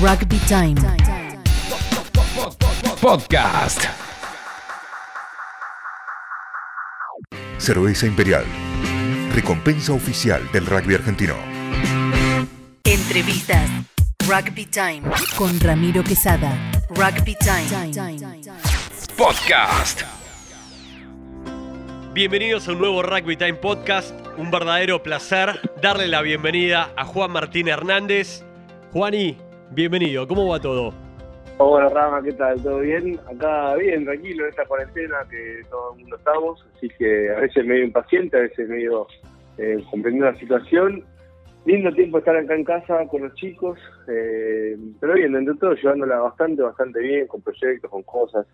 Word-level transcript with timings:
Rugby 0.00 0.38
Time. 0.48 0.76
Podcast. 3.02 3.84
Cerveza 7.58 8.06
Imperial. 8.06 8.44
Recompensa 9.34 9.92
oficial 9.92 10.40
del 10.52 10.64
rugby 10.64 10.94
argentino. 10.94 11.34
Entrevistas. 12.84 13.68
Rugby 14.26 14.64
Time. 14.66 15.02
Con 15.36 15.60
Ramiro 15.60 16.02
Quesada. 16.02 16.50
Rugby 16.88 17.36
Time. 17.36 17.92
Podcast. 19.18 20.02
Bienvenidos 22.14 22.68
a 22.68 22.72
un 22.72 22.78
nuevo 22.78 23.02
Rugby 23.02 23.36
Time 23.36 23.54
Podcast. 23.54 24.14
Un 24.38 24.50
verdadero 24.50 25.02
placer 25.02 25.60
darle 25.82 26.08
la 26.08 26.22
bienvenida 26.22 26.90
a 26.96 27.04
Juan 27.04 27.32
Martín 27.32 27.68
Hernández. 27.68 28.44
Juani, 28.92 29.36
bienvenido. 29.70 30.26
¿Cómo 30.26 30.48
va 30.48 30.60
todo? 30.60 30.92
Hola 31.58 31.88
Rama, 31.90 32.22
¿qué 32.22 32.32
tal? 32.32 32.62
¿Todo 32.62 32.80
bien? 32.80 33.18
Acá 33.30 33.74
bien, 33.76 34.04
tranquilo 34.04 34.44
en 34.44 34.50
esta 34.50 34.64
cuarentena 34.64 35.16
que 35.30 35.60
todo 35.68 35.92
el 35.92 36.00
mundo 36.00 36.16
estamos, 36.16 36.66
así 36.74 36.88
que 36.98 37.30
a 37.30 37.40
veces 37.40 37.66
medio 37.66 37.84
impaciente, 37.84 38.36
a 38.36 38.40
veces 38.40 38.68
medio 38.68 39.06
eh, 39.58 39.76
comprendiendo 39.90 40.30
la 40.30 40.38
situación. 40.38 41.04
Lindo 41.66 41.92
tiempo 41.92 42.18
estar 42.18 42.34
acá 42.34 42.54
en 42.54 42.64
casa 42.64 43.06
con 43.08 43.24
los 43.24 43.34
chicos, 43.34 43.78
eh, 44.08 44.74
pero 44.98 45.12
bien, 45.12 45.32
dentro 45.32 45.52
de 45.52 45.60
todo 45.60 45.74
llevándola 45.74 46.18
bastante, 46.20 46.62
bastante 46.62 47.00
bien, 47.00 47.26
con 47.26 47.42
proyectos, 47.42 47.90
con 47.90 48.02
cosas, 48.04 48.46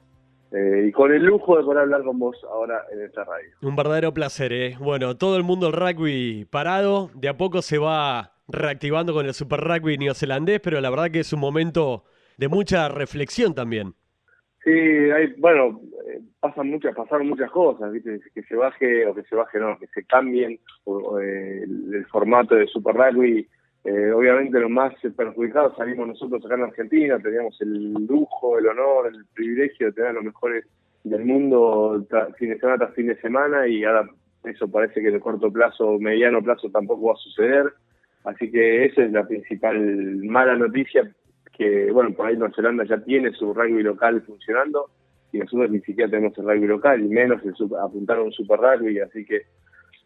eh, 0.51 0.87
y 0.89 0.93
con 0.93 1.13
el 1.13 1.23
lujo 1.23 1.57
de 1.57 1.63
poder 1.63 1.83
hablar 1.83 2.03
con 2.03 2.19
vos 2.19 2.37
ahora 2.51 2.83
en 2.93 3.03
esta 3.03 3.23
radio. 3.23 3.51
Un 3.63 3.77
verdadero 3.77 4.13
placer, 4.13 4.53
¿eh? 4.53 4.77
Bueno, 4.81 5.17
todo 5.17 5.37
el 5.37 5.45
mundo 5.45 5.71
del 5.71 5.81
rugby 5.81 6.45
parado, 6.51 7.11
de 7.15 7.29
a 7.29 7.37
poco 7.37 7.63
se 7.63 7.79
va 7.79 8.36
reactivando 8.49 9.13
con 9.13 9.27
el 9.27 9.35
Super 9.35 9.61
Rugby 9.61 9.99
neozelandés, 9.99 10.61
pero 10.61 10.81
la 10.81 10.91
verdad 10.91 11.11
que 11.11 11.21
es 11.21 11.33
un 11.33 11.41
momento 11.41 12.05
de 12.39 12.49
mucha 12.49 12.89
reflexión 12.89 13.55
también. 13.55 13.95
Sí, 14.67 14.71
hay, 14.71 15.33
bueno, 15.39 15.81
eh, 16.09 16.21
pasan 16.41 16.69
muchas, 16.69 16.95
pasaron 16.95 17.29
muchas 17.29 17.51
cosas, 17.53 17.93
¿viste? 17.93 18.21
que 18.35 18.43
se 18.43 18.57
baje 18.57 19.07
o 19.07 19.15
que 19.15 19.23
se 19.23 19.37
baje, 19.37 19.61
no, 19.61 19.79
que 19.79 19.87
se 19.87 20.05
cambien 20.05 20.53
eh, 20.53 21.63
el, 21.63 21.95
el, 21.95 22.07
formato 22.07 22.57
de 22.57 22.67
Super 22.67 22.97
Rugby. 22.97 23.47
Eh, 23.85 24.11
obviamente 24.11 24.59
los 24.59 24.71
más 24.71 24.93
perjudicados 25.17 25.77
salimos 25.77 26.09
nosotros 26.09 26.45
acá 26.45 26.57
en 26.57 26.63
Argentina, 26.63 27.21
teníamos 27.21 27.57
el 27.61 27.93
lujo, 27.93 28.59
el 28.59 28.67
honor, 28.67 29.07
el 29.07 29.25
privilegio 29.33 29.87
de 29.87 29.93
tener 29.93 30.11
a 30.11 30.15
los 30.15 30.25
mejores 30.25 30.67
del 31.05 31.25
mundo 31.25 32.05
fin 32.37 32.51
de 32.51 32.59
semana 32.59 32.79
tras 32.79 32.95
fin 32.95 33.07
de 33.07 33.21
semana 33.21 33.69
y 33.69 33.85
ahora 33.85 34.11
eso 34.43 34.69
parece 34.69 35.01
que 35.01 35.09
en 35.09 35.15
el 35.15 35.21
corto 35.21 35.53
plazo, 35.53 36.01
mediano 36.01 36.43
plazo 36.43 36.69
tampoco 36.71 37.07
va 37.07 37.13
a 37.13 37.17
suceder. 37.17 37.73
Así 38.27 38.51
que 38.51 38.85
esa 38.87 39.05
es 39.05 39.13
la 39.13 39.27
principal 39.27 39.79
mala 40.25 40.57
noticia, 40.57 41.09
que 41.57 41.91
bueno, 41.93 42.13
por 42.13 42.27
ahí 42.27 42.37
Nueva 42.37 42.55
Zelanda 42.55 42.85
ya 42.85 42.99
tiene 42.99 43.31
su 43.33 43.55
rugby 43.55 43.83
local 43.85 44.21
funcionando 44.23 44.91
y 45.33 45.39
nosotros 45.39 45.71
ni 45.71 45.81
siquiera 45.81 46.11
tenemos 46.11 46.37
el 46.37 46.45
rugby 46.45 46.67
local 46.67 47.05
y 47.05 47.09
menos 47.09 47.41
el 47.45 47.55
super, 47.55 47.79
apuntar 47.79 48.21
un 48.21 48.33
super 48.33 48.59
rugby, 48.59 48.99
así 48.99 49.25
que 49.25 49.43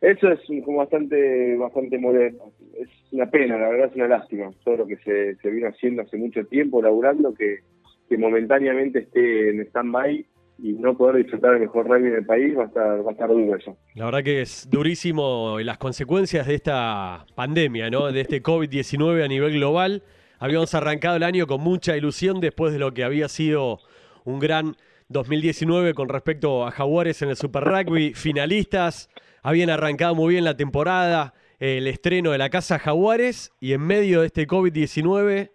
eso 0.02 0.30
es 0.30 0.40
como 0.64 0.78
bastante 0.78 1.56
bastante 1.56 1.98
molesto. 1.98 2.52
Es 2.78 2.88
una 3.12 3.30
pena, 3.30 3.58
la 3.58 3.70
verdad 3.70 3.88
es 3.88 3.96
una 3.96 4.08
lástima, 4.08 4.50
todo 4.64 4.78
lo 4.78 4.86
que 4.86 4.96
se, 4.98 5.36
se 5.36 5.50
vino 5.50 5.68
haciendo 5.68 6.02
hace 6.02 6.18
mucho 6.18 6.44
tiempo, 6.44 6.82
laburando, 6.82 7.32
que, 7.32 7.60
que 8.06 8.18
momentáneamente 8.18 9.00
esté 9.00 9.50
en 9.50 9.60
stand-by 9.60 10.26
y 10.62 10.72
no 10.74 10.96
poder 10.96 11.16
disfrutar 11.16 11.54
el 11.54 11.60
mejor 11.60 11.86
rugby 11.86 12.10
del 12.10 12.26
país 12.26 12.56
va 12.56 12.64
a 12.64 12.66
estar, 12.66 13.04
va 13.04 13.10
a 13.10 13.12
estar 13.12 13.28
duro 13.28 13.56
eso. 13.56 13.76
La 13.94 14.06
verdad 14.06 14.22
que 14.22 14.42
es 14.42 14.68
durísimo 14.70 15.58
las 15.60 15.78
consecuencias 15.78 16.46
de 16.46 16.54
esta 16.54 17.26
pandemia, 17.34 17.90
¿no? 17.90 18.12
De 18.12 18.20
este 18.20 18.42
COVID-19 18.42 19.24
a 19.24 19.28
nivel 19.28 19.54
global. 19.54 20.02
Habíamos 20.38 20.74
arrancado 20.74 21.16
el 21.16 21.22
año 21.22 21.46
con 21.46 21.60
mucha 21.60 21.96
ilusión 21.96 22.40
después 22.40 22.72
de 22.72 22.78
lo 22.78 22.92
que 22.92 23.04
había 23.04 23.28
sido 23.28 23.80
un 24.24 24.38
gran 24.38 24.76
2019 25.08 25.94
con 25.94 26.08
respecto 26.08 26.66
a 26.66 26.70
Jaguares 26.70 27.20
en 27.22 27.30
el 27.30 27.36
Super 27.36 27.64
Rugby, 27.64 28.14
finalistas, 28.14 29.10
habían 29.42 29.68
arrancado 29.68 30.14
muy 30.14 30.34
bien 30.34 30.44
la 30.44 30.56
temporada, 30.56 31.34
el 31.58 31.88
estreno 31.88 32.30
de 32.30 32.38
la 32.38 32.48
Casa 32.48 32.78
Jaguares 32.78 33.52
y 33.58 33.72
en 33.72 33.82
medio 33.82 34.20
de 34.20 34.28
este 34.28 34.46
COVID-19, 34.46 35.50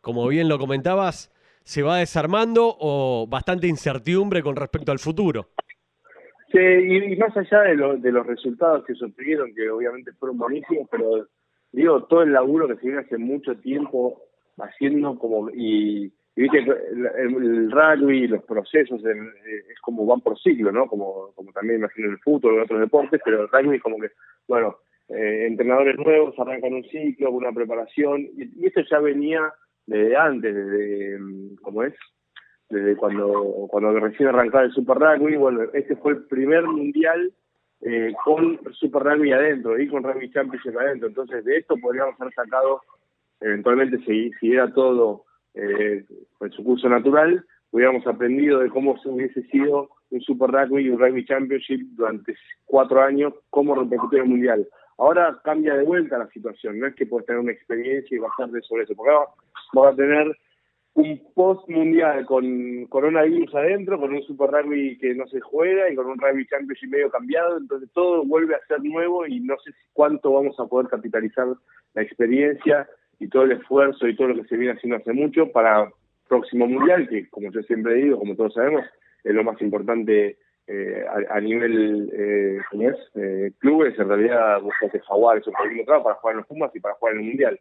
como 0.00 0.26
bien 0.28 0.48
lo 0.48 0.58
comentabas, 0.58 1.30
se 1.66 1.82
va 1.82 1.98
desarmando 1.98 2.76
o 2.78 3.26
bastante 3.28 3.66
incertidumbre 3.66 4.40
con 4.40 4.54
respecto 4.54 4.92
al 4.92 5.00
futuro. 5.00 5.48
Sí, 6.52 6.60
y, 6.60 7.16
más 7.16 7.36
allá 7.36 7.62
de, 7.62 7.74
lo, 7.74 7.96
de, 7.96 8.12
los 8.12 8.24
resultados 8.24 8.84
que 8.84 8.94
se 8.94 9.04
obtuvieron, 9.04 9.52
que 9.52 9.68
obviamente 9.68 10.12
fueron 10.12 10.38
buenísimos, 10.38 10.86
pero 10.88 11.26
digo, 11.72 12.04
todo 12.04 12.22
el 12.22 12.32
laburo 12.32 12.68
que 12.68 12.76
se 12.76 12.86
viene 12.86 13.00
hace 13.00 13.18
mucho 13.18 13.56
tiempo 13.56 14.22
haciendo 14.58 15.18
como, 15.18 15.50
y, 15.50 16.04
y 16.36 16.40
viste, 16.40 16.58
el, 16.58 17.06
el, 17.34 17.70
rugby, 17.72 18.28
los 18.28 18.44
procesos, 18.44 19.04
el, 19.04 19.18
es 19.68 19.80
como 19.82 20.06
van 20.06 20.20
por 20.20 20.38
ciclo, 20.38 20.70
¿no? 20.70 20.86
Como, 20.86 21.32
como 21.34 21.50
también 21.50 21.80
imagino 21.80 22.10
el 22.10 22.18
fútbol 22.20 22.60
o 22.60 22.62
otros 22.62 22.78
deportes, 22.78 23.20
pero 23.24 23.42
el 23.42 23.48
rugby 23.48 23.76
es 23.78 23.82
como 23.82 23.98
que, 23.98 24.12
bueno, 24.46 24.76
eh, 25.08 25.46
entrenadores 25.48 25.98
nuevos 25.98 26.38
arrancan 26.38 26.74
un 26.74 26.84
ciclo, 26.84 27.32
una 27.32 27.50
preparación, 27.50 28.20
y, 28.20 28.62
y 28.62 28.66
esto 28.66 28.82
ya 28.88 29.00
venía 29.00 29.52
desde 29.86 30.16
antes, 30.16 30.54
desde, 30.54 31.18
¿cómo 31.62 31.82
es? 31.82 31.94
Desde 32.68 32.96
cuando, 32.96 33.68
cuando 33.70 33.98
recién 34.00 34.28
arrancaba 34.28 34.64
el 34.64 34.72
Super 34.72 34.98
Rugby, 34.98 35.36
bueno, 35.36 35.62
este 35.72 35.96
fue 35.96 36.12
el 36.12 36.24
primer 36.24 36.64
mundial 36.64 37.32
eh, 37.82 38.12
con 38.24 38.58
Super 38.72 39.02
Rugby 39.04 39.32
adentro 39.32 39.80
y 39.80 39.88
con 39.88 40.02
Rugby 40.02 40.30
Championship 40.30 40.76
adentro, 40.76 41.08
entonces 41.08 41.44
de 41.44 41.58
esto 41.58 41.76
podríamos 41.76 42.20
haber 42.20 42.34
sacado, 42.34 42.80
eventualmente 43.40 43.98
si 44.04 44.32
siguiera 44.40 44.72
todo 44.72 45.24
eh, 45.54 46.04
en 46.40 46.50
su 46.52 46.64
curso 46.64 46.88
natural, 46.88 47.44
hubiéramos 47.70 48.06
aprendido 48.06 48.60
de 48.60 48.70
cómo 48.70 48.98
se 48.98 49.08
hubiese 49.08 49.42
sido 49.44 49.88
un 50.10 50.20
Super 50.20 50.50
Rugby 50.50 50.84
y 50.84 50.90
un 50.90 50.98
Rugby 50.98 51.24
Championship 51.24 51.80
durante 51.92 52.34
cuatro 52.64 53.02
años 53.02 53.34
como 53.50 53.74
repercutir 53.74 54.24
mundial. 54.24 54.66
Ahora 54.98 55.38
cambia 55.44 55.74
de 55.74 55.84
vuelta 55.84 56.18
la 56.18 56.28
situación, 56.28 56.78
no 56.78 56.86
es 56.86 56.94
que 56.94 57.06
puedes 57.06 57.26
tener 57.26 57.40
una 57.40 57.52
experiencia 57.52 58.16
y 58.16 58.20
basarte 58.20 58.62
sobre 58.62 58.84
eso, 58.84 58.94
porque 58.94 59.12
ahora 59.12 59.30
vamos 59.72 59.92
a 59.92 59.96
tener 59.96 60.36
un 60.94 61.20
post 61.34 61.68
mundial 61.68 62.24
con 62.24 62.86
coronavirus 62.86 63.54
adentro, 63.54 64.00
con 64.00 64.14
un 64.14 64.22
super 64.22 64.50
rugby 64.50 64.96
que 64.96 65.14
no 65.14 65.26
se 65.26 65.40
juega 65.40 65.90
y 65.90 65.94
con 65.94 66.06
un 66.06 66.18
rugby 66.18 66.46
championship 66.46 66.88
medio 66.88 67.10
cambiado, 67.10 67.58
entonces 67.58 67.90
todo 67.92 68.24
vuelve 68.24 68.54
a 68.54 68.66
ser 68.66 68.82
nuevo 68.82 69.26
y 69.26 69.40
no 69.40 69.56
sé 69.62 69.72
cuánto 69.92 70.32
vamos 70.32 70.58
a 70.58 70.66
poder 70.66 70.88
capitalizar 70.88 71.48
la 71.92 72.02
experiencia 72.02 72.88
y 73.18 73.28
todo 73.28 73.42
el 73.42 73.52
esfuerzo 73.52 74.08
y 74.08 74.16
todo 74.16 74.28
lo 74.28 74.36
que 74.36 74.48
se 74.48 74.56
viene 74.56 74.72
haciendo 74.72 74.96
hace 74.96 75.12
mucho 75.12 75.52
para 75.52 75.90
próximo 76.28 76.66
mundial, 76.66 77.06
que 77.08 77.28
como 77.28 77.52
yo 77.52 77.62
siempre 77.62 77.94
digo, 77.94 78.18
como 78.18 78.34
todos 78.34 78.54
sabemos, 78.54 78.84
es 79.22 79.34
lo 79.34 79.44
más 79.44 79.60
importante 79.60 80.38
eh, 80.68 81.04
a, 81.08 81.36
a, 81.36 81.40
nivel 81.40 82.10
eh. 82.12 82.58
Eh, 83.14 83.52
clubes, 83.58 83.98
en 83.98 84.08
realidad 84.08 84.60
buscate 84.60 85.00
Jaguares 85.00 85.46
o 85.46 85.50
otro 85.50 86.02
para 86.02 86.16
jugar 86.16 86.32
en 86.32 86.38
los 86.38 86.46
Pumas 86.46 86.74
y 86.74 86.80
para 86.80 86.94
jugar 86.94 87.14
en 87.14 87.20
el 87.20 87.26
Mundial. 87.26 87.60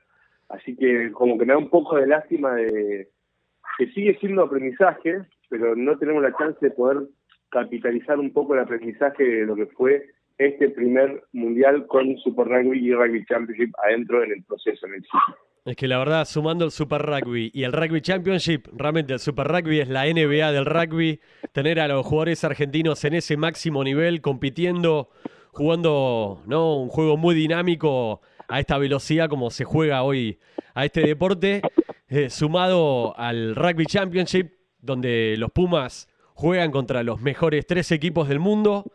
Así 0.49 0.75
que 0.75 1.11
como 1.11 1.38
que 1.38 1.45
me 1.45 1.53
da 1.53 1.59
un 1.59 1.69
poco 1.69 1.97
de 1.97 2.07
lástima 2.07 2.55
de 2.55 3.09
que 3.77 3.88
sigue 3.91 4.17
siendo 4.19 4.44
aprendizaje, 4.44 5.23
pero 5.49 5.75
no 5.75 5.97
tenemos 5.97 6.23
la 6.23 6.35
chance 6.35 6.57
de 6.61 6.71
poder 6.71 7.07
capitalizar 7.49 8.19
un 8.19 8.33
poco 8.33 8.53
el 8.53 8.61
aprendizaje 8.61 9.23
de 9.23 9.45
lo 9.45 9.55
que 9.55 9.67
fue 9.67 10.05
este 10.38 10.69
primer 10.69 11.23
mundial 11.31 11.88
con 11.88 12.17
Super 12.17 12.47
Rugby 12.47 12.88
y 12.88 12.94
Rugby 12.94 13.25
Championship 13.25 13.71
adentro 13.83 14.23
en 14.23 14.31
el 14.31 14.44
proceso, 14.44 14.88
en 14.88 14.95
el 14.95 15.01
sitio. 15.01 15.38
Es 15.65 15.75
que 15.75 15.87
la 15.87 15.97
verdad, 15.97 16.25
sumando 16.25 16.63
el 16.63 16.69
Super 16.69 17.01
Rugby 17.01 17.49
y 17.51 17.63
el 17.63 17.73
Rugby 17.73 17.99
Championship, 17.99 18.67
realmente 18.73 19.13
el 19.13 19.19
Super 19.19 19.47
Rugby 19.47 19.79
es 19.79 19.87
la 19.87 20.05
NBA 20.05 20.51
del 20.51 20.63
rugby. 20.63 21.19
Tener 21.53 21.79
a 21.79 21.87
los 21.87 22.05
jugadores 22.05 22.43
argentinos 22.43 23.03
en 23.03 23.15
ese 23.15 23.35
máximo 23.35 23.83
nivel, 23.83 24.21
compitiendo, 24.21 25.09
jugando 25.49 26.43
¿no? 26.45 26.75
un 26.75 26.89
juego 26.89 27.17
muy 27.17 27.33
dinámico 27.33 28.21
a 28.47 28.59
esta 28.59 28.77
velocidad 28.77 29.27
como 29.27 29.49
se 29.49 29.63
juega 29.63 30.03
hoy 30.03 30.37
a 30.75 30.85
este 30.85 31.01
deporte, 31.01 31.63
eh, 32.09 32.29
sumado 32.29 33.18
al 33.18 33.56
Rugby 33.56 33.88
Championship, 33.88 34.51
donde 34.81 35.33
los 35.39 35.50
Pumas 35.50 36.07
juegan 36.35 36.69
contra 36.69 37.01
los 37.01 37.21
mejores 37.21 37.65
tres 37.65 37.91
equipos 37.91 38.29
del 38.29 38.39
mundo. 38.39 38.91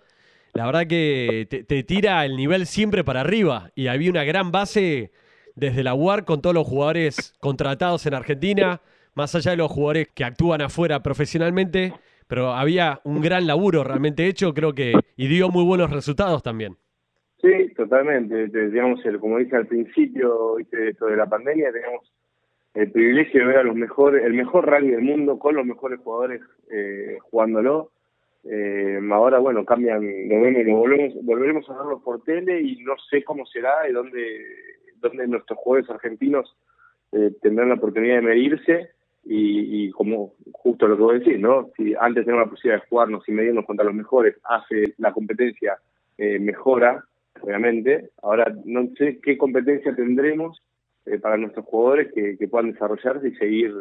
La 0.52 0.66
verdad 0.66 0.87
que 0.87 1.49
te, 1.50 1.64
te 1.64 1.82
tira 1.82 2.25
el 2.25 2.37
nivel 2.37 2.69
siempre 2.69 3.02
para 3.02 3.23
arriba 3.23 3.73
y 3.75 3.88
había 3.88 4.08
una 4.08 4.23
gran 4.23 4.52
base 4.52 5.11
desde 5.61 5.85
la 5.85 5.95
UAR 5.95 6.25
con 6.25 6.41
todos 6.41 6.55
los 6.55 6.67
jugadores 6.67 7.35
contratados 7.39 8.07
en 8.07 8.15
Argentina, 8.15 8.81
más 9.15 9.35
allá 9.35 9.51
de 9.51 9.59
los 9.59 9.71
jugadores 9.71 10.09
que 10.09 10.25
actúan 10.25 10.62
afuera 10.62 11.03
profesionalmente, 11.03 11.93
pero 12.27 12.53
había 12.53 13.01
un 13.05 13.21
gran 13.21 13.47
laburo 13.47 13.85
realmente 13.85 14.27
hecho, 14.27 14.55
creo 14.55 14.73
que, 14.75 14.95
y 15.17 15.29
dio 15.29 15.51
muy 15.51 15.65
buenos 15.65 15.91
resultados 15.91 16.43
también. 16.43 16.77
Sí, 17.43 17.73
totalmente. 17.77 18.49
Digamos, 18.49 19.05
el, 19.05 19.19
como 19.21 19.39
dije 19.39 19.57
al 19.57 19.67
principio 19.67 20.59
esto 20.59 21.07
de 21.07 21.17
la 21.17 21.27
pandemia, 21.27 21.73
teníamos 21.73 22.11
el 22.73 22.91
privilegio 22.91 23.41
de 23.41 23.47
ver 23.47 23.57
a 23.59 23.62
los 23.65 23.77
mejores, 23.77 24.25
el 24.25 24.33
mejor 24.33 24.67
rugby 24.67 24.93
del 24.93 25.03
mundo 25.03 25.39
con 25.39 25.57
los 25.57 25.67
mejores 25.67 26.01
jugadores 26.01 26.41
eh, 26.71 27.19
jugándolo. 27.21 27.91
Eh, 28.45 28.99
ahora, 29.11 29.39
bueno, 29.39 29.67
cambian, 29.67 30.01
volvemos, 30.67 31.15
volveremos 31.23 31.69
a 31.69 31.75
verlo 31.75 32.01
por 32.03 32.23
tele 32.23 32.62
y 32.62 32.77
no 32.83 32.95
sé 33.11 33.23
cómo 33.25 33.45
será 33.45 33.89
y 33.89 33.93
dónde, 33.93 34.19
dónde 35.00 35.26
nuestros 35.26 35.58
jugadores 35.58 35.91
argentinos 35.91 36.56
eh, 37.12 37.32
tendrán 37.43 37.69
la 37.69 37.75
oportunidad 37.75 38.17
de 38.17 38.23
medirse 38.23 38.91
y, 39.25 39.91
como 39.91 40.32
justo 40.52 40.88
lo 40.88 40.97
que 40.97 41.02
vos 41.02 41.12
decís, 41.12 41.38
¿no? 41.38 41.70
Si 41.76 41.94
antes 41.94 42.25
teníamos 42.25 42.47
la 42.47 42.50
posibilidad 42.50 42.82
de 42.82 42.88
jugarnos 42.88 43.29
y 43.29 43.32
medirnos 43.32 43.67
contra 43.67 43.85
los 43.85 43.94
mejores, 43.94 44.37
hace 44.44 44.94
la 44.99 45.12
competencia 45.12 45.79
eh, 46.19 46.38
mejora, 46.38 47.05
obviamente. 47.41 48.11
Ahora 48.23 48.52
no 48.64 48.88
sé 48.97 49.20
qué 49.23 49.37
competencia 49.37 49.94
tendremos 49.94 50.62
eh, 51.06 51.19
para 51.19 51.37
nuestros 51.37 51.67
jugadores 51.67 52.12
que, 52.14 52.49
puedan 52.49 52.73
desarrollarse 52.73 53.29
y 53.29 53.35
seguir 53.37 53.75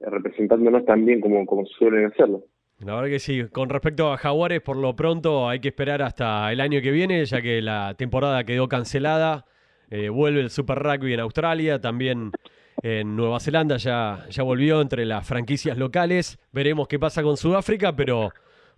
eh, 0.00 0.10
representándonos 0.10 0.84
tan 0.84 1.04
bien 1.04 1.20
como, 1.20 1.46
como 1.46 1.66
suelen 1.66 2.06
hacerlo. 2.06 2.44
La 2.78 2.94
verdad 2.94 3.10
que 3.10 3.18
sí. 3.18 3.46
Con 3.48 3.68
respecto 3.68 4.10
a 4.10 4.16
Jaguares, 4.16 4.62
por 4.62 4.76
lo 4.76 4.96
pronto 4.96 5.48
hay 5.48 5.60
que 5.60 5.68
esperar 5.68 6.00
hasta 6.00 6.50
el 6.50 6.60
año 6.60 6.80
que 6.80 6.90
viene, 6.90 7.24
ya 7.26 7.42
que 7.42 7.60
la 7.60 7.94
temporada 7.94 8.44
quedó 8.44 8.68
cancelada. 8.68 9.44
Vuelve 10.12 10.40
el 10.40 10.50
Super 10.50 10.78
Rugby 10.78 11.14
en 11.14 11.20
Australia, 11.20 11.80
también 11.80 12.32
en 12.82 13.16
Nueva 13.16 13.40
Zelanda 13.40 13.76
ya, 13.76 14.26
ya 14.30 14.42
volvió 14.42 14.80
entre 14.80 15.04
las 15.04 15.26
franquicias 15.26 15.76
locales. 15.76 16.38
Veremos 16.52 16.88
qué 16.88 16.98
pasa 16.98 17.22
con 17.22 17.36
Sudáfrica, 17.36 17.94
pero 17.94 18.30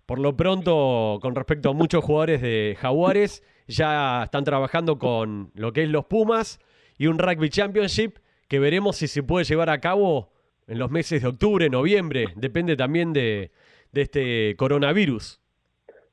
por 0.05 0.19
lo 0.19 0.35
pronto, 0.35 1.19
con 1.21 1.35
respecto 1.35 1.69
a 1.69 1.73
muchos 1.73 2.03
jugadores 2.03 2.41
de 2.41 2.75
Jaguares, 2.79 3.43
ya 3.67 4.23
están 4.23 4.43
trabajando 4.43 4.97
con 4.97 5.51
lo 5.55 5.71
que 5.71 5.83
es 5.83 5.89
los 5.89 6.05
Pumas 6.05 6.59
y 6.97 7.07
un 7.07 7.17
Rugby 7.17 7.49
Championship 7.49 8.17
que 8.49 8.59
veremos 8.59 8.97
si 8.97 9.07
se 9.07 9.23
puede 9.23 9.45
llevar 9.45 9.69
a 9.69 9.79
cabo 9.79 10.29
en 10.67 10.79
los 10.79 10.91
meses 10.91 11.21
de 11.21 11.29
octubre, 11.29 11.69
noviembre. 11.69 12.27
Depende 12.35 12.75
también 12.75 13.13
de, 13.13 13.51
de 13.91 14.01
este 14.01 14.55
coronavirus. 14.57 15.39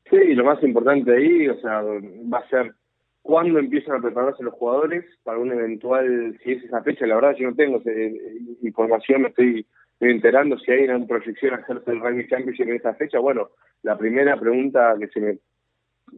Sí, 0.09 0.35
lo 0.35 0.45
más 0.45 0.63
importante 0.63 1.15
ahí, 1.15 1.49
o 1.49 1.61
sea, 1.61 1.83
va 1.83 2.39
a 2.39 2.49
ser 2.49 2.75
cuándo 3.23 3.59
empiezan 3.59 3.97
a 3.97 4.03
prepararse 4.03 4.43
los 4.43 4.55
jugadores 4.55 5.05
para 5.23 5.39
un 5.39 5.53
eventual, 5.53 6.39
si 6.43 6.53
es 6.53 6.65
esa 6.65 6.83
fecha, 6.83 7.07
la 7.07 7.17
verdad 7.17 7.37
yo 7.37 7.51
no 7.51 7.57
tengo 7.57 7.83
eh, 7.85 8.39
información, 8.63 9.23
me 9.23 9.29
estoy, 9.29 9.67
enterando 10.01 10.59
si 10.59 10.73
hay 10.73 10.85
una 10.85 11.07
proyección 11.07 11.53
a 11.53 11.59
hacerse 11.59 11.91
el 11.91 12.01
Rugby 12.01 12.27
Championship 12.27 12.69
en 12.69 12.77
esa 12.77 12.95
fecha. 12.95 13.19
Bueno, 13.19 13.51
la 13.83 13.99
primera 13.99 14.35
pregunta 14.41 14.97
que 14.99 15.09
se 15.09 15.21
me 15.21 15.39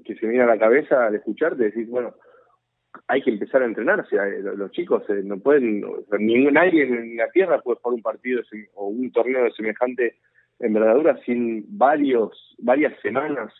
que 0.04 0.14
se 0.14 0.26
viene 0.26 0.44
a 0.44 0.46
la 0.46 0.58
cabeza 0.58 1.06
al 1.06 1.16
escucharte, 1.16 1.64
decir, 1.64 1.86
bueno, 1.88 2.14
hay 3.08 3.22
que 3.22 3.30
empezar 3.30 3.62
a 3.62 3.66
entrenarse, 3.66 4.16
eh, 4.16 4.40
los 4.40 4.70
chicos 4.70 5.02
eh, 5.10 5.20
no 5.24 5.38
pueden, 5.38 5.84
ningún, 6.18 6.54
nadie 6.54 6.84
en 6.84 7.16
la 7.16 7.28
tierra 7.30 7.60
puede 7.60 7.78
jugar 7.80 7.94
un 7.96 8.02
partido 8.02 8.40
o 8.74 8.86
un 8.86 9.10
torneo 9.12 9.44
de 9.44 9.52
semejante 9.52 10.16
envergadura 10.58 11.18
sin 11.24 11.64
varios, 11.76 12.54
varias 12.58 12.98
semanas 13.00 13.52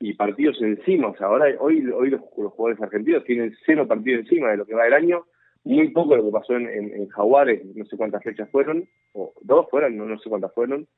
y 0.00 0.14
partidos 0.14 0.60
encima. 0.62 1.08
O 1.08 1.16
sea, 1.16 1.28
ahora 1.28 1.46
hoy, 1.60 1.86
hoy 1.90 2.10
los, 2.10 2.22
jugadores 2.22 2.80
argentinos 2.82 3.24
tienen 3.24 3.54
cero 3.64 3.86
partidos 3.86 4.20
encima 4.20 4.50
de 4.50 4.56
lo 4.56 4.66
que 4.66 4.74
va 4.74 4.86
el 4.86 4.94
año. 4.94 5.26
Muy 5.62 5.90
poco 5.90 6.16
lo 6.16 6.24
que 6.24 6.30
pasó 6.30 6.56
en, 6.56 6.66
en, 6.68 7.06
Jaguares, 7.08 7.62
no 7.76 7.84
sé 7.84 7.98
cuántas 7.98 8.24
fechas 8.24 8.48
fueron, 8.50 8.88
o 9.12 9.34
dos 9.42 9.66
fueron, 9.70 9.94
no, 9.94 10.06
no 10.06 10.18
sé 10.18 10.30
cuántas 10.30 10.54
fueron, 10.54 10.88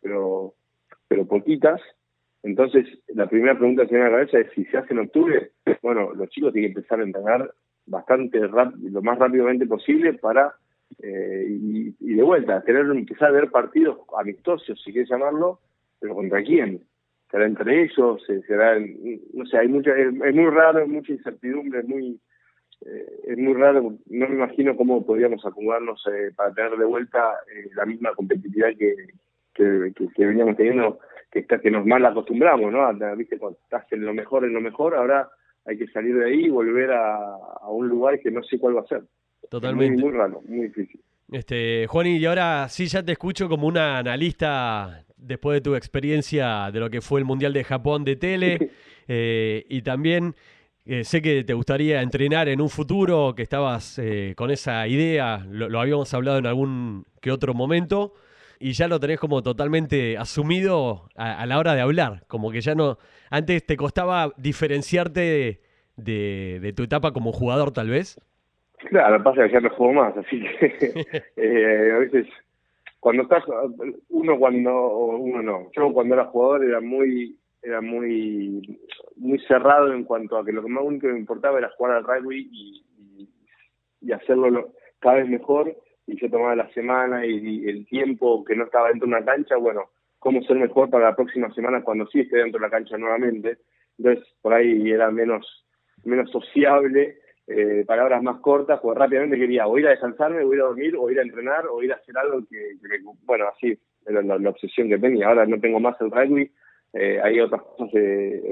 pero, 0.00 0.54
pero 1.08 1.26
poquitas. 1.26 1.80
Entonces, 2.44 2.86
la 3.08 3.26
primera 3.26 3.58
pregunta 3.58 3.86
que 3.86 3.94
me 3.94 4.04
la 4.04 4.10
cabeza 4.10 4.38
es 4.38 4.52
si 4.54 4.64
se 4.66 4.78
hace 4.78 4.92
en 4.92 5.00
octubre, 5.00 5.50
bueno, 5.82 6.14
los 6.14 6.28
chicos 6.28 6.52
tienen 6.52 6.72
que 6.72 6.78
empezar 6.78 7.00
a 7.00 7.02
entrenar 7.02 7.50
bastante 7.86 8.38
lo 8.38 9.02
más 9.02 9.18
rápidamente 9.18 9.66
posible 9.66 10.12
para, 10.14 10.54
eh, 11.02 11.46
y, 11.48 11.96
y, 11.98 12.14
de 12.14 12.22
vuelta, 12.22 12.62
tener 12.62 12.86
empezar 12.86 13.30
a 13.30 13.32
ver 13.32 13.50
partidos 13.50 13.98
amistosos, 14.16 14.80
si 14.80 14.92
quieres 14.92 15.10
llamarlo, 15.10 15.58
pero 15.98 16.14
contra 16.14 16.40
quién 16.44 16.82
será 17.34 17.46
entre 17.46 17.82
ellos, 17.82 18.22
eh, 18.28 18.42
será, 18.46 18.78
no 18.78 19.44
sé, 19.46 19.58
hay 19.58 19.66
mucha, 19.66 19.90
es, 19.96 20.12
muy 20.12 20.50
raro, 20.50 20.78
hay 20.78 20.86
mucha 20.86 21.10
incertidumbre, 21.10 21.80
es 21.80 21.88
muy, 21.88 22.20
eh, 22.86 23.20
es 23.24 23.36
muy 23.36 23.54
raro, 23.54 23.98
no 24.06 24.28
me 24.28 24.36
imagino 24.36 24.76
cómo 24.76 25.04
podríamos 25.04 25.44
acomodarnos 25.44 26.00
eh, 26.12 26.30
para 26.36 26.54
tener 26.54 26.76
de 26.76 26.84
vuelta 26.84 27.34
la 27.74 27.86
misma 27.86 28.14
competitividad 28.14 28.68
que, 28.78 28.94
que, 29.52 30.24
veníamos 30.24 30.56
teniendo, 30.56 31.00
que, 31.32 31.44
que 31.44 31.70
nos 31.72 31.84
mal 31.84 32.06
acostumbramos, 32.06 32.72
¿no? 32.72 33.16
Viste, 33.16 33.36
cuando 33.36 33.58
estás 33.64 33.84
en 33.90 34.04
lo 34.04 34.14
mejor, 34.14 34.44
en 34.44 34.54
lo 34.54 34.60
mejor, 34.60 34.94
ahora 34.94 35.28
hay 35.66 35.76
que 35.76 35.88
salir 35.88 36.16
de 36.16 36.26
ahí 36.26 36.44
y 36.44 36.50
volver 36.50 36.92
a, 36.92 37.36
un 37.68 37.88
lugar 37.88 38.20
que 38.20 38.30
no 38.30 38.44
sé 38.44 38.60
cuál 38.60 38.76
va 38.76 38.82
a 38.82 38.86
ser. 38.86 39.02
Totalmente. 39.50 40.00
muy, 40.00 40.12
muy 40.12 40.18
raro, 40.20 40.40
muy 40.46 40.68
difícil. 40.68 41.00
Este, 41.32 41.86
Juan, 41.88 42.06
y 42.06 42.24
ahora 42.26 42.68
sí 42.68 42.86
ya 42.86 43.02
te 43.02 43.12
escucho 43.12 43.48
como 43.48 43.66
un 43.66 43.78
analista 43.78 45.04
después 45.16 45.56
de 45.56 45.60
tu 45.62 45.74
experiencia 45.74 46.70
de 46.70 46.80
lo 46.80 46.90
que 46.90 47.00
fue 47.00 47.20
el 47.20 47.24
Mundial 47.24 47.52
de 47.52 47.64
Japón 47.64 48.04
de 48.04 48.16
tele 48.16 48.70
eh, 49.08 49.64
y 49.68 49.82
también 49.82 50.36
eh, 50.84 51.02
sé 51.04 51.22
que 51.22 51.44
te 51.44 51.54
gustaría 51.54 52.02
entrenar 52.02 52.48
en 52.48 52.60
un 52.60 52.68
futuro, 52.68 53.34
que 53.34 53.42
estabas 53.42 53.98
eh, 53.98 54.34
con 54.36 54.50
esa 54.50 54.86
idea, 54.86 55.44
lo, 55.48 55.80
habíamos 55.80 56.12
hablado 56.12 56.38
en 56.38 56.46
algún 56.46 57.06
que 57.22 57.32
otro 57.32 57.54
momento 57.54 58.12
y 58.60 58.72
ya 58.72 58.86
lo 58.86 59.00
tenés 59.00 59.18
como 59.18 59.42
totalmente 59.42 60.18
asumido 60.18 61.08
a, 61.16 61.46
la 61.46 61.58
hora 61.58 61.74
de 61.74 61.80
hablar, 61.80 62.24
como 62.28 62.50
que 62.50 62.60
ya 62.60 62.74
no, 62.74 62.98
antes 63.30 63.64
te 63.64 63.76
costaba 63.76 64.32
diferenciarte 64.36 65.60
de, 65.96 66.60
de 66.60 66.72
tu 66.74 66.82
etapa 66.82 67.12
como 67.12 67.32
jugador 67.32 67.72
tal 67.72 67.88
vez. 67.88 68.20
Claro, 68.88 69.22
pasa 69.22 69.46
que 69.46 69.52
ya 69.52 69.60
no 69.60 69.70
juego 69.70 69.92
más, 69.92 70.16
así 70.16 70.40
que 70.40 70.94
a 71.94 71.98
veces 71.98 72.26
cuando 73.04 73.24
estás 73.24 73.44
uno 74.08 74.38
cuando 74.38 74.96
uno 74.96 75.42
no 75.42 75.70
yo 75.72 75.92
cuando 75.92 76.14
era 76.14 76.24
jugador 76.24 76.64
era 76.64 76.80
muy 76.80 77.38
era 77.62 77.82
muy 77.82 78.80
muy 79.16 79.38
cerrado 79.40 79.92
en 79.92 80.04
cuanto 80.04 80.38
a 80.38 80.44
que 80.44 80.52
lo 80.52 80.62
que 80.62 80.70
más 80.70 80.84
único 80.84 81.08
me 81.08 81.18
importaba 81.18 81.58
era 81.58 81.70
jugar 81.76 81.96
al 81.96 82.04
rugby 82.04 82.48
y, 82.50 83.28
y, 84.00 84.12
hacerlo 84.12 84.72
cada 85.00 85.16
vez 85.16 85.28
mejor 85.28 85.76
y 86.06 86.18
yo 86.18 86.30
tomaba 86.30 86.56
la 86.56 86.72
semana 86.72 87.26
y, 87.26 87.68
el 87.68 87.86
tiempo 87.86 88.42
que 88.42 88.56
no 88.56 88.64
estaba 88.64 88.88
dentro 88.88 89.06
de 89.06 89.16
una 89.16 89.24
cancha 89.24 89.56
bueno 89.56 89.90
cómo 90.18 90.42
ser 90.44 90.56
mejor 90.56 90.88
para 90.88 91.10
la 91.10 91.16
próxima 91.16 91.52
semana 91.52 91.82
cuando 91.82 92.06
sí 92.06 92.20
esté 92.20 92.38
dentro 92.38 92.58
de 92.58 92.66
la 92.66 92.70
cancha 92.70 92.96
nuevamente. 92.96 93.58
Entonces 93.98 94.24
por 94.40 94.54
ahí 94.54 94.90
era 94.90 95.10
menos 95.10 95.66
menos 96.04 96.30
sociable 96.30 97.18
eh, 97.46 97.84
palabras 97.86 98.22
más 98.22 98.40
cortas, 98.40 98.80
porque 98.80 98.98
rápidamente 98.98 99.38
quería 99.38 99.66
o 99.66 99.78
ir 99.78 99.86
a 99.86 99.90
descansarme, 99.90 100.42
o 100.42 100.54
ir 100.54 100.60
a 100.60 100.64
dormir, 100.64 100.96
o 100.96 101.10
ir 101.10 101.18
a 101.18 101.22
entrenar, 101.22 101.66
o 101.66 101.82
ir 101.82 101.92
a 101.92 101.96
hacer 101.96 102.16
algo 102.16 102.40
que, 102.50 102.76
bueno, 103.24 103.46
así 103.48 103.78
era 104.06 104.22
la, 104.22 104.50
obsesión 104.50 104.88
que 104.88 104.98
tenía. 104.98 105.28
Ahora 105.28 105.46
no 105.46 105.60
tengo 105.60 105.78
más 105.78 106.00
el 106.00 106.10
rugby, 106.10 106.50
eh, 106.94 107.20
hay 107.22 107.40
otras 107.40 107.62
cosas, 107.62 107.90
eh, 107.94 108.42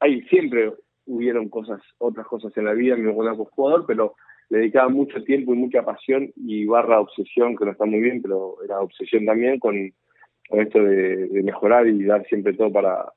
hay 0.00 0.22
siempre 0.22 0.72
hubieron 1.06 1.48
cosas, 1.48 1.80
otras 1.98 2.26
cosas 2.26 2.54
en 2.56 2.66
la 2.66 2.74
vida, 2.74 2.96
me 2.96 3.14
como 3.14 3.44
jugador, 3.46 3.86
pero 3.86 4.14
le 4.50 4.58
dedicaba 4.58 4.88
mucho 4.88 5.22
tiempo 5.24 5.54
y 5.54 5.56
mucha 5.56 5.82
pasión 5.82 6.30
y 6.36 6.66
barra 6.66 7.00
obsesión, 7.00 7.56
que 7.56 7.64
no 7.64 7.72
está 7.72 7.86
muy 7.86 8.00
bien, 8.00 8.20
pero 8.22 8.56
era 8.62 8.80
obsesión 8.80 9.24
también 9.24 9.58
con, 9.58 9.92
esto 10.50 10.82
de, 10.82 11.28
mejorar 11.42 11.86
y 11.86 12.04
dar 12.04 12.26
siempre 12.26 12.54
todo 12.54 12.72
para 12.72 13.12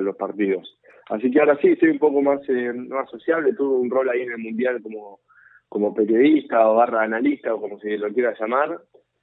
los 0.00 0.16
partidos. 0.16 0.78
Así 1.10 1.30
que 1.30 1.40
ahora 1.40 1.58
sí, 1.60 1.76
soy 1.76 1.90
un 1.90 1.98
poco 1.98 2.22
más, 2.22 2.40
eh, 2.48 2.72
más 2.72 3.08
sociable, 3.10 3.54
tuve 3.54 3.76
un 3.76 3.90
rol 3.90 4.08
ahí 4.08 4.22
en 4.22 4.32
el 4.32 4.38
Mundial 4.38 4.82
como, 4.82 5.20
como 5.68 5.94
periodista 5.94 6.68
o 6.68 6.76
barra 6.76 7.02
analista 7.02 7.54
o 7.54 7.60
como 7.60 7.78
se 7.78 7.98
lo 7.98 8.12
quiera 8.12 8.34
llamar, 8.38 8.80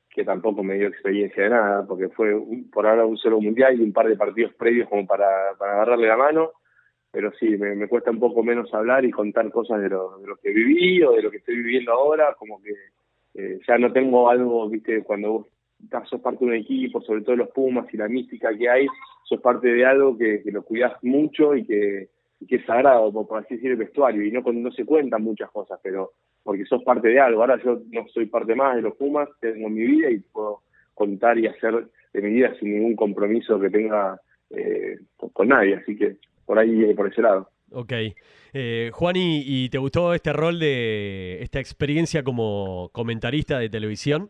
que 0.10 0.24
tampoco 0.24 0.64
me 0.64 0.76
dio 0.76 0.88
experiencia 0.88 1.44
de 1.44 1.50
nada, 1.50 1.86
porque 1.88 2.10
fue 2.10 2.36
por 2.72 2.86
ahora 2.86 3.06
un 3.06 3.18
solo 3.18 3.40
Mundial 3.40 3.80
y 3.80 3.84
un 3.84 3.94
par 3.94 4.08
de 4.08 4.18
partidos 4.18 4.54
previos 4.56 4.90
como 4.90 5.08
para, 5.08 5.28
para 5.58 5.74
agarrarle 5.74 6.08
la 6.08 6.18
mano, 6.18 6.52
pero 7.12 7.32
sí, 7.40 7.58
me, 7.58 7.88
cuesta 7.88 8.12
un 8.12 8.20
poco 8.20 8.44
menos 8.44 8.74
hablar 8.74 9.04
y 9.04 9.12
contar 9.12 9.50
cosas 9.52 9.82
de 9.82 9.90
lo, 9.90 10.20
de 10.20 10.28
lo 10.28 10.38
que 10.38 10.52
viví 10.52 11.04
o 11.04 11.12
de 11.12 11.22
lo 11.22 11.32
que 11.32 11.38
estoy 11.38 11.58
viviendo 11.58 11.92
ahora, 11.92 12.36
como 12.38 12.62
que 12.62 12.74
eh, 13.34 13.60
ya 13.68 13.78
no 13.78 13.92
tengo 13.92 14.30
algo, 14.30 14.70
viste, 14.70 15.04
cuando 15.04 15.48
sos 16.10 16.22
parte 16.22 16.46
de 16.46 16.52
un 16.52 16.58
equipo, 16.58 17.02
sobre 17.02 17.22
todo 17.22 17.36
los 17.36 17.50
Pumas 17.50 17.92
y 17.94 17.98
la 17.98 18.08
mística 18.08 18.56
que 18.58 18.70
hay, 18.70 18.88
sos 19.24 19.42
parte 19.42 19.68
de 19.68 19.86
algo 19.86 20.18
que, 20.18 20.42
lo 20.46 20.64
cuidas 20.64 20.94
mucho 21.04 21.56
y 21.56 21.66
que, 21.66 22.10
es 22.48 22.66
sagrado, 22.66 23.12
por 23.12 23.40
así 23.40 23.56
decir, 23.56 23.72
el 23.72 23.78
vestuario, 23.78 24.24
y 24.24 24.32
no, 24.32 24.42
no 24.42 24.72
se 24.72 24.86
cuentan 24.86 25.24
muchas 25.24 25.50
cosas, 25.52 25.80
pero 25.84 26.12
porque 26.44 26.66
sos 26.66 26.84
parte 26.84 27.08
de 27.08 27.20
algo. 27.20 27.42
Ahora 27.42 27.62
yo 27.64 27.82
no 27.92 28.08
soy 28.08 28.26
parte 28.26 28.56
más 28.56 28.76
de 28.76 28.82
los 28.82 28.96
Pumas, 28.96 29.30
tengo 29.40 29.70
mi 29.70 29.82
vida 29.82 30.10
y 30.10 30.20
puedo 30.20 30.62
contar 30.94 31.38
y 31.38 31.48
hacer 31.48 31.88
de 32.14 32.22
mi 32.22 32.34
vida 32.34 32.54
sin 32.60 32.74
ningún 32.74 32.96
compromiso 32.96 33.60
que 33.60 33.70
tenga 33.70 34.20
eh, 34.50 34.98
con, 35.34 35.48
nadie, 35.48 35.76
así 35.76 35.96
que 35.96 36.18
por 36.46 36.60
ahí, 36.60 36.84
eh, 36.84 36.96
por 36.96 37.12
ese 37.12 37.22
lado. 37.22 37.50
Ok. 37.72 37.94
Eh, 38.54 38.90
Juan, 38.94 39.16
¿y 39.18 39.70
te 39.70 39.78
gustó 39.78 40.14
este 40.14 40.34
rol 40.34 40.60
de 40.60 41.42
esta 41.42 41.60
experiencia 41.60 42.24
como 42.24 42.90
comentarista 42.92 43.60
de 43.60 43.70
televisión? 43.70 44.30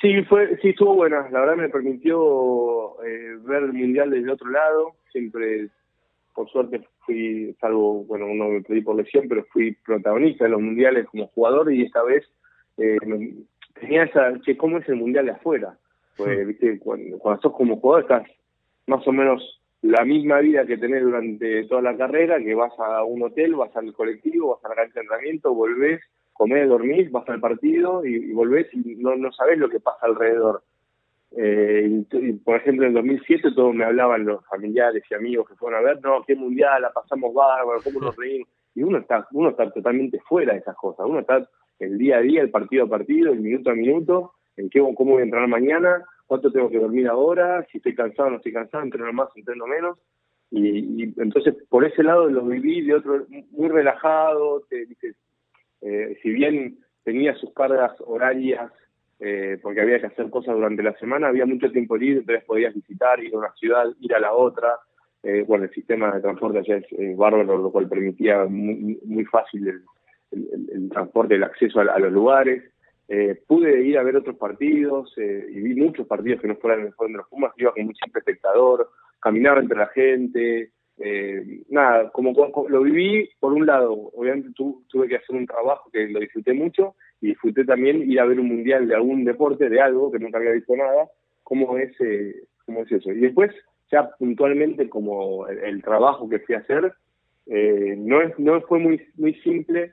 Sí, 0.00 0.22
fue, 0.24 0.58
sí, 0.60 0.70
estuvo 0.70 0.94
buena. 0.94 1.28
La 1.30 1.40
verdad 1.40 1.56
me 1.56 1.68
permitió 1.68 3.02
eh, 3.04 3.36
ver 3.42 3.64
el 3.64 3.72
mundial 3.72 4.10
desde 4.10 4.32
otro 4.32 4.50
lado. 4.50 4.94
Siempre, 5.12 5.68
por 6.34 6.48
suerte, 6.50 6.80
fui, 7.06 7.54
salvo, 7.60 8.04
bueno, 8.04 8.26
uno 8.26 8.48
me 8.48 8.62
pedí 8.62 8.80
por 8.80 8.96
lesión, 8.96 9.26
pero 9.28 9.44
fui 9.52 9.76
protagonista 9.84 10.44
de 10.44 10.50
los 10.50 10.60
mundiales 10.60 11.06
como 11.06 11.28
jugador 11.28 11.72
y 11.72 11.82
esta 11.82 12.02
vez 12.02 12.24
eh, 12.78 12.98
tenía 13.78 14.04
esa, 14.04 14.40
che, 14.40 14.56
¿cómo 14.56 14.78
es 14.78 14.88
el 14.88 14.96
mundial 14.96 15.26
de 15.26 15.32
afuera? 15.32 15.76
Pues, 16.16 16.46
viste, 16.46 16.78
cuando, 16.78 17.18
cuando 17.18 17.40
sos 17.40 17.52
como 17.52 17.78
jugador 17.78 18.02
estás 18.02 18.28
más 18.86 19.06
o 19.06 19.12
menos 19.12 19.60
la 19.82 20.04
misma 20.04 20.40
vida 20.40 20.66
que 20.66 20.76
tenés 20.76 21.02
durante 21.02 21.64
toda 21.64 21.80
la 21.80 21.96
carrera, 21.96 22.38
que 22.38 22.54
vas 22.54 22.72
a 22.78 23.02
un 23.04 23.22
hotel, 23.22 23.54
vas 23.54 23.74
al 23.76 23.92
colectivo, 23.94 24.54
vas 24.54 24.64
a 24.64 24.68
la 24.68 24.74
cancha 24.74 24.94
de 24.94 25.00
entrenamiento, 25.00 25.54
volvés, 25.54 26.00
comés, 26.40 26.70
dormís, 26.70 27.12
vas 27.12 27.28
al 27.28 27.38
partido 27.38 28.02
y, 28.02 28.14
y 28.14 28.32
volvés 28.32 28.66
y 28.72 28.96
no, 28.96 29.14
no 29.14 29.30
sabés 29.30 29.58
lo 29.58 29.68
que 29.68 29.78
pasa 29.78 30.06
alrededor. 30.06 30.62
Eh, 31.36 32.02
y, 32.12 32.32
por 32.32 32.56
ejemplo, 32.56 32.86
en 32.86 32.94
2007 32.94 33.50
todos 33.54 33.74
me 33.74 33.84
hablaban 33.84 34.24
los 34.24 34.42
familiares 34.46 35.04
y 35.10 35.14
amigos 35.14 35.46
que 35.46 35.54
fueron 35.56 35.80
a 35.80 35.82
ver, 35.82 36.00
no, 36.02 36.24
qué 36.26 36.34
mundial, 36.34 36.80
la 36.80 36.94
pasamos 36.94 37.34
bárbaro, 37.34 37.82
cómo 37.84 38.00
nos 38.00 38.16
reímos. 38.16 38.48
Y 38.74 38.82
uno 38.82 38.96
está, 38.96 39.28
uno 39.32 39.50
está 39.50 39.70
totalmente 39.70 40.18
fuera 40.20 40.54
de 40.54 40.60
esas 40.60 40.74
cosas. 40.76 41.04
Uno 41.06 41.20
está 41.20 41.46
el 41.78 41.98
día 41.98 42.16
a 42.16 42.20
día, 42.22 42.40
el 42.40 42.50
partido 42.50 42.84
a 42.84 42.88
partido, 42.88 43.32
el 43.32 43.40
minuto 43.40 43.68
a 43.68 43.74
minuto, 43.74 44.32
en 44.56 44.70
qué, 44.70 44.80
cómo 44.80 45.12
voy 45.12 45.20
a 45.20 45.24
entrenar 45.24 45.48
mañana, 45.48 46.06
cuánto 46.26 46.50
tengo 46.50 46.70
que 46.70 46.78
dormir 46.78 47.06
ahora, 47.06 47.66
si 47.70 47.76
estoy 47.76 47.94
cansado 47.94 48.28
o 48.28 48.30
no 48.30 48.36
estoy 48.38 48.54
cansado, 48.54 48.82
entreno 48.82 49.12
más, 49.12 49.28
entreno 49.36 49.66
menos. 49.66 49.98
Y, 50.50 51.02
y, 51.02 51.14
entonces 51.18 51.54
por 51.68 51.84
ese 51.84 52.02
lado 52.02 52.30
lo 52.30 52.46
viví 52.46 52.80
de 52.80 52.94
otro 52.94 53.26
muy 53.50 53.68
relajado, 53.68 54.62
te, 54.70 54.86
dices, 54.86 55.16
eh, 55.82 56.18
si 56.22 56.30
bien 56.30 56.78
tenía 57.04 57.34
sus 57.34 57.52
cargas 57.54 57.92
horarias 58.00 58.70
eh, 59.18 59.58
porque 59.62 59.82
había 59.82 60.00
que 60.00 60.06
hacer 60.06 60.30
cosas 60.30 60.54
durante 60.54 60.82
la 60.82 60.96
semana, 60.98 61.28
había 61.28 61.46
mucho 61.46 61.70
tiempo 61.70 61.96
libre, 61.96 62.20
entonces 62.20 62.44
podías 62.44 62.74
visitar, 62.74 63.22
ir 63.22 63.34
a 63.34 63.38
una 63.38 63.52
ciudad, 63.52 63.84
ir 64.00 64.14
a 64.14 64.20
la 64.20 64.32
otra. 64.32 64.78
Eh, 65.22 65.44
bueno, 65.46 65.64
el 65.64 65.70
sistema 65.70 66.10
de 66.12 66.22
transporte 66.22 66.58
allá 66.60 66.76
es 66.76 67.16
bárbaro, 67.16 67.58
lo 67.58 67.70
cual 67.70 67.88
permitía 67.88 68.44
muy, 68.46 68.98
muy 69.04 69.24
fácil 69.26 69.68
el, 69.68 69.82
el, 70.72 70.88
transporte, 70.88 71.34
el 71.34 71.44
acceso 71.44 71.80
a, 71.80 71.98
los 71.98 72.12
lugares. 72.12 72.62
Eh, 73.08 73.42
pude 73.46 73.82
ir 73.82 73.98
a 73.98 74.02
ver 74.02 74.16
otros 74.16 74.36
partidos 74.36 75.12
eh, 75.16 75.46
y 75.50 75.60
vi 75.60 75.74
muchos 75.74 76.06
partidos 76.06 76.40
que 76.40 76.46
no 76.46 76.54
fueran 76.56 76.80
el 76.80 76.92
de 76.96 77.16
los 77.16 77.28
Pumas, 77.28 77.52
iba 77.56 77.72
como 77.72 77.88
un 77.88 77.94
simple 77.94 78.20
espectador, 78.20 78.88
caminaba 79.18 79.60
entre 79.60 79.78
la 79.78 79.88
gente, 79.88 80.70
eh, 81.02 81.62
nada, 81.70 82.10
como, 82.10 82.34
como, 82.34 82.68
lo 82.68 82.82
viví, 82.82 83.28
por 83.40 83.52
un 83.52 83.66
lado, 83.66 83.92
obviamente 83.92 84.50
tu, 84.54 84.84
tuve 84.88 85.08
que 85.08 85.16
hacer 85.16 85.34
un 85.34 85.46
trabajo 85.46 85.90
que 85.90 86.06
lo 86.08 86.20
disfruté 86.20 86.52
mucho 86.52 86.94
y 87.20 87.28
disfruté 87.28 87.64
también 87.64 88.10
ir 88.10 88.20
a 88.20 88.26
ver 88.26 88.38
un 88.38 88.48
mundial 88.48 88.86
de 88.86 88.94
algún 88.94 89.24
deporte, 89.24 89.70
de 89.70 89.80
algo 89.80 90.12
que 90.12 90.18
nunca 90.18 90.38
había 90.38 90.52
visto 90.52 90.76
nada, 90.76 91.08
cómo 91.42 91.78
es, 91.78 91.92
eh, 92.00 92.34
cómo 92.66 92.82
es 92.82 92.92
eso. 92.92 93.10
Y 93.12 93.20
después, 93.20 93.50
ya 93.90 94.10
puntualmente, 94.18 94.88
como 94.90 95.46
el, 95.48 95.82
trabajo 95.82 96.28
que 96.28 96.40
fui 96.40 96.54
a 96.54 96.58
hacer, 96.58 96.92
eh, 97.46 97.94
no, 97.96 98.20
es, 98.20 98.38
no 98.38 98.60
fue 98.62 98.78
muy, 98.78 99.02
muy 99.16 99.34
simple 99.40 99.92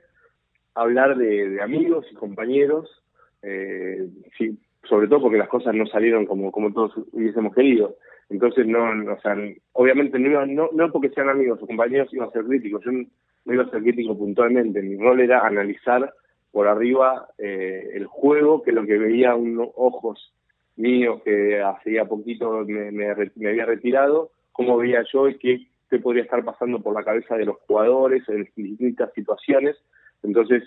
hablar 0.74 1.16
de, 1.16 1.48
de 1.50 1.62
amigos 1.62 2.06
y 2.12 2.14
compañeros, 2.14 3.02
eh, 3.42 4.08
sí, 4.36 4.58
sobre 4.88 5.08
todo 5.08 5.22
porque 5.22 5.38
las 5.38 5.48
cosas 5.48 5.74
no 5.74 5.86
salieron 5.86 6.26
como, 6.26 6.52
como 6.52 6.72
todos 6.72 6.92
hubiésemos 7.12 7.54
querido. 7.54 7.96
Entonces, 8.30 8.66
no, 8.66 9.12
o 9.12 9.20
sea, 9.20 9.36
obviamente 9.72 10.18
no, 10.18 10.44
no, 10.44 10.68
no 10.72 10.92
porque 10.92 11.08
sean 11.10 11.30
amigos 11.30 11.60
o 11.62 11.66
compañeros 11.66 12.12
iba 12.12 12.26
a 12.26 12.30
ser 12.30 12.44
crítico, 12.44 12.80
yo 12.80 12.90
no 12.92 13.54
iba 13.54 13.64
a 13.64 13.70
ser 13.70 13.82
crítico 13.82 14.16
puntualmente, 14.18 14.82
mi 14.82 14.96
rol 14.96 15.20
era 15.20 15.46
analizar 15.46 16.12
por 16.50 16.68
arriba 16.68 17.28
eh, 17.38 17.90
el 17.94 18.06
juego, 18.06 18.62
que 18.62 18.72
lo 18.72 18.84
que 18.84 18.98
veía 18.98 19.34
unos 19.34 19.68
ojos 19.76 20.32
míos 20.76 21.22
que 21.24 21.60
hacía 21.60 22.04
poquito 22.04 22.64
me, 22.66 23.10
había 23.10 23.66
retirado, 23.66 24.30
cómo 24.52 24.76
veía 24.76 25.04
yo 25.12 25.28
y 25.28 25.38
qué, 25.38 25.66
qué 25.90 25.98
podría 25.98 26.22
estar 26.22 26.44
pasando 26.44 26.80
por 26.80 26.94
la 26.94 27.04
cabeza 27.04 27.36
de 27.36 27.46
los 27.46 27.56
jugadores 27.66 28.28
en 28.28 28.48
distintas 28.56 29.12
situaciones. 29.14 29.76
Entonces, 30.22 30.62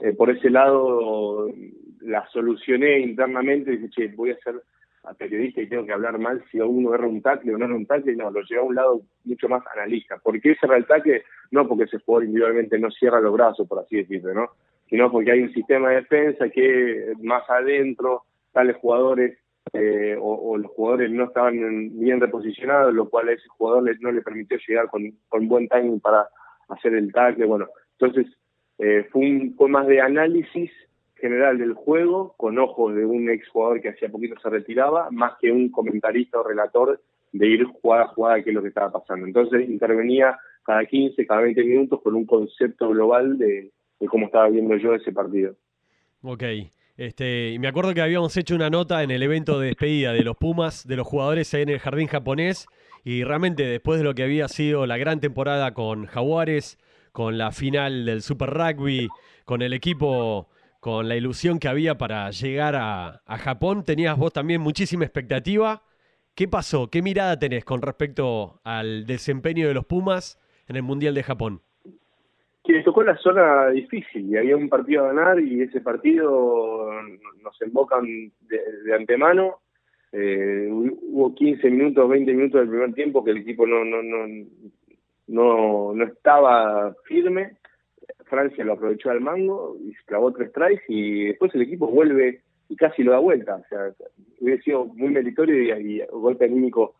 eh, 0.00 0.12
por 0.12 0.30
ese 0.30 0.50
lado 0.50 1.48
la 2.00 2.26
solucioné 2.28 3.00
internamente, 3.00 3.72
dije, 3.72 3.90
che, 3.90 4.08
voy 4.08 4.30
a 4.30 4.38
ser 4.38 4.54
a 5.08 5.14
periodista 5.14 5.60
y 5.60 5.68
tengo 5.68 5.84
que 5.84 5.92
hablar 5.92 6.18
mal 6.18 6.42
si 6.50 6.60
uno 6.60 6.94
erra 6.94 7.06
un 7.06 7.22
tackle 7.22 7.54
o 7.54 7.58
no 7.58 7.64
erra 7.64 7.74
un 7.74 7.86
tackle, 7.86 8.16
no, 8.16 8.30
lo 8.30 8.42
llevé 8.42 8.60
a 8.60 8.64
un 8.64 8.74
lado 8.74 9.00
mucho 9.24 9.48
más 9.48 9.62
analista. 9.74 10.18
¿Por 10.18 10.40
qué 10.40 10.54
cerra 10.56 10.76
el 10.76 10.86
tackle? 10.86 11.22
No 11.50 11.66
porque 11.66 11.84
ese 11.84 11.98
jugador 11.98 12.24
individualmente 12.24 12.78
no 12.78 12.90
cierra 12.90 13.20
los 13.20 13.32
brazos, 13.32 13.66
por 13.66 13.80
así 13.80 13.96
decirlo, 13.96 14.34
¿no? 14.34 14.50
Sino 14.88 15.10
porque 15.10 15.32
hay 15.32 15.40
un 15.40 15.52
sistema 15.52 15.90
de 15.90 15.96
defensa 15.96 16.48
que 16.48 17.12
más 17.22 17.48
adentro, 17.48 18.22
tales 18.52 18.76
jugadores 18.76 19.38
eh, 19.74 20.16
o, 20.20 20.56
los 20.56 20.70
jugadores 20.72 21.10
no 21.10 21.24
estaban 21.24 21.98
bien 21.98 22.20
reposicionados, 22.20 22.94
lo 22.94 23.08
cual 23.08 23.28
a 23.28 23.32
ese 23.32 23.48
jugador 23.48 23.84
no 24.00 24.12
le 24.12 24.22
permitió 24.22 24.58
llegar 24.66 24.88
con, 24.88 25.02
con 25.28 25.48
buen 25.48 25.68
timing 25.68 26.00
para 26.00 26.26
hacer 26.68 26.94
el 26.94 27.12
tackle. 27.12 27.46
Bueno, 27.46 27.66
entonces 27.98 28.26
eh, 28.78 29.06
fue, 29.10 29.22
un, 29.22 29.54
fue 29.56 29.68
más 29.68 29.86
de 29.86 30.00
análisis 30.00 30.70
general 31.20 31.58
del 31.58 31.74
juego, 31.74 32.34
con 32.36 32.58
ojos 32.58 32.94
de 32.94 33.04
un 33.04 33.30
exjugador 33.30 33.80
que 33.80 33.90
hacía 33.90 34.08
poquito 34.08 34.38
se 34.40 34.50
retiraba, 34.50 35.08
más 35.10 35.32
que 35.40 35.50
un 35.50 35.70
comentarista 35.70 36.40
o 36.40 36.44
relator 36.44 37.00
de 37.32 37.46
ir 37.46 37.64
jugada 37.64 38.04
a 38.04 38.08
jugada 38.08 38.42
qué 38.42 38.50
es 38.50 38.54
lo 38.54 38.62
que 38.62 38.68
estaba 38.68 38.90
pasando. 38.90 39.26
Entonces 39.26 39.68
intervenía 39.68 40.38
cada 40.64 40.84
15, 40.84 41.26
cada 41.26 41.42
20 41.42 41.64
minutos 41.64 42.00
con 42.02 42.14
un 42.14 42.26
concepto 42.26 42.88
global 42.90 43.38
de, 43.38 43.70
cómo 44.08 44.26
estaba 44.26 44.48
viendo 44.48 44.76
yo 44.76 44.94
ese 44.94 45.12
partido. 45.12 45.54
Ok. 46.22 46.44
Este, 46.96 47.52
y 47.52 47.58
me 47.58 47.68
acuerdo 47.68 47.94
que 47.94 48.02
habíamos 48.02 48.36
hecho 48.36 48.54
una 48.54 48.70
nota 48.70 49.02
en 49.02 49.10
el 49.10 49.22
evento 49.22 49.60
de 49.60 49.68
despedida 49.68 50.12
de 50.12 50.22
los 50.22 50.36
Pumas, 50.36 50.86
de 50.86 50.96
los 50.96 51.06
jugadores 51.06 51.54
en 51.54 51.68
el 51.68 51.78
jardín 51.78 52.08
japonés, 52.08 52.66
y 53.04 53.22
realmente 53.22 53.64
después 53.64 53.98
de 53.98 54.04
lo 54.04 54.14
que 54.14 54.24
había 54.24 54.48
sido 54.48 54.84
la 54.84 54.98
gran 54.98 55.20
temporada 55.20 55.72
con 55.74 56.06
Jaguares, 56.06 56.76
con 57.12 57.38
la 57.38 57.52
final 57.52 58.04
del 58.04 58.22
Super 58.22 58.50
Rugby, 58.50 59.08
con 59.44 59.62
el 59.62 59.72
equipo 59.72 60.48
con 60.80 61.08
la 61.08 61.16
ilusión 61.16 61.58
que 61.58 61.68
había 61.68 61.96
para 61.96 62.30
llegar 62.30 62.74
a, 62.76 63.20
Japón. 63.38 63.84
Tenías 63.84 64.16
vos 64.16 64.32
también 64.32 64.60
muchísima 64.60 65.04
expectativa. 65.04 65.82
¿Qué 66.34 66.46
pasó? 66.46 66.88
¿Qué 66.88 67.02
mirada 67.02 67.38
tenés 67.38 67.64
con 67.64 67.82
respecto 67.82 68.60
al 68.64 69.06
desempeño 69.06 69.66
de 69.68 69.74
los 69.74 69.86
Pumas 69.86 70.38
en 70.68 70.76
el 70.76 70.82
Mundial 70.82 71.14
de 71.14 71.22
Japón? 71.22 71.60
Que 72.62 72.74
les 72.74 72.84
tocó 72.84 73.02
la 73.02 73.16
zona 73.16 73.68
difícil 73.70 74.28
y 74.28 74.36
había 74.36 74.56
un 74.56 74.68
partido 74.68 75.04
a 75.04 75.08
ganar 75.08 75.40
y 75.40 75.62
ese 75.62 75.80
partido 75.80 76.90
nos 77.42 77.60
embocan 77.62 78.04
de, 78.40 78.60
de 78.84 78.94
antemano. 78.94 79.56
Eh, 80.12 80.68
hubo 80.70 81.34
15 81.34 81.70
minutos, 81.70 82.08
20 82.08 82.32
minutos 82.32 82.60
del 82.60 82.70
primer 82.70 82.94
tiempo 82.94 83.24
que 83.24 83.32
el 83.32 83.38
equipo 83.38 83.66
no, 83.66 83.84
no, 83.84 84.02
no, 84.02 84.26
no, 85.26 85.94
no 85.94 86.04
estaba 86.04 86.94
firme 87.04 87.58
Francia 88.28 88.64
lo 88.64 88.74
aprovechó 88.74 89.10
al 89.10 89.20
mango 89.20 89.76
y 89.80 89.94
clavó 90.06 90.32
tres 90.32 90.52
tries 90.52 90.80
y 90.88 91.26
después 91.26 91.54
el 91.54 91.62
equipo 91.62 91.88
vuelve 91.88 92.42
y 92.68 92.76
casi 92.76 93.02
lo 93.02 93.12
da 93.12 93.18
vuelta. 93.18 93.56
O 93.56 93.64
sea, 93.68 93.92
hubiera 94.40 94.62
sido 94.62 94.84
muy 94.86 95.10
meritorio 95.10 95.78
y, 95.80 95.94
y 95.94 96.02
golpe 96.10 96.44
anímico 96.44 96.94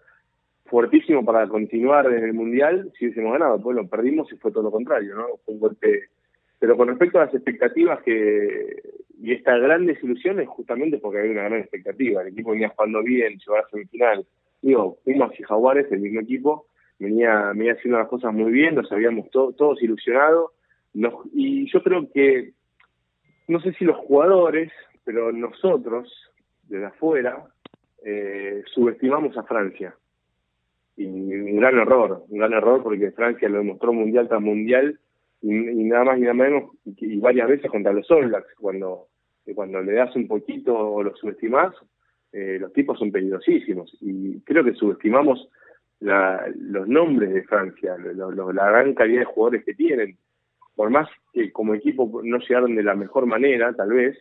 fuertísimo 0.67 1.25
para 1.25 1.47
continuar 1.49 2.07
en 2.13 2.25
el 2.25 2.35
Mundial 2.35 2.91
si 2.99 3.07
hubiésemos 3.07 3.33
ganado. 3.33 3.61
Pues 3.61 3.77
lo 3.77 3.89
perdimos 3.89 4.33
y 4.33 4.37
fue 4.37 4.53
todo 4.53 4.65
lo 4.65 4.71
contrario, 4.71 5.15
¿no? 5.15 5.27
Fue 5.45 5.55
un 5.55 5.61
golpe... 5.61 6.09
Pero 6.61 6.77
con 6.77 6.89
respecto 6.89 7.19
a 7.21 7.27
las 7.27 7.35
expectativas 7.35 8.03
que 8.03 8.83
y 9.21 9.33
esta 9.33 9.57
gran 9.59 9.87
desilusión 9.87 10.39
es 10.41 10.49
justamente 10.49 10.99
porque 10.99 11.19
había 11.19 11.33
una 11.33 11.45
gran 11.45 11.61
expectativa. 11.61 12.23
El 12.23 12.29
equipo 12.29 12.53
venía 12.53 12.69
jugando 12.71 13.03
bien, 13.03 13.39
llegó 13.39 13.55
a 13.55 13.63
la 13.63 13.69
semifinal. 13.69 14.27
Digo, 14.63 14.99
Pumas 15.05 15.39
y 15.39 15.43
Jaguares, 15.43 15.91
el 15.91 16.01
mismo 16.01 16.21
equipo, 16.21 16.67
venía, 16.99 17.53
venía 17.55 17.73
haciendo 17.73 17.99
las 17.99 18.09
cosas 18.09 18.33
muy 18.33 18.53
bien, 18.53 18.77
nos 18.77 18.91
habíamos 18.93 19.31
to 19.31 19.53
todos 19.53 19.83
ilusionados 19.83 20.53
los, 20.99 21.14
y 21.33 21.71
yo 21.71 21.83
creo 21.83 22.11
que, 22.12 22.52
no 23.47 23.61
sé 23.61 23.73
si 23.75 23.85
los 23.85 23.97
jugadores, 23.97 24.73
pero 25.05 25.33
nosotros, 25.33 26.12
desde 26.64 26.87
afuera, 26.87 27.45
eh, 28.05 28.62
subestimamos 28.75 29.37
a 29.37 29.45
Francia. 29.45 29.95
Y 30.97 31.07
un 31.07 31.57
gran 31.57 31.78
error, 31.78 32.25
un 32.28 32.38
gran 32.38 32.52
error 32.52 32.83
porque 32.83 33.12
Francia 33.12 33.49
lo 33.49 33.59
demostró 33.59 33.93
mundial 33.93 34.28
tras 34.28 34.40
mundial 34.40 34.99
y, 35.40 35.50
nada 35.50 36.05
más 36.05 36.19
y 36.19 36.23
nada 36.23 36.35
menos, 36.35 36.71
y, 36.85 37.19
varias 37.19 37.49
veces 37.49 37.71
contra 37.71 37.93
los 37.93 38.11
All 38.11 38.26
Blacks, 38.26 38.52
cuando, 38.59 39.07
cuando 39.55 39.81
le 39.81 39.93
das 39.93 40.14
un 40.17 40.26
poquito 40.26 40.76
o 40.76 41.02
lo 41.02 41.14
subestimás, 41.14 41.75
eh, 42.33 42.59
los 42.61 42.73
tipos 42.73 42.99
son 42.99 43.12
peligrosísimos. 43.12 43.97
Y 44.00 44.40
creo 44.40 44.64
que 44.64 44.75
subestimamos 44.75 45.49
la, 46.00 46.45
los 46.59 46.88
nombres 46.88 47.33
de 47.33 47.45
Francia, 47.45 47.97
lo, 47.97 48.52
la 48.52 48.71
gran 48.71 48.95
calidad 48.95 49.21
de 49.21 49.26
jugadores 49.26 49.64
que 49.64 49.75
tienen 49.75 50.19
por 50.79 50.91
más 50.91 51.09
que 51.33 51.51
como 51.51 51.75
equipo 51.75 52.21
no 52.23 52.39
llegaron 52.39 52.77
de 52.77 52.85
la 52.85 52.95
mejor 52.95 53.27
manera, 53.27 53.73
tal 53.73 53.89
vez, 53.89 54.17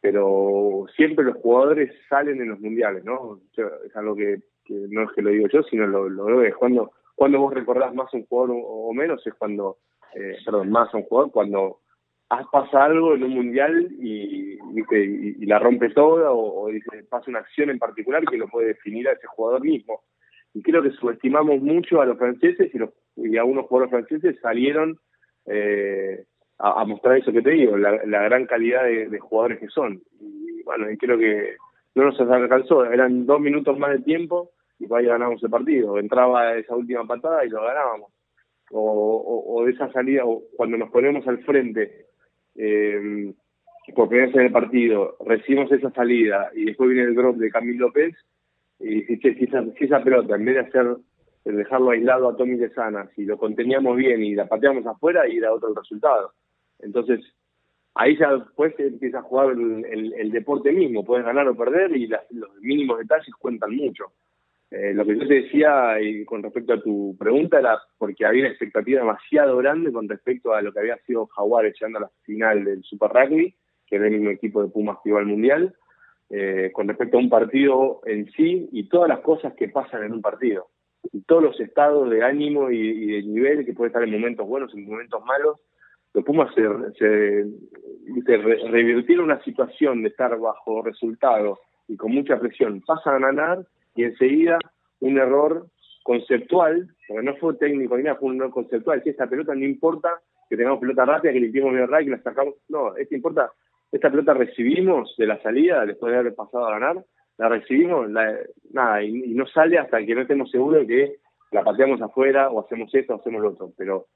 pero 0.00 0.86
siempre 0.96 1.22
los 1.22 1.36
jugadores 1.36 1.92
salen 2.08 2.40
en 2.40 2.48
los 2.48 2.60
mundiales, 2.60 3.04
¿no? 3.04 3.40
Es 3.84 3.94
algo 3.94 4.16
que, 4.16 4.38
que 4.64 4.86
no 4.88 5.02
es 5.02 5.10
que 5.14 5.20
lo 5.20 5.28
digo 5.28 5.48
yo, 5.48 5.62
sino 5.64 5.86
lo, 5.86 6.08
lo 6.08 6.38
ves. 6.38 6.56
Cuando, 6.56 6.92
cuando 7.14 7.40
vos 7.40 7.52
recordás 7.52 7.94
más 7.94 8.08
a 8.10 8.16
un 8.16 8.24
jugador 8.24 8.56
o, 8.64 8.90
menos 8.94 9.26
es 9.26 9.34
cuando, 9.34 9.76
eh, 10.14 10.38
perdón, 10.42 10.70
más 10.70 10.94
a 10.94 10.96
un 10.96 11.02
jugador, 11.02 11.30
cuando 11.30 11.80
pasa 12.50 12.84
algo 12.84 13.14
en 13.14 13.24
un 13.24 13.34
mundial 13.34 13.88
y, 14.00 14.54
y, 14.54 15.36
y 15.40 15.44
la 15.44 15.58
rompe 15.58 15.90
toda 15.90 16.30
o, 16.30 16.62
o 16.62 16.68
dice, 16.68 17.04
pasa 17.10 17.26
una 17.28 17.40
acción 17.40 17.68
en 17.68 17.78
particular 17.78 18.24
que 18.24 18.38
lo 18.38 18.48
puede 18.48 18.68
definir 18.68 19.08
a 19.08 19.12
ese 19.12 19.26
jugador 19.26 19.60
mismo. 19.60 20.00
Y 20.54 20.62
creo 20.62 20.82
que 20.82 20.92
subestimamos 20.92 21.60
mucho 21.60 22.00
a 22.00 22.06
los 22.06 22.16
franceses 22.16 22.74
y, 22.74 22.78
los, 22.78 22.88
y 23.16 23.36
a 23.36 23.44
unos 23.44 23.66
jugadores 23.66 23.90
franceses 23.90 24.40
salieron 24.40 24.98
eh, 25.46 26.24
a, 26.58 26.84
mostrar 26.84 27.16
eso 27.16 27.32
que 27.32 27.42
te 27.42 27.50
digo, 27.50 27.76
la, 27.76 28.22
gran 28.24 28.46
calidad 28.46 28.84
de, 28.84 29.18
jugadores 29.18 29.58
que 29.58 29.68
son. 29.68 30.00
Y 30.20 30.62
bueno, 30.62 30.90
y 30.90 30.96
creo 30.96 31.18
que 31.18 31.56
no 31.94 32.04
nos 32.04 32.20
alcanzó, 32.20 32.84
eran 32.84 33.26
dos 33.26 33.40
minutos 33.40 33.78
más 33.78 33.92
de 33.92 34.00
tiempo 34.00 34.50
y 34.78 34.86
por 34.86 35.00
ahí 35.00 35.06
ganamos 35.06 35.42
el 35.42 35.50
partido. 35.50 35.98
Entraba 35.98 36.54
esa 36.54 36.76
última 36.76 37.06
patada 37.06 37.44
y 37.44 37.48
lo 37.48 37.62
ganábamos. 37.62 38.12
O, 38.70 38.80
o, 38.80 39.54
o 39.54 39.64
de 39.66 39.72
esa 39.72 39.90
salida, 39.92 40.24
o 40.24 40.44
cuando 40.56 40.78
nos 40.78 40.90
ponemos 40.90 41.26
al 41.28 41.38
frente 41.44 42.06
eh, 42.54 43.32
por 43.94 44.08
primera 44.08 44.28
vez 44.28 44.36
en 44.36 44.46
el 44.46 44.52
partido, 44.52 45.16
recibimos 45.26 45.70
esa 45.72 45.90
salida 45.90 46.50
y 46.54 46.66
después 46.66 46.90
viene 46.90 47.08
el 47.08 47.14
drop 47.14 47.36
de 47.36 47.50
Camilo 47.50 47.86
López 47.86 48.14
y 48.78 49.02
si, 49.02 49.16
si, 49.16 49.44
esa, 49.44 49.64
si 49.78 49.84
esa 49.84 50.02
pelota, 50.02 50.36
en 50.36 50.44
vez 50.44 50.54
de 50.54 50.60
hacer 50.60 50.96
dejarlo 51.44 51.90
aislado 51.90 52.28
a 52.28 52.36
Tommy 52.36 52.58
Sana, 52.70 53.08
si 53.14 53.24
lo 53.24 53.36
conteníamos 53.36 53.96
bien 53.96 54.22
y 54.22 54.34
la 54.34 54.46
pateamos 54.46 54.86
afuera, 54.86 55.26
y 55.28 55.38
era 55.38 55.52
otro 55.52 55.68
el 55.68 55.76
resultado. 55.76 56.32
Entonces, 56.80 57.20
ahí 57.94 58.16
ya 58.16 58.32
después 58.32 58.74
empieza 58.78 59.18
a 59.18 59.22
jugar 59.22 59.50
el, 59.52 60.14
el, 60.14 60.30
deporte 60.30 60.72
mismo, 60.72 61.04
puedes 61.04 61.24
ganar 61.24 61.48
o 61.48 61.56
perder 61.56 61.96
y 61.96 62.06
los 62.06 62.54
mínimos 62.60 62.98
detalles 62.98 63.34
cuentan 63.36 63.74
mucho. 63.74 64.12
Eh, 64.70 64.94
lo 64.94 65.04
que 65.04 65.18
yo 65.18 65.28
te 65.28 65.34
decía 65.34 66.00
y 66.00 66.24
con 66.24 66.42
respecto 66.42 66.72
a 66.72 66.80
tu 66.80 67.14
pregunta 67.18 67.58
era 67.58 67.78
porque 67.98 68.24
había 68.24 68.44
una 68.44 68.50
expectativa 68.50 69.00
demasiado 69.00 69.58
grande 69.58 69.92
con 69.92 70.08
respecto 70.08 70.54
a 70.54 70.62
lo 70.62 70.72
que 70.72 70.80
había 70.80 70.96
sido 71.06 71.26
Jaguar 71.26 71.70
llegando 71.70 71.98
a 71.98 72.02
la 72.02 72.10
final 72.22 72.64
del 72.64 72.82
Super 72.82 73.10
Rugby, 73.10 73.54
que 73.86 73.96
era 73.96 74.06
el 74.06 74.12
mismo 74.12 74.30
equipo 74.30 74.62
de 74.62 74.70
Pumas 74.70 74.96
que 75.02 75.10
iba 75.10 75.18
al 75.18 75.26
Mundial, 75.26 75.74
eh, 76.30 76.70
con 76.72 76.88
respecto 76.88 77.18
a 77.18 77.20
un 77.20 77.28
partido 77.28 78.00
en 78.06 78.30
sí 78.32 78.70
y 78.72 78.88
todas 78.88 79.10
las 79.10 79.20
cosas 79.20 79.52
que 79.52 79.68
pasan 79.68 80.04
en 80.04 80.12
un 80.12 80.22
partido. 80.22 80.68
Todos 81.26 81.42
los 81.42 81.60
estados 81.60 82.08
de 82.10 82.22
ánimo 82.22 82.70
y, 82.70 83.06
de 83.06 83.22
nivel 83.22 83.64
que 83.64 83.74
puede 83.74 83.88
estar 83.88 84.02
en 84.02 84.12
momentos 84.12 84.46
buenos, 84.46 84.72
en 84.74 84.86
momentos 84.88 85.24
malos, 85.24 85.60
los 86.14 86.24
Pumas 86.24 86.54
se, 86.54 86.62
se, 86.98 88.36
revirtieron 88.68 89.24
una 89.24 89.42
situación 89.42 90.02
de 90.02 90.08
estar 90.10 90.38
bajo 90.38 90.82
resultado 90.82 91.58
y 91.88 91.96
con 91.96 92.12
mucha 92.12 92.38
presión, 92.38 92.82
pasan 92.86 93.24
a 93.24 93.26
ganar 93.26 93.66
y 93.94 94.04
enseguida 94.04 94.58
un 95.00 95.18
error 95.18 95.66
conceptual, 96.02 96.88
porque 97.08 97.24
no 97.24 97.36
fue 97.36 97.54
técnico 97.54 97.96
ni 97.96 98.04
nada, 98.04 98.16
fue 98.16 98.30
un 98.30 98.36
error 98.36 98.50
conceptual, 98.50 99.02
si 99.02 99.10
esta 99.10 99.26
pelota 99.26 99.54
no 99.54 99.64
importa 99.64 100.20
que 100.48 100.56
tengamos 100.56 100.80
pelota 100.80 101.04
rápida, 101.04 101.32
que 101.32 101.40
limpiemos 101.40 101.72
bien 101.72 101.88
y 102.00 102.04
que 102.04 102.10
la 102.10 102.22
sacamos, 102.22 102.54
no, 102.68 102.94
es 102.96 103.08
que 103.08 103.16
importa, 103.16 103.50
esta 103.90 104.10
pelota 104.10 104.34
recibimos 104.34 105.14
de 105.16 105.26
la 105.26 105.40
salida, 105.42 105.84
después 105.86 106.12
de 106.12 106.18
haber 106.18 106.34
pasado 106.34 106.66
a 106.66 106.78
ganar, 106.78 107.04
la 107.38 107.48
recibimos, 107.48 108.08
nada, 108.08 109.02
y, 109.02 109.34
no 109.34 109.46
sale 109.46 109.78
hasta 109.78 110.04
que 110.04 110.14
no 110.14 110.22
estemos 110.22 110.50
seguros 110.50 110.80
de 110.80 110.86
que 110.86 111.16
la 111.50 111.62
pateamos 111.62 112.00
afuera 112.00 112.50
o 112.50 112.60
hacemos 112.60 112.94
esto 112.94 113.14
o 113.14 113.20
hacemos 113.20 113.42
lo 113.42 113.50
otro, 113.50 113.72
pero 113.76 114.06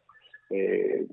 eh, 0.51 1.07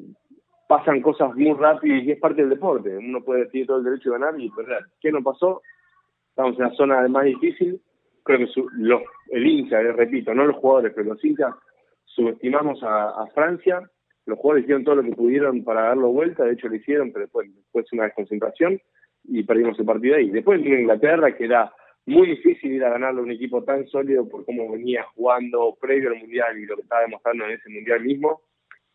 pasan 0.68 1.02
cosas 1.02 1.36
muy 1.36 1.54
rápidas 1.54 2.04
y 2.04 2.12
es 2.12 2.20
parte 2.20 2.42
del 2.42 2.50
deporte. 2.50 2.96
Uno 2.96 3.24
puede 3.24 3.46
decir 3.46 3.68
todo 3.68 3.78
el 3.78 3.84
derecho 3.84 4.12
de 4.12 4.20
ganar 4.20 4.40
y 4.40 4.50
perder. 4.50 4.86
¿Qué 5.02 5.12
no 5.12 5.22
pasó? 5.22 5.62
Estamos 6.30 6.58
en 6.58 6.64
la 6.64 6.72
zona 6.72 7.08
más 7.08 7.26
difícil. 7.26 7.82
Creo 8.24 8.40
que 8.40 8.62
los, 8.78 9.02
el 9.30 9.46
hincha, 9.46 9.82
eh, 9.82 9.92
repito, 9.92 10.34
no 10.34 10.46
los 10.46 10.58
jugadores, 10.58 10.94
pero 10.96 11.10
los 11.14 11.24
hinchas 11.24 11.54
subestimamos 12.06 12.80
a, 12.84 13.28
Francia. 13.34 13.82
Los 14.26 14.40
jugadores 14.40 14.64
hicieron 14.64 14.86
todo 14.86 14.96
lo 14.96 15.04
que 15.04 15.12
pudieron 15.12 15.64
para 15.64 15.90
darlo 15.90 16.10
vuelta, 16.10 16.46
de 16.46 16.54
hecho 16.54 16.70
lo 16.70 16.76
hicieron, 16.76 17.12
pero 17.12 17.26
después, 17.26 17.54
después 17.54 17.92
una 17.92 18.06
desconcentración 18.06 18.80
y 19.26 19.44
perdimos 19.44 19.78
el 19.78 19.86
partido 19.86 20.16
ahí. 20.16 20.30
Después 20.30 20.62
vino 20.62 20.80
Inglaterra, 20.80 21.36
que 21.36 21.46
era 21.46 21.74
muy 22.06 22.28
difícil 22.28 22.74
ir 22.74 22.84
a 22.84 22.90
ganarle 22.90 23.22
a 23.22 23.24
un 23.24 23.32
equipo 23.32 23.64
tan 23.64 23.88
sólido 23.88 24.28
por 24.28 24.46
cómo 24.46 24.72
venía 24.72 25.04
jugando 25.16 25.78
previo 25.80 26.10
al 26.10 26.20
Mundial 26.20 26.58
y 26.58 26.66
lo 26.66 26.76
que 26.76 26.82
estaba 26.82 27.02
demostrando 27.02 27.46
en 27.46 27.52
ese 27.52 27.70
Mundial 27.70 28.02
mismo 28.02 28.42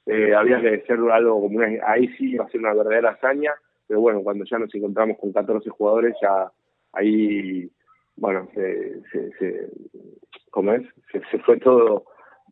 eh, 0.08 0.34
había 0.34 0.60
que 0.60 0.80
ser 0.86 0.98
algo 1.12 1.40
como 1.42 1.58
una, 1.58 1.68
ahí 1.86 2.08
sí 2.16 2.30
iba 2.32 2.44
a 2.44 2.48
ser 2.48 2.60
una 2.60 2.72
verdadera 2.72 3.10
hazaña, 3.10 3.52
pero 3.86 4.00
bueno, 4.00 4.22
cuando 4.22 4.44
ya 4.46 4.58
nos 4.58 4.74
encontramos 4.74 5.18
con 5.18 5.34
14 5.34 5.68
jugadores, 5.68 6.14
ya 6.22 6.50
ahí, 6.94 7.70
bueno, 8.16 8.48
se, 8.54 9.02
se, 9.12 9.30
se 9.32 9.68
¿cómo 10.50 10.72
es? 10.72 10.82
Se, 11.12 11.38
fue 11.40 11.58
todo, 11.58 12.04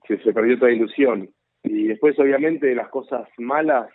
se, 0.07 0.19
se 0.19 0.35
perdió 0.35 0.59
toda 0.59 0.71
ilusión. 0.71 1.31
Y 1.63 1.89
después, 1.89 2.19
obviamente, 2.19 2.75
las 2.75 2.91
cosas 2.91 3.27
malas 3.39 3.91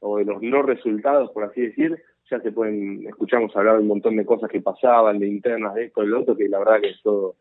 o 0.00 0.16
de 0.16 0.24
los 0.24 0.40
no 0.40 0.62
resultados, 0.62 1.30
por 1.32 1.44
así 1.44 1.60
decir, 1.60 2.02
ya 2.30 2.40
se 2.40 2.52
pueden, 2.52 3.06
escuchamos 3.06 3.54
hablar 3.56 3.76
de 3.76 3.82
un 3.82 3.88
montón 3.88 4.16
de 4.16 4.24
cosas 4.24 4.50
que 4.50 4.60
pasaban, 4.60 5.18
de 5.18 5.28
internas, 5.28 5.74
de 5.74 5.86
esto, 5.86 6.02
de 6.02 6.06
lo 6.08 6.20
otro, 6.20 6.36
que 6.36 6.48
la 6.48 6.58
verdad 6.58 6.80
que 6.80 6.90
es 6.90 7.02
todo 7.02 7.36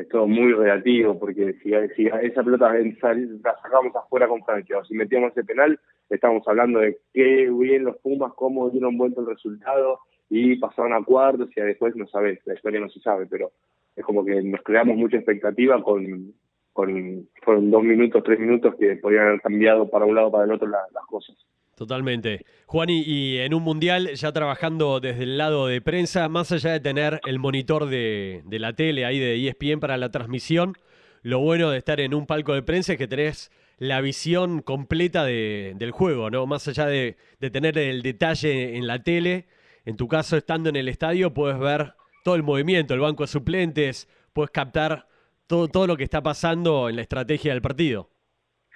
es 0.00 0.08
todo 0.08 0.26
muy 0.26 0.52
relativo, 0.52 1.18
porque 1.18 1.54
si, 1.62 1.70
si 1.94 2.06
esa 2.06 2.42
pelota 2.42 2.72
la 2.72 3.56
sacamos 3.62 3.96
afuera 3.96 4.28
con 4.28 4.44
Francia, 4.44 4.78
o 4.78 4.84
si 4.84 4.94
metíamos 4.94 5.32
ese 5.32 5.44
penal, 5.44 5.78
estamos 6.10 6.46
hablando 6.46 6.80
de 6.80 6.98
qué 7.12 7.50
bien 7.50 7.84
los 7.84 7.96
Pumas, 7.98 8.32
cómo 8.34 8.68
dieron 8.70 8.98
vuelta 8.98 9.20
el 9.20 9.26
resultado 9.26 10.00
y 10.28 10.56
pasaron 10.56 10.92
a 10.92 11.02
cuartos 11.02 11.48
y 11.56 11.60
después 11.60 11.96
no 11.96 12.06
sabes, 12.08 12.40
la 12.44 12.54
historia 12.54 12.80
no 12.80 12.90
se 12.90 13.00
sabe, 13.00 13.26
pero 13.26 13.52
es 13.94 14.04
como 14.04 14.24
que 14.24 14.42
nos 14.42 14.62
creamos 14.62 14.96
mucha 14.96 15.16
expectativa 15.16 15.82
con, 15.82 16.34
con 16.72 17.28
fueron 17.42 17.70
dos 17.70 17.82
minutos, 17.82 18.22
tres 18.22 18.38
minutos 18.38 18.74
que 18.76 18.96
podían 18.96 19.28
haber 19.28 19.40
cambiado 19.40 19.88
para 19.88 20.04
un 20.04 20.14
lado 20.14 20.30
para 20.30 20.44
el 20.44 20.52
otro 20.52 20.68
las 20.68 21.06
cosas. 21.08 21.36
Totalmente. 21.76 22.46
Juan, 22.64 22.88
y, 22.88 23.36
en 23.36 23.52
un 23.52 23.62
mundial, 23.62 24.14
ya 24.14 24.32
trabajando 24.32 24.98
desde 24.98 25.24
el 25.24 25.36
lado 25.36 25.66
de 25.66 25.82
prensa, 25.82 26.26
más 26.30 26.50
allá 26.50 26.72
de 26.72 26.80
tener 26.80 27.20
el 27.26 27.38
monitor 27.38 27.84
de, 27.84 28.42
la 28.48 28.72
tele 28.72 29.04
ahí 29.04 29.18
de 29.18 29.46
ESPN 29.46 29.78
para 29.78 29.98
la 29.98 30.10
transmisión, 30.10 30.72
lo 31.20 31.38
bueno 31.40 31.70
de 31.70 31.76
estar 31.76 32.00
en 32.00 32.14
un 32.14 32.24
palco 32.24 32.54
de 32.54 32.62
prensa 32.62 32.94
es 32.94 32.98
que 32.98 33.06
tenés 33.06 33.52
la 33.76 34.00
visión 34.00 34.62
completa 34.62 35.26
del 35.26 35.90
juego, 35.90 36.30
¿no? 36.30 36.46
Más 36.46 36.66
allá 36.66 36.86
de, 36.86 37.18
tener 37.52 37.76
el 37.76 38.00
detalle 38.00 38.78
en 38.78 38.86
la 38.86 39.02
tele, 39.02 39.46
en 39.84 39.98
tu 39.98 40.08
caso, 40.08 40.38
estando 40.38 40.70
en 40.70 40.76
el 40.76 40.88
estadio, 40.88 41.34
puedes 41.34 41.58
ver 41.58 41.92
todo 42.24 42.36
el 42.36 42.42
movimiento, 42.42 42.94
el 42.94 43.00
banco 43.00 43.24
de 43.24 43.28
suplentes, 43.28 44.08
puedes 44.32 44.50
captar 44.50 45.08
todo, 45.46 45.68
todo 45.68 45.86
lo 45.86 45.98
que 45.98 46.04
está 46.04 46.22
pasando 46.22 46.88
en 46.88 46.96
la 46.96 47.02
estrategia 47.02 47.52
del 47.52 47.60
partido. 47.60 48.15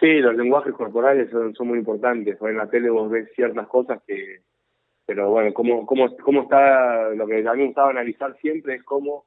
Sí, 0.01 0.19
los 0.21 0.35
lenguajes 0.35 0.73
corporales 0.73 1.31
son, 1.31 1.69
muy 1.69 1.79
importantes. 1.79 2.39
en 2.41 2.57
la 2.57 2.71
tele 2.71 2.91
vos 2.91 3.11
ves 3.11 3.31
ciertas 3.35 3.69
cosas 3.69 4.03
que... 4.07 4.41
Pero 5.07 5.31
bueno, 5.31 5.53
cómo, 5.53 5.85
cómo, 5.87 6.17
cómo 6.17 6.43
está... 6.43 7.11
Lo 7.11 7.27
que 7.27 7.47
a 7.47 7.53
mí 7.53 7.61
me 7.61 7.67
gustaba 7.67 7.91
analizar 7.91 8.35
siempre 8.41 8.77
es 8.77 8.83
cómo, 8.85 9.25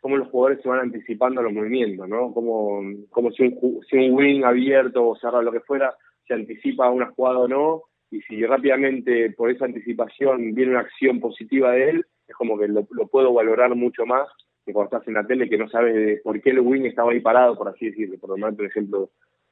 cómo 0.00 0.16
los 0.16 0.28
jugadores 0.28 0.62
se 0.62 0.68
van 0.68 0.80
anticipando 0.80 1.40
a 1.40 1.44
los 1.44 1.52
movimientos, 1.52 2.08
¿no? 2.08 2.34
Como, 2.34 2.82
como 3.10 3.30
si, 3.30 3.44
un, 3.44 3.80
si 3.88 3.96
un 3.96 4.14
wing 4.14 4.44
abierto 4.44 5.08
o 5.08 5.16
cerrado, 5.16 5.42
lo 5.42 5.52
que 5.52 5.60
fuera, 5.60 5.94
se 6.26 6.34
anticipa 6.34 6.86
a 6.86 6.90
una 6.90 7.10
jugada 7.12 7.38
o 7.38 7.48
no, 7.48 7.82
y 8.10 8.20
si 8.22 8.44
rápidamente 8.44 9.30
por 9.30 9.50
esa 9.50 9.64
anticipación 9.64 10.54
viene 10.54 10.72
una 10.72 10.80
acción 10.80 11.20
positiva 11.20 11.72
de 11.72 11.90
él, 11.90 12.06
es 12.26 12.34
como 12.34 12.58
que 12.58 12.68
lo, 12.68 12.84
puedo 12.84 13.32
valorar 13.32 13.74
mucho 13.74 14.04
más 14.04 14.28
que 14.64 14.72
cuando 14.72 14.96
estás 14.96 15.08
en 15.08 15.14
la 15.14 15.26
tele 15.26 15.48
que 15.48 15.58
no 15.58 15.68
sabes 15.68 16.20
por 16.22 16.40
qué 16.40 16.50
el 16.50 16.60
wing 16.60 16.84
estaba 16.84 17.12
ahí 17.12 17.20
parado, 17.20 17.56
por 17.56 17.68
así 17.68 17.86
decirlo. 17.86 18.18
Por 18.18 18.30
lo 18.30 18.36
menos, 18.36 18.56
por 18.56 18.66
ejemplo, 18.66 19.10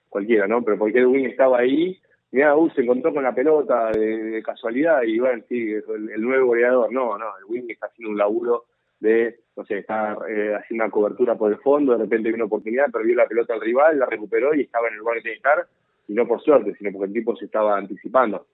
cualquiera, 0.09 0.47
¿no? 0.47 0.63
Pero 0.63 0.79
porque 0.79 1.01
Edwin 1.01 1.27
estaba 1.27 1.59
ahí, 1.59 1.99
mira, 2.31 2.57
uh, 2.57 2.71
se 2.71 2.83
encontró 2.83 3.13
con 3.13 3.23
la 3.23 3.35
pelota 3.35 3.91
de, 3.91 4.43
casualidad 4.43 5.03
y 5.03 5.19
bueno, 5.19 5.43
sí, 5.49 5.73
el, 5.73 6.23
nuevo 6.23 6.49
goleador, 6.49 6.93
no, 6.93 7.19
no, 7.19 7.27
el 7.39 7.45
Wing 7.47 7.71
está 7.71 7.87
haciendo 7.87 8.11
un 8.11 8.19
laburo 8.19 8.65
de, 9.01 9.41
no 9.57 9.65
sé, 9.65 9.79
está 9.79 10.17
eh, 10.29 10.55
haciendo 10.55 10.85
una 10.85 10.91
cobertura 10.91 11.37
por 11.37 11.53
el 11.53 11.59
fondo, 11.59 11.93
de 11.93 11.99
repente 11.99 12.29
vino 12.29 12.45
una 12.45 12.47
oportunidad, 12.47 12.91
perdió 12.91 13.15
la 13.15 13.27
pelota 13.27 13.55
al 13.55 13.61
rival, 13.61 13.99
la 13.99 14.07
recuperó 14.07 14.55
y 14.55 14.63
estaba 14.63 14.89
en 14.89 14.95
el 14.95 15.01
lugar 15.01 15.19
que 15.19 15.31
que 15.31 15.33
estar, 15.35 15.67
y 16.09 16.15
no 16.15 16.27
por 16.27 16.43
suerte, 16.43 16.75
sino 16.75 16.91
porque 16.93 17.07
el 17.07 17.13
tipo 17.13 17.37
se 17.37 17.45
estaba 17.45 17.77
anticipando. 17.77 18.47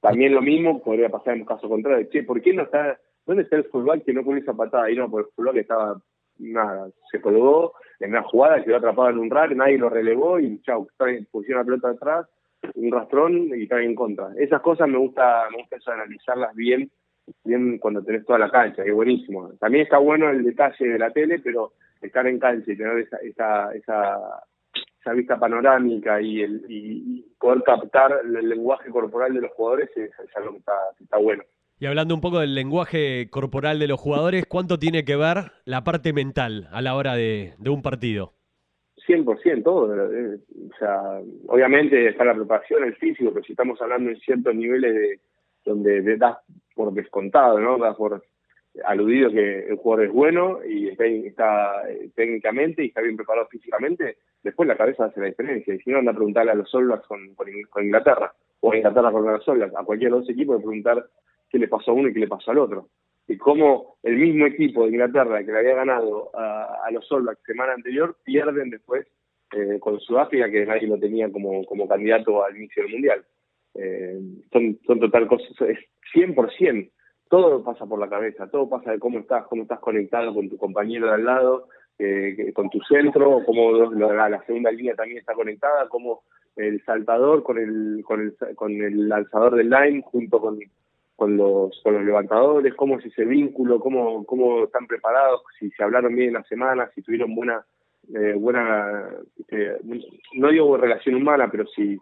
También 0.00 0.34
lo 0.34 0.42
mismo 0.42 0.82
podría 0.82 1.08
pasar 1.08 1.34
en 1.34 1.40
un 1.40 1.46
caso 1.46 1.68
contrario, 1.68 2.08
che, 2.10 2.24
¿por 2.24 2.42
qué 2.42 2.52
no 2.52 2.64
está, 2.64 2.98
dónde 3.24 3.44
está 3.44 3.56
el 3.56 3.64
fútbol 3.64 4.02
que 4.02 4.12
no 4.12 4.22
pone 4.22 4.40
esa 4.40 4.52
patada? 4.52 4.90
Y 4.90 4.96
no, 4.96 5.10
porque 5.10 5.30
el 5.30 5.34
fútbol 5.34 5.58
estaba, 5.58 5.98
nada, 6.38 6.90
se 7.10 7.20
colgó, 7.22 7.72
en 8.00 8.10
una 8.10 8.22
jugada 8.22 8.62
quedó 8.62 8.76
atrapado 8.76 9.10
en 9.10 9.18
un 9.18 9.30
rack, 9.30 9.52
nadie 9.52 9.78
lo 9.78 9.88
relevó 9.88 10.38
y 10.38 10.60
chau, 10.62 10.88
pusieron 11.30 11.60
la 11.60 11.64
pelota 11.64 11.90
atrás, 11.90 12.26
un 12.74 12.92
rastrón 12.92 13.50
y 13.54 13.68
cae 13.68 13.84
en 13.84 13.94
contra. 13.94 14.28
Esas 14.36 14.60
cosas 14.62 14.88
me 14.88 14.98
gusta, 14.98 15.44
me 15.50 15.58
gusta 15.58 15.92
analizarlas 15.92 16.54
bien, 16.54 16.90
bien 17.44 17.78
cuando 17.78 18.02
tenés 18.02 18.24
toda 18.24 18.38
la 18.38 18.50
cancha, 18.50 18.82
es 18.82 18.92
buenísimo. 18.92 19.52
También 19.60 19.84
está 19.84 19.98
bueno 19.98 20.30
el 20.30 20.44
detalle 20.44 20.88
de 20.88 20.98
la 20.98 21.10
tele, 21.10 21.38
pero 21.40 21.72
estar 22.00 22.26
en 22.26 22.38
cancha 22.38 22.70
y 22.70 22.76
tener 22.76 22.98
esa, 22.98 23.16
esa, 23.18 23.72
esa, 23.74 25.12
vista 25.12 25.38
panorámica 25.38 26.20
y, 26.20 26.42
el, 26.42 26.64
y, 26.68 27.22
poder 27.38 27.62
captar 27.62 28.20
el 28.24 28.48
lenguaje 28.48 28.90
corporal 28.90 29.34
de 29.34 29.42
los 29.42 29.52
jugadores 29.52 29.90
es, 29.96 30.10
algo 30.34 30.52
que 30.52 30.58
está, 30.58 30.72
que 30.96 31.04
está 31.04 31.18
bueno. 31.18 31.42
Y 31.84 31.86
hablando 31.86 32.14
un 32.14 32.22
poco 32.22 32.40
del 32.40 32.54
lenguaje 32.54 33.28
corporal 33.28 33.78
de 33.78 33.88
los 33.88 34.00
jugadores, 34.00 34.46
¿cuánto 34.46 34.78
tiene 34.78 35.04
que 35.04 35.16
ver 35.16 35.52
la 35.66 35.84
parte 35.84 36.14
mental 36.14 36.66
a 36.72 36.80
la 36.80 36.94
hora 36.94 37.14
de, 37.14 37.52
un 37.62 37.82
partido? 37.82 38.32
100%, 39.06 39.62
todo. 39.62 39.92
Eh, 39.94 40.38
o 40.72 40.78
sea, 40.78 41.20
obviamente 41.46 42.08
está 42.08 42.24
la 42.24 42.34
preparación, 42.34 42.84
el 42.84 42.96
físico, 42.96 43.32
pero 43.34 43.44
si 43.44 43.52
estamos 43.52 43.78
hablando 43.82 44.08
en 44.08 44.16
ciertos 44.16 44.54
niveles 44.54 44.94
de 44.94 45.20
donde 45.66 46.16
das 46.16 46.38
por 46.74 46.90
descontado, 46.94 47.60
¿no? 47.60 47.76
Das 47.76 47.94
por 47.96 48.24
aludido 48.86 49.30
que 49.30 49.68
el 49.68 49.76
jugador 49.76 50.06
es 50.06 50.12
bueno 50.14 50.60
y 50.64 50.88
está, 50.88 51.86
eh, 51.90 52.08
técnicamente 52.14 52.82
y 52.82 52.86
está 52.86 53.02
bien 53.02 53.18
preparado 53.18 53.46
físicamente, 53.48 54.16
después 54.42 54.66
la 54.66 54.78
cabeza 54.78 55.04
hace 55.04 55.20
la 55.20 55.26
diferencia. 55.26 55.74
Y 55.74 55.80
si 55.80 55.90
no, 55.90 55.98
anda 55.98 56.12
a 56.12 56.16
preguntarle 56.16 56.52
a 56.52 56.54
los 56.54 56.74
All 56.74 56.98
con, 57.06 57.84
Inglaterra, 57.84 58.32
o 58.60 58.72
a 58.72 58.76
Inglaterra 58.78 59.12
con 59.12 59.30
los 59.30 59.46
All 59.46 59.62
a 59.64 59.84
cualquier 59.84 60.14
otro 60.14 60.32
equipo, 60.32 60.54
de 60.54 60.60
preguntar 60.60 61.04
qué 61.50 61.58
le 61.58 61.68
pasó 61.68 61.90
a 61.90 61.94
uno 61.94 62.08
y 62.08 62.12
qué 62.12 62.20
le 62.20 62.28
pasó 62.28 62.50
al 62.50 62.58
otro. 62.58 62.88
Y 63.26 63.38
cómo 63.38 63.96
el 64.02 64.16
mismo 64.16 64.46
equipo 64.46 64.84
de 64.84 64.92
Inglaterra 64.92 65.44
que 65.44 65.52
le 65.52 65.58
había 65.58 65.74
ganado 65.74 66.30
a, 66.34 66.88
los 66.92 67.10
All 67.10 67.22
Blacks 67.22 67.42
semana 67.44 67.72
anterior 67.72 68.16
pierden 68.22 68.70
después 68.70 69.06
eh, 69.52 69.78
con 69.80 69.98
Sudáfrica, 70.00 70.50
que 70.50 70.66
nadie 70.66 70.86
lo 70.86 70.98
tenía 70.98 71.30
como, 71.30 71.64
como 71.64 71.88
candidato 71.88 72.44
al 72.44 72.56
inicio 72.56 72.82
del 72.82 72.92
Mundial. 72.92 73.24
eh, 73.74 74.20
son, 74.52 74.78
son 74.86 75.00
total 75.00 75.26
cosas, 75.26 75.48
es 75.62 75.78
100%, 76.14 76.90
todo 77.28 77.64
pasa 77.64 77.86
por 77.86 77.98
la 77.98 78.08
cabeza, 78.08 78.48
todo 78.48 78.68
pasa 78.68 78.92
de 78.92 78.98
cómo 78.98 79.18
estás, 79.18 79.46
cómo 79.46 79.62
estás 79.62 79.80
conectado 79.80 80.34
con 80.34 80.48
tu 80.48 80.56
compañero 80.56 81.06
de 81.06 81.14
al 81.14 81.24
lado, 81.24 81.68
eh, 81.98 82.52
con 82.54 82.70
tu 82.70 82.80
centro, 82.80 83.42
cómo 83.44 83.72
la, 83.72 84.42
segunda 84.46 84.70
línea 84.70 84.94
también 84.94 85.18
está 85.18 85.34
conectada, 85.34 85.88
cómo 85.88 86.22
el 86.56 86.84
saltador 86.84 87.42
con 87.42 87.58
el, 87.58 88.02
con 88.04 88.20
el, 88.20 88.54
con 88.54 88.72
el 88.72 89.08
lanzador 89.08 89.56
del 89.56 89.70
line 89.70 90.02
junto 90.02 90.40
con, 90.40 90.58
con 91.16 91.36
los, 91.36 91.80
con 91.82 91.94
los 91.94 92.04
levantadores, 92.04 92.74
cómo 92.74 92.98
es 92.98 93.06
ese 93.06 93.24
vínculo, 93.24 93.78
cómo, 93.78 94.24
cómo 94.24 94.64
están 94.64 94.86
preparados, 94.86 95.42
si 95.58 95.70
se 95.70 95.82
hablaron 95.82 96.14
bien 96.14 96.28
en 96.28 96.34
la 96.34 96.44
semana, 96.44 96.90
si 96.94 97.02
tuvieron 97.02 97.34
buena, 97.34 97.64
eh, 98.14 98.34
buena 98.36 99.10
este, 99.38 99.76
no 100.34 100.48
digo 100.48 100.76
relación 100.76 101.14
humana, 101.14 101.48
pero 101.50 101.66
si, 101.66 101.96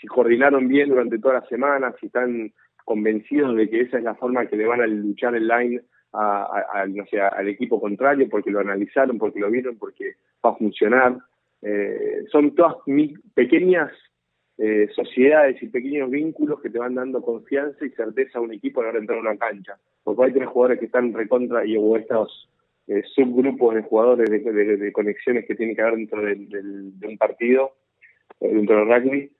si 0.00 0.06
coordinaron 0.06 0.68
bien 0.68 0.88
durante 0.88 1.18
toda 1.18 1.34
la 1.34 1.46
semana, 1.46 1.92
si 2.00 2.06
están 2.06 2.52
convencidos 2.84 3.56
de 3.56 3.68
que 3.68 3.80
esa 3.80 3.98
es 3.98 4.04
la 4.04 4.14
forma 4.14 4.46
que 4.46 4.56
le 4.56 4.66
van 4.66 4.80
a 4.80 4.86
luchar 4.86 5.34
el 5.34 5.48
line 5.48 5.82
a, 6.12 6.86
no 6.88 7.04
sé, 7.06 7.20
al 7.20 7.48
equipo 7.48 7.78
contrario, 7.78 8.26
porque 8.30 8.50
lo 8.50 8.60
analizaron, 8.60 9.18
porque 9.18 9.40
lo 9.40 9.50
vieron, 9.50 9.76
porque 9.76 10.14
va 10.42 10.50
a 10.50 10.56
funcionar. 10.56 11.18
Eh, 11.60 12.24
son 12.30 12.54
todas 12.54 12.76
pequeñas 13.34 13.92
eh, 14.58 14.88
sociedades 14.94 15.62
y 15.62 15.68
pequeños 15.68 16.08
vínculos 16.08 16.62
que 16.62 16.70
te 16.70 16.78
van 16.78 16.94
dando 16.94 17.20
confianza 17.20 17.84
y 17.84 17.90
certeza 17.90 18.38
a 18.38 18.40
un 18.40 18.54
equipo 18.54 18.80
a 18.80 18.90
la 18.90 18.98
entrar 18.98 19.18
a 19.18 19.20
una 19.20 19.36
cancha. 19.36 19.76
Porque 20.02 20.24
hay 20.24 20.32
tres 20.32 20.48
jugadores 20.48 20.78
que 20.78 20.86
están 20.86 21.12
recontra 21.12 21.66
y 21.66 21.76
hubo 21.76 21.98
estos 21.98 22.48
eh, 22.86 23.02
subgrupos 23.14 23.74
de 23.74 23.82
jugadores 23.82 24.30
de, 24.30 24.92
conexiones 24.92 25.44
que 25.46 25.56
tiene 25.56 25.74
que 25.74 25.82
haber 25.82 25.96
dentro 25.96 26.22
de, 26.22 27.06
un 27.06 27.18
partido, 27.18 27.72
eh, 28.40 28.48
dentro 28.48 28.76
del 28.76 28.88
rugby. 28.88 29.30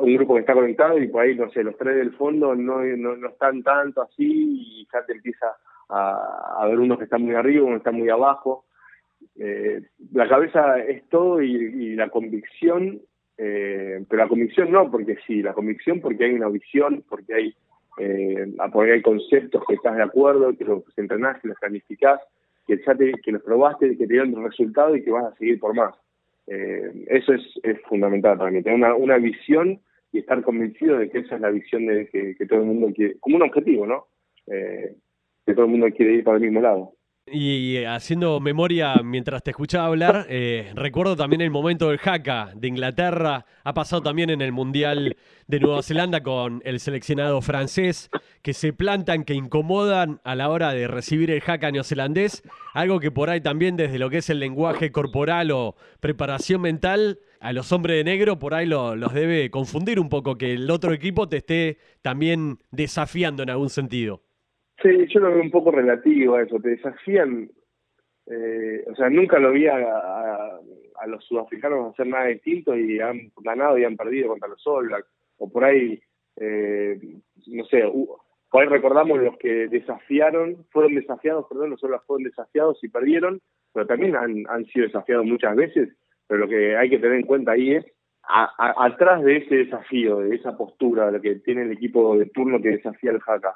un 0.00 0.14
grupo 0.16 0.34
que 0.34 0.40
está 0.40 0.54
conectado 0.54 0.98
y 0.98 1.06
por 1.06 1.22
ahí, 1.22 1.36
no 1.36 1.48
sé, 1.52 1.62
los 1.62 1.76
tres 1.76 1.94
del 1.94 2.12
fondo 2.16 2.56
no, 2.56 2.82
no, 2.82 3.28
están 3.28 3.62
tanto 3.62 4.02
así 4.02 4.82
y 4.82 4.88
ya 4.92 5.06
te 5.06 5.12
empieza 5.12 5.46
a, 5.88 6.66
ver 6.66 6.80
unos 6.80 6.98
que 6.98 7.04
están 7.04 7.22
muy 7.22 7.36
arriba, 7.36 7.66
uno 7.66 7.74
que 7.74 7.78
está 7.78 7.92
muy 7.92 8.08
abajo. 8.08 8.64
la 9.36 10.28
cabeza 10.28 10.80
es 10.80 11.08
todo 11.08 11.40
y 11.40 11.94
la 11.94 12.08
convicción 12.08 13.00
eh, 13.38 14.04
pero 14.08 14.22
la 14.22 14.28
convicción 14.28 14.70
no, 14.70 14.90
porque 14.90 15.16
sí, 15.26 15.42
la 15.42 15.52
convicción 15.52 16.00
porque 16.00 16.24
hay 16.24 16.32
una 16.32 16.48
visión, 16.48 17.04
porque 17.08 17.34
hay, 17.34 17.54
eh, 17.98 18.54
porque 18.72 18.92
hay 18.92 19.02
conceptos 19.02 19.62
que 19.66 19.74
estás 19.74 19.96
de 19.96 20.02
acuerdo, 20.02 20.56
que 20.56 20.64
los 20.64 20.82
entrenás, 20.96 21.40
que 21.40 21.48
los 21.48 21.58
planificás, 21.58 22.20
que 22.66 22.78
ya 22.86 22.94
te, 22.94 23.12
que 23.12 23.32
los 23.32 23.42
probaste, 23.42 23.90
que 23.90 24.06
te 24.06 24.12
dieron 24.12 24.44
resultado 24.44 24.94
y 24.94 25.02
que 25.02 25.10
vas 25.10 25.24
a 25.24 25.36
seguir 25.36 25.58
por 25.58 25.74
más. 25.74 25.94
Eh, 26.46 27.04
eso 27.08 27.32
es, 27.32 27.42
es 27.62 27.80
fundamental 27.82 28.36
para 28.36 28.50
mí, 28.50 28.62
tener 28.62 28.78
una, 28.78 28.94
una 28.94 29.18
visión 29.18 29.80
y 30.12 30.18
estar 30.18 30.42
convencido 30.42 30.98
de 30.98 31.08
que 31.08 31.20
esa 31.20 31.36
es 31.36 31.40
la 31.40 31.50
visión 31.50 31.86
de 31.86 32.06
que, 32.08 32.34
que 32.36 32.46
todo 32.46 32.60
el 32.60 32.66
mundo 32.66 32.92
quiere, 32.94 33.18
como 33.18 33.36
un 33.36 33.42
objetivo, 33.42 33.86
¿no? 33.86 34.06
Eh, 34.46 34.94
que 35.46 35.54
todo 35.54 35.64
el 35.64 35.70
mundo 35.70 35.88
quiere 35.96 36.14
ir 36.14 36.24
para 36.24 36.36
el 36.36 36.42
mismo 36.42 36.60
lado. 36.60 36.92
Y 37.24 37.84
haciendo 37.84 38.40
memoria 38.40 38.96
mientras 38.96 39.44
te 39.44 39.52
escuchaba 39.52 39.86
hablar, 39.86 40.26
eh, 40.28 40.72
recuerdo 40.74 41.14
también 41.14 41.40
el 41.40 41.52
momento 41.52 41.88
del 41.88 42.00
Haka 42.04 42.50
de 42.56 42.66
Inglaterra, 42.66 43.46
ha 43.62 43.74
pasado 43.74 44.02
también 44.02 44.28
en 44.28 44.42
el 44.42 44.50
Mundial 44.50 45.16
de 45.46 45.60
Nueva 45.60 45.84
Zelanda 45.84 46.24
con 46.24 46.60
el 46.64 46.80
seleccionado 46.80 47.40
francés, 47.40 48.10
que 48.42 48.52
se 48.54 48.72
plantan, 48.72 49.22
que 49.22 49.34
incomodan 49.34 50.20
a 50.24 50.34
la 50.34 50.48
hora 50.48 50.72
de 50.74 50.88
recibir 50.88 51.30
el 51.30 51.42
Haka 51.46 51.70
neozelandés, 51.70 52.42
algo 52.74 52.98
que 52.98 53.12
por 53.12 53.30
ahí 53.30 53.40
también 53.40 53.76
desde 53.76 54.00
lo 54.00 54.10
que 54.10 54.18
es 54.18 54.28
el 54.28 54.40
lenguaje 54.40 54.90
corporal 54.90 55.52
o 55.52 55.76
preparación 56.00 56.60
mental, 56.60 57.20
a 57.38 57.52
los 57.52 57.70
hombres 57.70 57.98
de 57.98 58.04
negro 58.04 58.40
por 58.40 58.52
ahí 58.52 58.66
los 58.66 59.14
debe 59.14 59.48
confundir 59.50 60.00
un 60.00 60.08
poco, 60.08 60.36
que 60.36 60.54
el 60.54 60.68
otro 60.72 60.92
equipo 60.92 61.28
te 61.28 61.36
esté 61.36 61.78
también 62.02 62.58
desafiando 62.72 63.44
en 63.44 63.50
algún 63.50 63.70
sentido. 63.70 64.22
Sí, 64.82 65.06
yo 65.08 65.20
lo 65.20 65.30
veo 65.30 65.42
un 65.42 65.50
poco 65.50 65.70
relativo 65.70 66.34
a 66.34 66.42
eso. 66.42 66.58
Te 66.58 66.70
desafían, 66.70 67.48
eh, 68.26 68.84
o 68.90 68.96
sea, 68.96 69.08
nunca 69.10 69.38
lo 69.38 69.52
vi 69.52 69.68
a, 69.68 69.76
a, 69.76 71.06
los 71.06 71.24
sudafricanos 71.24 71.92
hacer 71.92 72.08
nada 72.08 72.26
distinto 72.26 72.76
y 72.76 72.98
han 72.98 73.30
ganado 73.38 73.78
y 73.78 73.84
han 73.84 73.96
perdido 73.96 74.28
contra 74.28 74.48
los 74.48 74.66
All. 74.66 74.90
O 75.38 75.50
por 75.50 75.64
ahí, 75.64 76.00
eh, 76.36 76.98
no 77.46 77.64
sé, 77.66 77.84
por 78.50 78.62
ahí 78.62 78.68
recordamos 78.68 79.20
los 79.20 79.36
que 79.38 79.68
desafiaron, 79.68 80.66
fueron 80.70 80.96
desafiados, 80.96 81.46
perdón, 81.48 81.70
los 81.70 81.84
All 81.84 82.00
fueron 82.06 82.24
desafiados 82.24 82.82
y 82.82 82.88
perdieron, 82.88 83.40
pero 83.72 83.86
también 83.86 84.16
han, 84.16 84.44
han 84.48 84.64
sido 84.66 84.86
desafiados 84.86 85.26
muchas 85.26 85.54
veces. 85.54 85.90
Pero 86.26 86.40
lo 86.40 86.48
que 86.48 86.76
hay 86.76 86.90
que 86.90 86.98
tener 86.98 87.18
en 87.18 87.26
cuenta 87.26 87.52
ahí 87.52 87.74
es 87.74 87.86
atrás 88.24 89.22
de 89.22 89.38
ese 89.38 89.56
desafío, 89.56 90.20
de 90.20 90.36
esa 90.36 90.56
postura, 90.56 91.06
de 91.06 91.12
lo 91.12 91.20
que 91.20 91.36
tiene 91.36 91.62
el 91.62 91.72
equipo 91.72 92.16
de 92.16 92.26
turno 92.26 92.60
que 92.60 92.70
desafía 92.70 93.10
el 93.10 93.20
Haka 93.24 93.54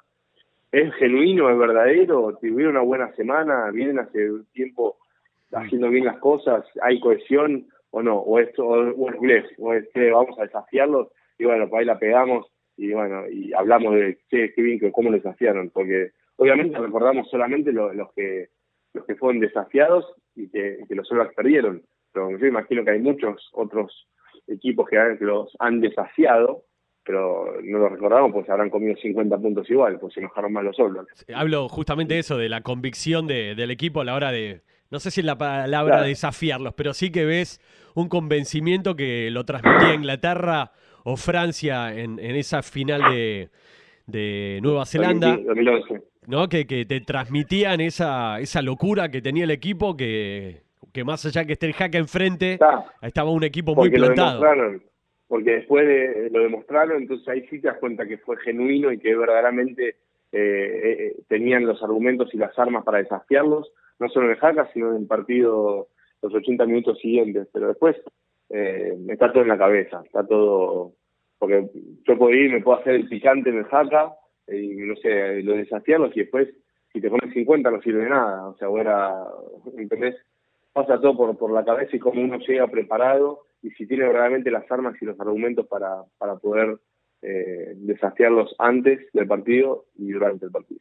es 0.72 0.94
genuino, 0.94 1.50
es 1.50 1.59
verdadero, 1.59 2.37
tuvieron 2.40 2.76
una 2.76 2.81
buena 2.83 3.12
semana, 3.14 3.70
vienen 3.70 3.98
hace 3.98 4.31
un 4.31 4.44
tiempo 4.46 4.96
haciendo 5.52 5.88
bien 5.88 6.05
las 6.05 6.18
cosas, 6.18 6.64
hay 6.83 7.00
cohesión 7.00 7.66
o 7.90 8.02
no, 8.02 8.18
o 8.18 8.38
esto 8.38 8.66
o, 8.66 9.11
es 9.11 9.20
blef, 9.20 9.46
o 9.59 9.72
es 9.72 9.88
que 9.94 10.11
vamos 10.11 10.38
a 10.38 10.42
desafiarlos 10.42 11.09
y 11.38 11.44
bueno, 11.44 11.68
pues 11.68 11.81
ahí 11.81 11.87
la 11.87 11.98
pegamos 11.98 12.46
y 12.76 12.92
bueno, 12.92 13.29
y 13.29 13.52
hablamos 13.55 13.94
de 13.94 14.18
qué 14.29 14.52
bien, 14.57 14.79
que 14.79 14.92
cómo 14.92 15.11
desafiaron, 15.11 15.70
porque 15.70 16.11
obviamente 16.37 16.79
recordamos 16.79 17.31
solamente 17.31 17.72
los 17.72 18.12
que 18.12 18.48
los 18.92 19.05
que 19.07 19.14
fueron 19.14 19.40
desafiados 19.40 20.05
y 20.35 20.48
que, 20.48 20.79
los 20.90 21.07
Solvax 21.07 21.35
perdieron, 21.35 21.83
pero 22.12 22.37
yo 22.37 22.46
imagino 22.46 22.85
que 22.85 22.90
hay 22.90 23.00
muchos 23.00 23.50
otros 23.52 24.09
equipos 24.46 24.88
que 24.88 24.96
los 25.20 25.55
han 25.59 25.81
desafiado 25.81 26.64
pero 27.06 27.54
no 27.62 27.78
lo 27.78 27.88
recordamos 27.88 28.32
pues 28.32 28.50
habrán 28.50 28.68
comido 28.68 28.96
50 28.96 29.38
puntos 29.38 29.70
igual, 29.70 29.98
pues 30.00 30.12
se 30.12 30.20
enojaron 30.20 30.52
más 30.52 30.64
los 30.64 30.76
solos. 30.76 31.06
Hablo 31.32 31.68
justamente 31.68 32.14
de 32.14 32.20
eso, 32.20 32.36
de 32.36 32.48
la 32.48 32.62
convicción 32.62 33.26
de, 33.26 33.54
del 33.54 33.70
equipo 33.70 34.00
a 34.00 34.04
la 34.04 34.14
hora 34.14 34.32
de, 34.32 34.62
no 34.90 34.98
sé 34.98 35.10
si 35.10 35.20
es 35.20 35.26
la 35.26 35.38
palabra 35.38 36.02
desafiarlos, 36.02 36.74
pero 36.74 36.92
sí 36.92 37.12
que 37.12 37.24
ves 37.24 37.60
un 37.94 38.08
convencimiento 38.08 38.96
que 38.96 39.30
lo 39.30 39.44
transmitía 39.44 39.94
Inglaterra 39.94 40.72
o 41.04 41.16
Francia 41.16 41.94
en, 41.94 42.18
en 42.18 42.34
esa 42.34 42.62
final 42.62 43.00
de, 43.14 43.50
de 44.06 44.58
Nueva 44.62 44.84
Zelanda. 44.84 45.38
¿no? 46.26 46.48
Que, 46.48 46.66
que 46.66 46.84
te 46.86 47.00
transmitían 47.02 47.80
esa, 47.80 48.40
esa 48.40 48.60
locura 48.60 49.12
que 49.12 49.22
tenía 49.22 49.44
el 49.44 49.52
equipo, 49.52 49.96
que, 49.96 50.62
que 50.92 51.04
más 51.04 51.24
allá 51.24 51.44
que 51.44 51.52
esté 51.52 51.66
el 51.66 51.74
hack 51.74 51.94
enfrente, 51.94 52.58
estaba 53.00 53.30
un 53.30 53.44
equipo 53.44 53.76
muy 53.76 53.90
plantado 53.90 54.42
porque 55.28 55.52
después 55.52 55.86
de, 55.86 56.30
lo 56.30 56.40
demostraron, 56.40 57.02
entonces 57.02 57.26
ahí 57.28 57.46
sí 57.48 57.60
te 57.60 57.68
das 57.68 57.78
cuenta 57.78 58.06
que 58.06 58.18
fue 58.18 58.36
genuino 58.38 58.92
y 58.92 58.98
que 58.98 59.16
verdaderamente 59.16 59.96
eh, 60.32 60.80
eh, 61.12 61.16
tenían 61.28 61.66
los 61.66 61.82
argumentos 61.82 62.32
y 62.32 62.38
las 62.38 62.56
armas 62.58 62.84
para 62.84 62.98
desafiarlos, 62.98 63.72
no 63.98 64.08
solo 64.08 64.30
en 64.30 64.36
Jaca, 64.36 64.70
sino 64.72 64.90
en 64.90 65.02
el 65.02 65.06
partido 65.06 65.88
los 66.22 66.34
80 66.34 66.66
minutos 66.66 66.98
siguientes, 66.98 67.48
pero 67.52 67.68
después 67.68 67.96
eh, 68.50 68.96
está 69.08 69.32
todo 69.32 69.42
en 69.42 69.48
la 69.48 69.58
cabeza, 69.58 70.02
está 70.04 70.26
todo, 70.26 70.92
porque 71.38 71.68
yo 72.06 72.18
puedo 72.18 72.34
ir, 72.34 72.52
me 72.52 72.62
puedo 72.62 72.78
hacer 72.78 72.94
el 72.94 73.08
picante 73.08 73.50
en 73.50 73.58
el 73.58 73.64
Jaca, 73.64 74.12
y 74.48 74.68
no 74.76 74.94
sé, 74.96 75.42
lo 75.42 75.54
desafiarlos 75.54 76.16
y 76.16 76.20
después 76.20 76.48
si 76.92 77.00
te 77.00 77.10
pones 77.10 77.34
50 77.34 77.70
no 77.70 77.82
sirve 77.82 78.04
de 78.04 78.10
nada, 78.10 78.48
o 78.48 78.56
sea, 78.56 78.68
ahora, 78.68 79.12
¿entendés? 79.76 80.14
Pasa 80.72 81.00
todo 81.00 81.16
por, 81.16 81.36
por 81.36 81.52
la 81.52 81.64
cabeza 81.64 81.96
y 81.96 81.98
como 81.98 82.22
uno 82.22 82.38
llega 82.38 82.68
preparado 82.68 83.45
y 83.62 83.70
si 83.70 83.86
tiene 83.86 84.10
realmente 84.10 84.50
las 84.50 84.70
armas 84.70 84.94
y 85.00 85.04
los 85.04 85.18
argumentos 85.20 85.66
para, 85.66 86.04
para 86.18 86.36
poder 86.36 86.78
eh, 87.22 87.72
desafiarlos 87.76 88.54
antes 88.58 89.00
del 89.12 89.26
partido 89.26 89.86
y 89.96 90.12
durante 90.12 90.46
el 90.46 90.52
partido. 90.52 90.80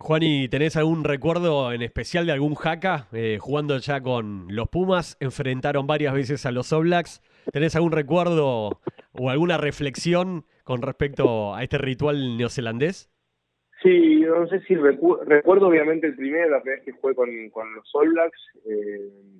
Juan, 0.00 0.22
¿y 0.22 0.48
tenés 0.48 0.76
algún 0.76 1.02
recuerdo 1.02 1.72
en 1.72 1.82
especial 1.82 2.24
de 2.24 2.32
algún 2.32 2.54
jaca 2.54 3.08
eh, 3.12 3.38
jugando 3.40 3.78
ya 3.78 4.00
con 4.00 4.46
los 4.48 4.68
Pumas? 4.68 5.16
Enfrentaron 5.18 5.88
varias 5.88 6.14
veces 6.14 6.46
a 6.46 6.52
los 6.52 6.72
Oblaks. 6.72 7.20
¿Tenés 7.52 7.74
algún 7.74 7.90
recuerdo 7.90 8.80
o 9.12 9.30
alguna 9.30 9.58
reflexión 9.58 10.44
con 10.62 10.82
respecto 10.82 11.54
a 11.54 11.64
este 11.64 11.78
ritual 11.78 12.36
neozelandés? 12.36 13.10
Sí, 13.82 14.20
no 14.20 14.46
sé 14.48 14.60
si 14.62 14.74
recuerdo 14.74 15.68
obviamente 15.68 16.08
el 16.08 16.16
primero, 16.16 16.50
la 16.50 16.60
primera 16.60 16.80
vez 16.80 16.84
que 16.84 17.00
jugué 17.00 17.14
con, 17.14 17.50
con 17.50 17.74
los 17.74 17.88
All 17.94 18.10
Blacks. 18.10 18.38
Eh, 18.66 18.68
eh, 18.70 19.37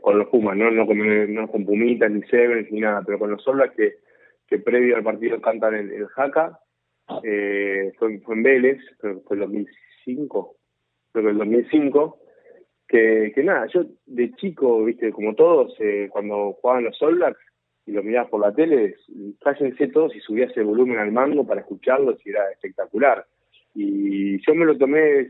con 0.00 0.18
los 0.18 0.28
Pumas, 0.28 0.56
¿no? 0.56 0.70
No, 0.70 0.86
con, 0.86 1.34
no 1.34 1.48
Pumitas, 1.48 2.10
ni 2.10 2.22
Sevens, 2.22 2.70
ni 2.70 2.80
nada, 2.80 3.02
pero 3.04 3.18
con 3.18 3.30
los 3.30 3.42
Solas 3.42 3.70
que, 3.76 3.96
que 4.46 4.58
previo 4.58 4.96
al 4.96 5.02
partido 5.02 5.40
cantan 5.40 5.74
el, 5.74 5.90
el 5.92 6.06
Jaca, 6.08 6.58
eh, 7.22 7.92
fue, 7.98 8.18
fue, 8.20 8.34
en 8.34 8.42
Vélez, 8.42 8.78
creo 8.98 9.20
fue 9.22 9.36
el 9.36 9.42
2005, 9.42 10.56
creo 11.12 11.24
que 11.24 11.30
el 11.30 11.38
2005, 11.38 12.18
que, 12.86 13.32
que 13.34 13.42
nada, 13.42 13.66
yo 13.66 13.84
de 14.06 14.32
chico, 14.34 14.84
viste, 14.84 15.12
como 15.12 15.34
todos, 15.34 15.74
eh, 15.80 16.08
cuando 16.10 16.52
jugaban 16.54 16.84
los 16.84 17.00
All 17.02 17.36
y 17.86 17.92
lo 17.92 18.02
mirabas 18.02 18.30
por 18.30 18.40
la 18.40 18.52
tele, 18.52 18.94
cállense 19.40 19.88
todos 19.88 20.14
y 20.14 20.20
subías 20.20 20.56
el 20.56 20.64
volumen 20.64 20.98
al 20.98 21.12
mango 21.12 21.46
para 21.46 21.60
escucharlos 21.60 22.24
y 22.24 22.30
era 22.30 22.50
espectacular. 22.50 23.26
Y 23.74 24.44
yo 24.44 24.54
me 24.54 24.64
lo 24.64 24.76
tomé 24.76 25.28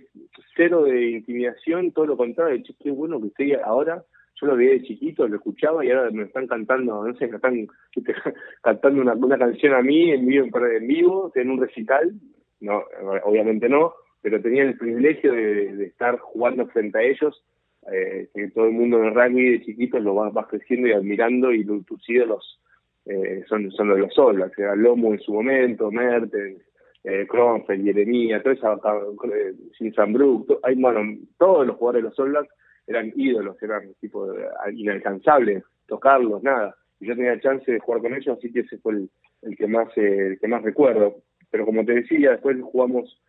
cero 0.56 0.84
de 0.84 1.10
intimidación, 1.10 1.92
todo 1.92 2.06
lo 2.06 2.16
contrario, 2.16 2.62
qué 2.82 2.90
bueno 2.90 3.20
que 3.20 3.28
estoy 3.28 3.52
ahora 3.52 4.04
yo 4.40 4.46
lo 4.46 4.56
veía 4.56 4.72
de 4.72 4.82
chiquito, 4.82 5.28
lo 5.28 5.36
escuchaba 5.36 5.84
y 5.84 5.90
ahora 5.90 6.10
me 6.10 6.24
están 6.24 6.46
cantando, 6.46 7.06
no 7.06 7.14
sé, 7.14 7.26
me 7.28 7.36
están 7.36 7.66
cantando 8.62 9.02
una, 9.02 9.38
canción 9.38 9.74
a 9.74 9.82
mí 9.82 10.10
en 10.10 10.26
vivo, 10.26 10.46
en 10.46 10.86
vivo, 10.86 11.32
en 11.34 11.50
un 11.50 11.60
recital, 11.60 12.12
no, 12.60 12.84
obviamente 13.24 13.68
no, 13.68 13.94
pero 14.22 14.40
tenía 14.40 14.64
el 14.64 14.76
privilegio 14.76 15.32
de, 15.32 15.84
estar 15.84 16.18
jugando 16.18 16.66
frente 16.68 16.98
a 16.98 17.02
ellos, 17.02 17.44
eh, 17.92 18.28
que 18.34 18.50
todo 18.50 18.66
el 18.66 18.72
mundo 18.72 18.98
en 18.98 19.06
el 19.06 19.14
rugby 19.14 19.50
de 19.50 19.64
chiquitos 19.64 20.02
lo 20.02 20.14
vas, 20.14 20.46
creciendo 20.46 20.88
y 20.88 20.92
admirando 20.92 21.52
y 21.52 21.64
tus 21.64 22.08
ídolos 22.08 22.60
eh, 23.06 23.44
son, 23.48 23.70
son 23.72 23.88
los 23.88 24.18
All 24.18 24.52
sea 24.54 24.74
Lomo 24.74 25.12
en 25.12 25.20
su 25.20 25.32
momento, 25.32 25.90
Mertens, 25.90 26.62
eh, 27.04 27.26
Kronfeld, 27.28 27.84
Jeremia, 27.84 28.42
toda 28.42 28.54
esa, 28.54 28.74
eh, 28.74 29.54
Sinsanbrook, 29.78 30.60
hay, 30.62 30.74
bueno, 30.74 31.18
todos 31.38 31.66
los 31.66 31.76
jugadores 31.76 32.02
de 32.02 32.08
los 32.10 32.18
All 32.18 32.48
eran 32.90 33.12
ídolos, 33.14 33.62
eran 33.62 33.94
tipo 34.00 34.26
inalcanzables, 34.72 35.62
tocarlos, 35.86 36.42
nada. 36.42 36.74
Y 36.98 37.06
yo 37.06 37.14
tenía 37.14 37.40
chance 37.40 37.70
de 37.70 37.78
jugar 37.78 38.02
con 38.02 38.14
ellos, 38.14 38.36
así 38.36 38.52
que 38.52 38.60
ese 38.60 38.78
fue 38.78 38.94
el, 39.42 39.56
que 39.56 39.66
más 39.66 39.88
el 39.96 40.38
que 40.40 40.48
más 40.48 40.62
recuerdo. 40.62 41.16
Pero 41.50 41.64
como 41.64 41.84
te 41.84 41.94
decía, 41.94 42.32
después 42.32 42.56
jugamos, 42.60 43.22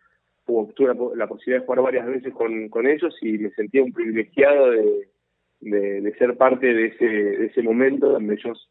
tuve 0.46 0.94
la, 1.16 1.26
posibilidad 1.28 1.60
de 1.60 1.66
jugar 1.66 1.82
varias 1.82 2.06
veces 2.06 2.34
con, 2.34 2.68
con 2.68 2.86
ellos 2.86 3.16
y 3.22 3.38
me 3.38 3.50
sentía 3.50 3.84
un 3.84 3.92
privilegiado 3.92 4.70
de, 4.70 5.08
de, 5.60 6.14
ser 6.18 6.36
parte 6.36 6.66
de 6.66 6.86
ese, 6.86 7.04
de 7.04 7.46
ese 7.46 7.62
momento 7.62 8.08
donde 8.08 8.34
ellos 8.34 8.68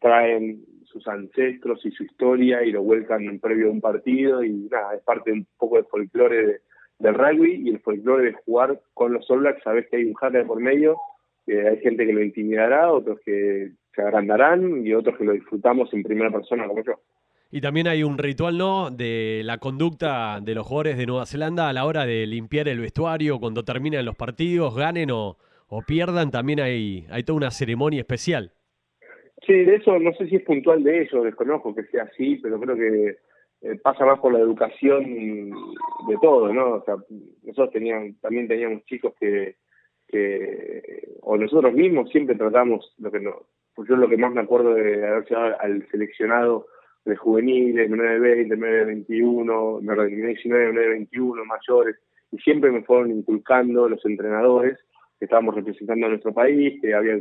traen 0.00 0.64
sus 0.84 1.06
ancestros 1.08 1.84
y 1.86 1.90
su 1.92 2.04
historia 2.04 2.62
y 2.62 2.72
lo 2.72 2.82
vuelcan 2.82 3.24
en 3.24 3.40
previo 3.40 3.68
a 3.68 3.72
un 3.72 3.80
partido 3.80 4.44
y 4.44 4.68
nada, 4.70 4.94
es 4.94 5.02
parte 5.02 5.32
un 5.32 5.46
poco 5.56 5.76
del 5.76 5.86
folclore 5.86 6.46
de, 6.46 6.60
del 7.00 7.14
rugby 7.14 7.62
y 7.64 7.70
el 7.70 7.80
folclore 7.80 8.26
de 8.26 8.32
jugar 8.44 8.80
con 8.94 9.12
los 9.12 9.28
All 9.30 9.40
Blacks, 9.40 9.62
sabes 9.62 9.88
que 9.88 9.96
hay 9.96 10.04
un 10.04 10.14
hacker 10.14 10.46
por 10.46 10.60
medio, 10.60 10.96
que 11.46 11.66
hay 11.66 11.78
gente 11.78 12.06
que 12.06 12.12
lo 12.12 12.22
intimidará, 12.22 12.92
otros 12.92 13.18
que 13.24 13.72
se 13.94 14.02
agrandarán 14.02 14.86
y 14.86 14.94
otros 14.94 15.16
que 15.18 15.24
lo 15.24 15.32
disfrutamos 15.32 15.92
en 15.92 16.02
primera 16.02 16.30
persona 16.30 16.68
como 16.68 16.84
yo. 16.84 17.00
Y 17.50 17.60
también 17.60 17.88
hay 17.88 18.04
un 18.04 18.16
ritual, 18.16 18.56
¿no?, 18.56 18.90
de 18.90 19.42
la 19.44 19.58
conducta 19.58 20.38
de 20.40 20.54
los 20.54 20.64
jugadores 20.64 20.96
de 20.96 21.06
Nueva 21.06 21.26
Zelanda 21.26 21.68
a 21.68 21.72
la 21.72 21.84
hora 21.84 22.06
de 22.06 22.24
limpiar 22.26 22.68
el 22.68 22.78
vestuario, 22.78 23.40
cuando 23.40 23.64
terminan 23.64 24.04
los 24.04 24.14
partidos, 24.14 24.76
ganen 24.76 25.10
o, 25.10 25.36
o 25.66 25.82
pierdan, 25.82 26.30
también 26.30 26.60
hay, 26.60 27.06
hay 27.10 27.24
toda 27.24 27.38
una 27.38 27.50
ceremonia 27.50 28.00
especial. 28.00 28.52
Sí, 29.46 29.54
de 29.54 29.76
eso 29.76 29.98
no 29.98 30.12
sé 30.12 30.28
si 30.28 30.36
es 30.36 30.42
puntual 30.42 30.84
de 30.84 31.02
eso, 31.02 31.22
desconozco 31.22 31.74
que 31.74 31.84
sea 31.84 32.04
así, 32.04 32.36
pero 32.36 32.60
creo 32.60 32.76
que 32.76 33.16
eh, 33.62 33.78
pasa 33.82 34.06
más 34.06 34.18
por 34.20 34.32
la 34.32 34.38
educación 34.38 35.50
de 36.08 36.16
todo, 36.22 36.52
¿no? 36.52 36.76
O 36.76 36.84
sea, 36.84 36.96
nosotros 37.42 37.72
teníamos, 37.72 38.18
también 38.20 38.48
teníamos 38.48 38.84
chicos 38.86 39.12
que, 39.20 39.56
que, 40.08 41.16
o 41.20 41.36
nosotros 41.36 41.74
mismos 41.74 42.10
siempre 42.10 42.36
tratamos, 42.36 42.94
lo 42.98 43.10
que 43.10 43.20
no, 43.20 43.46
pues 43.74 43.88
yo 43.88 43.96
lo 43.96 44.08
que 44.08 44.16
más 44.16 44.32
me 44.32 44.40
acuerdo 44.40 44.74
de 44.74 45.06
haber 45.06 45.24
llegado 45.28 45.56
al 45.60 45.86
seleccionado 45.90 46.66
de 47.04 47.16
juveniles, 47.16 47.90
9-20, 47.90 49.06
9-21, 49.08 49.80
19, 49.80 51.08
9-21, 51.12 51.44
mayores, 51.44 51.96
y 52.32 52.38
siempre 52.38 52.70
me 52.70 52.82
fueron 52.82 53.10
inculcando 53.10 53.88
los 53.88 54.04
entrenadores 54.06 54.78
que 55.18 55.26
estábamos 55.26 55.54
representando 55.54 56.06
a 56.06 56.10
nuestro 56.10 56.32
país, 56.32 56.80
que 56.80 56.94
había 56.94 57.20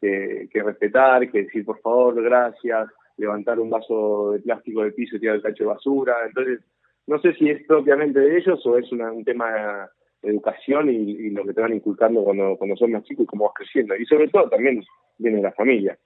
que, 0.00 0.48
que 0.52 0.62
respetar, 0.62 1.30
que 1.30 1.44
decir 1.44 1.64
por 1.64 1.80
favor, 1.80 2.22
gracias, 2.22 2.88
levantar 3.18 3.60
un 3.60 3.68
vaso 3.68 4.32
de 4.32 4.40
plástico 4.40 4.82
del 4.82 4.94
piso 4.94 5.16
y 5.16 5.20
tirar 5.20 5.36
el 5.36 5.42
tacho 5.42 5.64
de 5.64 5.68
basura. 5.68 6.16
Entonces, 6.26 6.60
no 7.06 7.20
sé 7.20 7.34
si 7.34 7.50
es 7.50 7.64
propiamente 7.66 8.20
de 8.20 8.38
ellos 8.38 8.64
o 8.64 8.78
es 8.78 8.90
un 8.92 9.24
tema 9.24 9.90
de 10.22 10.30
educación 10.30 10.88
y, 10.90 11.30
lo 11.30 11.44
que 11.44 11.52
te 11.52 11.60
van 11.60 11.74
inculcando 11.74 12.22
cuando, 12.22 12.56
cuando 12.56 12.76
son 12.76 12.92
más 12.92 13.04
chicos 13.04 13.24
y 13.24 13.26
cómo 13.26 13.44
vas 13.44 13.54
creciendo. 13.54 13.96
Y 13.96 14.06
sobre 14.06 14.28
todo 14.28 14.48
también 14.48 14.82
viene 15.18 15.38
de 15.38 15.42
la 15.42 15.52
familia. 15.52 15.98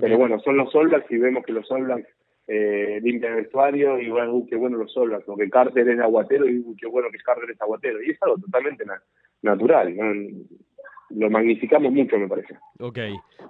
Pero 0.00 0.16
bueno, 0.16 0.38
son 0.40 0.56
los 0.56 0.72
All 0.74 1.04
y 1.08 1.16
vemos 1.16 1.44
que 1.44 1.52
los 1.52 1.70
All 1.70 2.06
eh, 2.46 3.00
limpian 3.02 3.32
el 3.32 3.42
vestuario 3.42 3.98
y 3.98 4.10
bueno, 4.10 4.34
uh, 4.34 4.46
qué 4.46 4.56
bueno 4.56 4.78
los 4.78 4.96
All 4.96 5.22
porque 5.26 5.50
Carter 5.50 5.88
es 5.88 6.00
aguatero 6.00 6.48
y 6.48 6.58
uh, 6.58 6.76
qué 6.80 6.86
bueno 6.86 7.08
que 7.10 7.18
Carter 7.18 7.50
es 7.50 7.60
aguatero. 7.60 8.02
Y 8.02 8.10
es 8.10 8.22
algo 8.22 8.38
totalmente 8.38 8.84
natural, 9.42 9.94
lo 11.10 11.30
magnificamos 11.30 11.90
mucho, 11.92 12.18
me 12.18 12.28
parece. 12.28 12.54
Ok. 12.80 12.98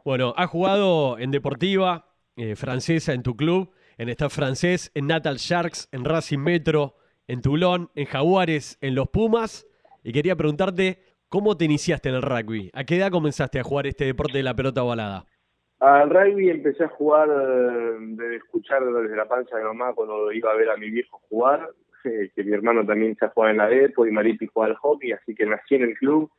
Bueno, 0.05 0.33
ha 0.37 0.47
jugado 0.47 1.19
en 1.19 1.31
Deportiva, 1.31 2.08
eh, 2.39 2.55
francesa 2.55 3.13
en 3.13 3.25
tu 3.25 3.37
club, 3.37 3.73
en 3.97 4.09
Staff 4.11 4.33
francés, 4.33 4.93
en 4.95 5.09
Natal 5.09 5.37
Sharks, 5.39 5.89
en 5.91 6.05
Racing 6.05 6.39
Metro, 6.39 6.95
en 7.27 7.43
Toulon, 7.43 7.91
en 7.97 8.07
Jaguares, 8.07 8.79
en 8.81 8.95
los 8.95 9.09
Pumas. 9.09 9.67
Y 10.05 10.13
quería 10.13 10.37
preguntarte, 10.37 11.01
¿cómo 11.29 11.57
te 11.57 11.65
iniciaste 11.65 12.09
en 12.09 12.15
el 12.15 12.23
rugby? 12.23 12.71
¿A 12.75 12.85
qué 12.85 12.97
edad 12.97 13.11
comenzaste 13.11 13.59
a 13.59 13.65
jugar 13.65 13.89
este 13.89 14.05
deporte 14.05 14.39
de 14.39 14.45
la 14.45 14.55
pelota 14.55 14.85
ovalada? 14.85 15.27
Al 15.81 16.11
rugby 16.11 16.49
empecé 16.49 16.85
a 16.85 16.89
jugar 16.89 17.29
eh, 17.29 17.97
de 18.01 18.37
escuchar 18.37 18.85
desde 18.85 19.17
la 19.17 19.27
panza 19.27 19.57
de 19.57 19.65
mamá 19.65 19.93
cuando 19.95 20.31
iba 20.31 20.53
a 20.53 20.57
ver 20.57 20.71
a 20.71 20.77
mi 20.77 20.91
viejo 20.91 21.21
jugar, 21.29 21.71
eh, 22.05 22.31
que 22.37 22.45
mi 22.45 22.53
hermano 22.53 22.87
también 22.87 23.17
se 23.17 23.29
jugado 23.29 23.51
en 23.51 23.59
la 23.59 23.69
Depo 23.69 24.07
y 24.07 24.13
Mariti 24.13 24.47
jugaba 24.47 24.73
al 24.73 24.79
hockey, 24.79 25.11
así 25.11 25.35
que 25.35 25.45
nací 25.45 25.75
en 25.75 25.83
el 25.83 25.95
club 25.95 26.31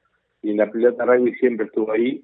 y 0.41 0.53
la 0.53 0.71
pelota 0.71 1.03
rugby 1.03 1.35
siempre 1.35 1.65
estuvo 1.65 1.91
ahí 1.91 2.23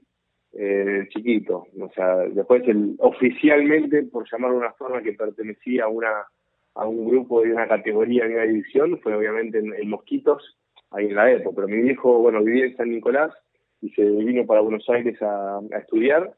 eh, 0.57 1.07
chiquito. 1.09 1.67
O 1.79 1.89
sea, 1.93 2.17
después 2.17 2.63
el, 2.67 2.95
oficialmente, 2.99 4.03
por 4.03 4.25
llamarlo 4.29 4.57
de 4.57 4.65
una 4.65 4.73
forma, 4.73 5.01
que 5.01 5.13
pertenecía 5.13 5.85
a 5.85 5.87
una 5.89 6.25
a 6.75 6.85
un 6.85 7.07
grupo 7.07 7.41
de 7.41 7.53
una 7.53 7.69
categoría 7.69 8.25
de 8.25 8.33
una 8.33 8.43
división, 8.43 8.99
fue 9.01 9.15
obviamente 9.15 9.59
en, 9.59 9.89
Mosquitos, 9.89 10.57
ahí 10.91 11.05
en 11.05 11.15
la 11.15 11.31
época. 11.31 11.55
Pero 11.55 11.67
mi 11.69 11.81
viejo, 11.81 12.19
bueno, 12.19 12.43
vivía 12.43 12.65
en 12.65 12.75
San 12.75 12.89
Nicolás 12.89 13.31
y 13.81 13.89
se 13.91 14.03
vino 14.03 14.45
para 14.45 14.59
Buenos 14.59 14.87
Aires 14.89 15.17
a, 15.21 15.61
estudiar. 15.79 16.33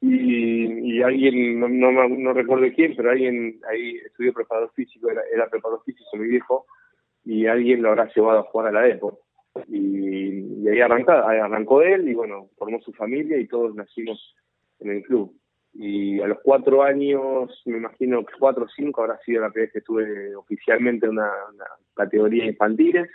Y, 0.00 1.02
alguien, 1.02 1.58
no, 1.58 1.68
no, 1.68 2.08
no, 2.08 2.32
recuerdo 2.32 2.66
quién, 2.74 2.94
pero 2.96 3.10
alguien 3.10 3.60
ahí 3.68 3.96
estudió 4.06 4.32
preparador 4.32 4.72
físico, 4.72 5.10
era, 5.10 5.22
era 5.32 5.48
preparador 5.48 5.82
físico 5.84 6.16
mi 6.16 6.26
viejo, 6.28 6.66
y 7.24 7.46
alguien 7.46 7.82
lo 7.82 7.90
habrá 7.90 8.08
llevado 8.12 8.40
a 8.40 8.44
jugar 8.44 8.68
a 8.68 8.80
la 8.80 8.88
época 8.88 9.18
y, 9.68 10.68
ahí 10.68 10.80
arranca, 10.80 11.20
arrancó 11.20 11.82
él 11.82 12.08
y 12.08 12.14
bueno, 12.14 12.48
formó 12.56 12.80
su 12.80 12.92
familia 12.92 13.38
y 13.38 13.46
todos 13.46 13.74
nacimos 13.74 14.34
en 14.80 14.90
el 14.90 15.02
club. 15.02 15.34
Y 15.74 16.20
a 16.20 16.26
los 16.26 16.38
cuatro 16.42 16.82
años, 16.82 17.62
me 17.64 17.78
imagino 17.78 18.24
que 18.24 18.34
cuatro 18.38 18.64
o 18.64 18.68
cinco 18.68 19.02
habrá 19.02 19.18
sido 19.20 19.40
la 19.40 19.50
primera 19.50 19.66
vez 19.66 19.72
que 19.72 19.78
estuve 19.78 20.36
oficialmente 20.36 21.06
en 21.06 21.12
una, 21.12 21.30
categoría 21.94 22.44
infantiles. 22.44 23.08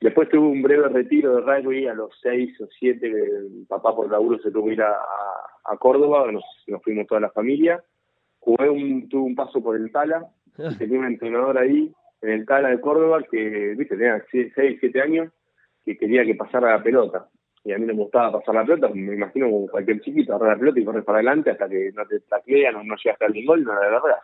Después 0.00 0.28
tuve 0.28 0.46
un 0.46 0.62
breve 0.62 0.88
retiro 0.88 1.34
de 1.34 1.40
rugby 1.40 1.88
a 1.88 1.94
los 1.94 2.16
seis 2.22 2.60
o 2.60 2.68
siete, 2.78 3.08
el 3.08 3.66
papá 3.68 3.94
por 3.96 4.10
laburo 4.10 4.38
se 4.38 4.52
tuvo 4.52 4.66
que 4.66 4.74
ir 4.74 4.82
a, 4.82 4.94
a, 5.64 5.76
Córdoba, 5.76 6.30
nos, 6.30 6.44
nos, 6.68 6.82
fuimos 6.82 7.08
toda 7.08 7.20
la 7.20 7.30
familia. 7.30 7.82
Jugué 8.38 8.68
un, 8.68 9.08
tuve 9.08 9.22
un 9.22 9.34
paso 9.34 9.60
por 9.60 9.74
el 9.74 9.90
Tala, 9.90 10.28
tenía 10.78 11.00
un 11.00 11.06
entrenador 11.06 11.58
ahí 11.58 11.92
en 12.22 12.30
el 12.30 12.46
Tala 12.46 12.68
de 12.68 12.80
Córdoba 12.80 13.22
que, 13.28 13.74
viste, 13.76 13.96
tenía 13.96 14.24
seis, 14.30 14.52
siete 14.78 15.00
años, 15.00 15.32
que 15.84 15.96
quería 15.96 16.24
que 16.24 16.34
pasara 16.34 16.76
la 16.76 16.82
pelota. 16.82 17.28
Y 17.64 17.72
a 17.72 17.78
mí 17.78 17.86
me 17.86 17.92
gustaba 17.92 18.32
pasar 18.32 18.56
la 18.56 18.64
pelota, 18.64 18.88
me 18.88 19.14
imagino 19.14 19.48
como 19.48 19.68
cualquier 19.68 20.00
chiquito, 20.00 20.34
agarrar 20.34 20.56
la 20.56 20.60
pelota 20.60 20.80
y 20.80 20.84
correr 20.84 21.04
para 21.04 21.18
adelante 21.18 21.50
hasta 21.50 21.68
que 21.68 21.92
no 21.92 22.04
te 22.06 22.20
taclean 22.20 22.74
o 22.74 22.82
no 22.82 22.96
llegas 22.96 23.20
el 23.20 23.46
gol 23.46 23.62
no 23.62 23.74
la 23.74 23.80
verdad. 23.80 24.18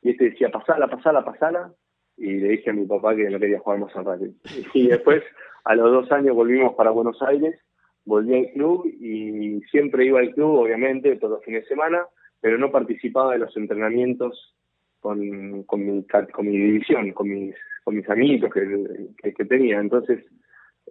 Y 0.00 0.10
este 0.10 0.30
decía, 0.30 0.50
pasala, 0.50 0.88
pasala, 0.88 1.24
pasala. 1.24 1.72
Y 2.16 2.32
le 2.34 2.48
dije 2.48 2.70
a 2.70 2.72
mi 2.72 2.86
papá 2.86 3.14
que 3.14 3.28
no 3.28 3.38
quería 3.38 3.60
jugar 3.60 3.78
más 3.80 3.94
al 3.96 4.04
rugby. 4.04 4.34
Y 4.74 4.88
después, 4.88 5.22
a 5.64 5.74
los 5.74 5.90
dos 5.92 6.12
años, 6.12 6.34
volvimos 6.34 6.74
para 6.74 6.90
Buenos 6.90 7.20
Aires, 7.22 7.58
volví 8.04 8.36
al 8.36 8.52
club 8.52 8.86
y 8.86 9.60
siempre 9.70 10.06
iba 10.06 10.20
al 10.20 10.34
club, 10.34 10.58
obviamente, 10.58 11.16
todos 11.16 11.34
los 11.34 11.44
fines 11.44 11.62
de 11.62 11.68
semana, 11.68 12.06
pero 12.40 12.58
no 12.58 12.72
participaba 12.72 13.32
de 13.32 13.38
los 13.38 13.56
entrenamientos 13.56 14.56
con, 15.00 15.62
con, 15.64 15.86
mi, 15.86 16.04
con 16.04 16.46
mi 16.46 16.56
división, 16.56 17.12
con 17.12 17.28
mis, 17.28 17.54
con 17.84 17.96
mis 17.96 18.08
amiguitos 18.08 18.52
que, 18.52 19.32
que 19.32 19.44
tenía. 19.44 19.78
Entonces, 19.78 20.24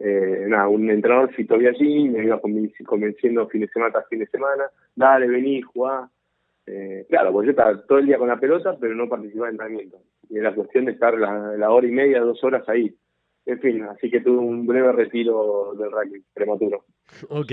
eh, 0.03 0.45
nada, 0.47 0.67
un 0.67 0.89
entrenador 0.89 1.33
si 1.35 1.45
todavía 1.45 1.69
allí, 1.69 2.09
me 2.09 2.23
iba 2.23 2.41
convenciendo 2.41 3.47
fin 3.47 3.61
de 3.61 3.67
semana 3.67 3.91
tras 3.91 4.07
fin 4.07 4.19
de 4.19 4.27
semana, 4.27 4.63
dale, 4.95 5.27
vení, 5.27 5.61
jugá. 5.61 6.09
Eh, 6.65 7.05
claro, 7.09 7.31
pues 7.31 7.45
yo 7.45 7.51
estaba 7.51 7.79
todo 7.85 7.99
el 7.99 8.07
día 8.07 8.17
con 8.17 8.27
la 8.27 8.39
pelota, 8.39 8.75
pero 8.79 8.95
no 8.95 9.07
participaba 9.07 9.49
en 9.49 9.53
entrenamiento. 9.53 9.97
Y 10.29 10.37
era 10.37 10.55
cuestión 10.55 10.85
de 10.85 10.93
estar 10.93 11.13
la, 11.17 11.69
hora 11.69 11.87
y 11.87 11.91
media, 11.91 12.21
dos 12.21 12.43
horas 12.43 12.67
ahí. 12.67 12.95
En 13.45 13.59
fin, 13.59 13.83
así 13.83 14.09
que 14.09 14.21
tuve 14.21 14.37
un 14.37 14.65
breve 14.65 14.91
retiro 14.91 15.73
del 15.75 15.91
rugby 15.91 16.23
prematuro. 16.33 16.85
Ok, 17.29 17.51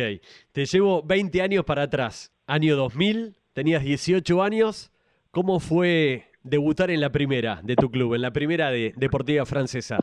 te 0.52 0.64
llevo 0.64 1.02
20 1.02 1.42
años 1.42 1.64
para 1.64 1.82
atrás. 1.82 2.32
Año 2.46 2.76
2000, 2.76 3.36
tenías 3.52 3.82
18 3.82 4.42
años. 4.42 4.92
¿Cómo 5.30 5.60
fue 5.60 6.24
debutar 6.42 6.90
en 6.90 7.00
la 7.00 7.10
primera 7.10 7.60
de 7.62 7.76
tu 7.76 7.90
club, 7.90 8.14
en 8.14 8.22
la 8.22 8.32
primera 8.32 8.70
de 8.70 8.92
Deportiva 8.96 9.44
Francesa? 9.44 9.98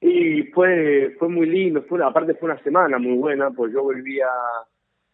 Y 0.00 0.44
fue 0.44 1.14
fue 1.18 1.28
muy 1.28 1.46
lindo, 1.46 1.82
fue 1.82 2.02
aparte 2.02 2.34
fue 2.34 2.50
una 2.50 2.62
semana 2.62 2.98
muy 2.98 3.18
buena, 3.18 3.50
pues 3.50 3.72
yo 3.72 3.82
volvía 3.82 4.26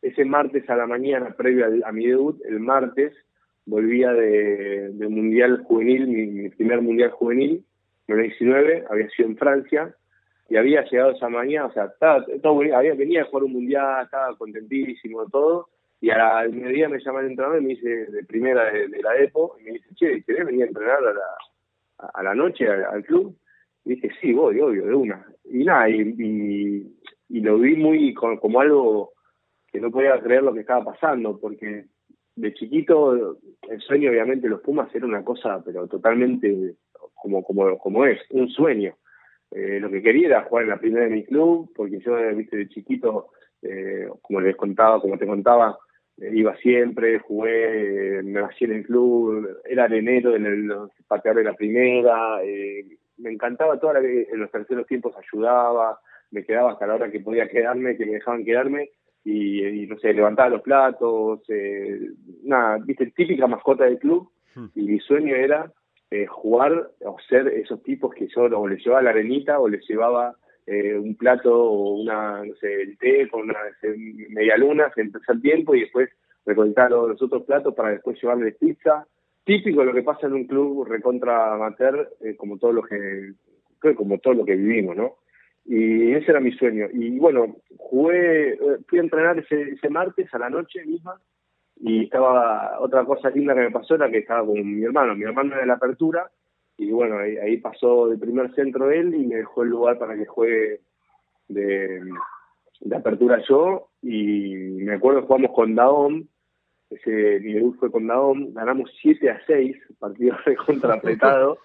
ese 0.02 0.24
martes 0.24 0.68
a 0.70 0.76
la 0.76 0.86
mañana, 0.86 1.34
previo 1.36 1.66
a, 1.84 1.92
mi 1.92 2.06
debut, 2.06 2.40
el 2.44 2.60
martes, 2.60 3.12
volvía 3.64 4.12
de, 4.12 4.92
Mundial 5.08 5.64
Juvenil, 5.64 6.06
mi, 6.06 6.48
primer 6.50 6.80
Mundial 6.80 7.10
Juvenil, 7.10 7.64
en 8.06 8.16
el 8.16 8.22
19, 8.26 8.84
había 8.88 9.08
sido 9.10 9.28
en 9.28 9.36
Francia, 9.36 9.94
y 10.48 10.56
había 10.56 10.84
llegado 10.84 11.10
esa 11.10 11.28
mañana, 11.28 11.66
o 11.66 11.72
sea, 11.72 11.86
estaba, 11.86 12.24
todo, 12.40 12.60
había, 12.76 12.94
venía 12.94 13.22
a 13.22 13.24
jugar 13.24 13.44
un 13.44 13.52
mundial, 13.54 14.04
estaba 14.04 14.36
contentísimo, 14.36 15.26
todo, 15.28 15.68
y 16.00 16.10
al 16.10 16.52
mediodía 16.52 16.88
me 16.88 17.00
llama 17.00 17.20
el 17.20 17.26
entrenador 17.26 17.60
y 17.60 17.64
me 17.64 17.68
dice, 17.70 17.88
de 17.88 18.24
primera 18.24 18.70
de, 18.70 18.88
la 19.02 19.16
EPO, 19.16 19.56
y 19.60 19.64
me 19.64 19.72
dice, 19.72 19.88
che, 19.96 20.22
¿querés 20.22 20.46
venir 20.46 20.64
a 20.64 20.66
entrenar 20.66 20.98
a 20.98 21.12
la, 21.12 22.08
a 22.14 22.22
la 22.22 22.34
noche 22.34 22.68
al, 22.68 23.02
club? 23.04 23.36
Dije, 23.86 24.10
sí, 24.20 24.32
voy, 24.32 24.60
obvio, 24.60 24.84
de 24.84 24.94
una. 24.94 25.24
Y 25.44 25.64
nada, 25.64 25.88
y, 25.88 26.92
y, 27.28 27.40
lo 27.40 27.58
vi 27.58 27.76
muy 27.76 28.12
como 28.14 28.60
algo 28.60 29.12
que 29.70 29.80
no 29.80 29.90
podía 29.90 30.20
creer 30.20 30.42
lo 30.42 30.52
que 30.52 30.60
estaba 30.60 30.84
pasando, 30.84 31.38
porque 31.40 31.86
de 32.36 32.52
chiquito 32.52 33.38
el 33.68 33.80
sueño 33.80 34.10
obviamente 34.10 34.48
los 34.48 34.60
Pumas 34.60 34.94
era 34.94 35.06
una 35.06 35.24
cosa 35.24 35.62
pero 35.64 35.88
totalmente 35.88 36.74
como 37.14 37.42
como 37.42 37.78
como 37.78 38.04
es 38.04 38.20
un 38.30 38.48
sueño 38.50 38.94
eh, 39.50 39.80
lo 39.80 39.90
que 39.90 40.02
quería 40.02 40.26
era 40.26 40.42
jugar 40.42 40.64
en 40.64 40.70
la 40.70 40.78
primera 40.78 41.06
de 41.06 41.12
mi 41.12 41.24
club 41.24 41.72
porque 41.74 41.98
yo 42.00 42.14
viste 42.36 42.58
de 42.58 42.68
chiquito 42.68 43.30
eh, 43.62 44.06
como 44.20 44.42
les 44.42 44.54
contaba 44.54 45.00
como 45.00 45.16
te 45.16 45.26
contaba 45.26 45.78
eh, 46.18 46.30
iba 46.34 46.54
siempre 46.58 47.20
jugué 47.20 48.20
me 48.22 48.42
nací 48.42 48.66
en 48.66 48.72
el 48.72 48.86
club 48.86 49.48
era 49.64 49.84
arenero 49.84 50.36
en 50.36 50.44
el 50.44 50.72
pateador 51.08 51.42
de 51.42 51.50
la 51.50 51.56
primera 51.56 52.42
me 53.18 53.30
encantaba 53.30 53.78
toda 53.78 53.94
la 53.94 54.00
que 54.00 54.28
en 54.30 54.40
los 54.40 54.50
terceros 54.50 54.86
tiempos 54.86 55.14
ayudaba 55.16 55.98
me 56.30 56.44
quedaba 56.44 56.72
hasta 56.72 56.86
la 56.86 56.94
hora 56.96 57.10
que 57.10 57.20
podía 57.20 57.48
quedarme 57.48 57.96
que 57.96 58.06
me 58.06 58.12
dejaban 58.12 58.44
quedarme 58.44 58.90
y, 59.24 59.86
no 59.88 59.98
sé, 59.98 60.12
levantaba 60.12 60.50
los 60.50 60.62
platos, 60.62 61.40
eh, 61.48 61.98
nada, 62.44 62.78
viste, 62.78 63.06
típica 63.10 63.48
mascota 63.48 63.84
del 63.84 63.98
club, 63.98 64.30
hmm. 64.54 64.66
y 64.76 64.82
mi 64.82 65.00
sueño 65.00 65.34
era 65.34 65.72
eh, 66.12 66.26
jugar 66.26 66.90
o 67.04 67.16
ser 67.28 67.48
esos 67.48 67.82
tipos 67.82 68.14
que 68.14 68.28
yo 68.28 68.42
o 68.44 68.68
les 68.68 68.84
llevaba 68.84 69.02
la 69.02 69.10
arenita 69.10 69.58
o 69.58 69.68
les 69.68 69.84
llevaba 69.88 70.36
eh, 70.64 70.96
un 70.96 71.16
plato 71.16 71.52
o 71.52 71.94
una, 72.00 72.44
no 72.44 72.54
sé, 72.54 72.82
el 72.82 72.98
té 72.98 73.28
con 73.28 73.42
una 73.42 73.58
media 74.28 74.56
luna, 74.56 74.92
se 74.94 75.00
empezó 75.00 75.32
el 75.32 75.42
tiempo 75.42 75.74
y 75.74 75.80
después 75.80 76.08
recolectar 76.44 76.92
los, 76.92 77.20
otros 77.20 77.42
platos 77.42 77.74
para 77.74 77.90
después 77.90 78.20
llevarles 78.22 78.56
pizza. 78.56 79.06
Típico 79.46 79.80
de 79.80 79.86
lo 79.86 79.94
que 79.94 80.02
pasa 80.02 80.26
en 80.26 80.34
un 80.34 80.46
club 80.46 80.86
recontra 80.86 81.54
amateur, 81.54 82.10
como 82.36 82.58
todo 82.58 82.72
lo 82.72 82.82
que 82.82 83.32
como 83.94 84.18
todo 84.18 84.34
lo 84.34 84.44
que 84.44 84.56
vivimos, 84.56 84.96
¿no? 84.96 85.16
Y 85.64 86.12
ese 86.12 86.30
era 86.30 86.40
mi 86.40 86.52
sueño. 86.52 86.86
Y 86.92 87.18
bueno, 87.18 87.56
jugué, 87.76 88.54
eh, 88.54 88.58
fui 88.86 88.98
a 88.98 89.02
entrenar 89.02 89.38
ese, 89.38 89.70
ese 89.70 89.88
martes 89.88 90.32
a 90.32 90.38
la 90.38 90.50
noche 90.50 90.84
misma 90.84 91.20
y 91.76 92.04
estaba, 92.04 92.80
otra 92.80 93.04
cosa 93.04 93.30
linda 93.30 93.54
que 93.54 93.60
me 93.60 93.70
pasó 93.70 93.96
era 93.96 94.10
que 94.10 94.18
estaba 94.18 94.46
con 94.46 94.76
mi 94.76 94.84
hermano, 94.84 95.14
mi 95.14 95.24
hermano 95.24 95.52
era 95.52 95.60
de 95.60 95.66
la 95.66 95.74
apertura 95.74 96.30
y 96.78 96.90
bueno, 96.90 97.18
ahí, 97.18 97.56
pasó 97.58 98.08
del 98.08 98.18
primer 98.18 98.54
centro 98.54 98.90
él 98.90 99.14
y 99.14 99.26
me 99.26 99.36
dejó 99.36 99.62
el 99.62 99.70
lugar 99.70 99.98
para 99.98 100.16
que 100.16 100.26
juegue 100.26 100.80
de, 101.48 102.00
de 102.80 102.96
apertura 102.96 103.42
yo 103.48 103.88
y 104.02 104.54
me 104.54 104.94
acuerdo 104.94 105.20
que 105.20 105.26
jugamos 105.26 105.52
con 105.52 105.74
Daom, 105.74 106.26
ese 106.90 107.10
debut 107.10 107.76
fue 107.78 107.90
con 107.90 108.06
Daom, 108.06 108.54
ganamos 108.54 108.90
7 109.00 109.30
a 109.30 109.40
6, 109.46 109.76
partido 109.98 110.36
recontra 110.44 110.94
apretado. 110.94 111.58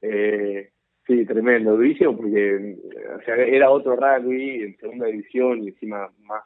eh, 0.00 0.70
Sí, 1.06 1.26
tremendo, 1.26 1.76
durísimo 1.76 2.16
porque 2.16 2.76
o 3.14 3.22
sea, 3.24 3.36
era 3.36 3.70
otro 3.70 3.94
rugby 3.94 4.62
en 4.62 4.76
segunda 4.78 5.06
división 5.06 5.62
y 5.62 5.68
encima 5.68 6.10
más, 6.22 6.42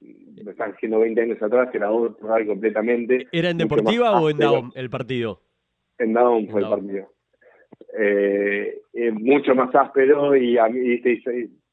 me 0.00 0.50
están 0.50 0.72
diciendo 0.72 1.00
20 1.00 1.22
años 1.22 1.42
atrás, 1.42 1.70
que 1.70 1.78
era 1.78 1.90
otro 1.90 2.28
rugby 2.28 2.46
completamente. 2.46 3.26
¿Era 3.32 3.48
en 3.48 3.58
Deportiva 3.58 4.20
o 4.20 4.28
en 4.28 4.36
Daum 4.36 4.70
el 4.74 4.90
partido? 4.90 5.40
En 5.98 6.12
Daum 6.12 6.48
fue 6.48 6.60
el 6.60 6.68
partido. 6.68 7.08
Eh, 7.98 8.82
mucho 9.12 9.54
más 9.54 9.74
áspero 9.74 10.36
y 10.36 10.58
a 10.58 10.68
mí, 10.68 11.00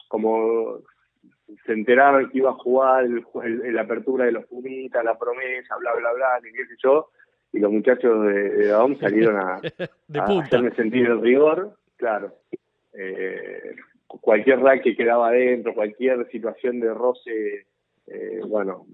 como 0.07 0.79
se 1.65 1.73
enteraron 1.73 2.29
que 2.29 2.37
iba 2.39 2.51
a 2.51 2.55
jugar 2.55 3.05
el, 3.05 3.79
apertura 3.79 4.25
de 4.25 4.31
los 4.31 4.45
Pumitas, 4.45 5.03
la 5.03 5.17
promesa, 5.17 5.75
bla, 5.77 5.93
bla, 5.95 6.13
bla, 6.13 6.39
ni 6.43 6.51
qué 6.51 6.65
sé 6.65 6.75
yo, 6.83 7.09
y 7.53 7.59
los 7.59 7.71
muchachos 7.71 8.25
de, 8.25 8.49
de 8.49 8.97
salieron 8.99 9.37
a, 9.37 9.59
a 10.19 10.41
hacerme 10.41 10.71
sentir 10.75 11.05
el 11.07 11.21
rigor 11.21 11.75
Claro. 12.01 12.33
Eh, 12.93 13.75
cualquier 14.07 14.59
rack 14.59 14.81
que 14.81 14.95
quedaba 14.95 15.27
adentro, 15.27 15.75
cualquier 15.75 16.27
situación 16.31 16.79
de 16.79 16.91
roce, 16.91 17.67
eh, 18.07 18.39
bueno, 18.47 18.87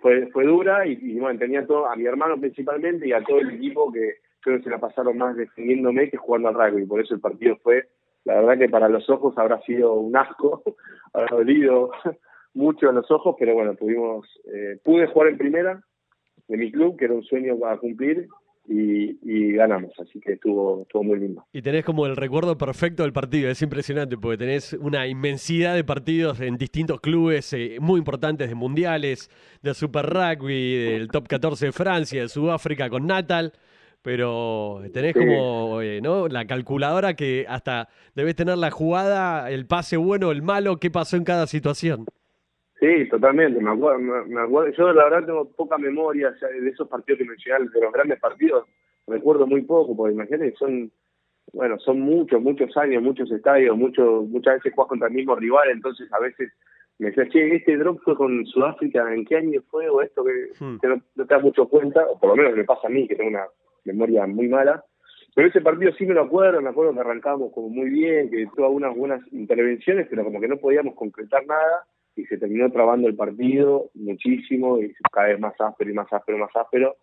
fue, 0.00 0.26
fue 0.26 0.44
dura 0.44 0.86
y, 0.86 1.18
bueno, 1.18 1.38
tenía 1.38 1.66
todo, 1.66 1.86
a 1.86 1.96
mi 1.96 2.04
hermano 2.04 2.38
principalmente 2.38 3.08
y 3.08 3.12
a 3.12 3.24
todo 3.24 3.38
el 3.38 3.54
equipo 3.54 3.90
que 3.90 4.16
creo 4.40 4.58
que 4.58 4.64
se 4.64 4.70
la 4.70 4.78
pasaron 4.78 5.16
más 5.16 5.34
defendiéndome 5.34 6.10
que 6.10 6.18
jugando 6.18 6.48
al 6.48 6.54
rugby. 6.54 6.84
Por 6.84 7.00
eso 7.00 7.14
el 7.14 7.20
partido 7.20 7.56
fue, 7.62 7.88
la 8.24 8.34
verdad 8.34 8.58
que 8.58 8.68
para 8.68 8.88
los 8.88 9.08
ojos 9.10 9.36
habrá 9.36 9.60
sido 9.62 9.94
un 9.94 10.16
asco, 10.16 10.62
habrá 11.12 11.36
dolido 11.36 11.90
mucho 12.54 12.88
en 12.88 12.96
los 12.96 13.10
ojos, 13.10 13.36
pero 13.38 13.54
bueno, 13.54 13.74
pudimos, 13.74 14.26
eh, 14.52 14.78
pude 14.84 15.06
jugar 15.06 15.28
en 15.28 15.38
primera 15.38 15.82
de 16.48 16.56
mi 16.56 16.70
club, 16.70 16.98
que 16.98 17.06
era 17.06 17.14
un 17.14 17.22
sueño 17.22 17.58
para 17.58 17.78
cumplir, 17.78 18.28
y, 18.68 19.52
ganamos, 19.52 19.92
así 19.98 20.20
que 20.20 20.34
estuvo, 20.34 20.82
estuvo 20.82 21.02
muy 21.02 21.18
lindo. 21.18 21.44
Y 21.52 21.62
tenés 21.62 21.84
como 21.84 22.06
el 22.06 22.16
recuerdo 22.16 22.56
perfecto 22.56 23.02
del 23.02 23.12
partido, 23.12 23.50
es 23.50 23.60
impresionante 23.62 24.16
porque 24.16 24.38
tenés 24.38 24.72
una 24.74 25.06
inmensidad 25.06 25.74
de 25.74 25.84
partidos 25.84 26.40
en 26.40 26.56
distintos 26.56 27.00
clubes 27.00 27.52
eh, 27.52 27.78
muy 27.80 27.98
importantes 27.98 28.48
de 28.48 28.54
mundiales, 28.54 29.30
de 29.62 29.74
Super 29.74 30.06
Rugby, 30.06 30.76
del 30.76 31.08
Top 31.08 31.26
14 31.28 31.66
de 31.66 31.72
Francia, 31.72 32.22
de 32.22 32.28
Sudáfrica 32.28 32.88
con 32.88 33.06
Natal, 33.06 33.52
pero 34.02 34.80
tenés 34.92 35.14
como 35.14 35.80
eh, 35.80 36.00
¿no? 36.02 36.28
la 36.28 36.46
calculadora 36.46 37.14
que 37.14 37.46
hasta 37.48 37.88
debes 38.14 38.34
tener 38.34 38.58
la 38.58 38.70
jugada, 38.70 39.50
el 39.50 39.66
pase 39.66 39.96
bueno, 39.96 40.32
el 40.32 40.42
malo, 40.42 40.78
qué 40.78 40.90
pasó 40.90 41.16
en 41.16 41.24
cada 41.24 41.46
situación. 41.46 42.06
Sí, 42.80 43.08
totalmente. 43.08 43.60
Me 43.60 43.70
acuerdo, 43.70 44.00
me 44.26 44.40
acuerdo, 44.40 44.72
yo 44.76 44.92
la 44.92 45.04
verdad 45.04 45.24
tengo 45.26 45.50
poca 45.52 45.78
memoria 45.78 46.32
de 46.32 46.68
esos 46.68 46.88
partidos 46.88 47.18
que 47.18 47.24
me 47.24 47.36
llegan, 47.36 47.68
de 47.68 47.80
los 47.80 47.92
grandes 47.92 48.18
partidos, 48.18 48.66
recuerdo 49.06 49.46
muy 49.46 49.62
poco, 49.62 49.96
porque 49.96 50.14
imagínate, 50.14 50.52
son, 50.58 50.90
bueno, 51.52 51.78
son 51.78 52.00
muchos, 52.00 52.42
muchos 52.42 52.76
años, 52.76 53.00
muchos 53.00 53.30
estadios, 53.30 53.76
muchos, 53.76 54.28
muchas 54.28 54.54
veces 54.54 54.72
juegas 54.74 54.88
contra 54.88 55.08
el 55.08 55.14
mismo 55.14 55.36
rival, 55.36 55.70
entonces 55.70 56.12
a 56.12 56.18
veces 56.18 56.52
me 56.98 57.08
decía, 57.08 57.28
che, 57.28 57.54
este 57.54 57.76
drop 57.76 58.00
fue 58.02 58.16
con 58.16 58.44
Sudáfrica, 58.46 59.14
¿en 59.14 59.24
qué 59.26 59.36
año 59.36 59.60
fue? 59.70 59.88
O 59.88 60.02
esto 60.02 60.24
que 60.24 60.50
hmm. 60.58 60.78
no, 60.82 61.24
te 61.24 61.34
das 61.34 61.42
mucho 61.42 61.68
cuenta, 61.68 62.04
o 62.08 62.18
por 62.18 62.30
lo 62.30 62.36
menos 62.36 62.56
me 62.56 62.64
pasa 62.64 62.88
a 62.88 62.90
mí, 62.90 63.06
que 63.06 63.14
tengo 63.14 63.30
una 63.30 63.46
memoria 63.84 64.26
muy 64.26 64.48
mala. 64.48 64.84
Pero 65.34 65.48
ese 65.48 65.62
partido 65.62 65.92
sí 65.92 66.04
me 66.04 66.14
lo 66.14 66.22
acuerdo, 66.22 66.60
me 66.60 66.68
acuerdo 66.68 66.92
que 66.92 67.00
arrancábamos 67.00 67.52
como 67.52 67.70
muy 67.70 67.88
bien, 67.88 68.30
que 68.30 68.46
tuvo 68.54 68.66
algunas 68.66 68.94
buenas 68.94 69.20
intervenciones, 69.32 70.06
pero 70.10 70.24
como 70.24 70.40
que 70.40 70.48
no 70.48 70.58
podíamos 70.58 70.94
concretar 70.94 71.46
nada 71.46 71.86
y 72.14 72.24
se 72.26 72.36
terminó 72.36 72.70
trabando 72.70 73.08
el 73.08 73.16
partido 73.16 73.90
muchísimo 73.94 74.78
y 74.78 74.92
cada 75.10 75.28
vez 75.28 75.40
más 75.40 75.54
áspero 75.58 75.90
y 75.90 75.94
más 75.94 76.12
áspero, 76.12 76.38
más 76.38 76.54
áspero, 76.54 76.96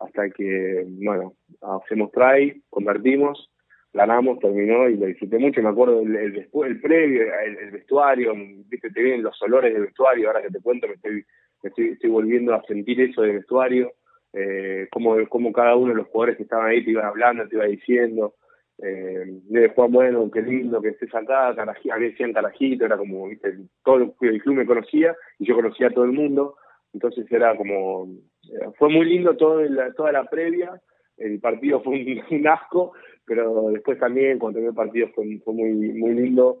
hasta 0.00 0.28
que, 0.30 0.84
bueno, 0.88 1.34
hacemos 1.62 2.10
try, 2.12 2.62
convertimos, 2.70 3.50
ganamos, 3.92 4.38
terminó 4.40 4.88
y 4.88 4.96
lo 4.96 5.06
disfruté 5.06 5.38
mucho. 5.38 5.62
Me 5.62 5.70
acuerdo 5.70 6.02
el, 6.02 6.14
el, 6.16 6.36
el 6.36 6.80
previo, 6.80 7.22
el, 7.44 7.70
vestuario, 7.70 8.34
viste, 8.68 8.90
te 8.90 9.02
vienen 9.02 9.22
los 9.22 9.40
olores 9.42 9.72
del 9.72 9.84
vestuario, 9.84 10.28
ahora 10.28 10.42
que 10.42 10.50
te 10.50 10.60
cuento 10.60 10.86
me 10.86 10.94
estoy, 10.94 11.24
me 11.62 11.70
estoy, 11.70 12.10
volviendo 12.10 12.54
a 12.54 12.62
sentir 12.64 13.00
eso 13.00 13.22
del 13.22 13.36
vestuario, 13.36 13.92
eh, 14.32 14.88
como, 14.90 15.16
como 15.28 15.52
cada 15.52 15.76
uno 15.76 15.92
de 15.92 15.98
los 15.98 16.08
jugadores 16.08 16.36
que 16.36 16.42
estaban 16.44 16.68
ahí 16.68 16.84
te 16.84 16.90
iban 16.90 17.06
hablando, 17.06 17.48
te 17.48 17.56
iba 17.56 17.64
diciendo 17.64 18.34
eh, 18.82 19.24
de 19.26 19.68
Juan 19.70 19.90
Bueno, 19.90 20.30
qué 20.30 20.42
lindo 20.42 20.82
que 20.82 20.88
estés 20.88 21.14
acá, 21.14 21.54
Carajito, 21.54 21.94
a 21.94 21.98
mí 21.98 22.10
decían 22.10 22.32
Carajito, 22.32 22.84
era 22.84 22.98
como, 22.98 23.28
viste, 23.28 23.54
todo 23.82 24.14
el 24.20 24.42
club 24.42 24.54
me 24.54 24.66
conocía 24.66 25.16
y 25.38 25.46
yo 25.46 25.54
conocía 25.54 25.86
a 25.86 25.90
todo 25.90 26.04
el 26.04 26.12
mundo, 26.12 26.56
entonces 26.92 27.30
era 27.30 27.56
como, 27.56 28.06
eh, 28.44 28.68
fue 28.78 28.90
muy 28.90 29.06
lindo 29.06 29.36
todo 29.36 29.62
la, 29.62 29.92
toda 29.94 30.12
la 30.12 30.24
previa, 30.24 30.80
el 31.16 31.40
partido 31.40 31.82
fue 31.82 31.94
un, 32.30 32.48
asco, 32.48 32.92
pero 33.24 33.70
después 33.70 33.98
también 33.98 34.38
cuando 34.38 34.56
terminó 34.56 34.70
el 34.70 34.76
partido 34.76 35.08
fue, 35.14 35.38
fue 35.44 35.54
muy, 35.54 35.72
muy 35.72 36.14
lindo 36.14 36.60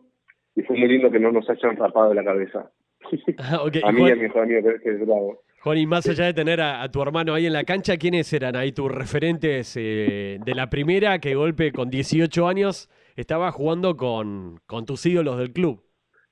y 0.54 0.62
fue 0.62 0.76
muy 0.76 0.88
lindo 0.88 1.10
que 1.10 1.20
no 1.20 1.30
nos 1.30 1.48
hayan 1.50 1.76
rapado 1.76 2.14
la 2.14 2.24
cabeza. 2.24 2.70
Ah, 3.38 3.60
a 3.62 3.92
mí 3.92 4.08
y 4.08 4.10
a 4.10 4.16
mi 4.16 4.22
mejor 4.22 4.42
amigo 4.42 4.68
que 4.82 4.90
es 4.90 5.06
bravo. 5.06 5.42
Juan, 5.66 5.78
y 5.78 5.86
más 5.88 6.08
allá 6.08 6.26
de 6.26 6.32
tener 6.32 6.60
a, 6.60 6.88
tu 6.92 7.02
hermano 7.02 7.34
ahí 7.34 7.46
en 7.46 7.52
la 7.52 7.64
cancha, 7.64 7.96
¿quiénes 7.96 8.32
eran 8.32 8.54
ahí 8.54 8.70
tus 8.70 8.88
referentes 8.88 9.76
eh, 9.76 10.38
de 10.46 10.54
la 10.54 10.70
primera 10.70 11.18
que 11.18 11.34
golpe 11.34 11.72
con 11.72 11.90
18 11.90 12.46
años 12.46 12.88
estaba 13.16 13.50
jugando 13.50 13.96
con, 13.96 14.60
con 14.66 14.86
tus 14.86 15.04
ídolos 15.06 15.38
del 15.38 15.52
club? 15.52 15.82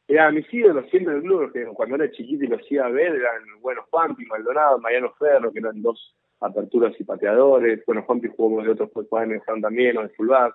Era 0.06 0.30
mis 0.30 0.46
ídolos 0.54 0.88
siempre 0.88 1.14
del 1.14 1.24
club, 1.24 1.52
que 1.52 1.64
cuando 1.64 1.96
era 1.96 2.12
chiquito 2.12 2.44
y 2.44 2.46
los 2.46 2.60
iba 2.70 2.86
a 2.86 2.90
ver, 2.90 3.12
eran, 3.12 3.42
bueno, 3.60 3.82
Juanpi, 3.90 4.24
Maldonado, 4.26 4.78
Mariano 4.78 5.12
Ferro, 5.18 5.50
que 5.50 5.58
eran 5.58 5.82
dos 5.82 6.14
aperturas 6.38 6.94
y 7.00 7.02
pateadores. 7.02 7.84
Bueno, 7.86 8.02
Juanpi 8.02 8.28
jugó 8.36 8.62
de 8.62 8.70
otros 8.70 8.88
pues, 8.94 9.08
el 9.10 9.60
también, 9.60 9.98
o 9.98 10.02
de 10.02 10.10
fullback. 10.10 10.54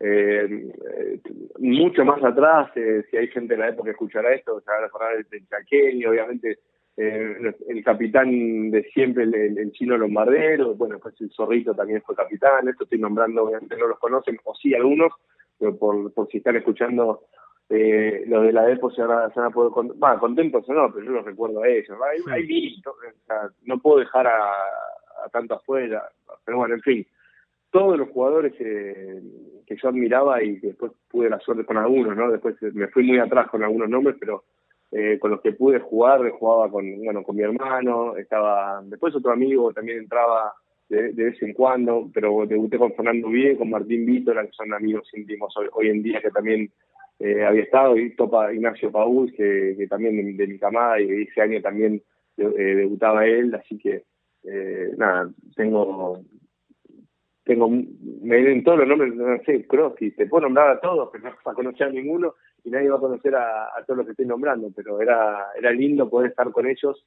Eh, 0.00 0.70
eh, 0.98 1.20
mucho 1.60 2.04
más 2.04 2.22
atrás, 2.22 2.72
si 2.74 3.16
hay 3.16 3.28
gente 3.28 3.54
de 3.54 3.60
la 3.60 3.68
época 3.70 3.86
que 3.86 3.92
escuchará 3.92 4.34
esto, 4.34 4.60
se 4.60 4.70
van 4.70 4.82
a 4.82 4.86
acordar 4.86 5.24
del 5.24 5.48
Chaqueño, 5.48 6.10
obviamente 6.10 6.58
eh, 7.00 7.54
el 7.68 7.84
capitán 7.84 8.72
de 8.72 8.82
siempre, 8.92 9.22
el, 9.22 9.70
chino 9.70 9.96
Lombardero, 9.96 10.74
bueno, 10.74 10.98
pues 10.98 11.14
el 11.20 11.30
Zorrito 11.30 11.72
también 11.72 12.02
fue 12.02 12.16
capitán, 12.16 12.68
esto 12.68 12.82
estoy 12.82 12.98
nombrando, 12.98 13.44
obviamente 13.44 13.76
no 13.76 13.86
los 13.86 14.00
conocen, 14.00 14.36
o 14.42 14.52
sí 14.56 14.74
algunos, 14.74 15.12
pero 15.58 15.76
por, 15.76 16.12
por 16.12 16.26
si 16.28 16.38
están 16.38 16.56
escuchando 16.56 17.22
eh, 17.68 18.24
los 18.26 18.42
de 18.42 18.52
la 18.52 18.68
EPO 18.68 18.90
se 18.90 19.02
van, 19.02 19.30
a, 19.32 19.50
poder 19.50 19.92
bueno, 19.94 20.18
contentos 20.18 20.68
o 20.68 20.72
no, 20.72 20.92
pero 20.92 21.06
yo 21.06 21.12
los 21.12 21.24
recuerdo 21.24 21.62
a 21.62 21.68
ellos. 21.68 21.96
Hay, 22.30 22.82
no 23.62 23.78
puedo 23.78 24.00
dejar 24.00 24.26
a, 24.26 24.50
a 25.24 25.28
tanto 25.30 25.54
afuera, 25.54 26.02
pero 26.44 26.58
bueno, 26.58 26.74
en 26.74 26.80
fin, 26.80 27.06
todos 27.70 27.96
los 27.96 28.08
jugadores 28.08 28.54
eh, 28.58 29.22
que 29.64 29.76
yo 29.76 29.88
admiraba 29.88 30.42
y 30.42 30.58
que 30.58 30.68
después 30.68 30.90
pude 31.08 31.30
la 31.30 31.38
suerte 31.38 31.64
con 31.64 31.76
algunos, 31.76 32.16
¿no? 32.16 32.28
Después 32.30 32.56
me 32.60 32.88
fui 32.88 33.04
muy 33.04 33.20
atrás 33.20 33.48
con 33.48 33.62
algunos 33.62 33.88
nombres, 33.88 34.16
pero 34.18 34.42
eh, 34.90 35.18
con 35.18 35.30
los 35.30 35.40
que 35.40 35.52
pude 35.52 35.80
jugar, 35.80 36.30
jugaba 36.30 36.70
con, 36.70 37.04
bueno, 37.04 37.22
con 37.22 37.36
mi 37.36 37.42
hermano, 37.42 38.16
estaba, 38.16 38.80
después 38.84 39.14
otro 39.14 39.32
amigo 39.32 39.72
también 39.72 39.98
entraba 39.98 40.54
de, 40.88 41.12
vez 41.12 41.42
en 41.42 41.52
cuando, 41.52 42.10
pero 42.12 42.46
debuté 42.46 42.78
con 42.78 42.94
Fernando 42.94 43.28
Bien, 43.28 43.56
con 43.56 43.70
Martín 43.70 44.06
Vítora, 44.06 44.46
que 44.46 44.52
son 44.52 44.72
amigos 44.72 45.08
íntimos 45.14 45.54
hoy, 45.72 45.88
en 45.88 46.02
día, 46.02 46.20
que 46.20 46.30
también 46.30 46.70
eh, 47.18 47.44
había 47.44 47.62
estado, 47.62 47.98
y 47.98 48.14
Topa 48.16 48.52
Ignacio 48.52 48.90
Paúl, 48.90 49.32
que, 49.32 49.86
también 49.88 50.36
de, 50.36 50.46
mi 50.46 50.58
camada, 50.58 51.00
y 51.00 51.22
ese 51.22 51.42
año 51.42 51.60
también 51.60 52.02
eh, 52.36 52.44
debutaba 52.44 53.26
él, 53.26 53.54
así 53.54 53.76
que 53.78 54.04
eh, 54.44 54.90
nada, 54.96 55.30
tengo 55.54 56.22
tengo 57.44 57.70
me 57.70 58.36
den 58.42 58.62
todos 58.62 58.78
los 58.78 58.88
nombres, 58.88 59.14
no 59.14 59.38
sé, 59.44 59.66
y 60.00 60.10
te 60.10 60.26
puedo 60.26 60.42
nombrar 60.42 60.70
a 60.70 60.80
todos, 60.80 61.08
pero 61.10 61.24
no 61.24 61.30
vas 61.30 61.46
a 61.46 61.54
conocer 61.54 61.88
a 61.88 61.90
ninguno 61.90 62.34
y 62.64 62.70
nadie 62.70 62.88
va 62.88 62.96
a 62.96 63.00
conocer 63.00 63.34
a, 63.34 63.70
todos 63.86 63.98
los 63.98 64.06
que 64.06 64.12
estoy 64.12 64.26
nombrando, 64.26 64.70
pero 64.74 65.00
era 65.00 65.46
era 65.56 65.70
lindo 65.70 66.08
poder 66.08 66.30
estar 66.30 66.50
con 66.52 66.66
ellos, 66.66 67.04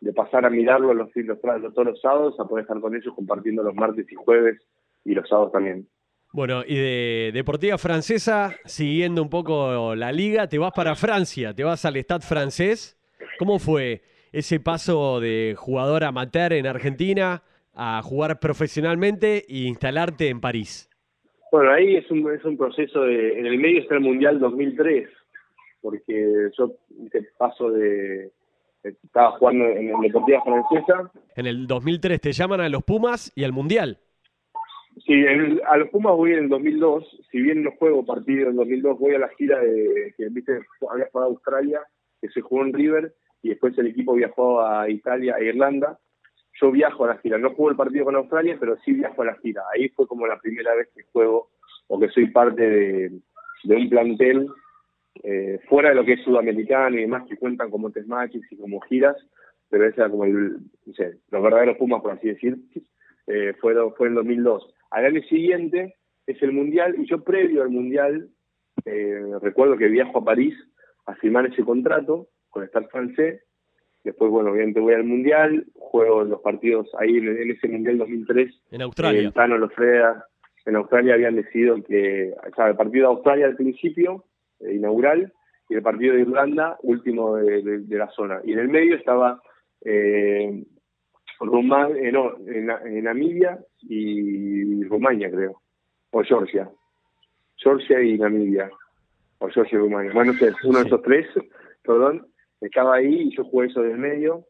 de 0.00 0.12
pasar 0.12 0.44
a 0.44 0.50
mirarlo 0.50 0.94
los, 0.94 1.10
los, 1.14 1.40
todos 1.40 1.86
los 1.86 2.00
sábados, 2.00 2.38
a 2.40 2.44
poder 2.44 2.62
estar 2.62 2.80
con 2.80 2.94
ellos 2.94 3.14
compartiendo 3.14 3.62
los 3.62 3.74
martes 3.74 4.10
y 4.10 4.14
jueves 4.14 4.60
y 5.04 5.14
los 5.14 5.28
sábados 5.28 5.52
también. 5.52 5.86
Bueno, 6.32 6.62
y 6.66 6.76
de 6.76 7.30
Deportiva 7.34 7.76
Francesa, 7.76 8.56
siguiendo 8.64 9.22
un 9.22 9.28
poco 9.28 9.94
la 9.94 10.12
liga, 10.12 10.48
te 10.48 10.58
vas 10.58 10.72
para 10.72 10.94
Francia, 10.94 11.54
te 11.54 11.62
vas 11.62 11.84
al 11.84 11.96
Stade 11.96 12.24
francés. 12.24 12.98
¿Cómo 13.38 13.58
fue 13.58 14.02
ese 14.32 14.58
paso 14.58 15.20
de 15.20 15.54
jugador 15.58 16.04
amateur 16.04 16.54
en 16.54 16.66
Argentina 16.66 17.42
a 17.74 18.00
jugar 18.02 18.40
profesionalmente 18.40 19.44
e 19.46 19.66
instalarte 19.68 20.30
en 20.30 20.40
París? 20.40 20.88
Bueno, 21.52 21.70
ahí 21.70 21.96
es 21.96 22.10
un, 22.10 22.32
es 22.32 22.42
un 22.46 22.56
proceso 22.56 23.02
de... 23.02 23.38
En 23.38 23.44
el 23.44 23.58
medio 23.58 23.82
está 23.82 23.96
el 23.96 24.00
Mundial 24.00 24.40
2003, 24.40 25.06
porque 25.82 26.48
yo 26.56 26.72
hice 27.04 27.28
paso 27.36 27.70
de... 27.70 28.30
Estaba 28.82 29.32
jugando 29.32 29.66
en 29.66 29.92
la 29.92 29.98
Deportiva 30.00 30.42
Francesa. 30.42 31.12
En 31.36 31.46
el 31.46 31.66
2003 31.66 32.22
te 32.22 32.32
llaman 32.32 32.62
a 32.62 32.70
los 32.70 32.82
Pumas 32.82 33.30
y 33.36 33.44
al 33.44 33.52
Mundial. 33.52 33.98
Sí, 35.04 35.26
a 35.26 35.76
los 35.76 35.90
Pumas 35.90 36.16
voy 36.16 36.32
en 36.32 36.44
el 36.44 36.48
2002. 36.48 37.20
Si 37.30 37.38
bien 37.42 37.62
no 37.62 37.72
juego 37.72 38.06
partido 38.06 38.48
en 38.48 38.56
2002, 38.56 38.98
voy 38.98 39.14
a 39.14 39.18
la 39.18 39.28
gira 39.28 39.60
de 39.60 40.14
que 40.16 40.30
viste 40.30 40.58
había 40.90 41.08
jugado 41.12 41.30
a 41.30 41.34
Australia, 41.34 41.80
que 42.22 42.30
se 42.30 42.40
jugó 42.40 42.62
en 42.64 42.72
River, 42.72 43.14
y 43.42 43.50
después 43.50 43.76
el 43.76 43.88
equipo 43.88 44.14
viajó 44.14 44.62
a 44.62 44.88
Italia, 44.88 45.34
a 45.36 45.42
Irlanda, 45.42 45.98
yo 46.62 46.70
viajo 46.70 47.04
a 47.04 47.08
la 47.08 47.18
gira. 47.18 47.38
No 47.38 47.50
juego 47.50 47.70
el 47.70 47.76
partido 47.76 48.04
con 48.04 48.16
Australia, 48.16 48.56
pero 48.58 48.76
sí 48.84 48.92
viajo 48.92 49.22
a 49.22 49.26
la 49.26 49.36
gira. 49.36 49.62
Ahí 49.74 49.88
fue 49.90 50.06
como 50.06 50.26
la 50.26 50.38
primera 50.38 50.74
vez 50.74 50.88
que 50.94 51.02
juego 51.12 51.50
o 51.88 51.98
que 51.98 52.08
soy 52.08 52.28
parte 52.28 52.62
de, 52.62 53.20
un 53.64 53.88
plantel 53.90 54.48
eh, 55.22 55.58
fuera 55.68 55.90
de 55.90 55.94
lo 55.96 56.04
que 56.04 56.14
es 56.14 56.22
sudamericano 56.22 56.96
y 56.96 57.02
demás, 57.02 57.24
que 57.28 57.36
cuentan 57.36 57.70
como 57.70 57.90
test 57.90 58.08
y 58.50 58.56
como 58.56 58.80
giras, 58.82 59.16
pero 59.68 59.86
ese 59.86 60.00
era 60.00 60.10
como 60.10 60.24
el, 60.24 60.58
no 60.86 60.94
sé, 60.94 61.18
los 61.30 61.42
verdaderos 61.42 61.76
Pumas, 61.76 62.00
por 62.00 62.12
así 62.12 62.28
decir, 62.28 62.56
eh, 63.26 63.54
fue, 63.60 63.74
fue 63.96 64.08
en 64.08 64.14
2002. 64.14 64.74
Al 64.90 65.06
año 65.06 65.22
siguiente 65.22 65.96
es 66.26 66.42
el 66.42 66.52
Mundial 66.52 66.94
y 66.98 67.06
yo 67.06 67.22
previo 67.22 67.62
al 67.62 67.70
Mundial 67.70 68.28
eh, 68.84 69.22
recuerdo 69.40 69.76
que 69.76 69.88
viajo 69.88 70.18
a 70.18 70.24
París 70.24 70.54
a 71.06 71.14
firmar 71.16 71.46
ese 71.46 71.64
contrato 71.64 72.28
con 72.50 72.64
Star 72.64 72.88
francés 72.88 73.42
Después, 74.04 74.30
bueno, 74.32 74.50
obviamente 74.50 74.80
voy 74.80 74.94
al 74.94 75.04
Mundial, 75.04 75.64
juego 75.74 76.24
los 76.24 76.40
partidos 76.40 76.88
ahí 76.98 77.18
en, 77.18 77.50
ese 77.50 77.68
Mundial 77.68 77.98
2003. 77.98 78.62
En 78.72 78.82
Australia. 78.82 79.28
Eh, 79.28 79.32
Tano 79.32 79.56
Lofreda, 79.58 80.26
en 80.66 80.76
Australia 80.76 81.14
habían 81.14 81.36
decidido 81.36 81.76
que, 81.84 82.32
o 82.32 82.54
sea, 82.54 82.68
el 82.68 82.76
partido 82.76 83.08
de 83.08 83.14
Australia 83.14 83.46
al 83.46 83.56
principio, 83.56 84.24
eh, 84.60 84.74
inaugural, 84.74 85.32
y 85.68 85.74
el 85.74 85.82
partido 85.82 86.14
de 86.14 86.22
Irlanda, 86.22 86.76
último 86.82 87.36
de, 87.36 87.84
la 87.88 88.08
zona. 88.10 88.40
Y 88.44 88.52
en 88.52 88.58
el 88.58 88.68
medio 88.68 88.96
estaba 88.96 89.40
eh, 89.84 90.64
eh 91.40 92.12
no, 92.12 92.36
en, 92.46 93.04
Namibia 93.04 93.58
y 93.82 94.82
Rumania, 94.84 95.30
creo, 95.30 95.62
o 96.10 96.22
Georgia. 96.24 96.68
Georgia 97.56 98.02
y 98.02 98.18
Namibia, 98.18 98.68
o 99.38 99.48
Georgia 99.48 99.76
y 99.76 99.80
Rumania. 99.80 100.12
Bueno, 100.12 100.32
no 100.32 100.38
sé, 100.38 100.52
uno 100.64 100.80
de 100.80 100.86
esos 100.86 101.02
tres, 101.02 101.26
perdón 101.84 102.26
estaba 102.66 102.96
ahí 102.96 103.22
y 103.22 103.36
yo 103.36 103.44
jugué 103.44 103.68
eso 103.68 103.82
del 103.82 103.98
medio. 103.98 104.44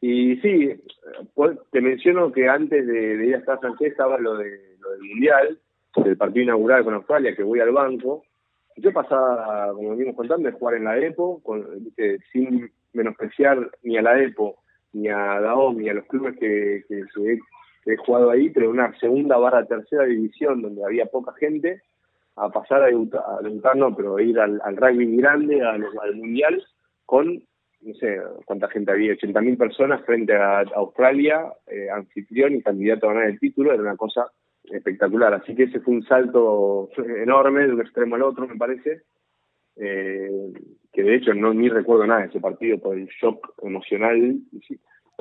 Y 0.00 0.36
sí, 0.38 0.74
pues, 1.34 1.58
te 1.70 1.80
menciono 1.80 2.32
que 2.32 2.48
antes 2.48 2.86
de, 2.86 3.26
ir 3.26 3.34
a 3.34 3.38
estar 3.38 3.60
francés 3.60 3.92
estaba 3.92 4.18
lo, 4.18 4.36
de, 4.36 4.76
lo 4.80 4.90
del 4.90 5.02
Mundial, 5.02 5.58
del 5.96 6.16
partido 6.16 6.42
inaugural 6.44 6.84
con 6.84 6.94
Australia, 6.94 7.34
que 7.36 7.42
voy 7.42 7.60
al 7.60 7.70
banco. 7.70 8.24
Yo 8.76 8.92
pasaba, 8.92 9.72
como 9.72 9.90
venimos 9.90 10.16
contando, 10.16 10.48
de 10.48 10.56
jugar 10.56 10.76
en 10.76 10.84
la 10.84 10.98
EPO, 10.98 11.42
con, 11.42 11.66
sin 12.32 12.70
menospreciar 12.92 13.70
ni 13.82 13.96
a 13.96 14.02
la 14.02 14.20
EPO, 14.20 14.56
ni 14.94 15.08
a 15.08 15.40
Daom, 15.40 15.78
ni 15.78 15.88
a 15.88 15.94
los 15.94 16.06
clubes 16.06 16.36
que, 16.38 16.84
que, 16.88 17.38
he 17.84 17.96
jugado 17.96 18.30
ahí, 18.30 18.50
pero 18.50 18.70
una 18.70 18.96
segunda 18.98 19.36
barra 19.36 19.66
tercera 19.66 20.04
división 20.04 20.62
donde 20.62 20.84
había 20.84 21.06
poca 21.06 21.32
gente, 21.34 21.82
a 22.36 22.48
pasar 22.48 22.82
a 22.82 22.86
debutar, 22.86 23.22
a 23.22 23.74
no, 23.74 23.94
pero 23.94 24.18
ir 24.18 24.38
al, 24.38 24.60
rugby 24.76 25.16
grande, 25.16 25.60
al 25.62 26.14
Mundial, 26.14 26.64
con, 27.12 27.42
no 27.82 27.94
sé 28.00 28.16
cuánta 28.46 28.70
gente 28.70 28.90
había, 28.90 29.12
80.000 29.12 29.58
personas 29.58 30.02
frente 30.06 30.34
a 30.34 30.60
Australia, 30.76 31.52
eh, 31.66 31.90
anfitrión 31.90 32.54
y 32.54 32.62
candidato 32.62 33.04
a 33.04 33.12
ganar 33.12 33.28
el 33.28 33.38
título, 33.38 33.70
era 33.70 33.82
una 33.82 33.98
cosa 33.98 34.28
espectacular. 34.64 35.34
Así 35.34 35.54
que 35.54 35.64
ese 35.64 35.80
fue 35.80 35.92
un 35.92 36.04
salto 36.04 36.88
enorme 37.22 37.66
de 37.66 37.74
un 37.74 37.82
extremo 37.82 38.14
al 38.14 38.22
otro, 38.22 38.48
me 38.48 38.56
parece. 38.56 39.02
Eh, 39.76 40.54
que 40.90 41.02
de 41.02 41.16
hecho 41.16 41.34
no 41.34 41.52
ni 41.52 41.68
recuerdo 41.68 42.06
nada 42.06 42.22
de 42.22 42.28
ese 42.28 42.40
partido 42.40 42.78
por 42.78 42.96
el 42.96 43.08
shock 43.20 43.56
emocional 43.62 44.38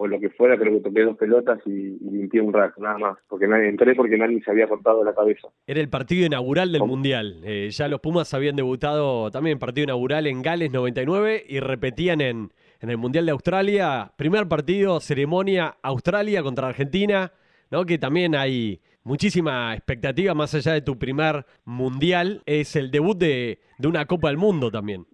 o 0.02 0.08
lo 0.08 0.20
que 0.20 0.32
fuera, 0.32 0.58
creo 0.58 0.74
que 0.74 0.89
toqué 0.89 1.04
dos 1.04 1.16
pelotas 1.16 1.60
y, 1.68 1.99
limpié 1.99 2.41
un 2.41 2.52
rack, 2.52 2.76
nada 2.80 2.97
más, 2.97 3.18
porque 3.30 3.47
nadie 3.47 3.70
entré 3.70 3.93
porque 3.93 4.18
nadie 4.18 4.41
se 4.43 4.49
había 4.49 4.68
cortado 4.68 5.04
la 5.04 5.14
cabeza. 5.14 5.49
Era 5.68 5.80
el 5.80 5.89
partido 5.89 6.26
inaugural 6.26 6.72
del 6.72 6.82
Mundial. 6.82 7.39
Eh, 7.43 7.70
ya 7.70 7.88
los 7.88 7.99
Pumas 7.99 8.34
habían 8.34 8.56
debutado 8.56 9.30
también 9.30 9.58
en 9.58 9.60
partido 9.60 9.84
inaugural 9.84 10.26
en 10.26 10.41
Gales 10.41 10.72
99 10.72 11.45
y 11.47 11.60
repetían 11.60 12.20
en, 12.20 12.49
en 12.80 12.89
el 12.89 12.97
Mundial 12.97 13.28
de 13.28 13.32
Australia. 13.32 14.12
Primer 14.18 14.47
partido, 14.47 14.99
ceremonia 15.02 15.76
Australia 15.84 16.41
contra 16.41 16.70
Argentina, 16.70 17.32
¿no? 17.70 17.86
Que 17.86 17.99
también 17.99 18.34
hay 18.34 18.82
muchísima 19.04 19.76
expectativa 19.76 20.34
más 20.34 20.56
allá 20.56 20.74
de 20.74 20.82
tu 20.82 20.97
primer 20.97 21.45
Mundial. 21.64 22.41
Es 22.47 22.76
el 22.76 22.89
debut 22.89 23.20
de, 23.20 23.60
de 23.78 23.88
una 23.88 24.08
Copa 24.08 24.30
del 24.30 24.38
Mundo 24.38 24.72
también. 24.72 25.06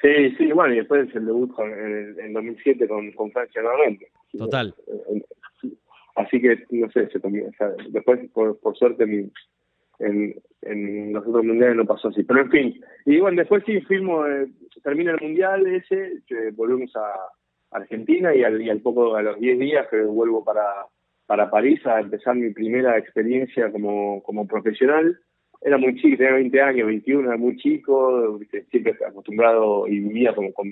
Sí, 0.00 0.30
sí, 0.36 0.52
bueno, 0.52 0.74
y 0.74 0.78
después 0.78 1.12
el 1.14 1.26
debut 1.26 1.52
en, 1.58 2.18
en 2.20 2.32
2007 2.32 2.86
con, 2.86 3.10
con 3.12 3.32
Francia 3.32 3.62
nuevamente. 3.62 4.08
Total. 4.36 4.74
Así 6.14 6.40
que, 6.40 6.64
no 6.70 6.90
sé, 6.90 7.08
se 7.10 7.20
después, 7.90 8.20
por, 8.32 8.58
por 8.60 8.76
suerte, 8.76 9.04
en, 9.04 9.32
en, 9.98 10.34
en, 10.62 11.12
los 11.12 11.26
otros 11.26 11.44
mundiales 11.44 11.76
no 11.76 11.84
pasó 11.84 12.08
así. 12.08 12.22
Pero 12.22 12.42
en 12.42 12.50
fin, 12.50 12.80
y 13.06 13.18
bueno, 13.20 13.38
después 13.38 13.64
sí, 13.66 13.80
firmo, 13.82 14.26
eh, 14.26 14.48
termina 14.82 15.12
el 15.12 15.20
mundial 15.20 15.66
ese, 15.66 16.22
volvemos 16.52 16.94
a 16.96 17.14
Argentina 17.70 18.34
y 18.34 18.42
al, 18.42 18.60
y 18.62 18.70
al 18.70 18.80
poco, 18.80 19.16
a 19.16 19.22
los 19.22 19.38
10 19.38 19.58
días 19.58 19.86
que 19.90 20.00
vuelvo 20.02 20.44
para, 20.44 20.86
para 21.26 21.50
París 21.50 21.84
a 21.86 22.00
empezar 22.00 22.36
mi 22.36 22.50
primera 22.50 22.96
experiencia 22.98 23.70
como, 23.70 24.22
como 24.22 24.46
profesional. 24.46 25.18
Era 25.60 25.76
muy 25.76 25.96
chico, 25.96 26.16
tenía 26.16 26.34
20 26.34 26.60
años, 26.60 26.86
21, 26.86 27.28
era 27.28 27.36
muy 27.36 27.56
chico, 27.56 28.38
siempre 28.70 28.96
acostumbrado 29.06 29.88
y 29.88 29.98
vivía 29.98 30.34
como 30.34 30.52
con, 30.52 30.68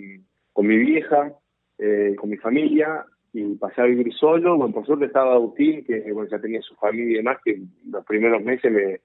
con 0.53 0.67
mi 0.67 0.77
vieja, 0.77 1.33
eh, 1.79 2.15
con 2.17 2.31
mi 2.31 2.37
familia, 2.37 3.05
y 3.33 3.57
pasé 3.57 3.81
a 3.81 3.85
vivir 3.85 4.13
solo. 4.15 4.57
Bueno, 4.57 4.73
por 4.73 4.87
suerte 4.87 5.07
estaba 5.07 5.35
Agustín, 5.35 5.85
que 5.85 6.01
bueno, 6.13 6.29
ya 6.31 6.39
tenía 6.39 6.63
su 6.63 6.75
familia 6.77 7.15
y 7.15 7.17
demás, 7.17 7.39
que 7.45 7.61
los 7.91 8.05
primeros 8.05 8.43
meses 8.43 8.73
me, 8.73 9.01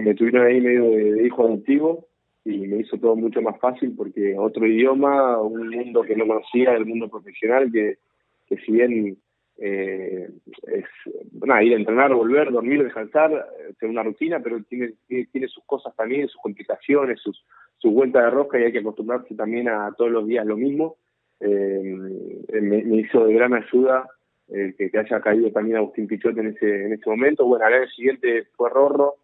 me, 0.00 0.14
tuvieron 0.14 0.46
ahí 0.46 0.60
medio 0.60 0.90
de, 0.90 1.26
hijo 1.26 1.46
adoptivo 1.46 2.06
y 2.44 2.66
me 2.66 2.80
hizo 2.80 2.98
todo 2.98 3.14
mucho 3.14 3.40
más 3.42 3.58
fácil 3.60 3.94
porque 3.96 4.36
otro 4.38 4.66
idioma, 4.66 5.40
un 5.40 5.68
mundo 5.68 6.02
que 6.02 6.16
no 6.16 6.26
conocía, 6.26 6.74
el 6.74 6.86
mundo 6.86 7.08
profesional, 7.08 7.70
que, 7.70 7.98
que 8.48 8.56
si 8.58 8.72
bien 8.72 9.18
eh, 9.58 10.28
es 10.66 10.84
ir 11.06 11.52
a 11.52 11.76
entrenar, 11.76 12.12
volver, 12.12 12.50
dormir, 12.50 12.82
descansar, 12.82 13.46
tener 13.78 13.92
una 13.92 14.02
rutina, 14.02 14.40
pero 14.40 14.62
tiene, 14.64 14.94
tiene, 15.06 15.48
sus 15.48 15.64
cosas 15.64 15.94
también, 15.96 16.28
sus 16.28 16.40
complicaciones, 16.42 17.20
sus, 17.20 17.44
su 17.78 17.90
vuelta 17.90 18.22
de 18.22 18.30
rosca 18.30 18.58
y 18.58 18.64
hay 18.64 18.72
que 18.72 18.80
acostumbrarse 18.80 19.34
también 19.34 19.68
a 19.68 19.92
todos 19.96 20.10
los 20.10 20.26
días 20.26 20.44
lo 20.44 20.56
mismo 20.56 20.96
eh, 21.40 22.60
me, 22.60 22.78
hizo 22.96 23.26
de 23.26 23.34
gran 23.34 23.54
ayuda 23.54 24.08
eh, 24.48 24.74
que, 24.76 24.98
haya 24.98 25.20
caído 25.20 25.50
también 25.50 25.76
Agustín 25.76 26.06
Pichote 26.06 26.40
en 26.40 26.48
ese, 26.48 26.86
en 26.86 26.92
ese 26.92 27.08
momento. 27.10 27.44
Bueno, 27.44 27.66
al 27.66 27.74
año 27.74 27.88
siguiente 27.88 28.46
fue 28.56 28.70
Rorro, 28.70 29.16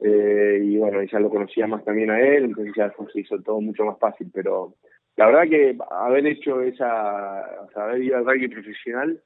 eh, 0.00 0.60
y 0.62 0.76
bueno, 0.78 1.02
ya 1.02 1.20
lo 1.20 1.30
conocía 1.30 1.66
más 1.66 1.84
también 1.84 2.10
a 2.10 2.20
él, 2.20 2.44
entonces 2.44 2.72
ya 2.76 2.92
se 3.12 3.20
hizo 3.20 3.40
todo 3.42 3.60
mucho 3.60 3.84
más 3.84 3.98
fácil, 3.98 4.30
pero 4.32 4.74
la 5.16 5.26
verdad 5.26 5.48
que 5.48 5.76
haber 5.90 6.26
hecho 6.26 6.62
esa, 6.62 7.64
o 7.66 7.70
sea, 7.72 7.84
haber 7.84 8.02
ido 8.02 8.16
al 8.16 8.24
rugby 8.24 8.48
profesional 8.48 9.20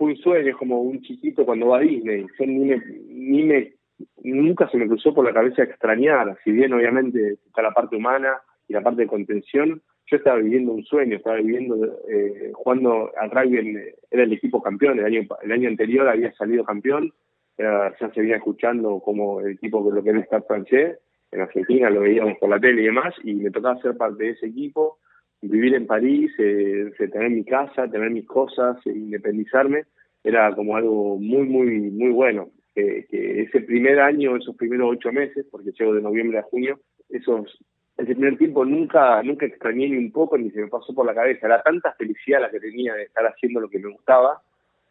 fue 0.00 0.12
un 0.12 0.16
sueño, 0.16 0.48
es 0.48 0.56
como 0.56 0.80
un 0.80 1.02
chiquito 1.02 1.44
cuando 1.44 1.66
va 1.66 1.76
a 1.76 1.80
Disney, 1.82 2.24
yo 2.38 2.46
ni 2.46 2.64
me, 2.64 2.82
ni 3.06 3.42
me, 3.42 3.74
nunca 4.22 4.66
se 4.70 4.78
me 4.78 4.88
cruzó 4.88 5.12
por 5.12 5.26
la 5.26 5.34
cabeza 5.34 5.62
extrañar, 5.62 6.38
si 6.42 6.52
bien 6.52 6.72
obviamente 6.72 7.34
está 7.46 7.60
la 7.60 7.72
parte 7.72 7.96
humana 7.96 8.40
y 8.66 8.72
la 8.72 8.80
parte 8.80 9.02
de 9.02 9.08
contención, 9.08 9.82
yo 10.06 10.16
estaba 10.16 10.38
viviendo 10.38 10.72
un 10.72 10.84
sueño, 10.84 11.18
estaba 11.18 11.36
viviendo, 11.36 11.76
eh, 12.08 12.50
jugando 12.54 13.10
al 13.14 13.30
rugby, 13.30 13.58
en, 13.58 13.76
era 14.10 14.22
el 14.22 14.32
equipo 14.32 14.62
campeón, 14.62 15.00
el 15.00 15.04
año, 15.04 15.20
el 15.42 15.52
año 15.52 15.68
anterior 15.68 16.08
había 16.08 16.32
salido 16.32 16.64
campeón, 16.64 17.12
ya 17.58 17.94
se 17.98 18.20
venía 18.22 18.36
escuchando 18.36 19.00
como 19.00 19.42
el 19.42 19.52
equipo 19.52 19.86
que 19.86 19.94
lo 19.94 20.02
que 20.02 20.10
era 20.10 20.20
estar 20.20 20.42
francés, 20.46 20.98
en 21.30 21.42
Argentina 21.42 21.90
lo 21.90 22.00
veíamos 22.00 22.38
por 22.38 22.48
la 22.48 22.58
tele 22.58 22.80
y 22.80 22.86
demás, 22.86 23.12
y 23.22 23.34
me 23.34 23.50
tocaba 23.50 23.78
ser 23.82 23.98
parte 23.98 24.24
de 24.24 24.30
ese 24.30 24.46
equipo, 24.46 24.96
vivir 25.42 25.74
en 25.74 25.86
París, 25.86 26.32
eh, 26.38 26.90
tener 26.98 27.30
mi 27.30 27.44
casa, 27.44 27.88
tener 27.88 28.10
mis 28.10 28.26
cosas, 28.26 28.76
e 28.86 28.90
independizarme, 28.90 29.84
era 30.22 30.54
como 30.54 30.76
algo 30.76 31.16
muy, 31.18 31.46
muy, 31.46 31.90
muy 31.90 32.10
bueno. 32.10 32.50
que 32.74 33.42
ese 33.42 33.60
primer 33.62 34.00
año, 34.00 34.36
esos 34.36 34.56
primeros 34.56 34.90
ocho 34.92 35.12
meses, 35.12 35.46
porque 35.50 35.72
llego 35.72 35.94
de 35.94 36.02
noviembre 36.02 36.38
a 36.38 36.42
junio, 36.42 36.80
esos 37.08 37.58
ese 37.96 38.14
primer 38.14 38.38
tiempo 38.38 38.64
nunca 38.64 39.22
nunca 39.22 39.44
extrañé 39.44 39.88
ni 39.88 39.98
un 39.98 40.10
poco 40.10 40.38
ni 40.38 40.50
se 40.50 40.62
me 40.62 40.68
pasó 40.68 40.94
por 40.94 41.04
la 41.04 41.14
cabeza. 41.14 41.46
Era 41.46 41.62
tanta 41.62 41.92
felicidad 41.92 42.40
la 42.40 42.50
que 42.50 42.60
tenía 42.60 42.94
de 42.94 43.02
estar 43.02 43.26
haciendo 43.26 43.60
lo 43.60 43.68
que 43.68 43.78
me 43.78 43.92
gustaba 43.92 44.40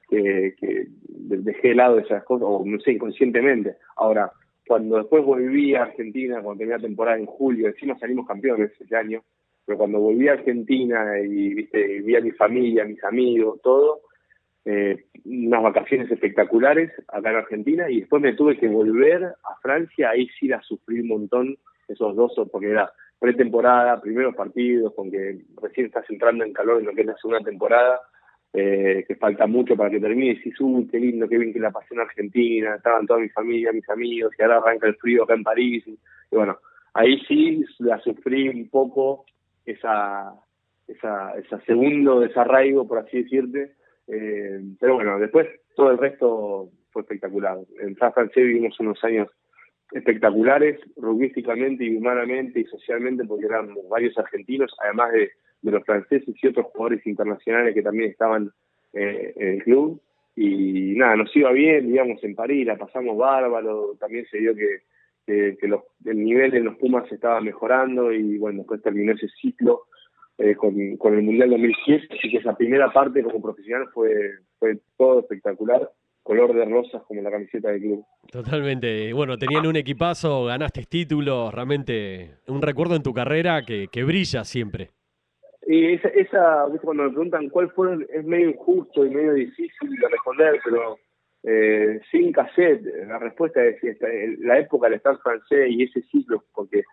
que, 0.10 0.56
que 0.60 0.88
dejé 1.08 1.70
de 1.70 1.76
lado 1.76 2.00
esas 2.00 2.24
cosas, 2.24 2.48
o 2.50 2.64
no 2.66 2.80
sé, 2.80 2.94
inconscientemente. 2.94 3.76
Ahora, 3.96 4.32
cuando 4.68 4.98
después 4.98 5.24
volví 5.24 5.76
a 5.76 5.84
Argentina, 5.84 6.42
cuando 6.42 6.60
tenía 6.60 6.78
temporada 6.78 7.18
en 7.18 7.26
julio, 7.26 7.68
encima 7.68 7.98
salimos 7.98 8.28
campeones 8.28 8.72
ese 8.80 8.96
año, 8.96 9.24
pero 9.66 9.78
cuando 9.78 10.00
volví 10.00 10.28
a 10.28 10.34
Argentina 10.34 11.20
y 11.20 11.54
viste 11.54 12.02
vi 12.02 12.16
a 12.16 12.22
mi 12.22 12.32
familia, 12.32 12.86
mis 12.86 13.04
amigos, 13.04 13.62
todo, 13.62 14.02
eh, 14.66 15.06
unas 15.26 15.64
vacaciones 15.64 16.12
espectaculares 16.12 16.92
acá 17.08 17.32
en 17.32 17.38
Argentina 17.38 17.90
y 17.90 18.02
después 18.02 18.22
me 18.22 18.34
tuve 18.34 18.58
que 18.58 18.68
volver 18.68 19.24
a 19.24 19.56
Francia, 19.62 20.12
ahí 20.12 20.28
sí 20.40 20.48
la 20.48 20.62
sufrí 20.62 21.02
un 21.02 21.08
montón 21.08 21.58
esos 21.88 22.16
dos, 22.16 22.34
porque 22.52 22.70
era 22.70 22.92
pretemporada, 23.20 24.02
primeros 24.02 24.36
partidos, 24.36 24.94
con 24.94 25.12
que 25.12 25.40
recién 25.62 25.88
estás 25.88 26.10
entrando 26.10 26.46
en 26.46 26.54
calor 26.54 26.80
en 26.80 26.86
lo 26.86 26.94
que 26.94 27.02
es 27.02 27.08
la 27.08 27.18
segunda 27.18 27.42
temporada, 27.42 28.00
eh, 28.54 29.04
que 29.08 29.16
falta 29.16 29.46
mucho 29.46 29.76
para 29.76 29.90
que 29.90 30.00
termine, 30.00 30.32
y 30.32 30.36
decís, 30.36 30.60
uy, 30.62 30.88
qué 30.88 31.00
lindo, 31.00 31.28
qué 31.28 31.38
bien 31.38 31.54
que 31.54 31.60
la 31.60 31.72
pasé 31.72 31.94
en 31.94 32.02
Argentina, 32.02 32.76
estaban 32.76 33.06
toda 33.06 33.20
mi 33.20 33.30
familia, 33.30 33.74
mis 33.74 33.90
amigos, 33.90 34.32
y 34.38 34.42
ahora 34.42 34.58
arranca 34.58 34.88
el 34.88 34.96
frío 34.96 35.24
acá 35.24 35.34
en 35.34 35.44
París, 35.44 35.84
y, 35.86 35.98
bueno, 36.32 36.58
ahí 36.94 37.20
sí 37.28 37.66
la 37.80 38.00
sufrí 38.00 38.48
un 38.48 38.70
poco 38.70 39.26
esa, 39.72 40.34
esa, 40.88 41.34
esa 41.38 41.62
segundo 41.62 42.20
desarraigo, 42.20 42.88
por 42.88 43.00
así 43.00 43.24
decirte, 43.24 43.74
eh, 44.08 44.60
pero 44.80 44.96
bueno, 44.96 45.20
después 45.20 45.48
todo 45.76 45.92
el 45.92 45.98
resto 45.98 46.72
fue 46.92 47.04
espectacular. 47.04 47.58
En 47.80 47.96
Francia 47.96 48.42
vivimos 48.42 48.80
unos 48.80 49.04
años 49.04 49.30
espectaculares, 49.92 50.80
rugbyísticamente 50.98 51.84
y 51.84 51.96
humanamente 51.96 52.60
y 52.60 52.66
socialmente, 52.66 53.26
porque 53.26 53.46
eran 53.46 53.76
varios 53.90 54.18
argentinos, 54.18 54.76
además 54.84 55.12
de, 55.14 55.32
los 55.62 55.84
franceses 55.84 56.34
y 56.42 56.48
otros 56.48 56.68
jugadores 56.68 57.06
internacionales 57.06 57.74
que 57.74 57.82
también 57.82 58.12
estaban 58.12 58.50
eh, 58.94 59.34
en 59.36 59.48
el 59.56 59.64
club. 59.64 60.02
Y 60.36 60.94
nada, 60.96 61.18
nos 61.18 61.36
iba 61.36 61.52
bien, 61.52 61.86
vivíamos 61.86 62.24
en 62.24 62.34
París, 62.34 62.66
la 62.66 62.78
pasamos 62.78 63.18
bárbaro, 63.18 63.96
también 64.00 64.26
se 64.32 64.38
dio 64.38 64.56
que, 64.56 64.84
que, 65.60 65.68
los, 65.68 65.82
el 66.06 66.24
nivel 66.24 66.56
en 66.56 66.66
los 66.66 66.78
Pumas 66.78 67.12
estaba 67.12 67.42
mejorando 67.42 68.12
y 68.12 68.38
bueno, 68.38 68.60
después 68.60 68.82
terminó 68.82 69.14
ese 69.14 69.28
ciclo 69.42 69.84
eh, 70.38 70.56
con, 70.56 70.98
con 70.98 71.14
el 71.14 71.24
Mundial 71.24 71.50
2007, 71.52 72.08
así 72.18 72.32
que 72.32 72.38
esa 72.38 72.56
primera 72.56 72.92
parte 72.92 73.24
como 73.24 73.42
profesional 73.42 73.88
fue, 73.94 74.12
fue 74.58 74.80
todo 74.98 75.20
espectacular 75.20 75.90
color 76.24 76.54
de 76.54 76.66
rosas 76.66 77.02
como 77.08 77.24
la 77.24 77.32
camiseta 77.32 77.72
del 77.72 77.82
club. 77.82 78.06
Totalmente. 78.32 79.12
Bueno, 79.14 79.38
tenían 79.38 79.66
un 79.66 79.76
equipazo, 79.76 80.46
ganaste 80.46 80.84
títulos, 80.84 81.52
realmente 81.52 82.36
un 82.48 82.62
recuerdo 82.62 82.96
en 82.96 83.02
tu 83.02 83.14
carrera 83.14 83.64
que, 83.66 83.88
que 83.92 84.04
brilla 84.04 84.44
siempre. 84.44 84.92
Y 85.66 85.94
esa, 85.94 86.10
esa, 86.10 86.66
cuando 86.82 87.04
me 87.04 87.10
preguntan 87.10 87.50
cuál 87.50 87.72
fue, 87.72 87.98
es 88.14 88.24
medio 88.26 88.50
injusto 88.52 89.06
y 89.06 89.10
medio 89.10 89.34
difícil 89.34 89.90
de 89.90 90.08
responder, 90.08 90.60
pero 90.64 90.98
eh, 91.44 92.02
sin 92.12 92.32
cassette, 92.32 92.84
la 93.08 93.18
respuesta 93.20 93.64
es 93.66 93.78
la 94.40 94.60
época 94.60 94.88
del 94.88 94.98
estar 94.98 95.18
francés 95.20 95.70
y 95.70 95.84
ese 95.84 96.02
ciclo, 96.04 96.44
porque 96.54 96.84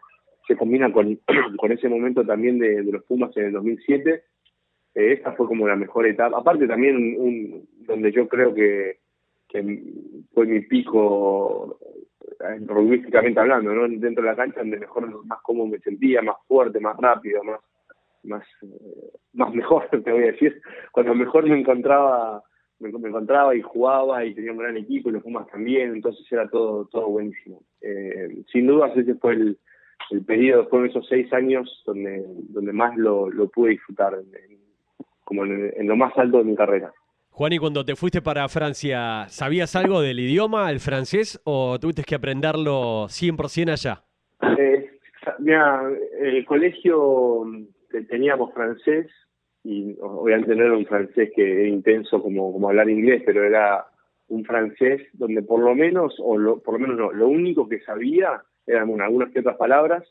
se 0.46 0.56
combina 0.56 0.92
con, 0.92 1.18
con 1.58 1.72
ese 1.72 1.88
momento 1.88 2.24
también 2.24 2.58
de, 2.58 2.82
los 2.84 3.04
Pumas 3.04 3.36
en 3.36 3.46
el 3.46 3.52
2007, 3.52 4.22
eh, 4.94 5.12
esa 5.12 5.32
fue 5.32 5.46
como 5.46 5.66
la 5.68 5.76
mejor 5.76 6.06
etapa. 6.06 6.38
Aparte 6.38 6.66
también 6.66 6.96
un, 6.96 7.68
donde 7.86 8.12
yo 8.12 8.28
creo 8.28 8.54
que 8.54 8.98
fue 10.34 10.46
mi 10.46 10.60
pico 10.60 11.78
eh, 12.40 12.60
rugbyísticamente 12.66 13.40
hablando, 13.40 13.74
¿no? 13.74 13.88
Dentro 13.88 14.22
de 14.22 14.30
la 14.30 14.36
cancha 14.36 14.60
donde 14.60 14.78
mejor, 14.78 15.24
más 15.24 15.40
cómodo 15.42 15.68
me 15.68 15.78
sentía, 15.78 16.22
más 16.22 16.36
fuerte, 16.46 16.80
más 16.80 16.96
rápido, 16.98 17.42
más, 17.44 17.60
más, 18.24 18.44
eh, 18.62 19.10
más 19.32 19.54
mejor, 19.54 19.88
te 20.04 20.12
voy 20.12 20.24
a 20.24 20.32
decir. 20.32 20.60
Cuando 20.92 21.14
mejor 21.14 21.46
me 21.48 21.58
encontraba, 21.58 22.42
me, 22.78 22.88
encontraba 22.88 23.54
y 23.54 23.62
jugaba 23.62 24.24
y 24.24 24.34
tenía 24.34 24.52
un 24.52 24.58
gran 24.58 24.76
equipo 24.76 25.08
y 25.08 25.12
los 25.12 25.22
Pumas 25.22 25.46
también, 25.48 25.94
entonces 25.94 26.24
era 26.30 26.48
todo, 26.48 26.86
todo 26.86 27.08
buenísimo. 27.08 27.62
Eh, 27.80 28.42
sin 28.52 28.66
duda 28.66 28.92
ese 28.94 29.14
fue 29.14 29.34
el, 29.34 29.58
el 30.10 30.24
periodo, 30.24 30.68
fueron 30.68 30.88
esos 30.88 31.06
seis 31.08 31.32
años 31.32 31.82
donde, 31.86 32.24
donde 32.48 32.72
más 32.72 32.96
lo, 32.96 33.30
lo 33.30 33.48
pude 33.48 33.70
disfrutar, 33.70 34.14
como 35.24 35.44
en 35.44 35.86
lo 35.86 35.96
más 35.96 36.16
alto 36.16 36.38
de 36.38 36.44
mi 36.44 36.54
carrera. 36.54 36.92
Juan, 37.30 37.52
y 37.52 37.58
cuando 37.58 37.84
te 37.84 37.96
fuiste 37.96 38.22
para 38.22 38.48
Francia, 38.48 39.26
¿sabías 39.28 39.76
algo 39.76 40.00
del 40.00 40.18
idioma, 40.20 40.70
el 40.70 40.80
francés, 40.80 41.38
o 41.44 41.78
tuviste 41.78 42.02
que 42.02 42.14
aprenderlo 42.14 43.08
100% 43.08 43.72
allá? 43.72 44.04
Eh, 44.58 44.90
mira, 45.40 45.82
el 46.18 46.46
colegio 46.46 47.44
teníamos 48.08 48.54
francés, 48.54 49.06
y 49.66 49.96
obviamente 50.00 50.54
no 50.54 50.64
era 50.64 50.76
un 50.76 50.86
francés 50.86 51.32
que 51.34 51.42
era 51.42 51.68
intenso 51.68 52.22
como, 52.22 52.52
como 52.52 52.68
hablar 52.68 52.88
inglés, 52.88 53.22
pero 53.26 53.42
era 53.42 53.84
un 54.28 54.44
francés 54.44 55.02
donde 55.12 55.42
por 55.42 55.60
lo 55.60 55.74
menos, 55.74 56.14
o 56.20 56.60
por 56.60 56.74
lo 56.74 56.78
menos 56.78 56.96
no, 56.96 57.12
lo 57.12 57.28
único 57.28 57.68
que 57.68 57.80
sabía 57.80 58.42
eran 58.64 59.00
algunas 59.00 59.32
que 59.32 59.40
otras 59.40 59.56
palabras 59.56 60.04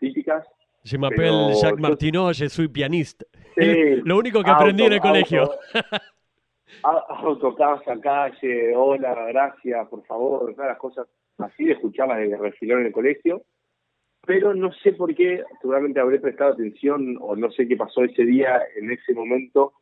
típicas. 0.00 0.46
Je 0.84 0.98
m'appelle 0.98 1.54
Jacques 1.54 1.80
Martineau, 1.80 2.32
je 2.32 2.48
suis 2.48 2.68
pianiste. 2.68 3.26
lo 4.04 4.16
único 4.16 4.42
que 4.42 4.50
aprendí 4.50 4.84
en 4.84 4.94
el 4.94 5.00
colegio. 5.00 5.50
autocasa, 6.82 8.00
calle, 8.02 8.74
hola, 8.74 9.14
gracias, 9.28 9.86
por 9.88 10.02
favor, 10.06 10.54
todas 10.54 10.68
las 10.68 10.78
cosas 10.78 11.06
así 11.38 11.64
de 11.64 11.72
escucharlas 11.72 12.18
de 12.18 12.36
refilón 12.38 12.80
en 12.80 12.86
el 12.86 12.92
colegio. 12.92 13.42
Pero 14.26 14.54
no 14.54 14.72
sé 14.72 14.92
por 14.92 15.14
qué, 15.14 15.42
seguramente 15.60 16.00
habré 16.00 16.18
prestado 16.18 16.52
atención 16.52 17.16
o 17.20 17.36
no 17.36 17.50
sé 17.50 17.68
qué 17.68 17.76
pasó 17.76 18.04
ese 18.04 18.24
día, 18.24 18.60
en 18.76 18.90
ese 18.90 19.12
momento, 19.14 19.74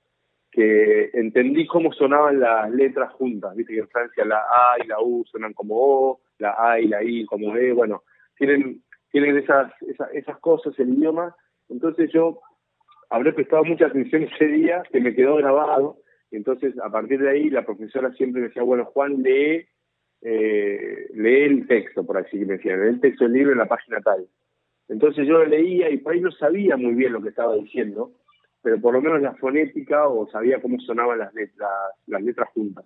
que 0.50 1.10
entendí 1.14 1.66
cómo 1.66 1.92
sonaban 1.92 2.40
las 2.40 2.70
letras 2.70 3.12
juntas. 3.12 3.54
Viste 3.54 3.74
que 3.74 3.80
en 3.80 3.88
Francia 3.88 4.24
la 4.24 4.38
A 4.38 4.84
y 4.84 4.88
la 4.88 5.00
U 5.00 5.24
suenan 5.30 5.52
como 5.52 5.74
O, 5.76 6.20
la 6.38 6.56
A 6.58 6.80
y 6.80 6.88
la 6.88 7.02
I 7.02 7.24
como 7.26 7.56
E. 7.56 7.72
Bueno, 7.72 8.02
tienen, 8.36 8.82
tienen 9.10 9.38
esas, 9.38 9.72
esas, 9.82 10.12
esas 10.12 10.38
cosas, 10.38 10.78
el 10.78 10.94
idioma. 10.94 11.34
Entonces 11.68 12.10
yo 12.12 12.40
habré 13.10 13.32
prestado 13.32 13.64
mucha 13.64 13.86
atención 13.86 14.24
ese 14.24 14.46
día, 14.46 14.82
que 14.90 15.00
me 15.00 15.14
quedó 15.14 15.36
grabado 15.36 16.02
entonces, 16.32 16.74
a 16.82 16.90
partir 16.90 17.20
de 17.20 17.30
ahí, 17.30 17.50
la 17.50 17.64
profesora 17.64 18.10
siempre 18.14 18.40
me 18.40 18.48
decía, 18.48 18.62
bueno, 18.62 18.86
Juan, 18.86 19.22
lee, 19.22 19.66
eh, 20.22 21.10
lee 21.14 21.42
el 21.42 21.66
texto, 21.66 22.06
por 22.06 22.16
así 22.16 22.38
que 22.38 22.46
me 22.46 22.54
el 22.54 23.00
texto 23.00 23.24
del 23.24 23.32
libro 23.32 23.52
en 23.52 23.58
la 23.58 23.66
página 23.66 24.00
tal. 24.00 24.26
Entonces 24.88 25.26
yo 25.26 25.38
lo 25.38 25.46
leía 25.46 25.90
y 25.90 25.98
por 25.98 26.12
ahí 26.12 26.20
no 26.20 26.30
sabía 26.30 26.76
muy 26.76 26.94
bien 26.94 27.12
lo 27.12 27.22
que 27.22 27.30
estaba 27.30 27.54
diciendo, 27.56 28.12
pero 28.62 28.80
por 28.80 28.94
lo 28.94 29.00
menos 29.00 29.20
la 29.20 29.34
fonética 29.34 30.06
o 30.06 30.28
sabía 30.30 30.60
cómo 30.60 30.78
sonaban 30.80 31.18
las 31.18 31.34
letras, 31.34 32.48
juntas. 32.54 32.84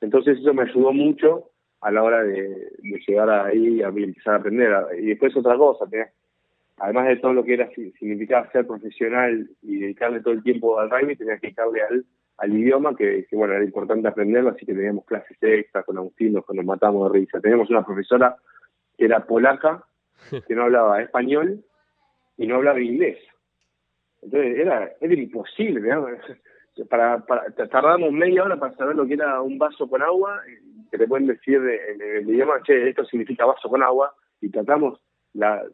Entonces 0.00 0.38
eso 0.38 0.52
me 0.52 0.62
ayudó 0.62 0.92
mucho 0.92 1.50
a 1.80 1.90
la 1.90 2.02
hora 2.02 2.22
de, 2.22 2.72
llegar 3.06 3.30
ahí 3.30 3.82
a 3.82 3.88
empezar 3.88 4.34
a 4.34 4.36
aprender. 4.38 4.72
Y 4.98 5.06
después 5.06 5.36
otra 5.36 5.56
cosa, 5.56 5.86
además 6.78 7.08
de 7.08 7.16
todo 7.16 7.32
lo 7.32 7.44
que 7.44 7.54
era 7.54 7.70
significaba 7.70 8.50
ser 8.50 8.66
profesional 8.66 9.48
y 9.62 9.78
dedicarle 9.78 10.20
todo 10.20 10.34
el 10.34 10.42
tiempo 10.42 10.78
al 10.78 10.90
rugby, 10.90 11.16
tenía 11.16 11.38
que 11.38 11.46
dedicarle 11.46 11.82
al 11.82 12.04
al 12.38 12.52
idioma, 12.52 12.94
que, 12.94 13.26
bueno, 13.32 13.54
era 13.54 13.64
importante 13.64 14.08
aprenderlo, 14.08 14.50
así 14.50 14.66
que 14.66 14.74
teníamos 14.74 15.04
clases 15.04 15.36
extra 15.40 15.82
con 15.82 15.96
Agustín, 15.96 16.34
nos, 16.34 16.44
nos 16.52 16.64
matamos 16.64 17.10
de 17.10 17.18
risa. 17.18 17.40
Teníamos 17.40 17.70
una 17.70 17.84
profesora 17.84 18.36
que 18.96 19.06
era 19.06 19.24
polaca, 19.24 19.84
que 20.46 20.54
no 20.54 20.64
hablaba 20.64 21.02
español 21.02 21.64
y 22.36 22.46
no 22.46 22.56
hablaba 22.56 22.80
inglés. 22.80 23.18
Entonces 24.22 24.58
era, 24.58 24.92
era 25.00 25.14
imposible, 25.14 25.80
Para, 26.90 27.24
para, 27.24 27.50
tardamos 27.70 28.12
media 28.12 28.44
hora 28.44 28.58
para 28.58 28.76
saber 28.76 28.96
lo 28.96 29.06
que 29.06 29.14
era 29.14 29.40
un 29.40 29.56
vaso 29.56 29.88
con 29.88 30.02
agua, 30.02 30.42
que 30.90 30.98
te 30.98 31.08
pueden 31.08 31.26
decir 31.26 31.56
en 31.56 32.02
el 32.02 32.28
idioma, 32.28 32.60
che, 32.64 32.90
esto 32.90 33.02
significa 33.06 33.46
vaso 33.46 33.70
con 33.70 33.82
agua, 33.82 34.14
y 34.42 34.50
tratamos, 34.50 35.00
la 35.32 35.64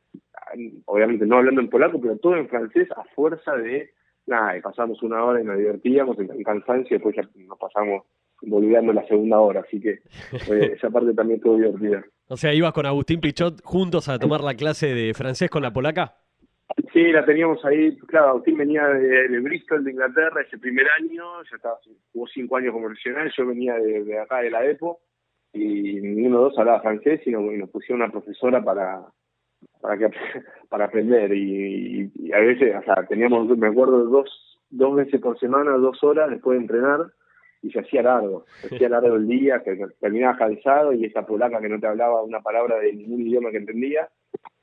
obviamente 0.84 1.26
no 1.26 1.38
hablando 1.38 1.60
en 1.60 1.70
polaco, 1.70 2.00
pero 2.00 2.18
todo 2.18 2.36
en 2.36 2.48
francés 2.48 2.88
a 2.92 3.02
fuerza 3.16 3.56
de, 3.56 3.90
nada, 4.26 4.56
y 4.56 4.60
pasamos 4.60 5.02
una 5.02 5.24
hora 5.24 5.40
y 5.40 5.44
nos 5.44 5.58
divertíamos 5.58 6.18
en, 6.18 6.42
cansancio 6.42 6.96
y 6.96 6.98
después 6.98 7.16
ya 7.16 7.28
nos 7.46 7.58
pasamos 7.58 8.04
volviendo 8.42 8.92
la 8.92 9.06
segunda 9.06 9.40
hora, 9.40 9.60
así 9.60 9.80
que 9.80 9.90
eh, 10.50 10.72
esa 10.74 10.90
parte 10.90 11.14
también 11.14 11.38
estuvo 11.38 11.56
divertida. 11.56 12.04
O 12.28 12.36
sea, 12.36 12.54
ibas 12.54 12.72
con 12.72 12.86
Agustín 12.86 13.20
Pichot 13.20 13.62
juntos 13.62 14.08
a 14.08 14.18
tomar 14.18 14.40
la 14.40 14.54
clase 14.54 14.94
de 14.94 15.14
francés 15.14 15.50
con 15.50 15.62
la 15.62 15.72
polaca. 15.72 16.16
Sí, 16.92 17.12
la 17.12 17.24
teníamos 17.24 17.64
ahí, 17.64 17.96
claro, 18.06 18.30
Agustín 18.30 18.56
venía 18.56 18.86
de, 18.86 19.40
Bristol, 19.40 19.84
de 19.84 19.92
Inglaterra, 19.92 20.42
ese 20.42 20.58
primer 20.58 20.86
año, 20.98 21.42
ya 21.50 21.56
estaba, 21.56 21.78
hubo 22.14 22.26
cinco 22.28 22.56
años 22.56 22.72
como 22.72 22.86
profesional, 22.86 23.30
yo 23.36 23.46
venía 23.46 23.74
de, 23.74 24.18
acá 24.18 24.38
de 24.38 24.50
la 24.50 24.64
EPO, 24.64 24.98
y 25.52 26.00
ninguno 26.00 26.38
de 26.38 26.44
dos 26.44 26.58
hablaba 26.58 26.80
francés, 26.80 27.20
y 27.26 27.30
nos, 27.30 27.68
pusieron 27.70 28.02
una 28.02 28.12
profesora 28.12 28.62
para 28.62 29.02
para 29.82 29.98
que 29.98 30.08
para 30.70 30.86
aprender, 30.86 31.34
y, 31.34 32.10
a 32.32 32.38
veces, 32.38 32.74
o 32.80 32.82
sea, 32.84 33.04
teníamos, 33.06 33.46
me 33.58 33.66
acuerdo, 33.66 34.04
dos, 34.04 34.30
dos 34.70 34.94
veces 34.94 35.20
por 35.20 35.38
semana, 35.38 35.72
dos 35.72 36.02
horas 36.02 36.30
después 36.30 36.56
de 36.56 36.62
entrenar, 36.62 37.00
y 37.60 37.70
se 37.70 37.80
hacía 37.80 38.02
largo, 38.02 38.46
se 38.62 38.74
hacía 38.74 38.88
largo 38.88 39.16
el 39.16 39.28
día, 39.28 39.62
que 39.62 39.76
terminaba 40.00 40.38
cansado, 40.38 40.92
y 40.94 41.04
esa 41.04 41.26
polaca 41.26 41.60
que 41.60 41.68
no 41.68 41.78
te 41.78 41.86
hablaba 41.86 42.22
una 42.22 42.40
palabra 42.40 42.78
de 42.78 42.92
ningún 42.94 43.20
idioma 43.20 43.50
que 43.50 43.58
entendía, 43.58 44.08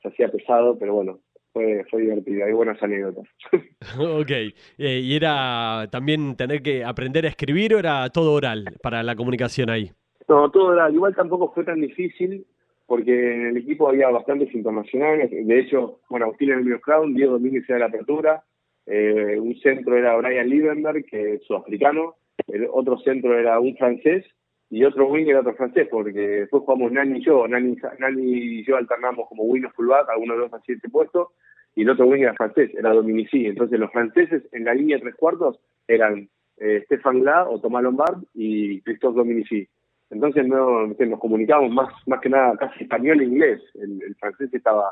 se 0.02 0.08
hacía 0.08 0.30
pesado, 0.30 0.80
pero 0.80 0.96
bueno, 0.96 1.20
fue, 1.54 1.86
fue 1.92 2.02
divertido, 2.02 2.46
hay 2.46 2.54
buenas 2.54 2.82
anécdotas. 2.82 3.26
ok, 4.00 4.32
eh, 4.32 4.54
¿y 4.78 5.16
era 5.16 5.88
también 5.92 6.36
tener 6.38 6.62
que 6.62 6.84
aprender 6.84 7.26
a 7.26 7.30
escribir 7.30 7.76
o 7.76 7.80
era 7.80 8.10
todo 8.10 8.34
oral 8.34 8.66
para 8.82 9.04
la 9.04 9.16
comunicación 9.16 9.70
ahí? 9.70 9.92
No, 10.28 10.50
todo 10.50 10.68
oral, 10.68 10.94
igual 10.94 11.16
tampoco 11.16 11.52
fue 11.54 11.66
tan 11.66 11.82
difícil, 11.82 12.46
porque 12.90 13.36
en 13.36 13.46
el 13.48 13.58
equipo 13.58 13.88
había 13.88 14.10
bastantes 14.10 14.54
internacionales, 14.54 15.30
de 15.32 15.60
hecho, 15.60 16.02
bueno, 16.10 16.26
Agustín 16.26 16.50
en 16.50 16.58
el 16.58 16.66
medio 16.66 16.82
crown, 16.82 17.14
Diego 17.14 17.34
Domínguez 17.34 17.70
era 17.70 17.80
la 17.80 17.86
apertura, 17.86 18.44
eh, 18.86 19.38
un 19.40 19.56
centro 19.60 19.96
era 19.96 20.18
Brian 20.18 20.50
Liebenberg, 20.50 21.06
que 21.06 21.36
es 21.36 21.44
sudafricano, 21.44 22.16
el 22.48 22.68
otro 22.72 22.98
centro 22.98 23.38
era 23.38 23.60
un 23.60 23.78
francés, 23.78 24.26
y 24.72 24.84
otro 24.84 25.08
wing 25.08 25.28
era 25.28 25.42
otro 25.42 25.56
francés, 25.56 25.88
porque 25.90 26.20
después 26.20 26.64
jugamos 26.64 26.92
Nani 26.92 27.20
y 27.20 27.24
yo, 27.24 27.48
Nani, 27.48 27.76
Nani 28.00 28.24
y 28.24 28.66
yo 28.66 28.76
alternamos 28.76 29.28
como 29.28 29.44
wing 29.44 29.66
o 29.66 29.70
fullback, 29.72 30.10
algunos 30.10 30.38
de 30.38 30.44
los 30.44 30.54
así 30.54 30.74
ese 30.74 30.90
puesto, 30.90 31.32
y 31.76 31.84
el 31.84 31.90
otro 31.90 32.08
wing 32.08 32.22
era 32.22 32.34
francés, 32.34 32.72
era 32.76 32.94
Dominici. 32.94 33.46
Entonces 33.46 33.80
los 33.80 33.92
franceses 33.92 34.44
en 34.52 34.66
la 34.66 34.74
línea 34.74 34.98
de 34.98 35.04
tres 35.04 35.16
cuartos 35.16 35.60
eran 35.88 36.30
eh, 36.58 36.82
Stefan 36.86 37.22
Gla 37.22 37.48
o 37.48 37.60
Tomás 37.60 37.84
Lombard 37.84 38.24
y 38.34 38.82
Christophe 38.82 39.18
Dominici. 39.18 39.68
Entonces 40.10 40.48
no, 40.48 40.88
nos 40.88 41.20
comunicábamos 41.20 41.72
más, 41.72 41.94
más 42.08 42.20
que 42.20 42.30
nada 42.30 42.56
casi 42.58 42.84
español 42.84 43.22
e 43.22 43.26
inglés. 43.26 43.62
El, 43.76 44.16
francés 44.16 44.54
estaba 44.54 44.92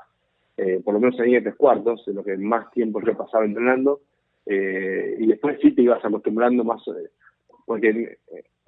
eh, 0.57 0.81
por 0.83 0.93
lo 0.93 0.99
menos 0.99 1.17
en 1.19 1.25
línea 1.25 1.39
de 1.39 1.45
tres 1.45 1.55
cuartos, 1.55 2.05
de 2.05 2.13
lo 2.13 2.23
que 2.23 2.37
más 2.37 2.69
tiempo 2.71 3.01
yo 3.01 3.17
pasaba 3.17 3.45
entrenando. 3.45 4.01
Eh, 4.45 5.17
y 5.19 5.27
después 5.27 5.57
sí 5.61 5.71
te 5.71 5.81
ibas 5.81 6.03
acostumbrando 6.03 6.63
más, 6.63 6.81
eh, 6.87 7.09
porque 7.65 8.17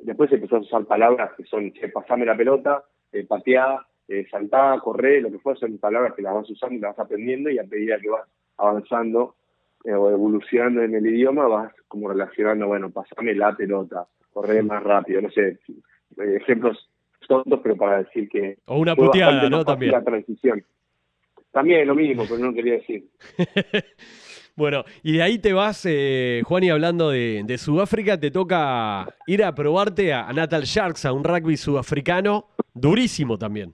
Después 0.03 0.31
empezó 0.31 0.57
a 0.57 0.59
usar 0.59 0.85
palabras 0.85 1.31
que 1.35 1.43
son, 1.43 1.71
che, 1.73 1.89
pasame 1.89 2.25
la 2.25 2.37
pelota, 2.37 2.83
eh, 3.11 3.25
pateá, 3.25 3.85
eh, 4.07 4.25
saltá, 4.29 4.79
corré, 4.81 5.21
lo 5.21 5.31
que 5.31 5.39
fuera, 5.39 5.59
son 5.59 5.77
palabras 5.77 6.13
que 6.13 6.21
las 6.21 6.33
vas 6.33 6.49
usando 6.49 6.75
y 6.75 6.79
las 6.79 6.95
vas 6.95 7.05
aprendiendo 7.05 7.49
y 7.49 7.59
a 7.59 7.63
medida 7.63 7.99
que 7.99 8.09
vas 8.09 8.27
avanzando 8.57 9.35
eh, 9.83 9.93
o 9.93 10.09
evolucionando 10.09 10.81
en 10.83 10.95
el 10.95 11.05
idioma 11.05 11.47
vas 11.47 11.73
como 11.87 12.09
relacionando, 12.09 12.67
bueno, 12.67 12.89
pasame 12.91 13.33
la 13.33 13.55
pelota, 13.55 14.07
correr 14.31 14.63
más 14.63 14.83
rápido, 14.83 15.21
no 15.21 15.29
sé, 15.31 15.47
eh, 15.47 15.57
ejemplos 16.17 16.89
tontos, 17.29 17.59
pero 17.61 17.77
para 17.77 17.99
decir 17.99 18.27
que... 18.27 18.57
O 18.65 18.79
una 18.79 18.95
puteada, 18.95 19.49
¿no? 19.49 19.63
También. 19.63 19.91
La 19.91 20.03
transición. 20.03 20.63
También 21.51 21.87
lo 21.87 21.95
mismo, 21.95 22.23
pero 22.27 22.39
no 22.39 22.53
quería 22.53 22.73
decir. 22.73 23.05
Bueno, 24.55 24.83
y 25.03 25.13
de 25.13 25.21
ahí 25.21 25.39
te 25.39 25.53
vas, 25.53 25.85
eh, 25.89 26.41
Juan, 26.43 26.65
y 26.65 26.69
hablando 26.69 27.11
de, 27.11 27.57
Sudáfrica, 27.57 28.19
te 28.19 28.29
toca 28.29 29.07
ir 29.25 29.41
a 29.41 29.55
probarte 29.55 30.11
a, 30.11 30.33
Natal 30.33 30.63
Sharks, 30.63 31.05
a 31.05 31.13
un 31.13 31.23
rugby 31.23 31.55
sudafricano 31.55 32.47
durísimo 32.73 33.37
también. 33.37 33.73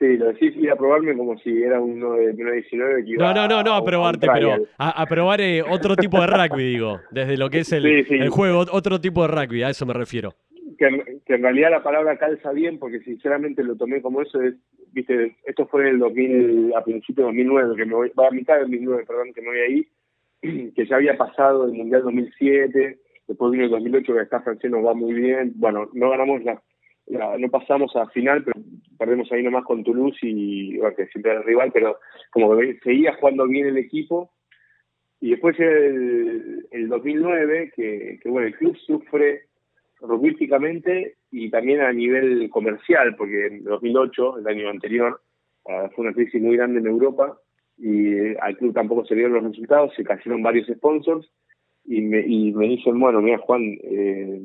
Sí, 0.00 0.16
lo 0.16 0.26
decís 0.32 0.56
ir 0.56 0.72
a 0.72 0.74
probarme 0.74 1.16
como 1.16 1.38
si 1.38 1.62
era 1.62 1.80
uno 1.80 2.14
de 2.14 2.32
19 2.32 3.04
que 3.04 3.12
No, 3.12 3.32
no, 3.32 3.46
no, 3.46 3.62
no 3.62 3.74
a 3.74 3.84
probarte, 3.84 4.26
pero 4.26 4.56
a, 4.76 5.06
probar 5.06 5.40
eh, 5.40 5.62
otro 5.62 5.94
tipo 5.94 6.20
de 6.20 6.26
rugby, 6.26 6.64
digo, 6.64 6.98
desde 7.12 7.36
lo 7.36 7.48
que 7.48 7.60
es 7.60 7.70
el, 7.70 7.86
el 7.86 8.28
juego, 8.28 8.64
otro 8.72 9.00
tipo 9.00 9.22
de 9.22 9.28
rugby, 9.28 9.62
a 9.62 9.70
eso 9.70 9.86
me 9.86 9.94
refiero 9.94 10.34
que, 11.24 11.34
en 11.34 11.42
realidad 11.42 11.70
la 11.70 11.82
palabra 11.82 12.16
calza 12.16 12.52
bien, 12.52 12.78
porque 12.78 13.00
sinceramente 13.00 13.62
lo 13.62 13.76
tomé 13.76 14.02
como 14.02 14.22
eso, 14.22 14.40
es, 14.40 14.54
viste, 14.92 15.36
esto 15.44 15.66
fue 15.66 15.82
en 15.82 15.88
el 15.88 15.98
2000, 15.98 16.74
a 16.76 16.82
principios 16.82 17.16
de 17.16 17.44
2009, 17.44 17.76
que 17.76 17.84
me 17.84 17.94
voy, 17.94 18.12
a 18.16 18.30
mitad 18.30 18.54
del 18.54 18.64
2009, 18.64 19.04
perdón, 19.06 19.32
que 19.32 19.42
me 19.42 19.48
voy 19.48 19.58
ahí, 19.58 19.86
que 20.74 20.86
ya 20.86 20.96
había 20.96 21.16
pasado 21.16 21.66
el 21.66 21.72
Mundial 21.72 22.02
2007, 22.02 22.98
después 23.28 23.52
vino 23.52 23.64
el 23.64 23.70
2008 23.70 24.14
que 24.14 24.20
está 24.22 24.40
francés 24.40 24.70
nos 24.70 24.84
va 24.84 24.94
muy 24.94 25.14
bien, 25.14 25.52
bueno, 25.56 25.88
no 25.92 26.10
ganamos 26.10 26.42
la, 26.42 26.60
no 27.38 27.48
pasamos 27.48 27.94
a 27.96 28.06
final, 28.08 28.44
pero 28.44 28.60
perdemos 28.98 29.30
ahí 29.32 29.42
nomás 29.42 29.64
con 29.64 29.84
Toulouse 29.84 30.18
y, 30.22 30.78
bueno, 30.78 30.96
que 30.96 31.06
siempre 31.06 31.32
era 31.32 31.40
el 31.40 31.46
rival, 31.46 31.70
pero 31.72 31.98
como 32.30 32.56
que 32.56 32.78
seguía 32.82 33.14
jugando 33.14 33.46
bien 33.46 33.66
el 33.66 33.78
equipo, 33.78 34.32
y 35.20 35.30
después 35.30 35.58
el, 35.60 36.66
el 36.72 36.88
2009, 36.88 37.72
que, 37.76 38.18
que 38.20 38.28
bueno, 38.28 38.48
el 38.48 38.56
club 38.56 38.76
sufre 38.78 39.42
rugbyísticamente 40.02 41.16
y 41.30 41.50
también 41.50 41.80
a 41.80 41.92
nivel 41.92 42.50
comercial, 42.50 43.14
porque 43.16 43.46
en 43.46 43.64
2008, 43.64 44.38
el 44.38 44.46
año 44.46 44.68
anterior, 44.68 45.20
ah, 45.68 45.88
fue 45.94 46.04
una 46.04 46.14
crisis 46.14 46.42
muy 46.42 46.56
grande 46.56 46.80
en 46.80 46.86
Europa 46.86 47.38
y 47.78 48.14
eh, 48.14 48.36
al 48.40 48.56
club 48.56 48.74
tampoco 48.74 49.04
se 49.04 49.14
dieron 49.14 49.34
los 49.34 49.44
resultados, 49.44 49.94
se 49.94 50.04
cayeron 50.04 50.42
varios 50.42 50.66
sponsors 50.66 51.30
y 51.84 52.00
me, 52.02 52.20
y 52.20 52.52
me 52.52 52.68
dicen, 52.68 52.98
bueno, 52.98 53.20
mira 53.20 53.38
Juan, 53.38 53.62
eh, 53.82 54.40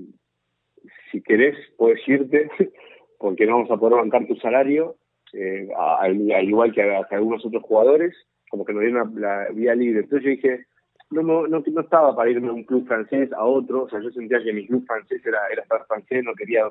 si 1.12 1.22
querés 1.22 1.55
puedes 1.78 2.08
irte 2.08 2.49
porque 3.20 3.45
no 3.45 3.53
vamos 3.53 3.72
a 3.72 3.78
poder 3.78 3.97
bancar 3.97 4.26
tu 4.28 4.36
salario, 4.36 4.95
eh, 5.34 5.68
al, 5.76 6.47
igual 6.47 6.74
que, 6.74 6.82
algunos 6.82 7.45
otros 7.45 7.64
jugadores, 7.64 8.16
como 8.49 8.64
que 8.64 8.74
nos 8.74 8.84
dieron 8.84 9.20
la 9.20 9.49
vía 9.53 9.76
libre. 9.76 10.01
Entonces 10.01 10.24
yo 10.24 10.30
dije, 10.30 10.66
no, 11.10 11.22
no, 11.22 11.47
no, 11.47 11.82
estaba 11.82 12.16
para 12.16 12.30
irme 12.30 12.49
a 12.49 12.53
un 12.53 12.64
club 12.64 12.86
francés, 12.88 13.32
a 13.34 13.45
otro, 13.45 13.84
o 13.84 13.89
sea, 13.89 14.01
yo 14.01 14.12
sentía 14.12 14.43
que 14.43 14.53
mi 14.53 14.68
club 14.68 14.86
francés 14.86 15.26
era, 15.26 15.39
era 15.51 15.64
estar 15.64 15.86
francés, 15.88 16.24
no 16.24 16.34
quería 16.34 16.70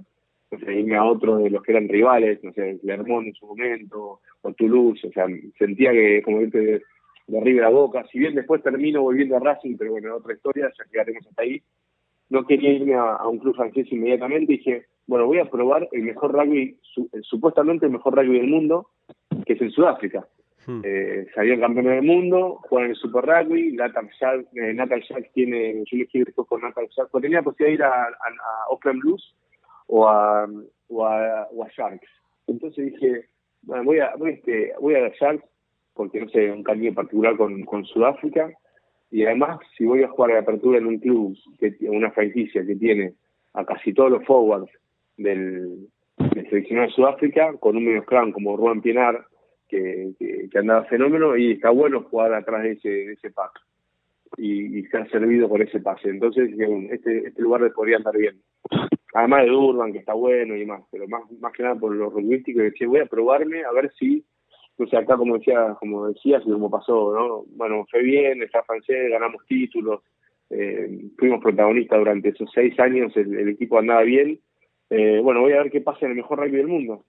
irme 0.68 0.97
a 0.97 1.05
otro 1.05 1.39
de 1.39 1.51
los 1.51 1.62
que 1.62 1.72
eran 1.72 1.89
rivales, 1.89 2.43
no 2.45 2.53
sé, 2.53 2.78
Clermont 2.80 3.26
en 3.26 3.34
su 3.34 3.47
momento, 3.47 4.20
o 4.43 4.53
Toulouse, 4.53 5.07
o 5.07 5.12
sea, 5.12 5.26
sentía 5.59 5.93
que, 5.93 6.22
como 6.22 6.43
irte 6.43 6.59
de, 6.59 6.82
de 7.26 7.41
River 7.41 7.64
a 7.64 7.70
Boca, 7.70 8.05
si 8.11 8.18
bien 8.18 8.34
después 8.34 8.62
termino 8.62 9.03
volviendo 9.03 9.37
a 9.37 9.41
Racing, 9.41 9.76
pero 9.76 9.93
bueno, 9.93 10.16
otra 10.16 10.34
historia, 10.34 10.70
ya 10.76 10.84
quedaremos 10.91 11.26
hasta 11.26 11.43
ahí, 11.43 11.62
no 12.28 12.47
quería 12.47 12.72
irme 12.72 12.95
a, 12.95 13.26
un 13.26 13.39
club 13.39 13.57
francés 13.57 13.87
inmediatamente, 13.91 14.53
dije, 14.53 14.87
bueno, 15.07 15.26
voy 15.26 15.39
a 15.39 15.51
probar 15.51 15.89
el 15.93 16.03
mejor 16.03 16.32
rugby, 16.32 16.78
supuestamente 17.22 17.87
el 17.87 17.93
mejor 17.93 18.14
rugby 18.16 18.39
del 18.39 18.49
mundo, 18.49 18.89
que 19.45 19.53
es 19.53 19.61
en 19.61 19.70
Sudáfrica. 19.70 20.26
Hmm. 20.67 20.81
Eh, 20.85 21.27
salían 21.35 21.61
campeones 21.61 21.93
del 21.93 22.03
mundo, 22.03 22.61
juegan 22.69 22.87
en 22.87 22.91
el 22.91 22.97
Super 22.97 23.25
Rugby, 23.25 23.73
Natal 23.73 24.09
Sharks, 24.21 24.49
eh, 24.57 24.75
Natal 24.75 25.03
tiene, 25.33 25.85
yo 25.85 25.97
le 25.97 26.25
después 26.25 26.49
con 26.49 26.61
Natal 26.61 26.89
Sharks, 26.89 27.11
porque 27.12 27.27
tenía 27.27 27.39
la 27.39 27.45
posibilidad 27.45 27.69
de 27.69 27.75
ir 27.75 27.83
a, 27.85 28.05
a, 28.05 28.69
Oakland 28.71 29.01
Blues 29.01 29.37
o 29.87 30.09
a, 30.09 30.47
o 30.89 31.07
a, 31.07 31.69
Sharks. 31.77 32.09
Entonces 32.49 32.93
dije, 32.93 33.27
bueno, 33.62 33.85
voy 33.85 34.01
a, 34.01 34.14
voy, 34.17 34.31
este, 34.33 34.73
voy 34.81 34.97
a 34.97 35.09
Sharks 35.09 35.45
porque 35.97 36.21
no 36.21 36.29
sé, 36.29 36.53
un 36.53 36.62
cariño 36.62 36.95
particular 36.95 37.37
con, 37.37 37.64
con 37.64 37.85
Sudáfrica 37.87 38.53
y 39.11 39.25
además 39.25 39.59
si 39.77 39.85
voy 39.85 40.03
a 40.03 40.09
jugar 40.09 40.33
de 40.33 40.39
apertura 40.39 40.79
en 40.79 40.87
un 40.87 40.99
club, 40.99 41.37
que 41.59 41.75
una 41.89 42.11
franquicia 42.11 42.64
que 42.67 42.77
tiene 42.77 43.14
a 43.55 43.64
casi 43.64 43.95
todos 43.95 44.11
los 44.11 44.25
forwards 44.25 44.71
del, 45.17 45.89
del 46.19 46.51
seleccionado 46.51 46.89
de 46.89 46.93
Sudáfrica, 46.93 47.55
con 47.59 47.77
un 47.77 47.85
medio 47.85 48.05
clan 48.05 48.33
como 48.33 48.57
Ruben 48.57 48.83
Pienar, 48.83 49.25
que, 49.69 50.12
que, 50.19 50.59
andaba 50.59 50.85
fenómeno 50.85 51.37
y 51.37 51.53
está 51.53 51.71
bueno 51.71 52.03
jugar 52.03 52.35
atrás 52.35 52.62
de 52.62 52.73
ese, 52.73 52.89
de 52.89 53.31
pack 53.31 53.53
y, 54.37 54.83
se 54.85 54.97
ha 54.97 55.07
servido 55.07 55.49
por 55.49 55.62
ese 55.62 55.81
pase. 55.81 56.09
Entonces, 56.09 56.51
este, 56.91 57.29
este 57.29 57.43
lugar 57.43 57.62
le 57.62 57.71
podría 57.71 57.97
andar 57.97 58.17
bien. 58.17 58.41
Además 59.14 59.45
de 59.45 59.53
Urban, 59.53 59.93
que 59.93 59.99
está 59.99 60.14
bueno 60.14 60.57
y 60.57 60.67
más, 60.67 60.83
pero 60.91 61.09
más, 61.09 61.23
más 61.41 61.53
que 61.53 61.62
nada 61.62 61.77
por 61.77 61.95
lo 61.95 62.11
rugbyístico, 62.11 62.61
que 62.77 62.87
voy 62.87 63.01
a 63.01 63.07
probarme 63.07 63.64
a 63.64 63.73
ver 63.73 63.91
si, 63.99 64.25
no 64.79 64.87
sé, 64.87 64.97
acá 64.97 65.17
como 65.17 65.39
decía, 65.39 65.77
como 65.81 66.09
decías 66.09 66.43
y 66.45 66.51
como 66.51 66.71
pasó, 66.71 67.14
¿no? 67.14 67.45
Bueno, 67.57 67.87
fue 67.91 68.03
bien, 68.03 68.43
está 68.43 68.62
francés, 68.62 69.11
ganamos 69.11 69.47
títulos, 69.47 70.03
eh, 70.51 71.09
fuimos 71.17 71.43
protagonistas 71.43 71.99
durante 71.99 72.29
esos 72.29 72.51
seis 72.53 72.79
años, 72.79 73.17
el, 73.17 73.49
equipo 73.49 73.79
andaba 73.79 74.03
bien. 74.03 74.39
Eh, 74.91 75.21
bueno, 75.23 75.41
voy 75.41 75.53
a 75.53 75.62
ver 75.62 75.71
qué 75.71 75.81
pasa 75.81 76.05
en 76.05 76.11
el 76.11 76.17
mejor 76.17 76.39
rugby 76.39 76.59
del 76.59 76.69
mundo 76.69 77.05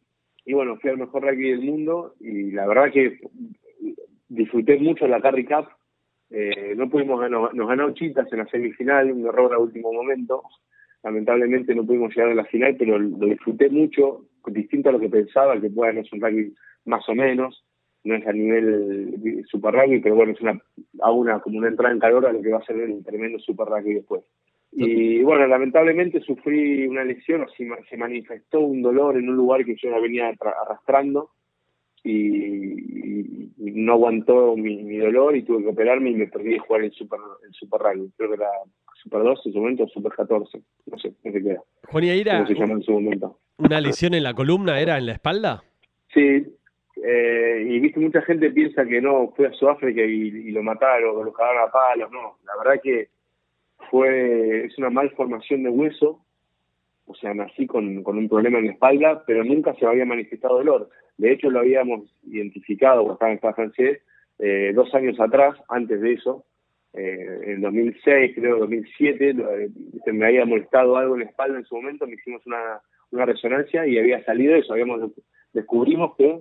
y 0.47 0.53
bueno, 0.53 0.77
fui 0.77 0.89
al 0.89 0.97
mejor 0.97 1.23
rugby 1.23 1.51
del 1.51 1.61
mundo 1.61 2.15
y 2.21 2.51
la 2.51 2.65
verdad 2.65 2.89
que 2.89 3.19
disfruté 4.29 4.77
mucho 4.77 5.05
la 5.05 5.19
Carry 5.19 5.45
Cup. 5.45 5.67
Eh, 6.29 6.73
no 6.77 6.89
pudimos 6.89 7.19
ganar, 7.19 7.53
nos 7.53 7.67
ganó 7.67 7.93
Chitas 7.93 8.31
en 8.31 8.39
la 8.39 8.47
semifinal, 8.47 9.11
un 9.11 9.27
error 9.27 9.53
a 9.53 9.59
último 9.59 9.91
momento. 9.91 10.43
Lamentablemente 11.03 11.75
no 11.75 11.85
pudimos 11.85 12.15
llegar 12.15 12.31
a 12.31 12.35
la 12.35 12.45
final, 12.45 12.77
pero 12.79 12.97
lo 12.97 13.27
disfruté 13.27 13.69
mucho, 13.69 14.23
distinto 14.45 14.87
a 14.87 14.93
lo 14.93 15.01
que 15.01 15.09
pensaba, 15.09 15.59
que 15.59 15.69
pueda 15.69 15.91
no 15.91 15.99
es 15.99 16.13
un 16.13 16.21
rugby 16.21 16.53
más 16.85 17.07
o 17.09 17.13
menos, 17.13 17.65
no 18.05 18.15
es 18.15 18.25
a 18.25 18.31
nivel 18.31 19.43
super 19.47 19.73
rugby, 19.73 19.99
pero 19.99 20.15
bueno, 20.15 20.31
es 20.31 20.39
una, 20.39 20.61
hago 21.01 21.15
una, 21.17 21.41
como 21.41 21.57
una 21.57 21.67
entrada 21.67 21.93
en 21.93 21.99
calor 21.99 22.25
a 22.25 22.31
lo 22.31 22.41
que 22.41 22.51
va 22.51 22.59
a 22.59 22.65
ser 22.65 22.79
el 22.79 23.03
tremendo 23.03 23.37
super 23.39 23.67
rugby 23.67 23.95
después. 23.95 24.23
Y 24.71 25.23
bueno, 25.23 25.47
lamentablemente 25.47 26.21
sufrí 26.21 26.85
una 26.87 27.03
lesión, 27.03 27.41
o 27.41 27.47
se, 27.49 27.97
manifestó 27.97 28.59
un 28.59 28.81
dolor 28.81 29.17
en 29.17 29.29
un 29.29 29.35
lugar 29.35 29.65
que 29.65 29.75
yo 29.75 29.89
la 29.89 29.99
venía 29.99 30.27
arrastrando 30.27 31.31
y, 32.03 33.51
no 33.57 33.93
aguantó 33.93 34.55
mi, 34.55 34.97
dolor 34.97 35.35
y 35.35 35.43
tuve 35.43 35.63
que 35.63 35.69
operarme 35.69 36.11
y 36.11 36.15
me 36.15 36.27
perdí 36.27 36.51
de 36.51 36.59
jugar 36.59 36.83
el 36.83 36.91
Super, 36.91 37.19
el 37.45 37.53
super 37.53 37.79
Rugby. 37.79 38.11
Creo 38.17 38.29
que 38.29 38.35
era 38.35 38.49
Super 39.01 39.23
12 39.23 39.41
en 39.45 39.53
su 39.53 39.59
momento, 39.59 39.87
Super 39.87 40.11
14. 40.13 40.61
No 40.87 40.97
sé, 40.97 41.13
no 41.23 41.31
sé 41.31 41.43
qué 41.43 41.49
era. 41.49 41.61
Juan 41.89 42.47
se 42.47 42.53
llama 42.53 42.73
en 42.73 42.81
su 42.81 42.91
momento. 42.91 43.39
¿Una 43.57 43.81
lesión 43.81 44.13
en 44.13 44.23
la 44.23 44.33
columna 44.33 44.79
era 44.79 44.97
en 44.97 45.05
la 45.05 45.13
espalda? 45.13 45.63
Sí, 46.13 46.45
eh, 47.03 47.67
y 47.67 47.79
viste, 47.79 47.99
mucha 47.99 48.21
gente 48.21 48.51
piensa 48.51 48.85
que 48.85 49.01
no, 49.01 49.33
fue 49.35 49.47
a 49.47 49.53
Sudáfrica 49.53 50.01
y, 50.01 50.27
y 50.27 50.51
lo 50.51 50.63
mataron, 50.63 51.15
o 51.15 51.23
lo 51.23 51.33
cagaron 51.33 51.67
a 51.67 51.71
palos, 51.71 52.11
no. 52.11 52.37
La 52.45 52.53
verdad 52.63 52.81
que 52.81 53.09
fue, 53.89 54.65
es 54.65 54.77
una 54.77 54.89
malformación 54.89 55.63
de 55.63 55.69
hueso, 55.69 56.23
o 57.05 57.15
sea, 57.15 57.33
nací 57.33 57.67
con, 57.67 58.03
con 58.03 58.17
un 58.17 58.27
problema 58.27 58.59
en 58.59 58.67
la 58.67 58.71
espalda, 58.73 59.23
pero 59.25 59.43
nunca 59.43 59.73
se 59.75 59.85
había 59.85 60.05
manifestado 60.05 60.57
dolor. 60.57 60.89
De 61.17 61.31
hecho, 61.31 61.49
lo 61.49 61.59
habíamos 61.59 62.13
identificado, 62.23 63.03
cuando 63.03 63.13
estaba 63.13 63.31
en 63.31 63.55
francés, 63.55 64.01
eh, 64.39 64.71
dos 64.75 64.93
años 64.93 65.19
atrás, 65.19 65.57
antes 65.69 66.01
de 66.01 66.13
eso, 66.13 66.45
eh, 66.93 67.53
en 67.53 67.61
2006, 67.61 68.35
creo, 68.35 68.59
2007, 68.59 69.29
eh, 69.29 70.11
me 70.13 70.25
había 70.25 70.45
molestado 70.45 70.97
algo 70.97 71.15
en 71.15 71.21
la 71.21 71.29
espalda 71.29 71.57
en 71.57 71.65
su 71.65 71.75
momento, 71.75 72.07
me 72.07 72.15
hicimos 72.15 72.45
una, 72.45 72.81
una 73.11 73.25
resonancia 73.25 73.85
y 73.85 73.97
había 73.97 74.23
salido 74.23 74.55
eso, 74.55 74.73
habíamos 74.73 75.11
descubrimos 75.53 76.15
que 76.15 76.39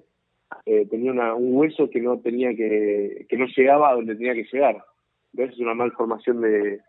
eh, 0.67 0.87
tenía 0.91 1.13
una, 1.13 1.35
un 1.35 1.57
hueso 1.57 1.91
que 1.91 2.01
no 2.01 2.21
tenía 2.21 2.55
que, 2.55 3.27
que 3.29 3.37
no 3.37 3.47
llegaba 3.47 3.91
a 3.91 3.95
donde 3.95 4.15
tenía 4.15 4.35
que 4.35 4.47
llegar. 4.53 4.85
Entonces 5.33 5.57
es 5.57 5.61
una 5.61 5.75
malformación 5.75 6.41
de, 6.41 6.81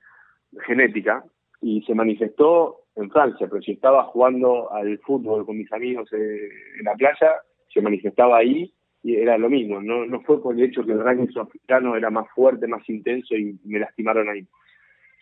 genética 0.66 1.24
y 1.62 1.82
se 1.84 1.94
manifestó 1.94 2.82
en 2.96 3.10
Francia, 3.12 3.48
pero 3.50 3.62
si 3.62 3.74
estaba 3.74 4.04
jugando 4.06 4.72
al 4.72 4.98
fútbol 5.00 5.46
con 5.46 5.58
mis 5.58 5.72
amigos 5.72 6.12
en 6.14 6.84
la 6.84 6.96
playa, 6.96 7.36
se 7.72 7.82
manifestaba 7.82 8.38
ahí 8.38 8.74
y 9.04 9.16
era 9.16 9.38
lo 9.38 9.50
mismo, 9.50 9.82
no, 9.82 10.06
no 10.06 10.22
fue 10.22 10.42
por 10.42 10.56
el 10.56 10.64
hecho 10.64 10.84
que 10.84 10.92
el 10.92 11.04
ranking 11.04 11.32
sudafricano 11.32 11.96
era 11.96 12.10
más 12.10 12.28
fuerte, 12.34 12.68
más 12.68 12.88
intenso 12.90 13.36
y 13.36 13.58
me 13.64 13.80
lastimaron 13.80 14.28
ahí, 14.30 14.46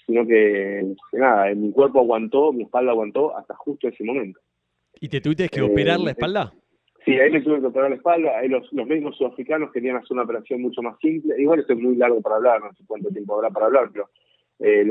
sino 0.06 0.26
que, 0.26 0.96
nada, 1.14 1.54
mi 1.54 1.72
cuerpo 1.72 2.00
aguantó, 2.00 2.54
mi 2.54 2.64
espalda 2.64 2.92
aguantó 2.92 3.36
hasta 3.38 3.54
justo 3.56 3.88
ese 3.88 4.04
momento. 4.04 4.40
¿Y 5.00 5.10
te 5.10 5.20
tuviste 5.20 5.50
que 5.50 5.62
operar 5.62 6.00
la 6.00 6.12
eh, 6.12 6.12
espalda? 6.12 6.54
Sí, 7.04 7.12
ahí 7.20 7.30
me 7.30 7.42
tuve 7.42 7.60
que 7.60 7.68
operar 7.68 7.90
la 7.90 7.98
espalda, 7.98 8.38
ahí 8.38 8.48
los, 8.48 8.72
los 8.72 8.88
médicos 8.88 9.18
sudafricanos 9.18 9.72
querían 9.72 9.98
hacer 9.98 10.14
una 10.14 10.24
operación 10.24 10.62
mucho 10.62 10.82
más 10.82 10.98
simple, 11.00 11.36
igual 11.38 11.60
esto 11.60 11.74
es 11.74 11.80
muy 11.80 11.98
largo 11.98 12.22
para 12.22 12.38
hablar, 12.38 12.62
no 12.62 12.74
sé 12.74 12.84
cuánto 12.88 13.10
tiempo 13.10 13.36
habrá 13.36 13.50
para 13.50 13.66
hablar, 13.66 13.90
pero 13.92 14.10
eh, 14.60 14.88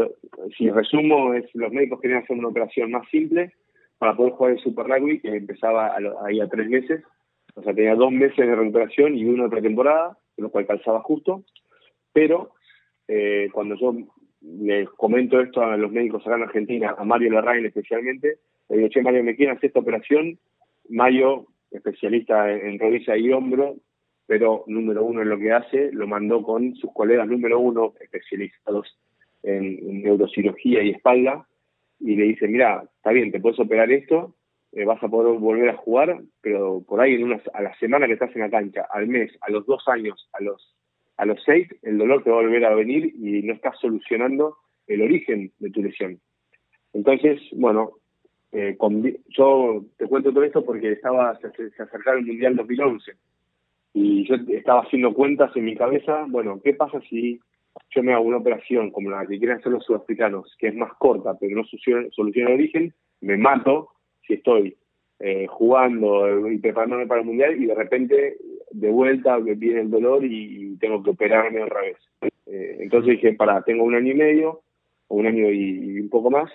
si 0.57 0.71
resumo, 0.71 1.35
es 1.35 1.47
los 1.55 1.73
médicos 1.73 2.01
querían 2.01 2.23
hacer 2.23 2.37
una 2.37 2.49
operación 2.49 2.91
más 2.91 3.09
simple 3.09 3.53
para 3.99 4.17
poder 4.17 4.33
jugar 4.33 4.53
el 4.53 4.59
Super 4.59 4.87
Rugby, 4.87 5.21
que 5.21 5.29
empezaba 5.29 5.95
ahí 6.25 6.41
a 6.41 6.49
tres 6.49 6.69
meses. 6.69 7.03
O 7.55 7.63
sea, 7.63 7.75
tenía 7.75 7.95
dos 7.95 8.13
meses 8.13 8.37
de 8.37 8.55
recuperación 8.55 9.17
y 9.17 9.25
una 9.25 9.49
pretemporada, 9.49 10.19
lo 10.37 10.51
cual 10.51 10.67
calzaba 10.67 11.01
justo. 11.01 11.45
Pero 12.13 12.53
eh, 13.09 13.49
cuando 13.53 13.77
yo 13.77 13.95
les 14.41 14.89
comento 14.91 15.41
esto 15.41 15.63
a 15.63 15.77
los 15.77 15.91
médicos 15.91 16.27
acá 16.27 16.37
en 16.37 16.43
Argentina, 16.43 16.95
a 16.99 17.05
Mario 17.05 17.31
Larraín 17.31 17.65
especialmente, 17.65 18.39
le 18.69 18.77
digo, 18.77 18.89
che, 18.89 19.03
Mario, 19.03 19.25
¿me 19.25 19.37
quieren 19.37 19.57
hacer 19.57 19.69
esta 19.69 19.81
operación? 19.81 20.39
Mayo, 20.89 21.47
especialista 21.71 22.53
en, 22.53 22.67
en 22.67 22.79
rodilla 22.79 23.17
y 23.17 23.33
hombro, 23.33 23.77
pero 24.27 24.65
número 24.67 25.05
uno 25.05 25.23
en 25.23 25.31
lo 25.31 25.39
que 25.39 25.53
hace, 25.53 25.91
lo 25.93 26.07
mandó 26.07 26.43
con 26.43 26.75
sus 26.77 26.93
colegas 26.93 27.27
número 27.29 27.59
uno 27.59 27.95
especializados 28.01 28.99
en, 29.45 30.03
neurocirugía 30.03 30.83
y 30.83 30.91
espalda, 30.91 31.47
y 32.01 32.17
le 32.17 32.25
dice, 32.25 32.49
mira, 32.49 32.85
está 32.97 33.11
bien, 33.11 33.31
te 33.31 33.41
puedes 33.41 33.61
operar 33.61 33.91
esto, 33.93 34.35
eh, 34.73 34.85
vas 34.85 35.03
a 35.03 35.09
poder 35.09 35.39
volver 35.39 35.71
a 35.71 35.77
jugar, 35.77 36.21
pero 36.41 36.83
por 36.87 37.01
ahí 37.01 37.15
en 37.15 37.25
una, 37.25 37.41
a 37.53 37.63
la 37.63 37.75
semana 37.79 38.07
que 38.07 38.15
estás 38.15 38.35
en 38.35 38.43
la 38.43 38.51
cancha, 38.51 38.87
al 38.91 39.07
mes, 39.07 39.33
a 39.41 39.51
los 39.51 39.65
dos 39.67 39.87
años, 39.87 40.29
a 40.33 40.43
los, 40.43 40.75
a 41.17 41.27
los 41.27 41.43
seis, 41.45 41.69
el 41.83 41.99
dolor 41.99 42.25
te 42.25 42.31
va 42.31 42.39
a 42.39 42.43
volver 42.43 42.65
a 42.65 42.75
venir 42.75 43.15
y 43.15 43.43
no 43.43 43.53
estás 43.53 43.79
solucionando 43.81 44.57
el 44.87 45.03
origen 45.03 45.53
de 45.59 45.71
tu 45.71 45.83
lesión. 45.83 46.19
Entonces, 46.93 47.41
bueno, 47.53 47.93
eh, 48.53 48.77
yo 49.29 49.85
te 49.97 50.07
cuento 50.07 50.33
todo 50.33 50.45
esto 50.45 50.65
porque 50.65 50.93
estaba 50.93 51.39
se, 51.39 51.71
se 51.71 51.83
acercaba 51.83 52.19
el 52.19 52.27
Mundial 52.27 52.57
2011 52.57 53.13
y 53.95 54.27
yo 54.27 54.35
estaba 54.49 54.83
haciendo 54.83 55.15
cuentas 55.15 55.55
en 55.57 55.65
mi 55.65 55.77
cabeza, 55.77 56.25
bueno, 56.29 56.61
¿qué 56.63 56.75
pasa 56.75 57.01
si 57.09 57.41
yo 57.91 58.03
me 58.03 58.13
hago 58.13 58.25
una 58.25 58.39
operación 58.39 58.91
como 58.91 59.11
la 59.11 59.27
que 59.27 59.39
quieren 59.39 59.59
hacer 59.59 59.73
los 59.73 59.85
sudafricanos, 59.85 60.55
que 60.59 60.69
es 60.69 60.75
más 60.75 60.93
corta, 60.95 61.37
pero 61.39 61.57
no 61.57 61.65
soluciona, 61.65 62.49
el 62.51 62.55
origen, 62.55 62.95
me 63.21 63.37
mato 63.37 63.91
si 64.27 64.35
estoy 64.35 64.77
eh, 65.21 65.47
jugando 65.47 66.51
y 66.51 66.59
preparándome 66.59 67.07
para 67.07 67.21
el 67.21 67.27
mundial 67.27 67.63
y 67.63 67.67
de 67.67 67.75
repente 67.75 68.37
de 68.73 68.91
vuelta 68.91 69.39
me 69.39 69.55
viene 69.55 69.83
el 69.83 69.91
dolor 69.91 70.25
y, 70.25 70.77
tengo 70.81 71.03
que 71.03 71.11
operarme 71.11 71.63
otra 71.63 71.81
vez. 71.81 71.97
Eh, 72.47 72.79
entonces 72.81 73.13
dije, 73.13 73.33
para, 73.33 73.63
tengo 73.63 73.85
un 73.85 73.95
año 73.95 74.13
y 74.13 74.17
medio, 74.17 74.61
o 75.09 75.17
un 75.17 75.27
año 75.27 75.51
y, 75.51 76.01
un 76.01 76.11
poco 76.11 76.31
más. 76.31 76.51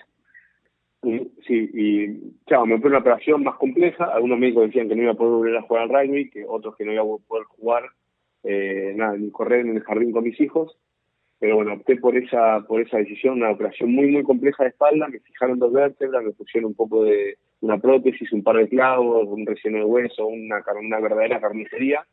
Y, 1.02 2.20
chao, 2.46 2.66
me 2.66 2.78
fue 2.78 2.90
una 2.90 2.98
operación 2.98 3.42
más 3.42 3.56
compleja. 3.56 4.04
Algunos 4.04 4.38
médicos 4.38 4.66
decían 4.66 4.88
que 4.88 4.94
no 4.94 5.02
iba 5.02 5.12
a 5.12 5.16
poder 5.16 5.32
volver 5.32 5.56
a 5.56 5.62
jugar 5.62 5.82
al 5.84 5.88
rugby, 5.88 6.30
que 6.30 6.44
otros 6.46 6.76
que 6.76 6.84
no 6.84 6.92
iba 6.92 7.02
a 7.02 7.26
poder 7.26 7.44
jugar 7.44 7.84
eh, 8.44 8.92
nada, 8.94 9.16
ni 9.16 9.30
correr 9.30 9.60
en 9.60 9.76
el 9.76 9.82
jardín 9.82 10.12
con 10.12 10.22
mis 10.22 10.38
hijos 10.38 10.76
pero 11.40 11.56
bueno, 11.56 11.72
opté 11.72 11.96
por 11.96 12.16
esa, 12.16 12.60
por 12.68 12.82
esa 12.82 12.98
decisión, 12.98 13.38
una 13.38 13.50
operación 13.50 13.92
muy, 13.92 14.08
muy 14.08 14.22
compleja 14.22 14.62
de 14.62 14.68
espalda, 14.68 15.08
me 15.08 15.20
fijaron 15.20 15.58
dos 15.58 15.72
vértebras, 15.72 16.22
me 16.22 16.32
pusieron 16.32 16.68
un 16.68 16.74
poco 16.74 17.04
de 17.04 17.38
una 17.62 17.78
prótesis, 17.78 18.30
un 18.32 18.42
par 18.42 18.56
de 18.56 18.68
clavos, 18.68 19.26
un 19.26 19.46
relleno 19.46 19.78
de 19.78 19.84
hueso, 19.84 20.26
una, 20.26 20.62
una 20.78 21.00
verdadera 21.00 21.40
carnicería, 21.40 22.04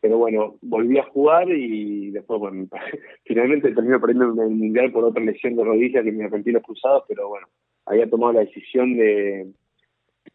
pero 0.00 0.18
bueno, 0.18 0.56
volví 0.62 0.98
a 0.98 1.04
jugar 1.04 1.48
y 1.48 2.10
después, 2.10 2.40
bueno, 2.40 2.66
finalmente 3.24 3.72
terminé 3.72 4.00
perdiendo 4.00 4.42
el 4.42 4.50
Mundial 4.50 4.90
por 4.90 5.04
otra 5.04 5.22
lesión 5.22 5.54
de 5.54 5.64
rodilla 5.64 6.02
que 6.02 6.10
me 6.10 6.26
rompí 6.26 6.50
los 6.50 6.64
cruzados, 6.64 7.04
pero 7.06 7.28
bueno, 7.28 7.46
había 7.86 8.10
tomado 8.10 8.32
la 8.32 8.40
decisión 8.40 8.96
de, 8.96 9.46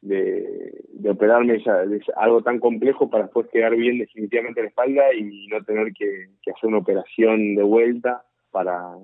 de, 0.01 0.83
de 0.93 1.09
operarme 1.09 1.61
ya, 1.63 1.77
de 1.85 2.01
algo 2.15 2.41
tan 2.41 2.59
complejo 2.59 3.09
para 3.09 3.25
después 3.25 3.47
quedar 3.51 3.75
bien 3.75 3.99
definitivamente 3.99 4.61
la 4.61 4.69
espalda 4.69 5.13
y 5.13 5.47
no 5.47 5.63
tener 5.63 5.93
que, 5.93 6.27
hacer 6.51 6.67
una 6.67 6.77
operación 6.77 7.55
de 7.55 7.63
vuelta 7.63 8.23
para, 8.51 8.95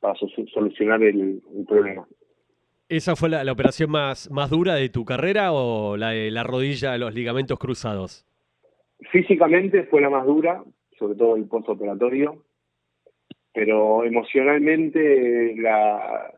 para 0.00 0.14
solucionar 0.14 1.02
el, 1.02 1.42
problema. 1.66 2.06
¿Esa 2.88 3.16
fue 3.16 3.28
la, 3.28 3.50
operación 3.52 3.90
más, 3.90 4.30
más 4.30 4.50
dura 4.50 4.74
de 4.74 4.88
tu 4.88 5.04
carrera 5.04 5.52
o 5.52 5.96
la 5.96 6.10
de 6.10 6.30
la 6.30 6.42
rodilla, 6.42 6.98
los 6.98 7.14
ligamentos 7.14 7.58
cruzados? 7.58 8.26
Físicamente 9.10 9.84
fue 9.84 10.00
la 10.00 10.10
más 10.10 10.26
dura, 10.26 10.62
sobre 10.98 11.14
todo 11.14 11.36
el 11.36 11.44
postoperatorio, 11.44 12.44
pero 13.52 14.04
emocionalmente 14.04 15.54
la, 15.56 16.32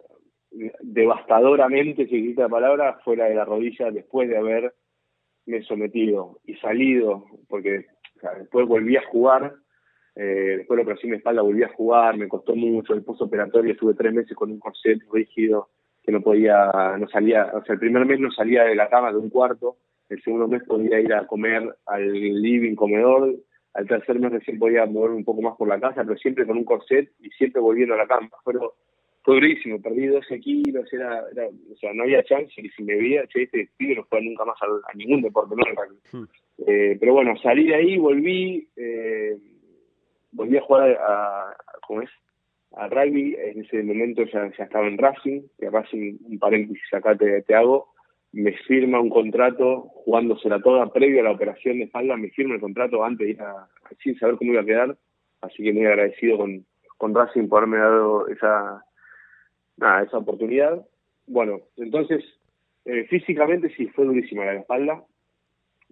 devastadoramente, 0.80 2.06
si 2.06 2.16
existe 2.16 2.42
la 2.42 2.48
palabra, 2.48 2.98
fuera 3.04 3.26
de 3.26 3.34
la 3.34 3.44
rodilla 3.44 3.90
después 3.90 4.28
de 4.28 4.36
haberme 4.36 4.72
sometido 5.66 6.40
y 6.44 6.54
salido, 6.56 7.24
porque 7.48 7.86
después 8.38 8.66
volví 8.66 8.96
a 8.96 9.06
jugar, 9.06 9.54
eh, 10.14 10.56
después 10.58 10.76
de 10.76 10.76
la 10.76 10.82
operación 10.82 11.10
de 11.12 11.18
espalda 11.18 11.42
volví 11.42 11.62
a 11.62 11.72
jugar, 11.72 12.16
me 12.16 12.28
costó 12.28 12.54
mucho, 12.54 12.94
el 12.94 13.04
postoperatorio 13.04 13.72
estuve 13.72 13.94
tres 13.94 14.12
meses 14.12 14.36
con 14.36 14.50
un 14.50 14.58
corset 14.58 14.98
rígido 15.10 15.70
que 16.02 16.12
no 16.12 16.20
podía, 16.20 16.96
no 16.98 17.08
salía, 17.08 17.50
o 17.54 17.64
sea, 17.64 17.74
el 17.74 17.80
primer 17.80 18.04
mes 18.04 18.20
no 18.20 18.30
salía 18.30 18.64
de 18.64 18.74
la 18.74 18.88
cama 18.88 19.12
de 19.12 19.18
un 19.18 19.30
cuarto, 19.30 19.76
el 20.08 20.22
segundo 20.22 20.48
mes 20.48 20.62
podía 20.64 21.00
ir 21.00 21.14
a 21.14 21.26
comer 21.26 21.74
al 21.86 22.12
living 22.12 22.74
comedor, 22.74 23.34
al 23.74 23.86
tercer 23.86 24.18
mes 24.18 24.32
recién 24.32 24.58
podía 24.58 24.84
mover 24.84 25.12
un 25.12 25.24
poco 25.24 25.40
más 25.40 25.56
por 25.56 25.68
la 25.68 25.80
casa, 25.80 26.04
pero 26.04 26.18
siempre 26.18 26.46
con 26.46 26.58
un 26.58 26.64
corset 26.64 27.10
y 27.20 27.30
siempre 27.30 27.62
volviendo 27.62 27.94
a 27.94 27.98
la 27.98 28.06
cama. 28.06 28.28
Pero 28.44 28.74
fue 29.22 29.36
durísimo, 29.36 29.80
perdí 29.80 30.06
12 30.06 30.40
kilos, 30.40 30.92
era, 30.92 31.24
o 31.72 31.76
sea, 31.76 31.92
no 31.94 32.02
había 32.02 32.24
chance 32.24 32.52
y 32.56 32.68
si 32.70 32.82
me 32.82 32.96
veía, 32.96 33.26
che, 33.28 33.44
este 33.44 33.68
pibe 33.76 33.96
no 33.96 34.04
fue 34.04 34.20
nunca 34.20 34.44
más 34.44 34.56
a, 34.62 34.96
ningún 34.96 35.22
deporte, 35.22 35.54
no 35.56 36.18
hmm. 36.18 36.26
eh, 36.66 36.96
pero 36.98 37.14
bueno, 37.14 37.36
salí 37.40 37.68
de 37.68 37.74
ahí, 37.76 37.98
volví, 37.98 38.68
eh, 38.76 39.36
volví 40.32 40.56
a 40.56 40.62
jugar 40.62 40.98
a, 41.00 41.56
¿cómo 41.86 42.02
es? 42.02 42.10
A 42.74 42.88
rugby, 42.88 43.36
en 43.38 43.60
ese 43.60 43.82
momento 43.82 44.24
ya, 44.24 44.50
ya 44.58 44.64
estaba 44.64 44.88
en 44.88 44.98
Racing, 44.98 45.42
que 45.58 45.70
Racing, 45.70 46.16
un 46.24 46.38
paréntesis 46.38 46.92
acá 46.92 47.14
te, 47.16 47.42
te 47.42 47.54
hago, 47.54 47.92
me 48.32 48.52
firma 48.66 48.98
un 48.98 49.10
contrato 49.10 49.82
jugándosela 50.04 50.60
toda 50.60 50.92
previo 50.92 51.20
a 51.20 51.24
la 51.24 51.32
operación 51.32 51.78
de 51.78 51.84
espalda, 51.84 52.16
me 52.16 52.30
firma 52.30 52.54
el 52.54 52.60
contrato 52.60 53.04
antes 53.04 53.26
de 53.26 53.32
ir 53.34 53.42
a, 53.42 53.68
sin 54.02 54.18
saber 54.18 54.36
cómo 54.36 54.52
iba 54.52 54.62
a 54.62 54.64
quedar, 54.64 54.96
así 55.42 55.62
que 55.62 55.72
muy 55.72 55.86
agradecido 55.86 56.38
con, 56.38 56.64
con 56.96 57.14
Racing 57.14 57.46
por 57.48 57.58
haberme 57.58 57.78
dado 57.78 58.26
esa 58.28 58.82
nada, 59.82 60.02
esa 60.02 60.18
oportunidad. 60.18 60.86
Bueno, 61.26 61.60
entonces, 61.76 62.24
eh, 62.84 63.04
físicamente 63.08 63.68
sí, 63.76 63.86
fue 63.88 64.06
durísima 64.06 64.44
la 64.44 64.60
espalda. 64.60 65.04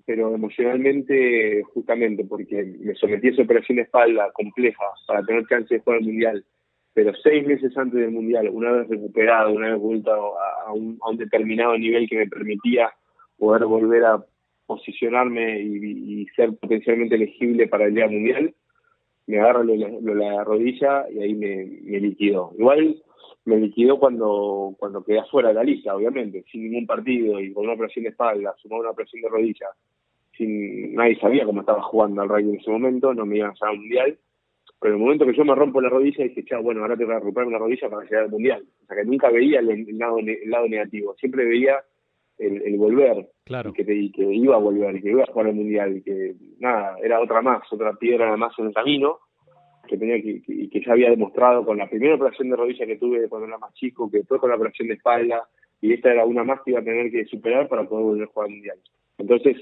pero 0.07 0.34
emocionalmente, 0.34 1.62
justamente 1.74 2.24
porque 2.24 2.64
me 2.80 2.95
sometí 2.95 3.28
a 3.28 3.30
esa 3.32 3.43
operación 3.43 3.76
de 3.76 3.82
espalda 3.82 4.30
compleja 4.32 4.84
para 5.07 5.22
tener 5.22 5.47
chance 5.47 5.72
de 5.72 5.80
jugar 5.80 5.99
al 5.99 6.07
Mundial, 6.07 6.45
pero 6.95 7.12
seis 7.22 7.47
meses 7.47 7.76
antes 7.76 8.01
del 8.01 8.11
Mundial, 8.11 8.49
una 8.51 8.72
vez 8.72 8.88
recuperado, 8.88 9.53
una 9.53 9.70
vez 9.70 9.78
vuelto 9.78 10.11
a, 10.11 10.72
un, 10.72 10.99
determinado 11.16 11.76
nivel 11.78 12.09
que 12.09 12.16
me 12.16 12.26
permitía 12.26 12.91
poder 13.38 13.66
volver 13.66 14.05
a 14.05 14.24
posicionarme 14.66 15.61
y, 15.61 16.26
ser 16.34 16.57
potencialmente 16.57 17.14
elegible 17.14 17.68
para 17.68 17.84
el 17.84 17.95
Día 17.95 18.09
Mundial, 18.09 18.55
me 19.26 19.38
agarro 19.38 19.62
la, 19.62 20.45
rodilla 20.45 21.07
y 21.11 21.22
ahí 21.22 21.34
me, 21.34 21.66
me 21.84 22.01
liquidó. 22.01 22.53
Igual 22.59 23.01
me 23.45 23.57
liquidó 23.57 23.99
cuando, 23.99 24.75
cuando 24.79 25.03
quedé 25.03 25.21
afuera 25.21 25.49
de 25.49 25.55
la 25.55 25.64
lista, 25.64 25.95
obviamente, 25.95 26.45
sin 26.51 26.64
ningún 26.64 26.87
partido 26.87 27.41
y 27.41 27.53
con 27.53 27.64
una 27.64 27.75
operación 27.75 28.05
de 28.05 28.11
espalda, 28.11 28.55
sumado 28.59 28.83
una 28.83 28.91
operación 28.91 29.23
de 29.23 29.29
rodilla. 29.29 29.66
Sin, 30.37 30.95
nadie 30.95 31.18
sabía 31.18 31.45
cómo 31.45 31.61
estaba 31.61 31.83
jugando 31.83 32.23
al 32.23 32.29
rugby 32.29 32.51
en 32.51 32.61
ese 32.61 32.71
momento, 32.71 33.14
no 33.14 33.27
me 33.27 33.39
iban 33.39 33.53
a 33.61 33.66
al 33.68 33.79
mundial. 33.79 34.18
Pero 34.81 34.95
en 34.95 35.01
el 35.01 35.05
momento 35.05 35.27
que 35.27 35.37
yo 35.37 35.45
me 35.45 35.55
rompo 35.55 35.81
la 35.81 35.91
rodilla, 35.91 36.25
dije, 36.25 36.45
chao, 36.45 36.62
bueno, 36.62 36.81
ahora 36.81 36.97
tengo 36.97 37.12
que 37.12 37.21
romper 37.21 37.47
la 37.49 37.59
rodilla 37.59 37.91
para 37.91 38.05
llegar 38.05 38.25
al 38.25 38.31
mundial. 38.31 38.64
O 38.83 38.87
sea 38.87 38.97
que 38.97 39.05
nunca 39.05 39.31
veía 39.31 39.61
el, 39.61 39.99
lado, 39.99 40.18
el 40.18 40.51
lado 40.51 40.68
negativo, 40.68 41.14
siempre 41.18 41.45
veía 41.45 41.83
el, 42.39 42.79
volver. 42.79 43.29
Claro. 43.45 43.73
Que, 43.75 43.85
que 43.85 44.23
iba 44.23 44.57
a 44.57 44.59
volver, 44.59 44.97
y 44.97 45.03
que 45.03 45.11
iba 45.11 45.25
a 45.25 45.33
jugar 45.33 45.49
al 45.49 45.55
mundial, 45.55 45.99
y 45.99 46.03
que 46.03 46.35
nada, 46.59 46.97
era 47.03 47.21
otra 47.21 47.43
más, 47.43 47.71
otra 47.71 47.93
piedra 47.95 48.35
más 48.37 48.59
en 48.59 48.68
el 48.68 48.75
camino 48.75 49.18
que 49.91 49.99
tenía 49.99 50.22
que, 50.22 50.41
que, 50.70 50.80
ya 50.80 50.93
había 50.93 51.11
demostrado 51.11 51.64
con 51.64 51.76
la 51.76 51.91
primera 51.91 52.14
operación 52.14 52.49
de 52.49 52.57
rodilla 52.57 52.86
que 52.86 52.97
tuve 52.97 53.28
cuando 53.28 53.49
era 53.49 53.59
más 53.59 53.74
chico, 53.74 54.09
que 54.09 54.18
después 54.18 54.41
con 54.41 54.51
la 54.51 54.57
operación 54.57 54.86
de 54.86 54.95
espalda, 54.95 55.49
y 55.80 55.93
esta 55.93 56.12
era 56.12 56.24
una 56.24 56.45
más 56.45 56.61
que 56.64 56.70
iba 56.70 56.80
a 56.80 56.84
tener 56.84 57.11
que 57.11 57.24
superar 57.24 57.68
para 57.68 57.84
poder 57.84 58.05
volver 58.05 58.24
a 58.24 58.30
jugar 58.30 58.47
al 58.47 58.55
mundial. 58.55 58.78
Entonces, 59.18 59.57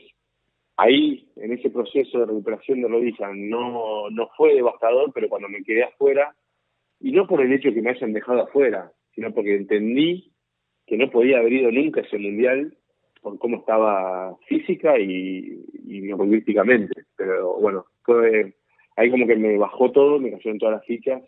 ahí, 0.76 1.26
en 1.36 1.52
ese 1.52 1.70
proceso 1.70 2.18
de 2.18 2.26
recuperación 2.26 2.82
de 2.82 2.88
rodilla, 2.88 3.30
no, 3.34 4.10
no 4.10 4.28
fue 4.36 4.54
devastador, 4.54 5.12
pero 5.14 5.30
cuando 5.30 5.48
me 5.48 5.62
quedé 5.62 5.84
afuera, 5.84 6.34
y 7.00 7.12
no 7.12 7.26
por 7.26 7.40
el 7.40 7.52
hecho 7.52 7.72
que 7.72 7.80
me 7.80 7.90
hayan 7.90 8.12
dejado 8.12 8.42
afuera, 8.42 8.92
sino 9.14 9.32
porque 9.32 9.56
entendí 9.56 10.30
que 10.86 10.98
no 10.98 11.10
podía 11.10 11.38
haber 11.38 11.54
ido 11.54 11.72
nunca 11.72 12.02
ese 12.02 12.18
mundial 12.18 12.76
por 13.22 13.38
cómo 13.38 13.58
estaba 13.58 14.36
física 14.46 14.98
y, 14.98 15.64
y 15.84 16.00
Pero 17.16 17.60
bueno, 17.60 17.86
fue 18.02 18.54
ahí 18.98 19.10
como 19.10 19.26
que 19.26 19.36
me 19.36 19.56
bajó 19.56 19.92
todo, 19.92 20.18
me 20.18 20.32
cayeron 20.32 20.58
todas 20.58 20.76
las 20.76 20.84
fichas 20.84 21.22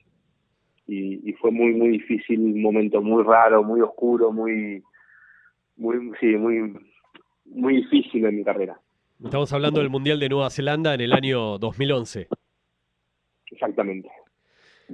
y, 0.87 1.33
fue 1.35 1.53
muy, 1.53 1.73
muy 1.73 1.91
difícil, 1.91 2.41
un 2.41 2.61
momento 2.61 3.01
muy 3.01 3.23
raro, 3.23 3.63
muy 3.63 3.81
oscuro, 3.81 4.33
muy, 4.33 4.83
muy, 5.77 6.11
sí, 6.19 6.27
muy, 6.37 6.75
muy 7.45 7.77
difícil 7.77 8.25
en 8.27 8.37
mi 8.37 8.45
carrera. 8.45 8.81
Estamos 9.23 9.53
hablando 9.53 9.79
del 9.79 9.89
Mundial 9.89 10.19
de 10.19 10.29
Nueva 10.29 10.51
Zelanda 10.51 10.95
en 10.95 11.01
el 11.01 11.13
año 11.13 11.59
2011. 11.59 12.27
Exactamente. 13.53 14.09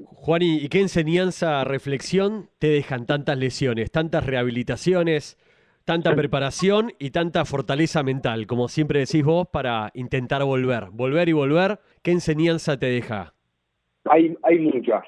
Juan, 0.05 0.43
¿y 0.43 0.69
qué 0.69 0.81
enseñanza, 0.81 1.65
reflexión 1.65 2.51
te 2.59 2.69
dejan 2.69 3.07
tantas 3.07 3.39
lesiones, 3.39 3.91
tantas 3.91 4.27
rehabilitaciones, 4.27 5.39
tanta 5.87 6.17
preparación 6.17 6.93
y 6.99 7.13
tanta 7.13 7.45
fortaleza 7.45 8.03
mental, 8.03 8.47
como 8.49 8.67
siempre 8.67 8.99
decís 8.99 9.25
vos, 9.25 9.47
para 9.47 9.93
intentar 9.95 10.45
volver, 10.45 10.91
volver 10.93 11.29
y 11.29 11.33
volver. 11.33 11.79
¿Qué 12.03 12.11
enseñanza 12.11 12.77
te 12.77 12.87
deja? 12.87 13.33
Hay, 14.05 14.37
hay 14.43 14.59
muchas, 14.59 15.05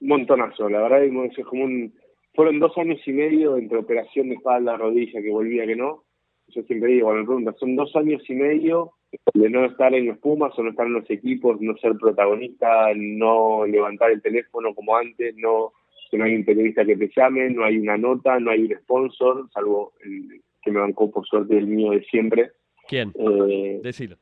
un 0.00 0.08
montonazo, 0.08 0.68
la 0.68 0.82
verdad 0.82 1.04
es 1.04 1.44
como 1.46 1.64
un, 1.64 1.94
fueron 2.34 2.58
dos 2.58 2.76
años 2.78 3.00
y 3.06 3.12
medio 3.12 3.56
entre 3.56 3.78
operación 3.78 4.28
de 4.28 4.34
espalda, 4.34 4.76
rodilla, 4.76 5.22
que 5.22 5.30
volvía, 5.30 5.66
que 5.66 5.76
no. 5.76 6.02
Yo 6.48 6.62
siempre 6.62 6.90
digo, 6.90 7.06
cuando 7.06 7.20
me 7.20 7.26
preguntan, 7.26 7.54
son 7.58 7.76
dos 7.76 7.94
años 7.94 8.22
y 8.28 8.34
medio 8.34 8.92
de 9.34 9.50
no 9.50 9.64
estar 9.64 9.94
en 9.94 10.06
los 10.06 10.18
Pumas 10.18 10.52
o 10.58 10.62
no 10.64 10.70
estar 10.70 10.86
en 10.86 10.94
los 10.94 11.08
equipos, 11.10 11.60
no 11.60 11.76
ser 11.76 11.94
protagonista, 11.96 12.88
no 12.96 13.66
levantar 13.66 14.10
el 14.10 14.20
teléfono 14.20 14.74
como 14.74 14.96
antes, 14.96 15.34
no 15.36 15.72
que 16.12 16.18
no 16.18 16.24
hay 16.24 16.36
un 16.36 16.44
periodista 16.44 16.84
que 16.84 16.94
te 16.94 17.10
llame, 17.16 17.48
no 17.48 17.64
hay 17.64 17.78
una 17.78 17.96
nota, 17.96 18.38
no 18.38 18.50
hay 18.50 18.64
un 18.64 18.78
sponsor, 18.80 19.48
salvo 19.50 19.94
el 20.04 20.42
que 20.62 20.70
me 20.70 20.78
bancó 20.78 21.10
por 21.10 21.26
suerte 21.26 21.56
el 21.56 21.66
mío 21.66 21.92
de 21.92 22.02
siempre. 22.04 22.50
¿Quién? 22.86 23.14
Eh, 23.14 23.80
Decilo. 23.82 24.16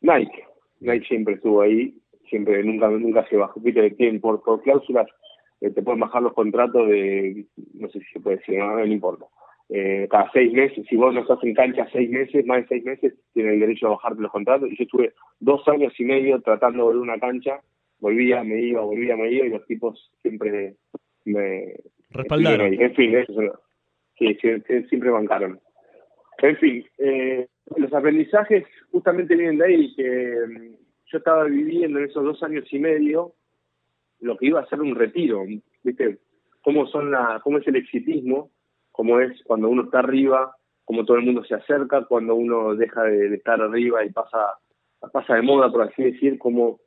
Nike. 0.00 0.44
Nike 0.80 1.06
siempre 1.06 1.34
estuvo 1.34 1.62
ahí, 1.62 1.94
siempre, 2.28 2.64
nunca 2.64 2.90
nunca 2.90 3.24
se 3.28 3.36
bajó. 3.36 3.60
Viste 3.60 3.94
que 3.94 4.18
por, 4.18 4.42
por 4.42 4.62
cláusulas 4.62 5.06
eh, 5.60 5.70
te 5.70 5.80
pueden 5.80 6.00
bajar 6.00 6.22
los 6.22 6.32
contratos 6.34 6.88
de, 6.88 7.46
no 7.74 7.88
sé 7.88 8.00
si 8.00 8.06
se 8.14 8.20
puede 8.20 8.38
decir, 8.38 8.58
no, 8.58 8.84
importa. 8.84 9.26
Eh, 9.68 10.08
cada 10.10 10.28
seis 10.32 10.52
meses, 10.52 10.84
si 10.90 10.96
vos 10.96 11.14
no 11.14 11.20
estás 11.20 11.38
en 11.44 11.54
cancha 11.54 11.86
seis 11.92 12.10
meses, 12.10 12.44
más 12.46 12.62
de 12.62 12.66
seis 12.66 12.84
meses, 12.84 13.14
tienes 13.32 13.52
el 13.52 13.60
derecho 13.60 13.86
a 13.86 13.90
bajarte 13.90 14.22
los 14.22 14.32
contratos. 14.32 14.72
Y 14.72 14.76
yo 14.76 14.82
estuve 14.82 15.12
dos 15.38 15.68
años 15.68 15.92
y 16.00 16.04
medio 16.04 16.40
tratando 16.40 16.78
de 16.78 16.82
volver 16.82 17.02
una 17.02 17.20
cancha, 17.20 17.60
volvía, 18.00 18.42
me 18.42 18.60
iba, 18.60 18.80
volvía, 18.80 19.16
me 19.16 19.30
iba, 19.30 19.46
y 19.46 19.50
los 19.50 19.64
tipos 19.66 20.10
siempre 20.20 20.74
me 21.28 21.74
respaldaron. 22.10 22.74
En 22.74 22.94
fin, 22.94 23.14
eso, 23.16 23.60
sí, 24.18 24.36
siempre 24.88 25.10
bancaron. 25.10 25.60
En 26.38 26.56
fin, 26.56 26.84
eh, 26.98 27.46
los 27.76 27.92
aprendizajes 27.92 28.64
justamente 28.90 29.34
vienen 29.34 29.58
de 29.58 29.64
ahí, 29.64 29.94
que 29.94 30.34
mm, 30.46 30.76
yo 31.06 31.18
estaba 31.18 31.44
viviendo 31.44 31.98
en 31.98 32.06
esos 32.06 32.24
dos 32.24 32.42
años 32.42 32.64
y 32.72 32.78
medio 32.78 33.34
lo 34.20 34.36
que 34.36 34.46
iba 34.46 34.60
a 34.60 34.66
ser 34.66 34.80
un 34.80 34.94
retiro, 34.94 35.44
¿viste? 35.82 36.18
Cómo, 36.62 36.86
son 36.86 37.10
la, 37.10 37.40
cómo 37.42 37.58
es 37.58 37.66
el 37.66 37.76
exitismo, 37.76 38.50
cómo 38.92 39.20
es 39.20 39.42
cuando 39.44 39.68
uno 39.68 39.84
está 39.84 40.00
arriba, 40.00 40.56
cómo 40.84 41.04
todo 41.04 41.18
el 41.18 41.24
mundo 41.24 41.44
se 41.44 41.54
acerca, 41.54 42.04
cuando 42.04 42.34
uno 42.34 42.74
deja 42.74 43.04
de, 43.04 43.34
estar 43.34 43.60
arriba 43.60 44.04
y 44.04 44.10
pasa, 44.10 44.54
pasa 45.12 45.34
de 45.34 45.42
moda, 45.42 45.70
por 45.70 45.82
así 45.82 46.02
decir, 46.02 46.38
como, 46.38 46.80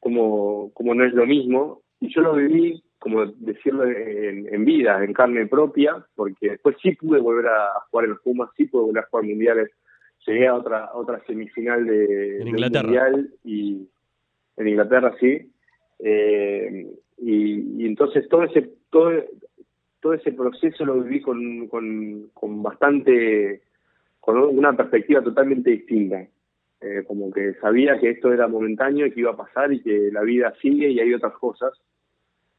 como, 0.00 0.70
como 0.74 0.94
no 0.94 1.04
es 1.04 1.14
lo 1.14 1.26
mismo. 1.26 1.82
Y 2.00 2.12
yo 2.14 2.20
lo 2.20 2.34
viví 2.34 2.82
como 2.98 3.26
decirlo 3.26 3.84
en, 3.84 4.64
vida, 4.64 5.04
en 5.04 5.12
carne 5.12 5.46
propia, 5.46 6.04
porque 6.14 6.50
después 6.50 6.76
sí 6.82 6.92
pude 6.92 7.20
volver 7.20 7.46
a 7.46 7.80
jugar 7.90 8.06
en 8.06 8.10
los 8.12 8.20
Pumas, 8.22 8.50
sí 8.56 8.66
pude 8.66 8.82
volver 8.82 9.04
a 9.04 9.06
jugar 9.08 9.26
mundiales. 9.26 9.70
Llegué 10.26 10.46
a 10.48 10.54
otra 10.54 10.90
otra 10.94 11.22
semifinal 11.26 11.86
de, 11.86 12.40
mundial 12.44 13.30
y 13.44 13.88
en 14.56 14.68
Inglaterra 14.68 15.14
sí. 15.20 15.52
Eh, 15.98 16.86
y, 17.18 17.86
entonces 17.86 18.28
todo 18.28 18.44
ese 18.44 18.70
todo 18.90 19.12
todo 20.00 20.14
ese 20.14 20.32
proceso 20.32 20.84
lo 20.84 21.00
viví 21.02 21.20
con, 21.20 21.68
con, 21.68 22.30
con 22.34 22.62
bastante 22.62 23.62
con 24.20 24.38
una 24.38 24.76
perspectiva 24.76 25.22
totalmente 25.22 25.70
distinta. 25.70 26.26
Eh, 26.80 27.04
como 27.06 27.30
que 27.30 27.54
sabía 27.54 27.98
que 27.98 28.10
esto 28.10 28.32
era 28.32 28.48
momentáneo 28.48 29.06
y 29.06 29.12
que 29.12 29.20
iba 29.20 29.30
a 29.30 29.36
pasar 29.36 29.72
y 29.72 29.80
que 29.80 30.10
la 30.12 30.22
vida 30.22 30.52
sigue 30.60 30.90
y 30.90 31.00
hay 31.00 31.14
otras 31.14 31.34
cosas 31.34 31.72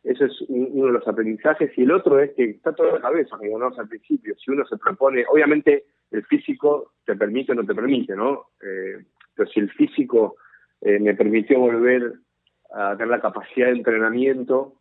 eso 0.07 0.25
es 0.25 0.41
uno 0.47 0.87
de 0.87 0.93
los 0.93 1.07
aprendizajes. 1.07 1.77
Y 1.77 1.83
el 1.83 1.91
otro 1.91 2.19
es 2.19 2.31
que 2.33 2.51
está 2.51 2.73
todo 2.73 2.87
en 2.87 2.95
la 2.95 3.01
cabeza, 3.01 3.37
como 3.37 3.55
hablamos 3.55 3.77
al 3.77 3.89
principio. 3.89 4.35
Si 4.37 4.51
uno 4.51 4.65
se 4.65 4.77
propone, 4.77 5.25
obviamente 5.29 5.83
el 6.11 6.23
físico 6.25 6.93
te 7.05 7.15
permite 7.15 7.51
o 7.51 7.55
no 7.55 7.65
te 7.65 7.75
permite, 7.75 8.15
¿no? 8.15 8.45
Eh, 8.61 9.03
pero 9.35 9.49
si 9.49 9.59
el 9.59 9.69
físico 9.71 10.37
eh, 10.81 10.97
me 10.99 11.13
permitió 11.13 11.59
volver 11.59 12.13
a 12.73 12.93
tener 12.93 13.09
la 13.09 13.21
capacidad 13.21 13.67
de 13.67 13.73
entrenamiento 13.73 14.75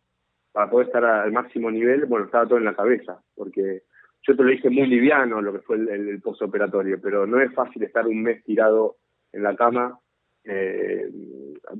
para 0.53 0.69
poder 0.69 0.87
estar 0.87 1.03
al 1.03 1.31
máximo 1.33 1.69
nivel, 1.69 2.05
bueno, 2.05 2.25
estaba 2.25 2.47
todo 2.47 2.57
en 2.57 2.65
la 2.65 2.75
cabeza, 2.75 3.21
porque 3.35 3.83
yo 4.23 4.35
te 4.35 4.43
lo 4.43 4.49
dije 4.49 4.69
muy 4.69 4.87
liviano 4.87 5.41
lo 5.41 5.53
que 5.53 5.59
fue 5.59 5.75
el, 5.75 5.89
el, 5.89 6.21
postoperatorio, 6.21 6.99
pero 7.01 7.27
no 7.27 7.39
es 7.41 7.53
fácil 7.53 7.83
estar 7.83 8.07
un 8.07 8.23
mes 8.23 8.43
tirado 8.43 8.95
en 9.33 9.43
la 9.43 9.55
cama 9.55 9.99
eh, 10.45 11.09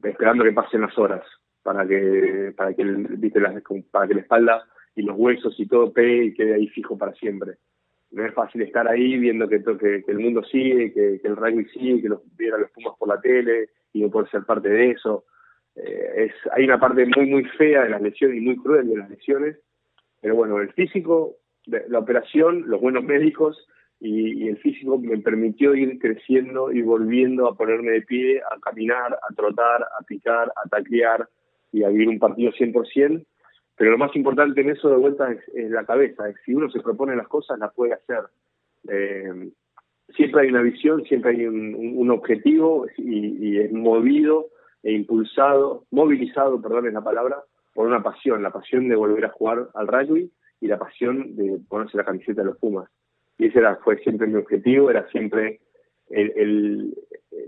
esperando 0.04 0.44
que 0.44 0.52
pasen 0.52 0.82
las 0.82 0.98
horas 0.98 1.24
para 1.64 1.88
que 1.88 2.54
para 2.56 2.74
que 2.74 2.84
viste 2.84 3.40
la, 3.40 3.62
para 3.92 4.08
que 4.08 4.14
la 4.14 4.22
espalda 4.22 4.66
y 4.98 5.04
los 5.04 5.16
huesos 5.18 5.58
y 5.60 5.68
todo 5.68 5.94
pegue 5.94 6.26
y 6.26 6.34
quede 6.34 6.56
ahí 6.56 6.68
fijo 6.70 6.98
para 6.98 7.14
siempre. 7.14 7.58
No 8.12 8.26
es 8.26 8.34
fácil 8.34 8.62
estar 8.62 8.88
ahí 8.88 9.18
viendo 9.18 9.48
que, 9.48 9.62
que, 9.62 10.04
el 10.08 10.20
mundo 10.20 10.44
sigue, 10.44 10.92
que, 10.94 11.22
el 11.24 11.36
rugby 11.36 11.66
sigue, 11.66 12.02
que 12.02 12.10
los 12.10 12.22
vieran 12.36 12.62
los 12.62 12.72
Pumas 12.72 12.96
por 12.98 13.10
la 13.10 13.22
tele 13.22 13.70
y 13.94 14.02
no 14.02 14.10
poder 14.10 14.30
ser 14.30 14.44
parte 14.44 14.70
de 14.70 14.92
eso. 14.92 15.26
Eh, 15.76 16.26
es 16.26 16.32
Hay 16.54 16.64
una 16.64 16.80
parte 16.80 17.06
muy, 17.06 17.28
muy 17.28 17.44
fea 17.44 17.84
de 17.84 17.90
las 17.90 18.02
lesiones 18.02 18.38
y 18.38 18.42
muy 18.42 18.56
cruel 18.58 18.88
de 18.88 18.98
las 18.98 19.10
lesiones, 19.10 19.60
pero 20.22 20.36
bueno, 20.36 20.60
el 20.60 20.72
físico, 20.74 21.36
la 21.66 22.00
operación, 22.00 22.64
los 22.68 22.82
buenos 22.82 23.04
médicos 23.04 23.68
y, 24.00 24.46
y, 24.46 24.48
el 24.48 24.58
físico 24.58 24.98
me 24.98 25.18
permitió 25.20 25.76
ir 25.76 26.00
creciendo 26.00 26.72
y 26.72 26.82
volviendo 26.82 27.48
a 27.48 27.56
ponerme 27.56 27.92
de 27.92 28.02
pie, 28.02 28.42
a 28.42 28.60
caminar, 28.62 29.14
a 29.14 29.34
trotar, 29.36 29.84
a 29.84 30.04
picar, 30.08 30.52
a 30.56 30.70
taclear, 30.70 31.28
y 31.72 31.84
a 31.84 31.90
vivir 31.90 32.10
un 32.10 32.20
partido 32.20 32.52
100%, 32.52 33.26
pero 33.76 33.92
lo 33.92 33.98
más 33.98 34.16
importante 34.16 34.62
en 34.62 34.72
eso 34.72 34.90
de 34.90 34.98
vuelta 34.98 35.32
es, 35.32 35.70
la 35.70 35.86
cabeza, 35.86 36.28
es 36.30 36.36
si 36.44 36.54
uno 36.54 36.70
se 36.70 36.82
propone 36.82 37.16
las 37.16 37.28
cosas, 37.28 37.60
las 37.60 37.74
puede 37.74 37.94
hacer. 37.94 38.24
Eh, 38.90 39.52
siempre 40.16 40.42
hay 40.42 40.50
una 40.50 40.62
visión, 40.62 41.04
siempre 41.04 41.32
hay 41.32 41.46
un, 41.46 42.10
objetivo 42.10 42.88
y, 42.98 43.58
es 43.60 43.72
movido 43.72 44.48
e 44.82 44.94
impulsado, 44.94 45.86
movilizado, 45.92 46.62
perdón 46.62 46.88
es 46.88 46.94
la 46.94 47.04
palabra, 47.04 47.38
por 47.74 47.88
una 47.88 48.02
pasión, 48.02 48.42
la 48.42 48.52
pasión 48.52 48.88
de 48.90 48.96
volver 48.96 49.26
a 49.26 49.30
jugar 49.30 49.68
al 49.76 49.88
rugby 49.88 50.32
y 50.60 50.68
la 50.68 50.80
pasión 50.80 51.36
de 51.36 51.60
ponerse 51.70 51.98
la 51.98 52.06
camiseta 52.06 52.42
de 52.42 52.48
los 52.48 52.58
Pumas. 52.58 52.90
Y 53.38 53.46
ese 53.46 53.60
era, 53.60 53.76
fue 53.84 53.98
siempre 53.98 54.26
mi 54.26 54.36
objetivo, 54.36 54.90
era 54.90 55.08
siempre 55.10 55.60
el, 56.10 56.94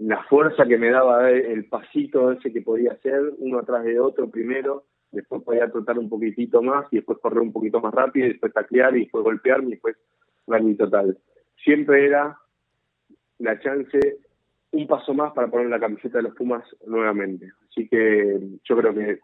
la 0.01 0.23
fuerza 0.23 0.65
que 0.65 0.77
me 0.77 0.89
daba 0.89 1.29
el 1.31 1.65
pasito 1.65 2.31
ese 2.31 2.51
que 2.51 2.61
podía 2.61 2.93
hacer, 2.93 3.33
uno 3.37 3.59
atrás 3.59 3.83
de 3.83 3.99
otro 3.99 4.29
primero, 4.29 4.85
después 5.11 5.41
podía 5.43 5.71
trotar 5.71 5.97
un 5.97 6.09
poquitito 6.09 6.61
más 6.61 6.85
y 6.91 6.97
después 6.97 7.19
correr 7.19 7.39
un 7.39 7.51
poquito 7.51 7.81
más 7.81 7.93
rápido 7.93 8.27
y 8.27 8.29
después 8.29 8.53
taclear 8.53 8.95
y 8.95 9.01
después 9.01 9.23
golpearme 9.23 9.69
y 9.69 9.71
después 9.71 9.97
rally 10.47 10.75
total. 10.75 11.17
Siempre 11.63 12.05
era 12.05 12.37
la 13.39 13.59
chance 13.59 13.99
un 14.71 14.87
paso 14.87 15.13
más 15.13 15.33
para 15.33 15.47
poner 15.47 15.67
la 15.67 15.79
camiseta 15.79 16.19
de 16.19 16.23
los 16.23 16.35
Pumas 16.35 16.63
nuevamente. 16.85 17.51
Así 17.69 17.87
que 17.87 18.39
yo 18.63 18.77
creo 18.77 18.93
que 18.93 19.19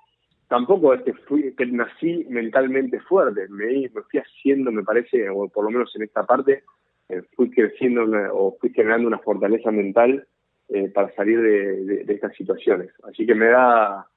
tampoco 0.47 0.93
es 0.93 1.03
que, 1.03 1.13
fui, 1.13 1.53
que 1.55 1.65
nací 1.67 2.25
mentalmente 2.29 2.99
fuerte, 3.01 3.47
me, 3.49 3.89
me 3.93 4.01
fui 4.01 4.19
haciendo, 4.19 4.71
me 4.71 4.83
parece, 4.83 5.29
o 5.29 5.47
por 5.49 5.65
lo 5.65 5.71
menos 5.71 5.95
en 5.95 6.03
esta 6.03 6.25
parte, 6.25 6.63
eh, 7.09 7.21
fui 7.35 7.51
creciendo 7.51 8.03
o 8.33 8.57
fui 8.59 8.71
generando 8.71 9.07
una 9.07 9.19
fortaleza 9.19 9.69
mental 9.71 10.27
eh, 10.69 10.89
para 10.89 11.13
salir 11.13 11.39
de, 11.39 12.05
estas 12.13 12.35
situaciones. 12.35 12.89
Así 13.03 13.25
que 13.25 13.35
me 13.35 13.47
da, 13.47 14.07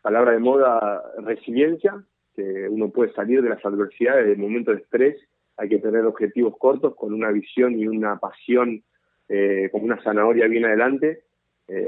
palabra 0.00 0.32
de 0.32 0.40
moda, 0.40 1.02
resiliencia, 1.18 2.02
que 2.34 2.68
uno 2.68 2.90
puede 2.90 3.12
salir 3.12 3.42
de 3.42 3.50
las 3.50 3.64
adversidades, 3.64 4.26
del 4.26 4.38
momento 4.38 4.72
de 4.72 4.78
estrés, 4.78 5.16
hay 5.56 5.68
que 5.68 5.78
tener 5.78 6.04
objetivos 6.04 6.56
cortos 6.58 6.96
con 6.96 7.12
una 7.12 7.30
visión 7.30 7.78
y 7.78 7.86
una 7.86 8.18
pasión 8.18 8.82
eh, 9.28 9.68
como 9.70 9.84
una 9.84 10.02
zanahoria 10.02 10.48
bien 10.48 10.64
adelante, 10.64 11.24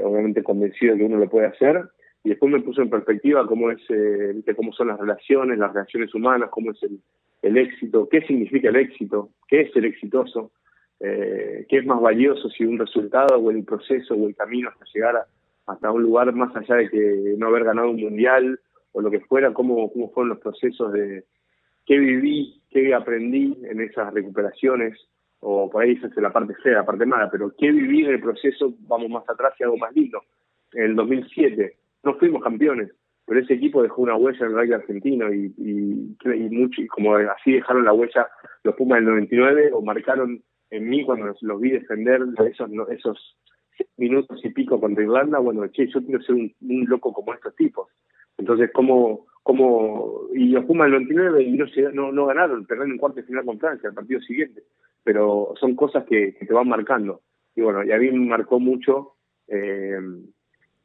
obviamente 0.03 0.41
convencido 0.41 0.93
de 0.93 0.99
que 0.99 1.05
uno 1.05 1.17
lo 1.17 1.29
puede 1.29 1.45
hacer, 1.45 1.83
y 2.23 2.29
después 2.29 2.51
me 2.51 2.61
puso 2.61 2.81
en 2.81 2.89
perspectiva 2.89 3.45
cómo 3.45 3.69
es 3.69 3.81
cómo 4.55 4.71
son 4.73 4.87
las 4.87 4.99
relaciones, 4.99 5.59
las 5.59 5.73
relaciones 5.73 6.15
humanas, 6.15 6.49
cómo 6.49 6.71
es 6.71 6.81
el, 6.81 6.99
el 7.41 7.57
éxito, 7.57 8.07
qué 8.09 8.21
significa 8.21 8.69
el 8.69 8.77
éxito, 8.77 9.29
qué 9.47 9.61
es 9.61 9.73
ser 9.73 9.85
exitoso, 9.85 10.51
eh, 10.99 11.65
qué 11.69 11.77
es 11.77 11.85
más 11.85 12.01
valioso 12.01 12.49
si 12.49 12.65
un 12.65 12.79
resultado 12.79 13.37
o 13.37 13.51
el 13.51 13.63
proceso 13.63 14.15
o 14.15 14.27
el 14.27 14.35
camino 14.35 14.69
hasta 14.69 14.85
llegar 14.93 15.25
hasta 15.67 15.91
un 15.91 16.03
lugar 16.03 16.31
más 16.33 16.55
allá 16.55 16.75
de 16.75 16.89
que 16.89 17.35
no 17.37 17.47
haber 17.47 17.63
ganado 17.63 17.89
un 17.89 17.99
mundial 17.99 18.59
o 18.91 19.01
lo 19.01 19.11
que 19.11 19.19
fuera, 19.21 19.53
cómo, 19.53 19.91
cómo 19.91 20.11
fueron 20.11 20.29
los 20.29 20.39
procesos 20.39 20.93
de 20.93 21.25
qué 21.85 21.97
viví, 21.97 22.61
qué 22.69 22.93
aprendí 22.93 23.57
en 23.63 23.81
esas 23.81 24.13
recuperaciones, 24.13 24.97
o 25.39 25.69
por 25.69 25.83
ahí 25.83 25.91
esa 25.91 26.07
es 26.07 26.15
la 26.17 26.31
parte 26.31 26.55
fea, 26.63 26.73
la 26.73 26.85
parte 26.85 27.05
mala, 27.05 27.29
pero 27.29 27.53
qué 27.57 27.71
viví 27.71 28.05
en 28.05 28.11
el 28.11 28.21
proceso, 28.21 28.73
vamos 28.81 29.09
más 29.09 29.29
atrás 29.29 29.53
y 29.59 29.63
algo 29.63 29.77
más 29.77 29.93
lindo. 29.93 30.21
En 30.73 30.83
el 30.83 30.95
2007 30.95 31.77
no 32.03 32.15
fuimos 32.15 32.41
campeones, 32.41 32.91
pero 33.25 33.39
ese 33.39 33.55
equipo 33.55 33.81
dejó 33.81 34.03
una 34.03 34.15
huella 34.15 34.37
en 34.39 34.45
el 34.45 34.53
rugby 34.53 34.73
argentino 34.73 35.33
y, 35.33 35.53
y, 35.57 36.49
mucho, 36.51 36.81
y 36.81 36.87
como 36.87 37.15
así 37.15 37.53
dejaron 37.53 37.85
la 37.85 37.93
huella 37.93 38.27
los 38.63 38.75
Pumas 38.75 38.97
del 38.97 39.05
99 39.05 39.71
o 39.73 39.81
marcaron 39.81 40.43
en 40.69 40.89
mí 40.89 41.03
cuando 41.03 41.33
los, 41.41 41.61
vi 41.61 41.71
defender 41.71 42.21
esos 42.49 42.69
esos 42.89 43.37
minutos 43.97 44.39
y 44.43 44.49
pico 44.49 44.79
contra 44.79 45.03
Irlanda, 45.03 45.39
bueno, 45.39 45.67
che, 45.67 45.87
yo 45.87 46.01
quiero 46.03 46.21
ser 46.21 46.35
un, 46.35 46.53
loco 46.87 47.11
como 47.11 47.33
estos 47.33 47.55
tipos. 47.55 47.89
Entonces, 48.37 48.69
¿cómo, 48.73 49.25
cómo 49.43 50.27
y 50.33 50.49
los 50.49 50.65
Pumas 50.65 50.91
del 50.91 51.03
99 51.05 51.43
y 51.43 51.51
no, 51.51 51.65
no, 51.93 52.11
no 52.11 52.25
ganaron, 52.27 52.65
perdieron 52.65 52.91
en 52.91 52.97
cuarto 52.97 53.17
de 53.17 53.27
final 53.27 53.45
con 53.45 53.59
Francia, 53.59 53.89
el 53.89 53.95
partido 53.95 54.21
siguiente, 54.21 54.63
pero 55.03 55.53
son 55.59 55.75
cosas 55.75 56.05
que, 56.05 56.33
te 56.33 56.53
van 56.53 56.67
marcando. 56.69 57.21
Y 57.55 57.61
bueno, 57.61 57.83
y 57.83 57.91
a 57.91 57.97
mí 57.97 58.11
me 58.11 58.27
marcó 58.27 58.59
mucho 58.59 59.13
eh, 59.47 59.97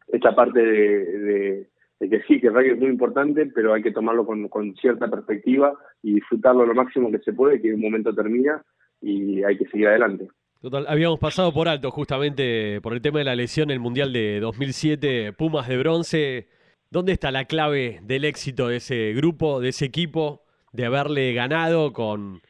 esta 0.09 0.35
parte 0.35 0.61
de 0.61 1.71
que 2.09 2.23
sí, 2.23 2.41
que 2.41 2.47
el 2.47 2.55
rugby 2.55 2.71
es 2.71 2.79
muy 2.79 2.89
importante, 2.89 3.47
pero 3.47 3.75
hay 3.75 3.83
que 3.83 3.93
tomarlo 3.93 4.25
con, 4.25 4.75
cierta 4.77 5.11
perspectiva 5.11 5.75
y 6.03 6.15
disfrutarlo 6.15 6.65
lo 6.65 6.75
máximo 6.75 7.11
que 7.11 7.19
se 7.19 7.35
puede, 7.35 7.61
que 7.61 7.75
un 7.75 7.81
momento 7.81 8.15
termina 8.15 8.65
y 9.03 9.43
hay 9.43 9.59
que 9.59 9.67
seguir 9.67 9.89
adelante. 9.89 10.29
Total, 10.63 10.87
habíamos 10.89 11.19
pasado 11.19 11.53
por 11.53 11.69
alto 11.69 11.91
justamente 11.91 12.81
por 12.81 12.95
el 12.95 13.03
tema 13.03 13.19
de 13.19 13.25
la 13.27 13.35
lesión 13.35 13.71
en 13.71 13.75
el 13.75 13.81
Mundial 13.81 14.13
de 14.13 14.41
2007, 14.41 15.35
Pumas 15.35 15.69
de 15.69 15.77
bronce. 15.77 16.49
¿Dónde 16.91 17.13
está 17.13 17.31
la 17.31 17.45
clave 17.45 18.01
del 18.03 18.25
éxito 18.25 18.69
de 18.69 18.77
ese 18.77 19.13
grupo, 19.13 19.61
de 19.61 19.69
ese 19.69 19.85
equipo, 19.85 20.43
de 20.73 20.87
haberle 20.87 21.33
ganado 21.35 21.93
con, 21.93 22.41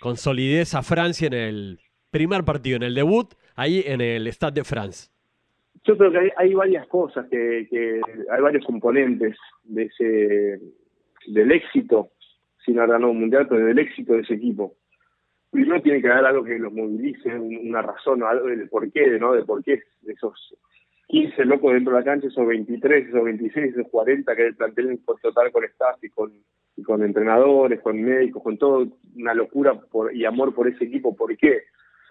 con 0.00 0.16
solidez 0.16 0.74
a 0.74 0.82
Francia 0.82 1.26
en 1.26 1.34
el 1.34 1.80
primer 2.10 2.44
partido, 2.44 2.76
en 2.76 2.82
el 2.84 2.94
debut, 2.94 3.34
ahí 3.54 3.82
en 3.86 4.00
el 4.00 4.26
Stade 4.28 4.60
de 4.60 4.64
France? 4.64 5.10
Yo 5.88 5.96
creo 5.96 6.12
que 6.12 6.32
hay, 6.36 6.52
varias 6.52 6.86
cosas, 6.88 7.26
que, 7.30 7.66
hay 8.30 8.42
varios 8.42 8.62
componentes 8.66 9.38
de 9.64 9.84
ese 9.84 10.60
del 11.28 11.50
éxito, 11.50 12.10
sin 12.62 12.78
haber 12.78 12.90
ganado 12.90 13.12
un 13.12 13.20
mundial, 13.20 13.46
pero 13.48 13.64
del 13.64 13.78
éxito 13.78 14.12
de 14.12 14.20
ese 14.20 14.34
equipo. 14.34 14.74
Primero 15.50 15.80
tiene 15.80 16.02
que 16.02 16.08
haber 16.08 16.26
algo 16.26 16.44
que 16.44 16.58
los 16.58 16.74
movilice, 16.74 17.34
una 17.34 17.80
razón, 17.80 18.22
algo 18.22 18.48
del 18.48 18.68
porqué, 18.68 19.18
¿no? 19.18 19.32
De 19.32 19.44
por 19.44 19.64
qué 19.64 19.80
esos 20.06 20.54
15 21.06 21.46
locos 21.46 21.72
dentro 21.72 21.94
de 21.94 22.00
la 22.00 22.04
cancha, 22.04 22.28
esos 22.28 22.46
23, 22.46 23.08
esos 23.08 23.24
26, 23.24 23.74
esos 23.74 23.90
40 23.90 24.36
que 24.36 24.46
el 24.46 24.56
plantel 24.56 25.00
total 25.22 25.50
con 25.50 25.64
staff 25.64 26.04
y 26.04 26.10
con, 26.10 26.30
y 26.76 26.82
con 26.82 27.02
entrenadores, 27.02 27.80
con 27.80 27.98
médicos, 27.98 28.42
con 28.42 28.58
todo, 28.58 28.86
una 29.16 29.32
locura 29.32 29.80
por, 29.90 30.14
y 30.14 30.26
amor 30.26 30.54
por 30.54 30.68
ese 30.68 30.84
equipo. 30.84 31.16
¿Por 31.16 31.34
qué? 31.38 31.62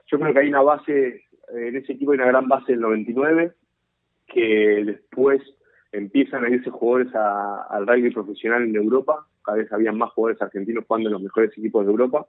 Yo 0.07 0.19
creo 0.19 0.33
que 0.33 0.39
hay 0.39 0.49
una 0.49 0.63
base, 0.63 1.25
en 1.49 1.75
ese 1.75 1.93
equipo 1.93 2.13
hay 2.13 2.17
una 2.17 2.25
gran 2.25 2.47
base 2.47 2.71
del 2.71 2.81
99, 2.81 3.53
que 4.27 4.83
después 4.85 5.41
empiezan 5.91 6.45
a 6.45 6.49
irse 6.49 6.69
jugadores 6.69 7.13
al 7.15 7.87
rugby 7.87 8.11
profesional 8.11 8.63
en 8.63 8.75
Europa, 8.75 9.25
cada 9.43 9.57
vez 9.57 9.71
había 9.71 9.91
más 9.91 10.11
jugadores 10.11 10.41
argentinos 10.41 10.85
jugando 10.87 11.09
en 11.09 11.13
los 11.13 11.21
mejores 11.21 11.51
equipos 11.57 11.85
de 11.85 11.91
Europa, 11.91 12.27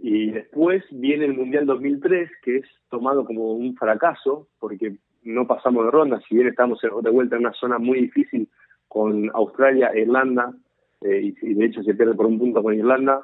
y 0.00 0.30
después 0.30 0.84
viene 0.90 1.24
el 1.24 1.34
Mundial 1.34 1.66
2003, 1.66 2.30
que 2.42 2.58
es 2.58 2.66
tomado 2.88 3.24
como 3.24 3.52
un 3.52 3.74
fracaso, 3.74 4.48
porque 4.60 4.96
no 5.24 5.46
pasamos 5.46 5.84
de 5.84 5.90
ronda, 5.90 6.20
si 6.28 6.36
bien 6.36 6.48
estamos 6.48 6.80
de 6.80 7.10
vuelta 7.10 7.36
en 7.36 7.42
una 7.42 7.52
zona 7.54 7.78
muy 7.78 8.02
difícil 8.02 8.48
con 8.86 9.30
Australia 9.34 9.90
Irlanda, 9.96 10.52
eh, 11.00 11.34
y, 11.42 11.54
de 11.54 11.64
hecho 11.64 11.82
se 11.82 11.94
pierde 11.94 12.14
por 12.14 12.26
un 12.26 12.38
punto 12.38 12.62
con 12.62 12.74
Irlanda, 12.74 13.22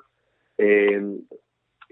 eh, 0.59 1.19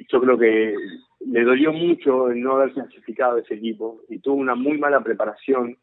yo 0.08 0.20
creo 0.20 0.38
que 0.38 0.74
le 1.20 1.44
dolió 1.44 1.72
mucho 1.72 2.30
el 2.30 2.40
no 2.42 2.56
haber 2.56 2.72
clasificado 2.72 3.38
ese 3.38 3.54
equipo 3.54 4.00
y 4.08 4.18
tuvo 4.18 4.36
una 4.36 4.54
muy 4.54 4.78
mala 4.78 5.02
preparación 5.02 5.76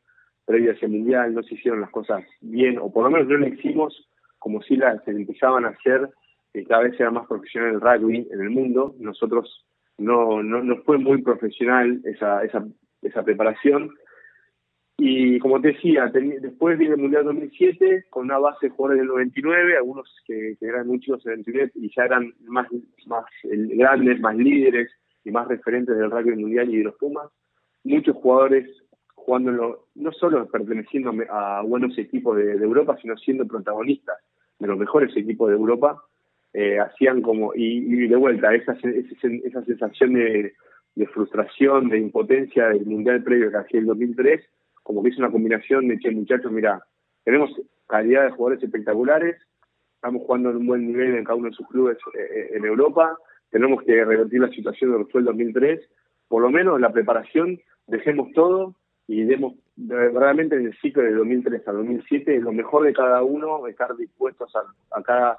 previo 0.49 0.71
a 0.71 0.73
ese 0.73 0.87
mundial, 0.87 1.35
no 1.35 1.43
se 1.43 1.53
hicieron 1.53 1.79
las 1.79 1.91
cosas 1.91 2.23
bien, 2.41 2.79
o 2.79 2.91
por 2.91 3.03
lo 3.03 3.11
menos 3.11 3.27
no 3.27 3.37
lo 3.37 3.47
hicimos 3.47 4.09
como 4.39 4.63
si 4.63 4.77
las 4.77 5.03
se 5.03 5.11
empezaban 5.11 5.65
a 5.65 5.69
hacer, 5.69 6.09
que 6.51 6.63
cada 6.65 6.81
vez 6.83 6.99
era 6.99 7.11
más 7.11 7.27
profesional 7.27 7.75
el 7.75 7.81
rugby 7.81 8.27
en 8.31 8.41
el 8.41 8.49
mundo. 8.49 8.95
Nosotros 8.97 9.63
no, 9.99 10.41
no, 10.41 10.63
no 10.63 10.77
fue 10.77 10.97
muy 10.97 11.21
profesional 11.21 12.01
esa, 12.03 12.43
esa, 12.43 12.65
esa 13.03 13.21
preparación. 13.21 13.91
Y 14.97 15.37
como 15.37 15.61
te 15.61 15.69
decía, 15.69 16.11
después 16.41 16.79
viene 16.79 16.95
el 16.95 17.01
Mundial 17.01 17.25
2007 17.25 18.05
con 18.09 18.25
una 18.25 18.39
base 18.39 18.67
de 18.67 18.69
jugadores 18.71 19.01
del 19.01 19.09
99, 19.09 19.77
algunos 19.77 20.09
que, 20.25 20.57
eran 20.61 20.87
muy 20.87 20.99
chicos 20.99 21.23
en 21.27 21.33
el 21.33 21.37
99 21.39 21.71
y 21.75 21.91
ya 21.95 22.05
eran 22.05 22.33
más, 22.47 22.67
más 23.05 23.25
grandes, 23.43 24.19
más 24.19 24.35
líderes 24.35 24.89
y 25.23 25.29
más 25.29 25.47
referentes 25.47 25.95
del 25.95 26.09
rugby 26.09 26.35
mundial 26.35 26.73
y 26.73 26.77
de 26.79 26.85
los 26.85 26.95
Pumas. 26.95 27.29
Muchos 27.83 28.15
jugadores 28.15 28.67
jugando 29.29 29.85
no 29.93 30.11
solo 30.13 30.47
perteneciendo 30.47 31.13
a 31.29 31.61
buenos 31.61 31.95
equipos 31.99 32.35
de, 32.35 32.53
Europa, 32.53 32.97
sino 32.99 33.15
siendo 33.15 33.45
protagonistas 33.45 34.17
de 34.57 34.65
los 34.65 34.75
mejores 34.75 35.15
equipos 35.15 35.49
de 35.49 35.55
Europa, 35.55 36.01
eh, 36.51 36.79
hacían 36.79 37.21
como, 37.21 37.53
y, 37.53 38.07
de 38.07 38.15
vuelta, 38.15 38.55
esa, 38.55 38.73
esa, 38.73 39.63
sensación 39.65 40.15
de, 40.15 40.53
frustración, 41.13 41.89
de 41.89 41.99
impotencia 41.99 42.69
del 42.69 42.87
Mundial 42.87 43.21
previo 43.21 43.51
que 43.51 43.57
hacía 43.57 43.79
el 43.81 43.85
2003, 43.85 44.41
como 44.81 45.03
que 45.03 45.09
es 45.09 45.17
una 45.19 45.29
combinación 45.29 45.89
de 45.89 45.99
que 45.99 46.09
muchachos, 46.09 46.51
mira, 46.51 46.83
tenemos 47.23 47.51
calidad 47.87 48.23
de 48.23 48.31
jugadores 48.31 48.63
espectaculares, 48.63 49.37
estamos 49.93 50.23
jugando 50.23 50.49
en 50.49 50.57
un 50.57 50.65
buen 50.65 50.87
nivel 50.87 51.15
en 51.15 51.23
cada 51.23 51.35
uno 51.35 51.49
de 51.49 51.55
sus 51.55 51.67
clubes 51.67 51.99
eh, 52.15 52.19
eh, 52.19 52.49
en 52.53 52.65
Europa, 52.65 53.15
tenemos 53.51 53.83
que 53.83 53.93
revertir 53.93 54.41
la 54.41 54.49
situación 54.49 54.91
de 54.91 54.97
lo 54.97 55.05
que 55.05 55.11
fue 55.11 55.21
el 55.21 55.25
2003, 55.25 55.81
por 56.27 56.41
lo 56.41 56.49
menos 56.49 56.81
la 56.81 56.91
preparación, 56.91 57.59
dejemos 57.85 58.31
todo 58.33 58.75
y 59.09 59.23
demos 59.23 59.55
realmente 59.75 60.55
en 60.55 60.67
el 60.67 60.77
ciclo 60.77 61.01
de 61.01 61.13
2003 61.13 61.67
a 61.67 61.71
2007 61.71 62.41
lo 62.41 62.51
mejor 62.51 62.83
de 62.83 62.93
cada 62.93 63.23
uno, 63.23 63.65
estar 63.65 63.97
dispuestos 63.97 64.53
a, 64.55 65.01
cada, 65.01 65.37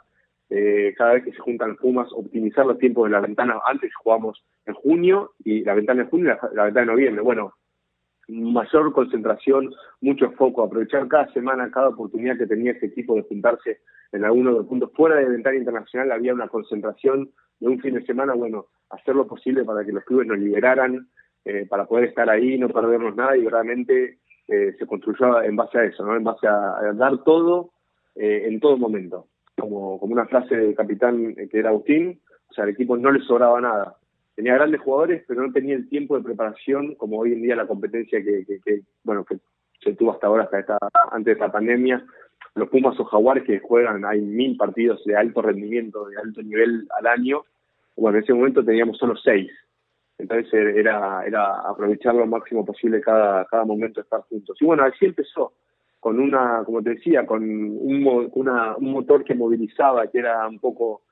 eh, 0.48 0.92
cada 0.98 1.12
vez 1.12 1.24
que 1.24 1.30
se 1.30 1.38
juntan 1.38 1.76
Pumas, 1.76 2.08
optimizar 2.12 2.66
los 2.66 2.78
tiempos 2.78 3.04
de 3.04 3.12
la 3.12 3.20
ventana. 3.20 3.60
Antes 3.64 3.94
jugamos 3.94 4.44
en 4.66 4.74
junio 4.74 5.34
y 5.44 5.62
la 5.62 5.74
ventana 5.74 6.02
de 6.02 6.10
junio 6.10 6.36
y 6.50 6.56
la, 6.56 6.64
ventana 6.64 6.80
de 6.80 6.92
noviembre. 6.92 7.22
Bueno, 7.22 7.54
mayor 8.26 8.92
concentración, 8.92 9.72
mucho 10.00 10.32
foco, 10.32 10.64
aprovechar 10.64 11.06
cada 11.06 11.32
semana, 11.32 11.70
cada 11.70 11.90
oportunidad 11.90 12.38
que 12.38 12.48
tenía 12.48 12.72
ese 12.72 12.86
equipo 12.86 13.14
de 13.14 13.22
juntarse 13.22 13.82
en 14.10 14.24
alguno 14.24 14.50
de 14.50 14.58
los 14.58 14.66
puntos. 14.66 14.90
Fuera 14.96 15.14
de 15.14 15.28
ventana 15.28 15.56
internacional 15.56 16.10
había 16.10 16.34
una 16.34 16.48
concentración 16.48 17.30
de 17.60 17.68
un 17.68 17.78
fin 17.78 17.94
de 17.94 18.04
semana, 18.04 18.34
bueno, 18.34 18.66
hacer 18.90 19.14
lo 19.14 19.28
posible 19.28 19.62
para 19.62 19.84
que 19.84 19.92
los 19.92 20.02
clubes 20.02 20.26
nos 20.26 20.38
liberaran, 20.38 21.06
eh, 21.44 21.66
para 21.68 21.86
poder 21.86 22.06
estar 22.06 22.28
ahí, 22.28 22.58
no 22.58 22.68
perdernos 22.68 23.16
nada 23.16 23.36
y 23.36 23.46
realmente 23.46 24.18
eh, 24.48 24.74
se 24.78 24.86
construyó 24.86 25.42
en 25.42 25.56
base 25.56 25.78
a 25.78 25.84
eso, 25.84 26.04
¿no? 26.04 26.16
en 26.16 26.24
base 26.24 26.46
a, 26.46 26.92
dar 26.94 27.22
todo 27.24 27.70
eh, 28.14 28.44
en 28.46 28.60
todo 28.60 28.76
momento. 28.76 29.26
Como, 29.58 29.98
como 30.00 30.12
una 30.12 30.26
frase 30.26 30.56
del 30.56 30.74
capitán 30.74 31.34
que 31.34 31.58
era 31.58 31.68
Agustín, 31.70 32.20
o 32.50 32.54
sea, 32.54 32.64
al 32.64 32.70
equipo 32.70 32.96
no 32.96 33.10
le 33.10 33.20
sobraba 33.20 33.60
nada. 33.60 33.96
tenía 34.34 34.54
grandes 34.54 34.80
jugadores, 34.80 35.22
pero 35.28 35.42
no 35.46 35.52
tenía 35.52 35.76
el 35.76 35.88
tiempo 35.88 36.16
de 36.16 36.24
preparación 36.24 36.94
como 36.94 37.18
hoy 37.18 37.32
en 37.32 37.42
día 37.42 37.56
la 37.56 37.66
competencia 37.66 38.22
que, 38.22 38.44
que, 38.46 38.80
bueno, 39.04 39.24
que 39.24 39.38
se 39.82 39.94
tuvo 39.94 40.12
hasta 40.12 40.26
ahora, 40.26 40.44
hasta 40.44 40.60
esta, 40.60 40.78
antes 41.10 41.26
de 41.26 41.32
esta 41.32 41.52
pandemia. 41.52 42.04
Los 42.54 42.68
Pumas 42.68 42.98
o 42.98 43.04
Jaguares 43.04 43.44
que 43.44 43.60
juegan, 43.60 44.04
hay 44.04 44.20
mil 44.20 44.56
partidos 44.56 45.04
de 45.04 45.16
alto 45.16 45.42
rendimiento, 45.42 46.06
de 46.06 46.16
alto 46.16 46.42
nivel 46.42 46.88
al 46.98 47.06
año. 47.06 47.44
Bueno, 47.96 48.18
en 48.18 48.24
ese 48.24 48.34
momento 48.34 48.64
teníamos 48.64 48.98
solo 48.98 49.16
seis. 49.16 49.50
Entonces 50.20 50.52
era, 50.52 51.20
aprovechar 51.68 52.14
lo 52.14 52.26
máximo 52.26 52.64
posible 52.64 53.00
cada, 53.00 53.46
momento 53.64 54.00
de 54.00 54.04
estar 54.04 54.20
juntos. 54.22 54.56
Y 54.60 54.64
bueno, 54.64 54.84
así 54.84 55.06
empezó, 55.06 55.52
con 55.98 56.20
una, 56.20 56.62
como 56.64 56.82
te 56.82 56.90
decía, 56.90 57.26
con 57.26 57.42
un, 57.42 58.30
una, 58.32 58.76
un 58.76 58.92
motor 58.92 59.24
que 59.24 59.34
movilizaba, 59.34 60.06
que 60.08 60.18
era 60.18 60.46
un 60.48 60.58
poco 60.58 61.02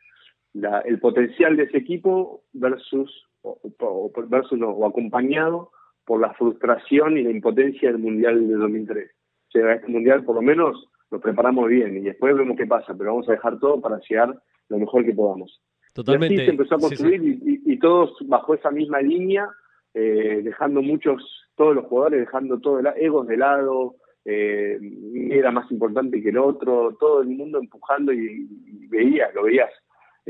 el 0.85 0.99
potencial 0.99 1.57
de 1.57 1.65
ese 1.65 1.79
equipo 1.79 2.43
versus, 2.53 3.29
o, 3.43 4.13
versus 4.29 4.61
o 4.63 4.87
acompañado 4.87 5.71
por 6.05 6.21
la 6.21 6.33
frustración 6.35 7.19
y 7.19 7.23
la 7.23 7.31
impotencia 7.31 7.91
del 7.91 7.99
Mundial 7.99 8.49
de 8.49 8.55
2003. 8.55 9.11
O 9.11 9.51
sea, 9.51 9.75
este 9.75 9.89
Mundial 9.89 10.25
por 10.25 10.35
lo 10.37 10.43
menos 10.43 10.89
lo 11.11 11.21
preparamos 11.21 11.69
bien 11.69 11.97
y 11.97 12.01
después 12.01 12.37
vemos 12.37 12.57
qué 12.57 12.67
pasa, 12.67 12.95
pero 12.97 13.11
vamos 13.11 13.29
a 13.29 13.33
dejar 13.33 13.59
todo 13.59 13.81
para 13.81 14.01
llegar 14.09 14.39
lo 14.69 14.79
mejor 14.79 15.05
que 15.05 15.15
podamos. 15.15 15.61
Totalmente. 15.93 16.35
Y 16.35 16.39
así 16.39 16.47
se 16.47 16.51
empezó 16.53 16.75
a 16.75 16.79
construir 16.79 17.23
Y, 17.23 17.79
todos 17.79 18.17
bajo 18.27 18.55
esa 18.55 18.71
misma 18.71 19.01
línea, 19.01 19.49
eh, 19.95 20.41
dejando 20.43 20.83
muchos, 20.83 21.49
todos 21.55 21.75
los 21.75 21.87
jugadores 21.87 22.21
dejando 22.21 22.59
todo 22.59 22.81
el 22.81 22.89
egos 22.97 23.27
de 23.27 23.37
lado, 23.37 23.97
eh, 24.25 24.79
era 25.31 25.51
más 25.51 25.71
importante 25.71 26.21
que 26.23 26.31
el 26.31 26.39
otro, 26.39 26.97
todo 26.99 27.23
el 27.23 27.29
mundo 27.29 27.59
empujando 27.59 28.13
y, 28.13 28.49
y 28.67 28.87
veías, 28.89 29.35
lo 29.35 29.45
veías 29.45 29.71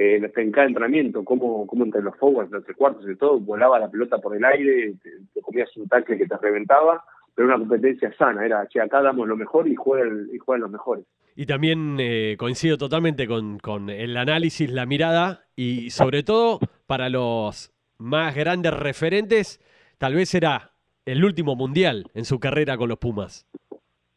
eh, 0.00 0.30
en 0.36 0.52
cada 0.52 0.68
entrenamiento, 0.68 1.24
cómo, 1.24 1.66
cómo 1.66 1.84
entre 1.84 2.02
los 2.02 2.16
forwards, 2.18 2.52
entre 2.52 2.72
cuartos 2.74 3.04
y 3.10 3.16
todo, 3.16 3.40
volaba 3.40 3.80
la 3.80 3.90
pelota 3.90 4.18
por 4.18 4.36
el 4.36 4.44
aire, 4.44 4.94
te, 5.34 5.42
comías 5.42 5.76
un 5.76 5.88
tackle 5.88 6.16
que 6.16 6.26
te 6.28 6.36
reventaba, 6.36 7.02
pero 7.34 7.48
una 7.48 7.58
competencia 7.58 8.14
sana, 8.16 8.46
era, 8.46 8.64
che, 8.68 8.80
acá 8.80 9.02
damos 9.02 9.26
lo 9.26 9.36
mejor 9.36 9.66
y 9.66 9.74
juegan, 9.74 10.28
y 10.32 10.38
juegan 10.38 10.60
los 10.62 10.70
mejores. 10.70 11.04
Y 11.40 11.46
también 11.46 11.98
eh, 12.00 12.34
coincido 12.36 12.78
totalmente 12.78 13.28
con, 13.28 13.60
con 13.60 13.90
el 13.90 14.16
análisis, 14.16 14.72
la 14.72 14.86
mirada 14.86 15.46
y 15.54 15.90
sobre 15.90 16.24
todo 16.24 16.58
para 16.88 17.08
los 17.10 17.72
más 17.96 18.34
grandes 18.34 18.74
referentes, 18.74 19.60
tal 19.98 20.16
vez 20.16 20.34
era 20.34 20.72
el 21.06 21.24
último 21.24 21.54
mundial 21.54 22.10
en 22.14 22.24
su 22.24 22.40
carrera 22.40 22.76
con 22.76 22.88
los 22.88 22.98
Pumas. 22.98 23.46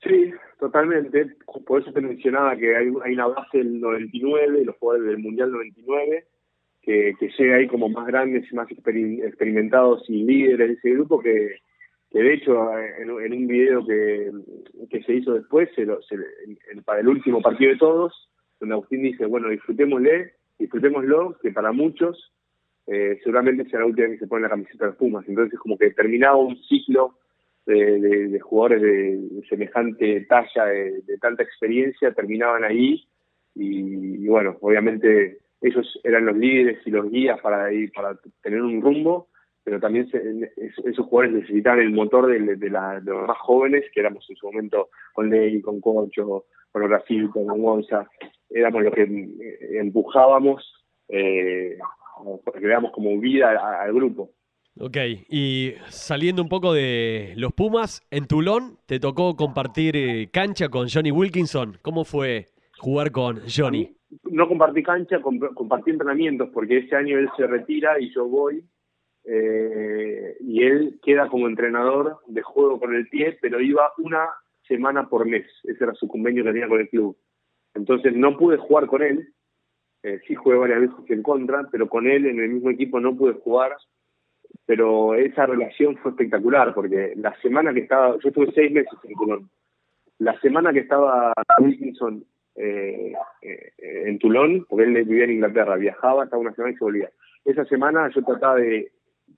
Sí, 0.02 0.32
totalmente. 0.60 1.36
Por 1.68 1.84
eso 1.84 1.94
te 1.94 2.02
mencionaba 2.02 2.58
que 2.58 2.76
hay, 2.76 2.88
una 2.88 3.28
base 3.28 3.60
del 3.60 3.80
99, 3.80 4.66
los 4.66 4.78
jugadores 4.78 5.10
del 5.10 5.20
Mundial 5.20 5.52
99, 5.52 6.26
que, 6.82 7.14
que 7.20 7.30
llega 7.38 7.58
ahí 7.58 7.68
como 7.68 7.88
más 7.88 8.08
grandes 8.08 8.52
y 8.52 8.56
más 8.56 8.68
experimentados 8.72 10.10
y 10.10 10.24
líderes 10.24 10.70
de 10.70 10.74
ese 10.74 10.90
grupo 10.90 11.22
que, 11.22 11.60
que 12.12 12.20
de 12.20 12.34
hecho 12.34 12.78
en, 12.78 13.10
un 13.10 13.48
video 13.48 13.86
que, 13.86 14.32
que 14.90 15.02
se 15.04 15.14
hizo 15.14 15.34
después, 15.34 15.70
se 15.76 15.88
para 16.84 17.00
el 17.00 17.08
último 17.08 17.42
partido 17.42 17.72
de 17.72 17.78
todos, 17.78 18.30
donde 18.60 18.74
Agustín 18.74 19.04
dice, 19.04 19.26
bueno, 19.26 19.50
disfrutémosle, 19.50 20.34
disfrutémoslo, 20.60 21.38
que 21.42 21.52
para 21.52 21.72
muchos 21.72 22.34
eh, 22.88 23.20
seguramente 23.24 23.66
será 23.66 23.80
la 23.80 23.86
última 23.86 24.08
vez 24.08 24.20
que 24.20 24.26
se 24.26 24.30
pone 24.30 24.44
la 24.44 24.50
camiseta 24.50 24.88
de 24.88 24.94
Pumas. 24.94 25.28
Entonces 25.28 25.58
como 25.60 25.78
que 25.78 25.92
terminaba 25.92 26.36
un 26.38 26.58
ciclo 26.64 27.16
de, 27.66 28.40
jugadores 28.42 28.82
de, 28.82 29.42
semejante 29.48 30.22
talla, 30.22 30.66
de, 30.66 31.18
tanta 31.20 31.44
experiencia, 31.44 32.14
terminaban 32.14 32.64
ahí 32.64 33.08
y, 33.56 34.28
bueno, 34.28 34.58
obviamente 34.62 35.40
ellos 35.62 36.00
eran 36.04 36.26
los 36.26 36.38
líderes 36.38 36.80
y 36.86 36.92
los 36.92 37.10
guías 37.10 37.40
para 37.42 37.72
ir, 37.72 37.92
para 37.94 38.18
tener 38.42 38.62
un 38.62 38.82
rumbo, 38.82 39.28
pero 39.64 39.80
también 39.80 40.10
esos 40.86 41.06
jugadores 41.06 41.42
necesitaban 41.42 41.80
el 41.80 41.92
motor 41.92 42.28
de, 42.28 42.70
los 43.04 43.28
más 43.28 43.38
jóvenes, 43.40 43.86
que 43.94 44.00
éramos 44.00 44.28
en 44.30 44.36
su 44.36 44.48
momento 44.48 44.90
con 45.14 45.30
Ley, 45.30 45.62
con 45.62 45.80
Concho, 45.82 46.46
con 46.72 46.88
Brasil, 46.88 47.30
con 47.32 47.46
Gonza, 47.46 48.08
éramos 48.50 48.84
los 48.84 48.94
que 48.94 49.04
eh, 49.04 49.80
empujábamos, 49.80 50.64
eh, 51.10 51.78
creamos 52.54 52.92
como 52.92 53.18
vida 53.20 53.82
al 53.82 53.94
grupo. 53.94 54.32
Ok, 54.80 54.98
y 55.30 55.74
saliendo 55.90 56.42
un 56.42 56.48
poco 56.48 56.74
de 56.74 57.34
los 57.36 57.52
Pumas, 57.52 58.02
en 58.10 58.26
Tulón 58.26 58.78
te 58.86 59.00
tocó 59.00 59.36
compartir 59.36 59.98
eh, 59.98 60.30
cancha 60.32 60.70
con 60.70 60.88
Johnny 60.88 61.12
Wilkinson. 61.12 61.78
¿Cómo 61.82 62.06
fue 62.06 62.48
jugar 62.78 63.12
con 63.12 63.42
Johnny? 63.54 63.94
No 64.24 64.48
compartí 64.48 64.82
cancha, 64.82 65.20
compartí 65.22 65.92
entrenamientos, 65.92 66.50
porque 66.54 66.80
ese 66.80 66.96
año 66.96 67.18
él 67.18 67.30
se 67.36 67.48
retira 67.48 68.00
y 68.00 68.14
yo 68.14 68.26
voy. 68.28 68.64
Eh, 69.26 70.38
y 70.40 70.64
él 70.64 71.00
queda 71.04 71.28
como 71.28 71.48
entrenador 71.48 72.20
de 72.28 72.42
juego 72.42 72.80
con 72.80 72.96
el 72.96 73.08
pie, 73.10 73.38
pero 73.42 73.62
iba 73.62 73.92
una 73.98 74.30
semana 74.68 75.10
por 75.10 75.26
mes. 75.26 75.48
Ese 75.64 75.84
era 75.84 75.94
su 75.94 76.08
convenio 76.08 76.44
que 76.44 76.52
tenía 76.52 76.68
con 76.68 76.80
el 76.80 76.90
club. 76.90 77.18
Entonces 77.74 78.16
no 78.16 78.38
pude 78.38 78.58
jugar 78.58 78.88
con 78.88 79.04
él. 79.04 79.34
Eh, 80.04 80.20
sí 80.28 80.36
jugué 80.36 80.58
varias 80.58 80.82
veces 80.82 80.98
en 81.10 81.22
contra, 81.22 81.68
pero 81.72 81.88
con 81.88 82.08
él 82.08 82.26
en 82.26 82.40
el 82.40 82.50
mismo 82.50 82.72
equipo 82.72 83.00
no 83.00 83.16
pude 83.16 83.34
jugar 83.34 83.78
pero 84.66 85.16
esa 85.16 85.46
relación 85.46 85.98
fue 85.98 86.12
espectacular 86.12 86.74
porque 86.74 87.14
la 87.16 87.36
semana 87.42 87.74
que 87.74 87.82
estaba, 87.82 88.18
yo 88.20 88.30
estuve 88.30 88.52
seis 88.54 88.72
meses 88.72 88.94
en 89.04 89.14
Tulón, 89.16 89.50
la 90.20 90.40
semana 90.40 90.72
que 90.72 90.80
estaba 90.80 91.34
Wilkinson 91.60 92.24
eh, 92.56 93.14
en 93.42 94.20
Tulón, 94.20 94.66
porque 94.70 94.86
él 94.86 94.94
vivía 95.06 95.26
en 95.26 95.32
Inglaterra, 95.32 95.76
viajaba 95.78 96.24
hasta 96.24 96.38
una 96.38 96.54
semana 96.54 96.74
y 96.74 96.78
se 96.78 96.84
volvía. 96.84 97.10
Esa 97.44 97.66
semana 97.66 98.10
yo 98.14 98.24
trataba 98.24 98.56
de, 98.58 98.92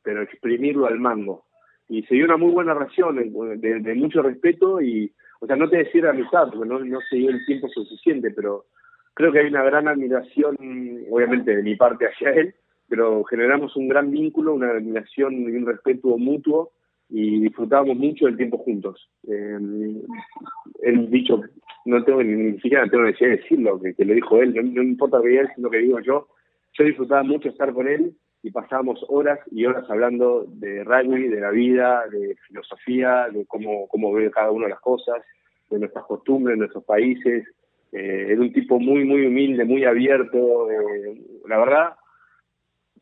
pero 0.04 0.22
exprimirlo 0.22 0.86
al 0.86 0.99
mango. 0.99 1.45
Y 1.89 2.04
se 2.04 2.16
dio 2.16 2.26
una 2.26 2.38
muy 2.38 2.51
buena 2.51 2.74
relación, 2.74 3.16
de, 3.16 3.95
mucho 3.95 4.22
respeto 4.22 4.82
y, 4.82 5.12
o 5.39 5.47
sea, 5.47 5.56
no 5.56 5.70
te 5.70 5.78
decía 5.78 6.10
amistad, 6.10 6.49
porque 6.49 6.68
no, 6.68 6.80
no 6.80 6.99
se 7.10 7.18
dio 7.18 7.30
el 7.30 7.45
tiempo 7.45 7.68
suficiente, 7.70 8.32
pero 8.32 8.66
creo 9.14 9.32
que 9.32 9.39
hay 9.39 9.47
una 9.47 9.64
gran 9.64 9.88
admiración, 9.88 10.58
obviamente, 11.12 11.56
de 11.56 11.64
mi 11.64 11.76
parte 11.76 12.08
hacia 12.08 12.32
él, 12.32 12.56
pero 12.88 13.24
generamos 13.26 13.76
un 13.76 13.88
gran 13.88 14.12
vínculo, 14.12 14.54
una 14.54 14.72
admiración 14.72 15.34
y 15.34 15.56
un 15.56 15.66
respeto 15.66 16.18
mutuo 16.18 16.72
y 17.10 17.41
disfrutábamos 17.41 17.97
mucho 17.97 18.26
del 18.26 18.38
tiempo 18.38 18.58
juntos. 18.58 19.10
Eh, 19.28 19.58
él 20.82 21.10
dicho, 21.10 21.41
no 21.86 22.04
tengo 22.04 22.24
ni, 22.24 22.54
siquiera 22.60 22.88
tengo 22.89 23.04
necesidad 23.04 23.30
de 23.30 23.38
decirlo, 23.38 23.80
que, 23.80 23.93
que 23.93 24.06
lo 24.06 24.14
dijo 24.14 24.41
él, 24.41 24.54
no, 24.74 24.82
importa 24.82 25.22
que 25.22 25.39
él, 25.39 25.49
sino 25.56 25.70
que 25.70 25.78
digo 25.78 25.99
yo, 25.99 26.28
yo 26.74 26.86
disfrutaba 26.86 27.24
mucho 27.24 27.49
estar 27.49 27.72
con 27.74 27.88
él 27.88 28.16
y 28.44 28.52
pasábamos 28.52 29.04
horas 29.08 29.39
y 29.52 29.66
horas 29.66 29.89
hablando 29.89 30.46
de 30.46 30.84
rugby, 30.84 31.30
de 31.30 31.39
la 31.39 31.50
vida, 31.50 32.04
de 32.12 32.36
filosofía, 32.48 33.30
de 33.32 33.46
cómo, 33.46 33.88
cómo 33.88 34.12
ve 34.12 34.30
cada 34.30 34.52
de 34.52 34.68
las 34.68 34.82
cosas, 34.82 35.24
de 35.70 35.80
nuestras 35.80 36.04
costumbres, 36.06 36.56
de 36.56 36.60
nuestros 36.60 36.84
países. 36.84 37.48
Eh, 37.94 38.28
era 38.30 38.41
un 38.41 38.52
tipo 38.52 38.80
muy, 38.80 39.06
muy 39.06 39.26
humilde, 39.26 39.64
muy 39.64 39.86
abierto. 39.86 40.70
Eh, 40.70 41.22
la 41.48 41.58
verdad, 41.58 41.96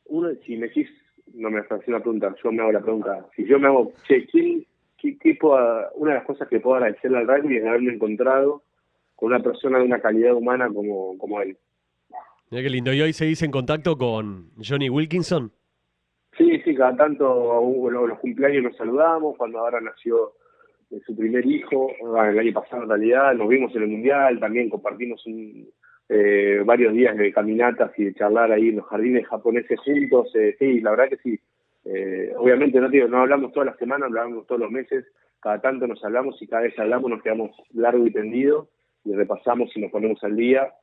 uno, 0.06 0.30
si 0.46 0.58
me 0.58 0.68
decís, 0.68 0.88
no 1.34 1.50
me 1.50 1.62
haciendo 1.62 1.84
una 1.88 2.00
pregunta, 2.02 2.36
yo 2.44 2.52
me 2.52 2.62
hago 2.62 2.72
la 2.72 2.82
pregunta. 2.82 3.26
Si 3.36 3.44
yo 3.46 3.58
me 3.58 3.68
hago, 3.68 3.94
che, 4.08 4.28
¿quién, 4.28 4.64
qué, 4.98 5.40
una 5.96 6.12
de 6.12 6.18
las 6.18 6.26
cosas 6.26 6.48
que 6.50 6.60
puedo 6.60 6.76
agradecerle 6.76 7.18
al 7.18 7.28
rugby 7.28 7.58
es 7.58 7.66
haberme 7.66 7.94
encontrado 7.94 8.62
con 9.16 9.34
una 9.34 9.42
persona 9.42 9.80
de 9.80 9.86
una 9.86 10.02
calidad 10.02 10.36
humana 10.36 10.70
como, 10.72 11.18
como 11.18 11.42
él. 11.42 11.58
Mira 12.52 12.64
qué 12.64 12.70
lindo. 12.70 12.94
¿Y 12.94 13.02
hoy 13.02 13.14
seguís 13.14 13.42
en 13.44 13.52
contacto 13.52 13.98
con 13.98 14.52
Johnny 14.62 14.90
Wilkinson? 14.90 15.52
Sí, 16.38 16.60
sí, 16.66 16.76
cada 16.76 16.98
tanto 16.98 17.90
los, 17.90 18.10
los 18.10 18.20
cumpleaños 18.20 18.64
nos 18.64 18.76
saludamos, 18.76 19.38
cuando 19.38 19.60
ahora 19.60 19.80
nació 19.80 20.34
eh, 20.90 21.00
su 21.06 21.16
primer 21.16 21.46
hijo, 21.46 21.92
el 22.30 22.40
año 22.40 22.54
pasado 22.54 22.84
en 22.84 22.90
realidad, 22.90 23.34
nos 23.36 23.48
vimos 23.48 23.74
en 23.76 23.84
el 23.84 23.88
Mundial, 23.88 24.40
también 24.40 24.70
compartimos 24.70 25.26
un, 25.26 25.70
eh, 26.10 26.62
varios 26.66 26.94
días 26.94 27.16
de 27.16 27.32
caminatas 27.32 27.98
y 27.98 28.04
de 28.04 28.14
charlar 28.16 28.52
ahí 28.52 28.68
en 28.68 28.76
los 28.76 28.86
jardines 28.88 29.26
japoneses 29.28 29.80
juntos. 29.80 30.30
Eh, 30.36 30.58
sí, 30.60 30.82
la 30.82 30.92
verdad 30.92 31.08
que 31.08 31.18
sí. 31.24 31.40
Eh, 31.86 32.34
obviamente 32.36 32.82
no 32.82 33.22
hablamos 33.22 33.54
todas 33.54 33.68
las 33.68 33.78
semanas, 33.78 34.08
hablamos 34.08 34.46
todos 34.46 34.60
los 34.60 34.72
meses. 34.72 35.06
Cada 35.40 35.62
tanto 35.62 35.88
nos 35.88 36.04
hablamos 36.04 36.36
y 36.42 36.48
cada 36.48 36.64
vez 36.64 36.78
hablamos 36.78 37.10
nos 37.10 37.24
quedamos 37.24 37.52
largo 37.74 38.06
y 38.06 38.12
tendido 38.12 38.68
y 39.06 39.14
repasamos 39.14 39.72
y 39.74 39.80
nos 39.80 39.90
ponemos 39.90 40.22
al 40.26 40.36
día. 40.36 40.74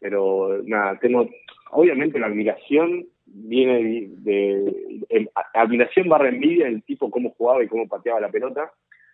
Pero 0.00 0.60
nada, 0.64 0.98
tengo, 0.98 1.28
obviamente 1.70 2.18
la 2.18 2.26
admiración 2.26 3.06
viene 3.26 3.82
de, 3.82 5.00
de, 5.08 5.30
admiración 5.54 6.08
barra 6.08 6.28
envidia 6.28 6.66
del 6.66 6.82
tipo 6.82 7.10
cómo 7.10 7.30
jugaba 7.30 7.62
y 7.62 7.68
cómo 7.68 7.88
pateaba 7.88 8.20
la 8.20 8.30
pelota. 8.30 8.72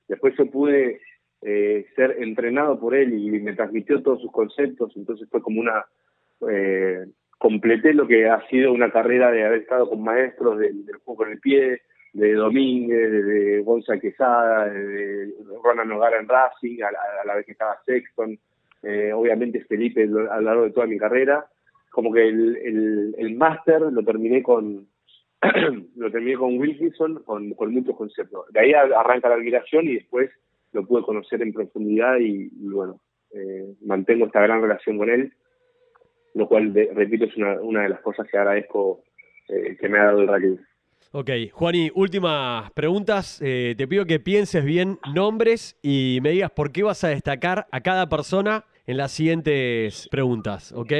Después 0.08 0.34
yo 0.36 0.50
pude 0.50 1.00
eh, 1.42 1.86
ser 1.96 2.16
entrenado 2.20 2.78
por 2.78 2.94
él 2.94 3.14
y 3.14 3.30
me 3.40 3.54
transmitió 3.54 4.02
todos 4.02 4.20
sus 4.20 4.32
conceptos, 4.32 4.92
entonces 4.96 5.28
fue 5.30 5.42
como 5.42 5.60
una... 5.60 5.84
Eh, 6.48 7.06
completé 7.44 7.92
lo 7.92 8.06
que 8.06 8.26
ha 8.26 8.40
sido 8.48 8.72
una 8.72 8.90
carrera 8.90 9.30
de 9.30 9.44
haber 9.44 9.60
estado 9.60 9.90
con 9.90 10.02
maestros 10.02 10.58
del, 10.58 10.86
juego 11.04 11.24
con 11.24 11.30
el 11.30 11.40
pie, 11.40 11.82
de 12.14 12.32
Domínguez, 12.32 13.10
de, 13.10 13.60
Gonza 13.60 13.98
Quesada, 13.98 14.66
de, 14.66 15.34
Ronald 15.62 15.90
Nogara 15.90 16.18
en 16.18 16.26
Racing, 16.26 16.82
a 16.82 17.26
la, 17.26 17.34
vez 17.34 17.44
que 17.44 17.52
estaba 17.52 17.78
Sexton, 17.84 18.38
eh, 18.84 19.12
obviamente 19.12 19.64
Felipe 19.64 20.02
a 20.02 20.06
lo 20.06 20.40
largo 20.40 20.64
de 20.64 20.72
toda 20.72 20.86
mi 20.86 20.98
carrera, 20.98 21.46
como 21.90 22.12
que 22.12 22.28
el, 22.28 22.56
el, 22.56 23.14
el 23.18 23.34
máster 23.36 23.80
lo 23.80 24.02
terminé 24.02 24.42
con, 24.42 24.88
lo 25.96 26.10
terminé 26.10 26.36
con 26.36 26.58
Wilkinson 26.58 27.22
con, 27.24 27.52
con 27.54 27.72
muchos 27.72 27.96
conceptos. 27.96 28.46
De 28.50 28.60
ahí 28.60 28.72
arranca 28.72 29.28
la 29.28 29.36
admiración 29.36 29.86
y 29.86 29.94
después 29.94 30.30
lo 30.72 30.86
pude 30.86 31.02
conocer 31.02 31.40
en 31.42 31.52
profundidad 31.52 32.18
y, 32.18 32.50
bueno, 32.52 33.00
eh, 33.32 33.74
mantengo 33.84 34.26
esta 34.26 34.42
gran 34.42 34.60
relación 34.60 34.98
con 34.98 35.08
él, 35.08 35.32
lo 36.34 36.48
cual, 36.48 36.74
repito, 36.74 37.26
es 37.26 37.36
una, 37.36 37.60
una 37.60 37.82
de 37.82 37.90
las 37.90 38.00
cosas 38.00 38.26
que 38.28 38.36
agradezco 38.36 39.02
eh, 39.48 39.76
que 39.78 39.88
me 39.88 39.98
ha 39.98 40.06
dado 40.06 40.20
el 40.22 40.28
rugby. 40.28 40.58
Ok, 41.12 41.30
Juani, 41.52 41.92
últimas 41.94 42.72
preguntas. 42.72 43.38
Te 43.38 43.86
pido 43.86 44.04
que 44.04 44.18
pienses 44.18 44.64
bien 44.64 44.98
nombres 45.14 45.78
y 45.80 46.18
me 46.22 46.30
digas 46.30 46.50
por 46.50 46.72
qué 46.72 46.82
vas 46.82 47.04
a 47.04 47.08
destacar 47.08 47.68
a 47.70 47.80
cada 47.82 48.08
persona 48.08 48.64
en 48.86 48.96
las 48.96 49.12
siguientes 49.12 50.08
preguntas, 50.10 50.72
¿ok? 50.72 50.92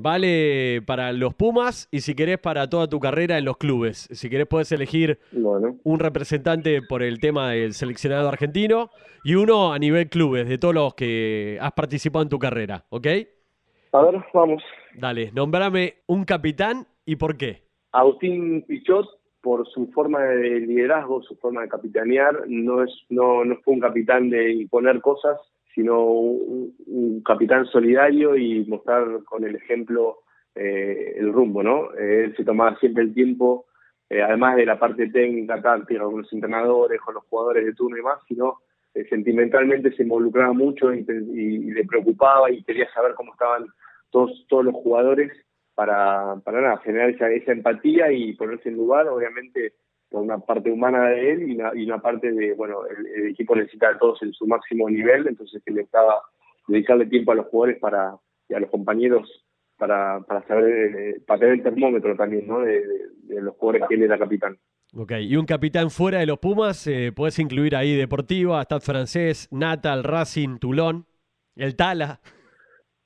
Vale 0.00 0.80
para 0.86 1.12
los 1.12 1.34
Pumas 1.34 1.88
y 1.90 2.02
si 2.02 2.14
querés 2.14 2.38
para 2.38 2.70
toda 2.70 2.86
tu 2.86 3.00
carrera 3.00 3.36
en 3.36 3.44
los 3.44 3.56
clubes. 3.56 4.08
Si 4.12 4.30
querés 4.30 4.46
puedes 4.46 4.70
elegir 4.70 5.18
un 5.32 5.98
representante 5.98 6.82
por 6.82 7.02
el 7.02 7.18
tema 7.18 7.50
del 7.50 7.72
seleccionado 7.72 8.28
argentino 8.28 8.90
y 9.24 9.34
uno 9.34 9.72
a 9.72 9.78
nivel 9.80 10.08
clubes, 10.08 10.48
de 10.48 10.56
todos 10.56 10.74
los 10.74 10.94
que 10.94 11.58
has 11.60 11.72
participado 11.72 12.22
en 12.22 12.28
tu 12.28 12.38
carrera, 12.38 12.84
¿ok? 12.90 13.06
A 13.92 14.02
ver, 14.02 14.24
vamos. 14.32 14.62
Dale, 14.94 15.32
nombrame 15.32 15.96
un 16.06 16.24
capitán 16.24 16.86
y 17.04 17.16
por 17.16 17.36
qué. 17.36 17.64
Agustín 17.90 18.62
Pichot, 18.68 19.06
por 19.40 19.66
su 19.68 19.88
forma 19.88 20.20
de 20.20 20.60
liderazgo, 20.60 21.22
su 21.22 21.34
forma 21.36 21.62
de 21.62 21.68
capitanear, 21.68 22.44
no, 22.46 22.84
es, 22.84 22.90
no, 23.08 23.44
no 23.44 23.56
fue 23.64 23.74
un 23.74 23.80
capitán 23.80 24.30
de 24.30 24.52
imponer 24.52 25.00
cosas, 25.00 25.38
sino 25.78 26.02
un, 26.02 27.22
capitán 27.24 27.66
solidario 27.66 28.36
y 28.36 28.64
mostrar 28.64 29.22
con 29.24 29.44
el 29.44 29.54
ejemplo 29.54 30.22
eh, 30.56 31.14
el 31.16 31.32
rumbo, 31.32 31.62
¿no? 31.62 31.94
Eh, 31.94 32.24
él 32.24 32.36
se 32.36 32.44
tomaba 32.44 32.76
siempre 32.80 33.04
el 33.04 33.14
tiempo, 33.14 33.66
eh, 34.10 34.20
además 34.20 34.56
de 34.56 34.66
la 34.66 34.76
parte 34.76 35.08
técnica, 35.08 35.62
con 35.62 36.22
los 36.22 36.32
entrenadores, 36.32 37.00
con 37.00 37.14
los 37.14 37.22
jugadores 37.26 37.64
de 37.64 37.74
turno 37.74 37.96
y 37.96 38.02
más, 38.02 38.18
sino 38.26 38.58
sentimentalmente 39.08 39.92
se 39.92 40.02
involucraba 40.02 40.52
mucho 40.52 40.92
y, 40.92 41.04
le 41.04 41.84
preocupaba 41.84 42.50
y 42.50 42.64
quería 42.64 42.90
saber 42.92 43.14
cómo 43.14 43.32
estaban 43.32 43.66
todos, 44.10 44.46
todos 44.48 44.64
los 44.64 44.74
jugadores 44.74 45.30
para, 45.76 46.40
para 46.42 46.60
nada, 46.60 46.78
generar 46.78 47.10
esa, 47.10 47.30
esa 47.30 47.52
empatía 47.52 48.10
y 48.10 48.32
ponerse 48.32 48.68
en 48.68 48.74
lugar, 48.74 49.06
obviamente 49.06 49.74
por 50.08 50.22
una 50.22 50.38
parte 50.38 50.70
humana 50.70 51.08
de 51.10 51.32
él 51.32 51.50
y 51.50 51.54
una, 51.54 51.72
y 51.74 51.84
una 51.84 51.98
parte 51.98 52.32
de, 52.32 52.54
bueno, 52.54 52.80
el, 52.86 53.28
equipo 53.28 53.54
necesita 53.54 53.90
a 53.90 53.98
todos 53.98 54.22
en 54.22 54.32
su 54.32 54.46
máximo 54.46 54.88
nivel, 54.88 55.26
entonces 55.26 55.62
él 55.66 55.78
estaba 55.78 56.22
dedicarle 56.66 57.06
tiempo 57.06 57.32
a 57.32 57.34
los 57.34 57.46
jugadores 57.46 57.78
para 57.78 58.16
y 58.48 58.54
a 58.54 58.60
los 58.60 58.70
compañeros 58.70 59.44
para, 59.76 60.20
para 60.20 60.46
saber, 60.46 60.96
eh, 60.96 61.20
para 61.26 61.40
tener 61.40 61.54
el 61.54 61.62
termómetro 61.62 62.16
también, 62.16 62.46
¿no? 62.46 62.60
De, 62.60 62.82
los 63.28 63.54
jugadores 63.56 63.88
que 63.88 63.94
él 63.94 64.02
era 64.02 64.18
capitán. 64.18 64.58
Ok, 64.94 65.12
y 65.20 65.36
un 65.36 65.44
capitán 65.44 65.90
fuera 65.90 66.18
de 66.18 66.26
los 66.26 66.38
Pumas, 66.38 66.86
eh, 66.86 67.12
puedes 67.14 67.38
incluir 67.38 67.76
ahí 67.76 67.94
Deportiva, 67.94 68.62
Stade 68.62 68.80
Francés, 68.80 69.48
Natal, 69.50 70.02
Racing, 70.02 70.58
Toulon, 70.58 71.06
el 71.54 71.76
Tala. 71.76 72.20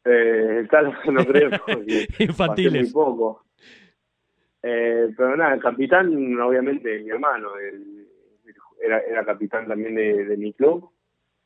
Eh, 0.04 0.58
el 0.60 0.68
Tala 0.68 0.96
no 1.12 1.24
creo, 1.24 1.50
Infantiles. 2.20 2.82
Muy 2.84 2.92
poco. 2.92 3.44
Eh, 4.62 5.12
pero 5.16 5.36
nada, 5.36 5.55
el 5.55 5.60
capitán, 5.60 6.40
obviamente, 6.40 7.01
mi 7.01 7.10
hermano, 7.10 7.51
era, 8.80 9.01
era 9.01 9.24
capitán 9.24 9.66
también 9.66 9.94
de, 9.94 10.36
mi 10.36 10.52
club, 10.52 10.90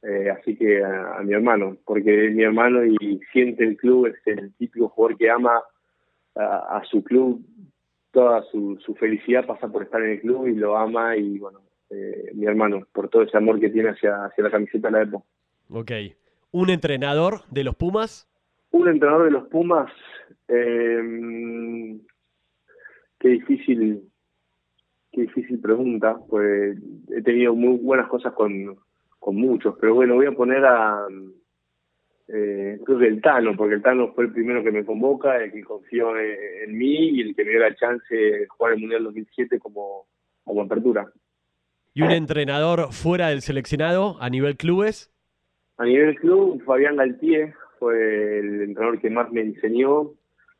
eh, 0.02 0.30
así 0.30 0.56
que 0.56 0.84
a, 0.84 1.20
mi 1.22 1.32
hermano, 1.32 1.76
porque 1.84 2.30
mi 2.30 2.42
hermano 2.42 2.84
y 2.84 3.20
siente 3.32 3.64
el 3.64 3.76
club, 3.76 4.06
es 4.06 4.26
el 4.26 4.54
típico 4.54 4.88
jugador 4.88 5.16
que 5.16 5.30
ama 5.30 5.62
a, 6.34 6.82
su 6.90 7.02
club, 7.02 7.42
toda 8.10 8.42
su, 8.50 8.78
felicidad 8.98 9.46
pasa 9.46 9.68
por 9.68 9.82
estar 9.82 10.02
en 10.02 10.10
el 10.10 10.20
club 10.20 10.46
y 10.46 10.54
lo 10.54 10.76
ama 10.76 11.16
y 11.16 11.38
bueno, 11.38 11.60
eh, 11.90 12.30
mi 12.34 12.46
hermano, 12.46 12.86
por 12.92 13.08
todo 13.08 13.22
ese 13.22 13.36
amor 13.38 13.58
que 13.58 13.70
tiene 13.70 13.90
hacia, 13.90 14.26
hacia 14.26 14.44
la 14.44 14.50
camiseta 14.50 14.88
de 14.88 14.92
la 14.92 15.02
EPO. 15.02 15.24
Ok. 15.70 15.92
¿Un 16.50 16.70
entrenador 16.70 17.40
de 17.50 17.64
los 17.64 17.74
Pumas? 17.74 18.28
Un 18.70 18.88
entrenador 18.88 19.24
de 19.24 19.30
los 19.30 19.48
Pumas, 19.48 19.90
eh, 20.48 21.98
qué 23.18 23.28
difícil, 23.28 24.02
qué 25.12 25.22
difícil 25.22 25.60
pregunta, 25.60 26.18
pues 26.28 26.78
he 27.10 27.22
tenido 27.22 27.54
muy 27.54 27.78
buenas 27.78 28.08
cosas 28.08 28.32
con, 28.34 28.76
con 29.18 29.36
muchos, 29.36 29.76
pero 29.80 29.94
bueno, 29.94 30.14
voy 30.14 30.26
a 30.26 30.32
poner 30.32 30.64
a 30.64 31.06
eh, 32.28 32.80
creo 32.84 32.98
que 32.98 33.06
el 33.06 33.20
Tano, 33.20 33.56
porque 33.56 33.74
el 33.74 33.82
Tano 33.82 34.12
fue 34.12 34.24
el 34.24 34.32
primero 34.32 34.64
que 34.64 34.72
me 34.72 34.84
convoca, 34.84 35.36
el 35.36 35.52
que 35.52 35.62
confió 35.62 36.18
en, 36.18 36.76
mí 36.76 37.10
y 37.10 37.20
el 37.20 37.36
que 37.36 37.44
me 37.44 37.50
dio 37.50 37.60
la 37.60 37.74
chance 37.76 38.14
de 38.14 38.46
jugar 38.48 38.72
el 38.72 38.80
Mundial 38.80 39.04
2007 39.04 39.58
como, 39.60 40.06
como 40.42 40.62
apertura. 40.62 41.06
¿Y 41.94 42.02
un 42.02 42.10
entrenador 42.10 42.92
fuera 42.92 43.28
del 43.28 43.42
seleccionado 43.42 44.16
a 44.20 44.28
nivel 44.28 44.56
clubes? 44.56 45.12
A 45.78 45.84
nivel 45.84 46.16
club, 46.16 46.62
Fabián 46.64 46.96
Galtier 46.96 47.54
fue 47.78 48.38
el 48.40 48.62
entrenador 48.62 49.00
que 49.00 49.10
más 49.10 49.30
me 49.30 49.42
enseñó, 49.42 50.12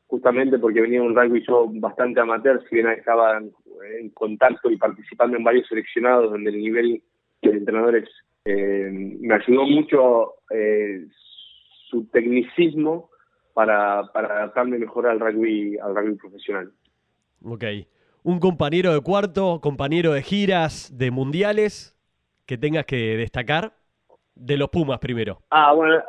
justamente 0.07 0.57
porque 0.57 0.81
venía 0.81 1.01
un 1.01 1.15
rugby 1.15 1.43
yo 1.45 1.67
bastante 1.73 2.19
amateur, 2.19 2.63
si 2.69 2.75
bien 2.75 2.87
estaba 2.89 3.37
en, 3.37 4.09
contacto 4.11 4.71
y 4.71 4.77
participando 4.77 5.37
en 5.37 5.43
varios 5.43 5.67
seleccionados 5.67 6.31
donde 6.31 6.49
el 6.49 6.57
nivel 6.59 7.03
de 7.41 7.49
entrenadores 7.51 8.09
eh, 8.45 8.89
me 8.91 9.35
ayudó 9.35 9.65
mucho 9.65 10.35
eh, 10.49 11.05
su 11.89 12.05
tecnicismo 12.07 13.09
para, 13.53 14.03
para 14.13 14.37
adaptarme 14.37 14.79
mejor 14.79 15.07
al 15.07 15.19
rugby, 15.19 15.77
al 15.77 15.95
rugby 15.95 16.15
profesional. 16.15 16.71
Ok. 17.43 17.63
¿Un 18.23 18.39
compañero 18.39 18.93
de 18.93 19.01
cuarto, 19.01 19.59
compañero 19.61 20.13
de 20.13 20.21
giras, 20.21 20.97
de 20.97 21.11
mundiales 21.11 21.95
que 22.45 22.57
tengas 22.57 22.85
que 22.85 23.17
destacar? 23.17 23.73
De 24.35 24.57
los 24.57 24.69
Pumas 24.69 24.99
primero. 24.99 25.41
Ah, 25.49 25.73
bueno, 25.73 26.01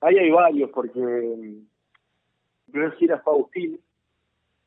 ahí 0.00 0.18
hay 0.18 0.30
varios 0.30 0.70
porque 0.70 1.00
primer 2.70 2.92
gira 2.92 3.18
fue 3.18 3.34
Agustín, 3.34 3.80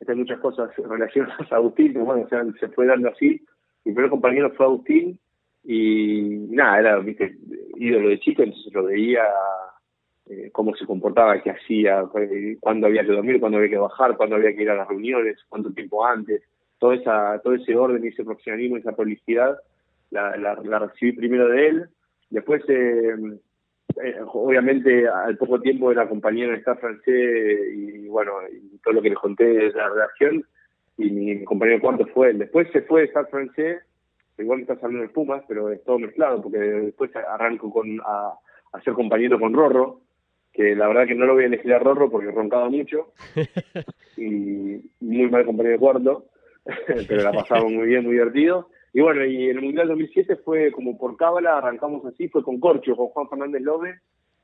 hay 0.08 0.16
muchas 0.16 0.40
cosas 0.40 0.70
relacionadas 0.78 1.52
a 1.52 1.56
Agustín, 1.56 1.94
pero 1.94 2.06
bueno, 2.06 2.28
se 2.60 2.68
fue 2.70 2.86
dando 2.86 3.10
así. 3.10 3.42
Mi 3.86 3.94
primer 3.94 4.10
compañero 4.10 4.52
fue 4.52 4.66
Agustín 4.66 5.20
y 5.64 6.48
nada, 6.50 6.80
era 6.80 7.00
viste 7.00 7.38
ídolo 7.78 8.10
de 8.10 8.20
chico, 8.20 8.44
entonces 8.44 8.74
lo 8.74 8.84
veía 8.84 9.24
eh, 10.30 10.50
cómo 10.52 10.76
se 10.76 10.86
comportaba, 10.86 11.42
qué 11.42 11.52
hacía, 11.52 12.06
cuándo 12.60 12.88
había 12.88 13.06
que 13.06 13.12
dormir, 13.14 13.40
cuándo 13.40 13.58
había 13.58 13.70
que 13.70 13.78
bajar, 13.78 14.18
cuándo 14.18 14.36
había 14.36 14.54
que 14.56 14.64
ir 14.64 14.70
a 14.70 14.76
las 14.76 14.88
reuniones, 14.88 15.38
cuánto 15.50 15.72
tiempo 15.72 16.06
antes, 16.06 16.44
todo 16.80 16.94
esa 16.94 17.40
todo 17.42 17.54
ese 17.54 17.76
orden 17.76 18.04
y 18.04 18.10
ese 18.10 18.24
profesionalismo, 18.24 18.78
esa 18.78 18.96
prolicidad, 18.96 19.58
la, 20.12 20.36
la, 20.38 20.56
la 20.56 20.80
recibí 20.80 21.14
primero 21.14 21.48
de 21.48 21.68
él. 21.68 21.86
Después 22.30 22.64
eh, 22.68 23.16
eh, 24.03 24.15
obviamente 24.26 25.07
al 25.07 25.38
poco 25.38 25.60
tiempo 25.60 25.91
era 25.91 26.07
compañero 26.07 26.52
en 26.52 26.60
Estado 26.60 26.78
francés 26.78 27.60
y 27.76 28.07
bueno, 28.07 28.34
y 28.52 28.78
todo 28.80 28.95
lo 28.95 29.02
que 29.02 29.10
les 29.10 29.18
conté 29.18 29.45
de 29.45 29.72
la 29.72 29.90
redacción 29.90 30.45
y 30.98 31.10
mi, 31.10 31.44
compañero 31.44 31.82
cuarto 31.82 32.06
fue 32.07 32.32
él. 32.32 32.40
Después 32.40 32.68
se 32.72 32.82
fue 32.84 33.02
de 33.02 33.07
Estado 33.07 33.28
francés, 33.28 33.84
igual 34.38 34.60
me 34.60 34.61
estás 34.64 34.84
hablando 34.84 35.03
de 35.03 35.14
Pumas, 35.14 35.44
pero 35.48 35.70
es 35.70 35.84
todo 35.84 35.99
mezclado 35.99 36.41
porque 36.41 36.57
después 36.57 37.11
arranco 37.15 37.72
con 37.72 37.99
a, 38.06 38.34
ser 38.84 38.94
compañero 38.94 39.40
con 39.40 39.53
Rorro, 39.53 40.02
que 40.52 40.76
la 40.76 40.88
verdad 40.88 41.07
que 41.07 41.15
no 41.15 41.26
lo 41.26 41.34
voy 41.34 41.44
a 41.44 41.48
elegir 41.48 41.74
a 41.74 41.80
Rorro 41.80 42.10
porque 42.10 42.32
roncaba 42.32 42.70
mucho 42.70 43.14
y 44.18 44.91
muy 44.99 45.30
mal 45.30 45.45
compañero 45.45 45.74
de 45.74 45.80
cuarto, 45.80 46.26
pero 47.07 47.24
la 47.24 47.32
pasaba 47.32 47.64
muy 47.64 47.88
bien, 47.88 48.03
muy 48.03 48.14
divertido. 48.14 48.70
Y 48.94 49.02
bueno, 49.02 49.26
y 49.26 49.49
en 49.49 49.57
el 49.57 49.64
Mundial 49.64 49.88
2007 49.88 50.36
fue 50.38 50.72
como 50.72 50.98
por 50.98 51.18
cábala, 51.18 51.57
arrancamos 51.57 52.06
así, 52.06 52.30
fue 52.30 52.44
con 52.44 52.60
Corcho, 52.60 52.95
con 52.95 53.07
Juan 53.07 53.28
Fernández 53.28 53.64
López, 53.64 53.99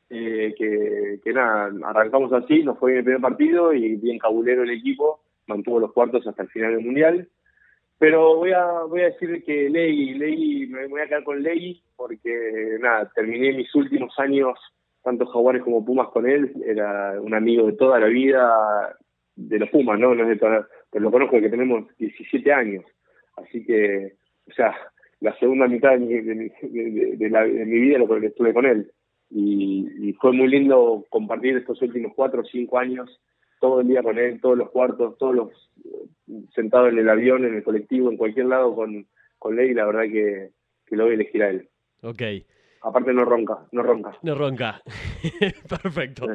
eh, 0.09 0.55
que, 0.57 1.19
que 1.23 1.33
nada, 1.33 1.71
arrancamos 1.85 2.33
así, 2.33 2.63
nos 2.63 2.79
fue 2.79 2.93
en 2.93 2.97
el 2.97 3.03
primer 3.03 3.21
partido 3.21 3.71
y 3.73 3.95
bien 3.97 4.17
cabulero 4.17 4.63
el 4.63 4.71
equipo, 4.71 5.21
mantuvo 5.45 5.79
los 5.79 5.93
cuartos 5.93 6.25
hasta 6.25 6.41
el 6.41 6.49
final 6.49 6.75
del 6.75 6.83
Mundial. 6.83 7.29
Pero 7.99 8.37
voy 8.37 8.53
a 8.53 8.83
voy 8.87 9.01
a 9.01 9.09
decir 9.11 9.43
que 9.43 9.69
Ley, 9.69 10.15
Ley, 10.15 10.65
me 10.67 10.87
voy 10.87 11.01
a 11.01 11.07
quedar 11.07 11.23
con 11.23 11.43
Ley 11.43 11.83
porque 11.95 12.77
nada, 12.79 13.11
terminé 13.13 13.53
mis 13.53 13.73
últimos 13.75 14.17
años, 14.17 14.57
tanto 15.03 15.27
Jaguares 15.27 15.61
como 15.61 15.85
Pumas 15.85 16.07
con 16.07 16.27
él, 16.27 16.53
era 16.65 17.21
un 17.21 17.35
amigo 17.35 17.67
de 17.67 17.73
toda 17.73 17.99
la 17.99 18.07
vida 18.07 18.97
de 19.35 19.59
los 19.59 19.69
Pumas, 19.69 19.99
¿no? 19.99 20.15
no 20.15 20.23
es 20.23 20.29
de 20.29 20.35
toda, 20.37 20.67
pero 20.89 21.03
lo 21.03 21.11
conozco 21.11 21.39
que 21.39 21.49
tenemos 21.49 21.85
17 21.97 22.51
años. 22.51 22.85
Así 23.35 23.63
que 23.63 24.18
o 24.49 24.53
sea, 24.53 24.75
la 25.19 25.37
segunda 25.37 25.67
mitad 25.67 25.91
de 25.91 25.99
mi, 25.99 26.49
de, 27.17 27.29
la, 27.29 27.43
de 27.43 27.65
mi 27.65 27.79
vida 27.79 27.97
lo 27.97 28.07
que 28.07 28.27
estuve 28.27 28.53
con 28.53 28.65
él. 28.65 28.91
Y, 29.31 30.13
fue 30.19 30.33
muy 30.33 30.49
lindo 30.49 31.05
compartir 31.09 31.55
estos 31.55 31.81
últimos 31.81 32.11
cuatro 32.13 32.41
o 32.41 32.45
cinco 32.45 32.77
años 32.77 33.21
todo 33.61 33.81
el 33.81 33.87
día 33.87 34.03
con 34.03 34.17
él, 34.17 34.41
todos 34.41 34.57
los 34.57 34.69
cuartos, 34.69 35.17
todos 35.17 35.35
los 35.35 35.49
sentados 36.53 36.91
en 36.91 36.97
el 36.97 37.09
avión, 37.09 37.45
en 37.45 37.55
el 37.55 37.63
colectivo, 37.63 38.09
en 38.09 38.17
cualquier 38.17 38.47
lado 38.47 38.75
con, 38.75 39.05
con 39.37 39.55
Ley, 39.55 39.73
la 39.73 39.85
verdad 39.85 40.03
que, 40.03 40.51
que 40.85 40.95
lo 40.95 41.03
voy 41.03 41.11
a 41.11 41.15
elegir 41.15 41.43
a 41.43 41.49
él. 41.49 41.69
Ok. 42.01 42.21
Aparte 42.81 43.13
no 43.13 43.25
ronca, 43.25 43.59
no 43.71 43.83
ronca. 43.83 44.17
No 44.23 44.35
ronca. 44.35 44.81
Perfecto. 45.69 46.25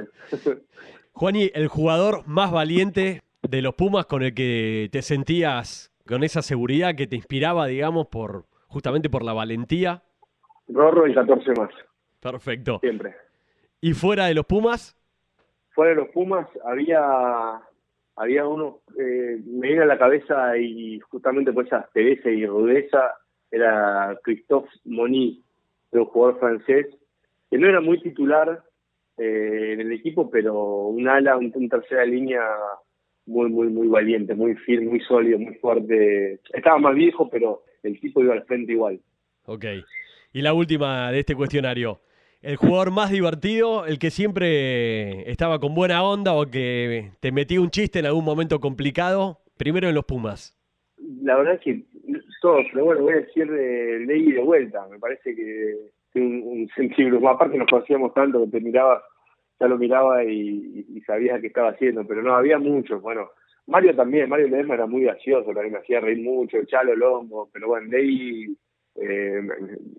Juani, 1.12 1.50
el 1.54 1.68
jugador 1.68 2.26
más 2.26 2.52
valiente 2.52 3.22
de 3.42 3.62
los 3.62 3.74
Pumas 3.74 4.06
con 4.06 4.22
el 4.22 4.34
que 4.34 4.88
te 4.92 5.02
sentías 5.02 5.93
con 6.06 6.22
esa 6.24 6.42
seguridad 6.42 6.94
que 6.94 7.06
te 7.06 7.16
inspiraba, 7.16 7.66
digamos, 7.66 8.08
por 8.08 8.44
justamente 8.68 9.08
por 9.10 9.24
la 9.24 9.32
valentía. 9.32 10.02
Rorro 10.68 11.06
y 11.06 11.14
14 11.14 11.52
más. 11.52 11.70
Perfecto. 12.20 12.78
Siempre. 12.80 13.14
¿Y 13.80 13.92
fuera 13.92 14.26
de 14.26 14.34
los 14.34 14.46
Pumas? 14.46 14.96
Fuera 15.74 15.90
de 15.90 15.96
los 15.96 16.08
Pumas 16.08 16.48
había 16.64 17.60
había 18.16 18.46
uno, 18.46 18.80
eh, 18.98 19.40
me 19.44 19.68
viene 19.68 19.82
a 19.82 19.86
la 19.86 19.98
cabeza 19.98 20.56
y 20.56 21.00
justamente 21.00 21.52
por 21.52 21.66
esa 21.66 21.88
pereza 21.92 22.30
y 22.30 22.46
rudeza 22.46 23.14
era 23.50 24.18
Christophe 24.22 24.70
Moni, 24.84 25.42
un 25.90 26.04
jugador 26.06 26.38
francés, 26.38 26.86
que 27.50 27.58
no 27.58 27.68
era 27.68 27.80
muy 27.80 28.00
titular 28.00 28.62
eh, 29.16 29.70
en 29.72 29.80
el 29.80 29.92
equipo, 29.92 30.30
pero 30.30 30.54
un 30.86 31.08
ala, 31.08 31.36
un, 31.36 31.68
tercera 31.68 32.04
línea 32.04 32.42
muy, 33.26 33.50
muy, 33.50 33.68
muy 33.68 33.88
valiente, 33.88 34.34
muy 34.34 34.54
firme, 34.54 34.90
muy 34.90 35.00
sólido, 35.00 35.38
muy 35.38 35.54
fuerte. 35.54 36.40
Estaba 36.52 36.78
más 36.78 36.94
viejo, 36.94 37.28
pero 37.30 37.62
el 37.82 37.98
tipo 38.00 38.22
iba 38.22 38.34
al 38.34 38.44
frente 38.44 38.72
igual. 38.72 39.00
Ok. 39.46 39.64
Y 40.32 40.42
la 40.42 40.52
última 40.54 41.10
de 41.12 41.20
este 41.20 41.34
cuestionario. 41.34 42.00
¿El 42.42 42.56
jugador 42.56 42.90
más 42.90 43.10
divertido, 43.10 43.86
el 43.86 43.98
que 43.98 44.10
siempre 44.10 45.30
estaba 45.30 45.60
con 45.60 45.74
buena 45.74 46.02
onda 46.02 46.34
o 46.34 46.44
que 46.50 47.12
te 47.20 47.32
metía 47.32 47.60
un 47.60 47.70
chiste 47.70 48.00
en 48.00 48.06
algún 48.06 48.24
momento 48.24 48.60
complicado? 48.60 49.38
Primero 49.56 49.88
en 49.88 49.94
los 49.94 50.04
Pumas. 50.04 50.54
La 51.22 51.36
verdad 51.36 51.54
es 51.54 51.60
que 51.60 51.82
todos, 52.42 52.66
pero 52.72 52.84
bueno, 52.84 53.00
voy 53.02 53.14
a 53.14 53.20
decir 53.20 53.50
de 53.50 54.00
ley 54.00 54.32
de 54.32 54.42
vuelta. 54.42 54.86
Me 54.90 54.98
parece 54.98 55.34
que 55.34 55.74
un, 56.20 56.42
un 56.44 56.68
sentido. 56.76 57.26
Aparte 57.26 57.56
nos 57.56 57.68
conocíamos 57.68 58.12
tanto 58.12 58.44
que 58.44 58.50
te 58.50 58.60
miraba, 58.60 59.02
ya 59.60 59.68
lo 59.68 59.78
miraba 59.78 60.24
y, 60.24 60.86
y, 60.88 61.00
sabías 61.02 61.40
qué 61.40 61.48
estaba 61.48 61.70
haciendo, 61.70 62.06
pero 62.06 62.22
no, 62.22 62.34
había 62.34 62.58
muchos. 62.58 63.00
Bueno, 63.00 63.30
Mario 63.66 63.94
también, 63.94 64.28
Mario 64.28 64.48
Ledesma 64.48 64.74
era 64.74 64.86
muy 64.86 65.02
gracioso, 65.02 65.52
también 65.52 65.72
me 65.72 65.78
hacía 65.78 66.00
reír 66.00 66.22
mucho, 66.22 66.64
Chalo 66.64 66.94
Lombo, 66.94 67.48
pero 67.52 67.68
bueno, 67.68 67.86
Ley 67.88 68.56
eh, 68.96 69.42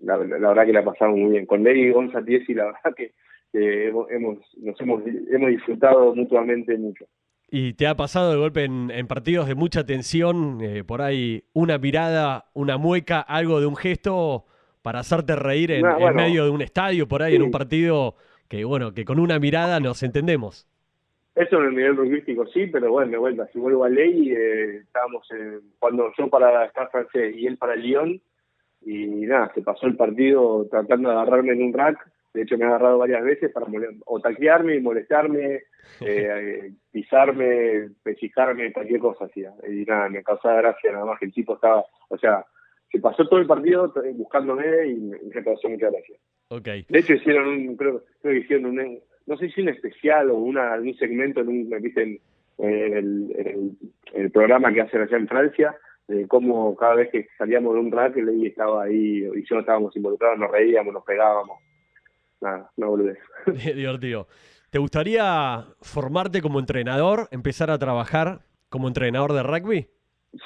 la, 0.02 0.16
verdad 0.16 0.64
que 0.64 0.72
la 0.72 0.84
pasamos 0.84 1.18
muy 1.18 1.32
bien. 1.32 1.46
Con 1.46 1.62
Ley 1.62 1.90
Gonza 1.90 2.20
y 2.26 2.54
la 2.54 2.66
verdad 2.66 2.94
que 2.96 3.12
hemos, 3.52 4.40
nos 4.58 4.80
hemos, 4.80 5.02
hemos 5.06 5.50
disfrutado 5.50 6.14
mutuamente 6.14 6.76
mucho. 6.76 7.06
¿Y 7.48 7.74
te 7.74 7.86
ha 7.86 7.94
pasado 7.94 8.32
de 8.32 8.38
golpe 8.38 8.64
en, 8.64 9.06
partidos 9.06 9.46
de 9.46 9.54
mucha 9.54 9.86
tensión, 9.86 10.58
eh, 10.60 10.82
por 10.84 11.00
ahí 11.00 11.44
una 11.52 11.78
mirada, 11.78 12.46
una 12.54 12.76
mueca, 12.76 13.20
algo 13.20 13.60
de 13.60 13.66
un 13.66 13.76
gesto 13.76 14.46
para 14.82 15.00
hacerte 15.00 15.36
reír 15.36 15.70
en, 15.70 15.84
medio 16.14 16.44
de 16.44 16.50
un 16.50 16.60
estadio, 16.60 17.06
por 17.06 17.22
ahí 17.22 17.36
en 17.36 17.42
un 17.42 17.50
partido 17.50 18.16
que, 18.48 18.64
bueno, 18.64 18.92
que 18.92 19.04
con 19.04 19.18
una 19.18 19.38
mirada 19.38 19.80
nos 19.80 20.02
entendemos? 20.02 20.66
Eso 21.34 21.58
en 21.58 21.66
el 21.66 21.76
nivel 21.76 21.96
rugbyístico 21.96 22.46
sí, 22.46 22.66
pero 22.66 22.90
bueno, 22.90 23.10
de 23.10 23.18
vuelta, 23.18 23.46
si 23.52 23.58
vuelvo 23.58 23.84
a 23.84 23.90
ley, 23.90 24.32
eh, 24.32 24.76
estábamos 24.78 25.28
cuando 25.78 26.10
yo 26.16 26.28
para 26.28 26.64
estar 26.64 26.90
francés 26.90 27.34
y 27.36 27.46
él 27.46 27.58
para 27.58 27.76
Lyon, 27.76 28.20
y 28.86 29.26
nada, 29.26 29.50
se 29.54 29.62
pasó 29.62 29.86
el 29.86 29.96
partido 29.96 30.66
tratando 30.70 31.10
de 31.10 31.16
agarrarme 31.16 31.52
en 31.52 31.62
un 31.62 31.72
rack. 31.72 31.98
De 32.32 32.42
hecho, 32.42 32.56
me 32.56 32.64
ha 32.64 32.68
agarrado 32.68 32.98
varias 32.98 33.24
veces 33.24 33.50
para 33.50 33.66
o 34.04 34.20
taquearme, 34.20 34.78
molestarme, 34.80 35.62
eh, 36.00 36.72
pisarme, 36.92 37.90
pellizcarme, 38.02 38.72
cualquier 38.72 39.00
cosa 39.00 39.24
hacía. 39.24 39.52
Y 39.68 39.84
nada, 39.84 40.08
me 40.08 40.22
causaba 40.22 40.56
gracia 40.56 40.92
nada 40.92 41.04
más 41.04 41.18
que 41.18 41.26
el 41.26 41.32
tipo 41.32 41.54
estaba, 41.54 41.84
o 42.08 42.18
sea, 42.18 42.46
se 42.90 43.00
pasó 43.00 43.26
todo 43.26 43.40
el 43.40 43.46
partido 43.46 43.92
buscándome 44.14 44.86
y 44.86 44.94
me, 44.94 45.42
causó 45.42 45.68
mucha 45.68 45.90
gracia. 45.90 46.16
Okay. 46.48 46.86
De 46.88 47.00
hecho, 47.00 47.14
hicieron 47.14 47.48
un, 47.48 47.76
creo, 47.76 48.04
creo 48.22 48.34
que 48.34 48.40
hicieron 48.40 48.66
un, 48.66 49.00
no 49.26 49.36
sé 49.36 49.50
si 49.50 49.60
un 49.60 49.68
especial 49.68 50.30
o 50.30 50.36
una, 50.36 50.74
un 50.74 50.94
segmento 50.96 51.40
en 51.40 51.48
un, 51.48 51.82
¿viste? 51.82 52.02
En, 52.02 52.20
el, 52.58 53.76
el, 54.14 54.30
programa 54.30 54.72
que 54.72 54.80
hacen 54.80 55.02
allá 55.02 55.16
en 55.16 55.28
Francia, 55.28 55.76
de 56.08 56.26
cómo 56.26 56.74
cada 56.76 56.94
vez 56.94 57.10
que 57.10 57.28
salíamos 57.36 57.74
de 57.74 57.80
un 57.80 57.92
rack, 57.92 58.16
y 58.16 58.46
estaba 58.46 58.84
ahí, 58.84 59.24
y 59.34 59.44
yo 59.44 59.58
estábamos 59.58 59.94
involucrados, 59.94 60.38
nos 60.38 60.50
reíamos, 60.50 60.94
nos 60.94 61.04
pegábamos. 61.04 61.58
Nada, 62.40 62.70
no 62.76 62.90
boludez. 62.90 63.18
Divertido. 63.74 64.26
¿Te 64.70 64.78
gustaría 64.78 65.66
formarte 65.80 66.40
como 66.40 66.60
entrenador, 66.60 67.28
empezar 67.30 67.70
a 67.70 67.78
trabajar 67.78 68.40
como 68.68 68.88
entrenador 68.88 69.32
de 69.32 69.42
rugby? 69.42 69.88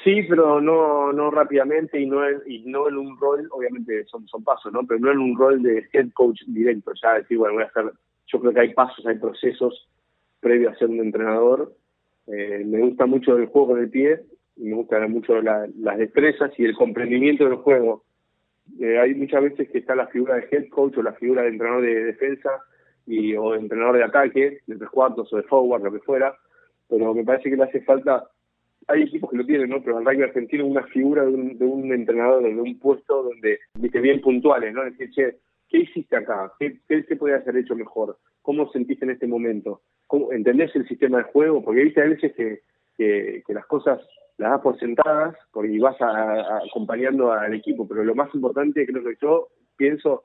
Sí, 0.05 0.23
pero 0.29 0.61
no 0.61 1.13
no 1.13 1.31
rápidamente 1.31 2.01
y 2.01 2.07
no 2.07 2.27
en, 2.27 2.41
y 2.47 2.61
no 2.67 2.89
en 2.89 2.97
un 2.97 3.19
rol, 3.19 3.49
obviamente 3.51 4.05
son, 4.07 4.27
son 4.29 4.45
pasos, 4.45 4.73
¿no? 4.73 4.87
Pero 4.87 5.01
no 5.01 5.11
en 5.11 5.19
un 5.19 5.37
rol 5.37 5.63
de 5.63 5.89
head 5.93 6.11
coach 6.13 6.41
directo, 6.47 6.93
ya 7.03 7.15
decir, 7.15 7.39
bueno, 7.39 7.55
voy 7.55 7.65
a 7.65 7.67
hacer, 7.67 7.91
yo 8.27 8.41
creo 8.41 8.53
que 8.53 8.61
hay 8.61 8.75
pasos, 8.75 9.05
hay 9.07 9.19
procesos 9.19 9.89
previos 10.41 10.73
a 10.73 10.79
ser 10.79 10.89
un 10.89 11.01
entrenador. 11.01 11.73
Eh, 12.27 12.63
me 12.65 12.81
gusta 12.81 13.07
mucho 13.07 13.37
el 13.37 13.47
juego 13.47 13.77
el 13.77 13.91
pie, 13.91 14.21
me 14.57 14.75
gustan 14.75 15.11
mucho 15.11 15.41
las 15.41 15.99
destrezas 15.99 16.53
y 16.59 16.65
el 16.65 16.75
comprendimiento 16.75 17.45
del 17.45 17.57
juego. 17.57 18.05
Eh, 18.79 18.99
hay 18.99 19.15
muchas 19.15 19.43
veces 19.43 19.69
que 19.71 19.79
está 19.79 19.95
la 19.95 20.07
figura 20.09 20.37
de 20.37 20.49
head 20.51 20.69
coach 20.69 20.97
o 20.99 21.03
la 21.03 21.15
figura 21.15 21.43
de 21.43 21.49
entrenador 21.49 21.83
de 21.83 22.05
defensa 22.05 22.51
y 23.07 23.35
o 23.35 23.53
de 23.53 23.59
entrenador 23.59 23.97
de 23.97 24.05
ataque, 24.05 24.61
de 24.67 24.77
tres 24.77 24.91
cuartos 24.91 25.33
o 25.33 25.37
de 25.37 25.43
forward, 25.45 25.83
lo 25.83 25.93
que 25.93 25.99
fuera, 26.01 26.37
pero 26.89 27.15
me 27.15 27.25
parece 27.25 27.51
que 27.51 27.57
le 27.57 27.65
hace 27.65 27.81
falta, 27.81 28.30
hay 28.91 29.03
equipos 29.03 29.31
que 29.31 29.37
lo 29.37 29.47
tienen, 29.47 29.71
¿no? 29.71 29.83
Pero 29.83 29.99
el 29.99 30.05
rugby 30.05 30.23
argentino 30.23 30.67
una 30.67 30.83
figura 30.85 31.25
de 31.25 31.33
un, 31.33 31.59
de 31.59 31.65
un 31.65 31.93
entrenador, 31.93 32.43
de 32.43 32.61
un 32.61 32.79
puesto 32.79 33.23
donde, 33.23 33.61
viste, 33.75 34.01
bien 34.01 34.21
puntuales, 34.21 34.75
¿no? 34.75 34.85
Decir, 34.85 35.11
che, 35.11 35.37
¿qué 35.69 35.79
hiciste 35.79 36.17
acá? 36.17 36.53
¿Qué, 36.59 36.79
qué 36.89 37.03
se 37.05 37.17
puede 37.17 37.37
hacer 37.37 37.57
hecho 37.57 37.75
mejor? 37.75 38.19
¿Cómo 38.43 38.71
sentiste 38.73 39.05
en 39.05 39.13
este 39.13 39.27
momento? 39.27 39.83
¿Cómo, 40.07 40.33
¿Entendés 40.33 40.75
el 40.75 40.89
sistema 40.89 41.19
de 41.19 41.25
juego? 41.25 41.63
Porque 41.63 41.85
viste 41.85 42.03
a 42.03 42.07
veces 42.07 42.33
que, 42.35 42.63
las 43.49 43.67
cosas 43.67 44.01
las 44.37 44.53
das 44.53 44.61
por 44.61 44.79
sentadas 44.79 45.37
porque 45.53 45.79
vas 45.79 45.97
acompañando 46.01 47.33
al 47.33 47.55
equipo, 47.55 47.87
pero 47.87 48.05
lo 48.05 48.15
más 48.15 48.35
importante 48.35 48.87
creo 48.87 49.03
que 49.03 49.17
yo 49.21 49.49
pienso 49.77 50.25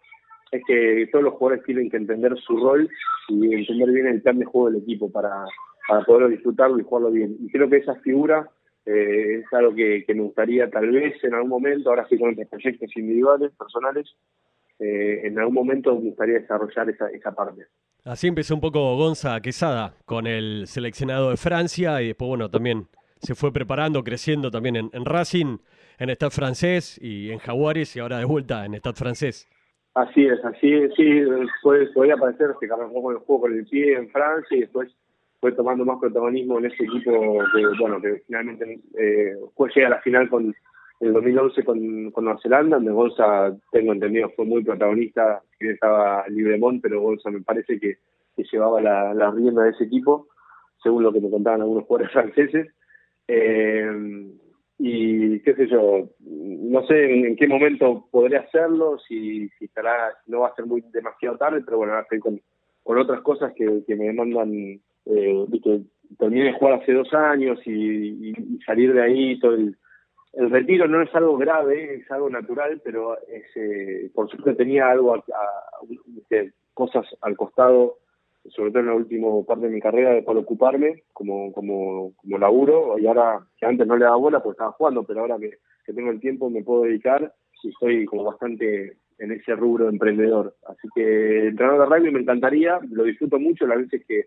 es 0.52 0.62
que 0.66 1.08
todos 1.12 1.24
los 1.24 1.34
jugadores 1.34 1.66
tienen 1.66 1.90
que 1.90 1.98
entender 1.98 2.38
su 2.40 2.58
rol 2.58 2.90
y 3.30 3.54
entender 3.54 3.92
bien 3.92 4.08
el 4.08 4.22
plan 4.22 4.40
de 4.40 4.46
juego 4.46 4.70
del 4.70 4.82
equipo 4.82 5.12
para, 5.12 5.46
para 5.88 6.04
poder 6.06 6.30
disfrutarlo 6.30 6.80
y 6.80 6.84
jugarlo 6.84 7.12
bien. 7.12 7.36
Y 7.42 7.50
creo 7.50 7.70
que 7.70 7.78
esa 7.78 7.96
figura 7.96 8.50
eh, 8.86 9.40
es 9.40 9.54
algo 9.54 9.74
que, 9.74 10.06
me 10.10 10.22
gustaría 10.22 10.70
tal 10.70 10.92
vez 10.92 11.22
en 11.24 11.34
algún 11.34 11.50
momento, 11.50 11.90
ahora 11.90 12.08
sí 12.08 12.18
con 12.18 12.32
otros 12.32 12.48
proyectos 12.48 12.90
individuales, 12.96 13.52
personales, 13.58 14.16
eh, 14.80 15.22
en 15.24 15.40
algún 15.40 15.56
momento 15.56 15.96
me 15.96 16.10
gustaría 16.10 16.40
desarrollar 16.40 16.90
esa, 16.90 17.08
esa 17.10 17.34
parte. 17.34 17.66
Así 18.04 18.28
empezó 18.28 18.54
un 18.54 18.62
poco 18.62 18.96
Gonza 18.98 19.40
Quesada 19.42 19.96
con 20.06 20.28
el 20.28 20.68
seleccionado 20.68 21.32
de 21.32 21.38
Francia 21.38 22.02
y 22.02 22.08
después, 22.08 22.28
bueno, 22.28 22.50
también 22.50 22.88
se 23.20 23.34
fue 23.34 23.52
preparando, 23.52 24.04
creciendo 24.04 24.52
también 24.52 24.76
en, 24.76 25.06
Racing, 25.06 25.58
en 25.98 26.10
Stade 26.12 26.32
francés 26.32 27.00
y 27.02 27.32
en 27.32 27.40
Jaguares 27.40 27.96
y 27.96 28.00
ahora 28.00 28.20
de 28.20 28.26
vuelta 28.26 28.66
en 28.66 28.76
Stade 28.76 28.96
francés. 28.96 29.50
Así 29.96 30.26
es, 30.26 30.44
así 30.44 30.74
es, 30.74 30.94
sí, 30.96 31.22
podría 31.64 32.18
parecer 32.18 32.50
que 32.60 32.68
un 32.72 32.94
poco 32.94 33.12
el 33.12 33.18
juego 33.18 33.42
con 33.42 33.54
el 33.54 33.66
pie 33.66 33.94
en 33.94 34.10
Francia 34.10 34.58
y 34.58 34.62
después 34.62 34.94
fue 35.46 35.52
tomando 35.52 35.86
más 35.86 36.00
protagonismo 36.00 36.58
en 36.58 36.66
ese 36.66 36.86
equipo 36.86 37.38
que, 37.54 37.68
bueno, 37.80 38.02
que 38.02 38.24
finalmente 38.26 38.80
eh, 38.98 39.36
llega 39.76 39.88
a 39.88 39.92
la 39.92 40.02
final 40.02 40.28
con 40.28 40.56
el 41.02 41.14
2011 41.14 41.64
con, 41.64 42.10
con 42.10 42.24
Nueva 42.24 42.40
Zelanda, 42.42 42.78
donde 42.78 42.92
Bolsa, 42.92 43.56
tengo 43.72 43.94
entendido, 43.94 44.32
fue 44.36 44.46
muy 44.46 44.64
protagonista, 44.64 45.44
que 45.60 45.70
estaba 45.70 46.28
Libremont, 46.30 46.82
pero 46.82 47.00
Bolsa 47.00 47.30
me 47.30 47.42
parece 47.42 47.80
que, 47.80 47.98
llevaba 48.52 48.82
la, 48.82 49.14
la 49.14 49.30
rienda 49.30 49.66
de 49.66 49.70
ese 49.70 49.84
equipo, 49.84 50.30
según 50.82 51.04
lo 51.04 51.14
que 51.14 51.22
me 51.22 51.30
contaban 51.30 51.62
algunos 51.62 51.86
jugadores 51.86 52.12
franceses. 52.12 52.74
Eh, 53.28 54.32
y 54.80 55.42
qué 55.42 55.54
sé 55.54 55.68
yo, 55.68 56.10
no 56.22 56.88
sé 56.88 57.14
en, 57.14 57.36
qué 57.36 57.48
momento 57.48 58.08
podré 58.10 58.38
hacerlo, 58.38 58.98
si, 59.08 59.48
si 59.60 59.66
estará, 59.66 60.12
no 60.26 60.40
va 60.40 60.48
a 60.48 60.56
ser 60.56 60.66
muy 60.66 60.82
demasiado 60.92 61.38
tarde, 61.38 61.62
pero 61.64 61.78
bueno, 61.78 61.94
ahora 61.94 62.02
estoy 62.02 62.18
con, 62.20 62.42
con 62.82 62.98
otras 62.98 63.22
cosas 63.22 63.54
que, 63.56 63.84
que 63.86 63.96
me 63.96 64.06
demandan, 64.06 64.82
eh, 65.06 65.46
viste, 65.48 65.82
terminé 66.18 66.46
de 66.46 66.54
jugar 66.54 66.82
hace 66.82 66.94
dos 66.94 67.14
años 67.14 67.60
y, 67.66 68.34
salir 68.66 68.94
de 68.94 69.02
ahí, 69.02 69.40
todo 69.40 69.54
el, 69.54 69.78
retiro 70.34 70.88
no 70.88 71.02
es 71.02 71.14
algo 71.16 71.38
grave, 71.38 71.96
es 71.96 72.12
algo 72.12 72.30
natural, 72.30 72.82
pero 72.84 73.18
es, 73.28 73.46
eh, 73.56 74.12
por 74.14 74.30
supuesto 74.30 74.58
tenía 74.58 74.90
algo, 74.90 75.16
a, 75.16 75.22
cosas 76.74 77.06
al 77.22 77.38
costado 77.38 78.00
sobre 78.50 78.70
todo 78.70 78.82
en 78.82 78.88
la 78.88 78.94
última 78.94 79.28
parte 79.44 79.66
de 79.66 79.74
mi 79.74 79.82
carrera, 79.82 80.12
de 80.12 80.24
cual 80.24 80.38
ocuparme 80.38 81.04
como, 81.14 81.52
como, 81.52 82.14
como 82.16 82.38
laburo. 82.38 83.00
Y 83.00 83.08
ahora, 83.08 83.40
que 83.58 83.66
antes 83.66 83.88
no 83.88 83.98
le 83.98 84.06
daba 84.06 84.18
bola 84.18 84.44
porque 84.44 84.58
estaba 84.58 84.74
jugando, 84.74 85.04
pero 85.04 85.22
ahora 85.22 85.40
que, 85.40 85.58
que 85.84 85.94
tengo 85.94 86.12
el 86.12 86.20
tiempo 86.20 86.52
me 86.52 86.64
puedo 86.64 86.84
dedicar 86.84 87.34
y 87.66 87.70
estoy 87.70 88.06
como 88.06 88.24
bastante 88.24 88.98
en 89.18 89.32
ese 89.32 89.56
rubro 89.56 89.90
emprendedor. 89.90 90.56
Así 90.68 90.88
que 90.94 91.48
entrenador 91.48 91.90
de 91.90 91.96
rugby 91.96 92.12
me 92.12 92.20
encantaría, 92.20 92.80
lo 92.92 93.04
disfruto 93.04 93.40
mucho 93.40 93.66
las 93.66 93.80
veces 93.80 94.06
que, 94.08 94.26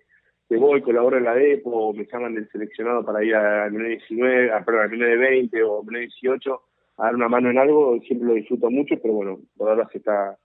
que 0.49 0.57
voy, 0.57 0.81
colaboro 0.81 1.19
en 1.19 1.25
la 1.25 1.35
DEPO, 1.35 1.93
me 1.93 2.07
llaman 2.07 2.35
del 2.35 2.49
seleccionado 2.51 3.05
para 3.05 3.23
ir 3.23 3.35
al 3.35 3.70
menú 3.70 3.89
19, 3.89 4.53
a, 4.53 4.65
perdón, 4.65 4.93
al 4.93 4.99
de 4.99 5.16
20 5.16 5.62
o 5.62 5.83
menú 5.83 5.99
18 5.99 6.61
a 6.99 7.05
dar 7.05 7.15
una 7.15 7.29
mano 7.29 7.51
en 7.51 7.59
algo, 7.59 7.99
siempre 8.01 8.29
lo 8.29 8.35
disfruto 8.35 8.70
mucho, 8.70 8.97
pero 9.01 9.15
bueno, 9.15 9.39
por 9.57 9.69
ahora 9.69 9.89
se 9.93 9.99
está 9.99 10.37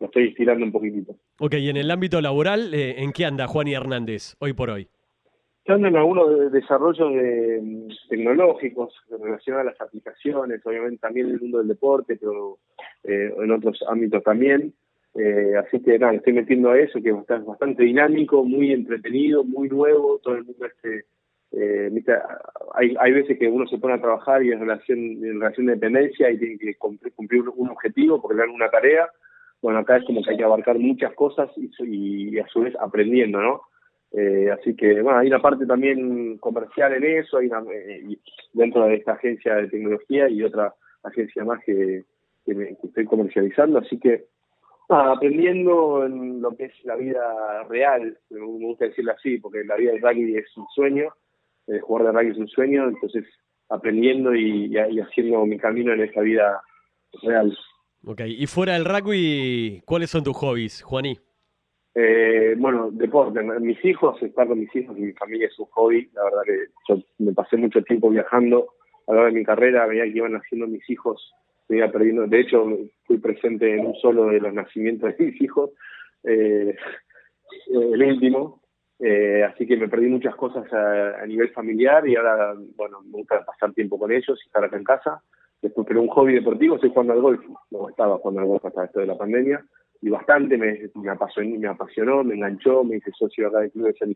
lo 0.00 0.06
estoy 0.06 0.28
estirando 0.28 0.64
un 0.64 0.72
poquitito. 0.72 1.14
Ok, 1.38 1.54
y 1.54 1.68
en 1.68 1.76
el 1.76 1.90
ámbito 1.90 2.20
laboral, 2.20 2.74
eh, 2.74 2.96
¿en 2.98 3.12
qué 3.12 3.24
anda 3.24 3.46
Juan 3.46 3.68
y 3.68 3.74
Hernández 3.74 4.34
hoy 4.40 4.52
por 4.52 4.70
hoy? 4.70 4.88
Estando 5.60 5.88
en 5.88 5.96
algunos 5.96 6.52
desarrollos 6.52 7.14
de, 7.14 7.60
mm, 7.62 7.88
tecnológicos 8.10 8.92
relacionados 9.08 9.66
a 9.66 9.70
las 9.70 9.80
aplicaciones, 9.80 10.60
obviamente 10.66 10.98
también 10.98 11.28
en 11.28 11.34
el 11.34 11.40
mundo 11.40 11.58
del 11.58 11.68
deporte, 11.68 12.16
pero 12.16 12.58
eh, 13.04 13.32
en 13.38 13.50
otros 13.50 13.82
ámbitos 13.88 14.22
también. 14.22 14.74
Eh, 15.16 15.54
así 15.56 15.80
que 15.80 15.98
nada, 15.98 16.14
estoy 16.14 16.32
metiendo 16.32 16.70
a 16.70 16.78
eso, 16.78 17.00
que 17.00 17.10
es 17.10 17.44
bastante, 17.46 17.84
dinámico, 17.84 18.44
muy 18.44 18.72
entretenido, 18.72 19.44
muy 19.44 19.68
nuevo, 19.68 20.18
todo 20.22 20.36
el 20.36 20.44
mundo 20.44 20.66
este... 20.66 21.04
Eh, 21.56 21.88
hay, 22.74 22.96
hay 22.98 23.12
veces 23.12 23.38
que 23.38 23.46
uno 23.46 23.64
se 23.68 23.78
pone 23.78 23.94
a 23.94 24.00
trabajar 24.00 24.42
y 24.42 24.50
en 24.50 24.58
relación, 24.58 24.98
en 24.98 25.38
relación 25.38 25.66
de 25.66 25.74
dependencia 25.74 26.28
y 26.28 26.38
tiene 26.38 26.58
que 26.58 26.74
cumplir, 26.74 27.44
un 27.48 27.70
objetivo 27.70 28.20
porque 28.20 28.34
le 28.34 28.40
dan 28.40 28.50
una 28.50 28.70
tarea. 28.70 29.08
Bueno, 29.62 29.78
acá 29.78 29.98
es 29.98 30.04
como 30.04 30.20
que 30.20 30.30
hay 30.30 30.36
que 30.36 30.42
abarcar 30.42 30.80
muchas 30.80 31.14
cosas 31.14 31.48
y, 31.56 31.70
y 32.34 32.38
a 32.40 32.46
su 32.48 32.62
vez 32.62 32.74
aprendiendo, 32.80 33.40
¿no? 33.40 33.60
Eh, 34.16 34.48
así 34.52 34.76
que, 34.76 35.02
bueno, 35.02 35.18
hay 35.18 35.26
una 35.26 35.42
parte 35.42 35.66
también 35.66 36.38
comercial 36.38 36.92
en 36.92 37.04
eso, 37.04 37.38
hay 37.38 37.48
eh, 37.48 38.16
dentro 38.52 38.86
de 38.86 38.94
esta 38.94 39.14
agencia 39.14 39.56
de 39.56 39.68
tecnología 39.68 40.28
y 40.28 40.44
otra 40.44 40.72
agencia 41.02 41.44
más 41.44 41.58
que, 41.64 42.04
que, 42.46 42.76
estoy 42.84 43.06
comercializando, 43.06 43.80
así 43.80 43.98
que 43.98 44.26
aprendiendo 44.88 46.04
en 46.04 46.40
lo 46.40 46.56
que 46.56 46.66
es 46.66 46.84
la 46.84 46.96
vida 46.96 47.64
real, 47.68 48.18
me 48.30 48.40
gusta 48.40 48.86
decirlo 48.86 49.12
así, 49.12 49.38
porque 49.38 49.64
la 49.64 49.76
vida 49.76 49.92
del 49.92 50.02
rugby 50.02 50.36
es 50.36 50.56
un 50.56 50.66
sueño, 50.74 51.12
el 51.66 51.80
jugar 51.80 52.06
de 52.06 52.12
rugby 52.12 52.30
es 52.32 52.38
un 52.38 52.48
sueño, 52.48 52.88
entonces 52.88 53.24
aprendiendo 53.68 54.34
y, 54.34 54.66
y 54.66 55.00
haciendo 55.00 55.46
mi 55.46 55.58
camino 55.58 55.92
en 55.92 56.02
esta 56.02 56.20
vida 56.20 56.60
real. 57.22 57.56
Ok, 58.06 58.20
y 58.26 58.46
fuera 58.46 58.74
del 58.74 58.84
rugby, 58.84 59.82
¿cuáles 59.86 60.10
son 60.10 60.22
tus 60.22 60.36
hobbies, 60.36 60.82
Juaní? 60.82 61.18
Eh, 61.94 62.54
bueno, 62.58 62.90
deporte. 62.90 63.40
Mis 63.60 63.82
hijos, 63.84 64.20
estar 64.22 64.48
con 64.48 64.58
mis 64.58 64.74
hijos 64.74 64.96
y 64.98 65.02
mi 65.02 65.12
familia 65.12 65.46
es 65.46 65.58
un 65.58 65.66
hobby. 65.66 66.10
La 66.12 66.24
verdad 66.24 66.42
que 66.44 66.58
yo 66.88 67.02
me 67.18 67.32
pasé 67.32 67.56
mucho 67.56 67.82
tiempo 67.82 68.10
viajando. 68.10 68.66
A 69.06 69.12
lo 69.12 69.16
largo 69.16 69.32
de 69.32 69.38
mi 69.38 69.44
carrera, 69.44 69.84
a 69.84 69.86
medida 69.86 70.04
que 70.04 70.18
iban 70.18 70.32
naciendo 70.32 70.66
mis 70.66 70.88
hijos, 70.90 71.32
me 71.68 71.88
perdiendo. 71.88 72.26
De 72.26 72.40
hecho, 72.40 72.66
fui 73.04 73.18
presente 73.18 73.74
en 73.74 73.86
un 73.86 73.94
solo 73.96 74.26
de 74.26 74.40
los 74.40 74.52
nacimientos 74.52 75.16
de 75.16 75.24
mis 75.24 75.40
hijos, 75.40 75.70
eh, 76.24 76.74
el 77.68 78.02
último. 78.02 78.60
Eh, 79.00 79.42
así 79.42 79.66
que 79.66 79.76
me 79.76 79.88
perdí 79.88 80.06
muchas 80.06 80.36
cosas 80.36 80.72
a, 80.72 81.26
nivel 81.26 81.50
familiar 81.50 82.08
y 82.08 82.16
ahora, 82.16 82.54
bueno, 82.76 83.02
me 83.02 83.18
gusta 83.18 83.44
pasar 83.44 83.72
tiempo 83.72 83.98
con 83.98 84.12
ellos 84.12 84.38
y 84.42 84.46
estar 84.46 84.64
acá 84.64 84.76
en 84.76 84.84
casa. 84.84 85.22
Después, 85.60 85.86
pero 85.86 86.02
un 86.02 86.08
hobby 86.08 86.34
deportivo, 86.34 86.76
estoy 86.76 86.90
jugando 86.90 87.14
al 87.14 87.20
golf. 87.20 87.44
No, 87.70 87.88
estaba 87.88 88.18
jugando 88.18 88.42
al 88.42 88.46
golf 88.46 88.64
hasta 88.64 88.84
esto 88.84 89.00
de 89.00 89.06
la 89.06 89.18
pandemia 89.18 89.64
y 90.04 90.10
bastante, 90.10 90.58
me, 90.58 90.90
me, 90.94 91.10
apasionó, 91.10 91.58
me 91.58 91.66
apasionó, 91.66 92.22
me 92.22 92.34
enganchó, 92.34 92.84
me 92.84 92.96
hice 92.96 93.10
socio 93.12 93.48
acá 93.48 93.60
del 93.60 93.70
Club 93.70 93.86
de 93.86 93.94
San 93.94 94.14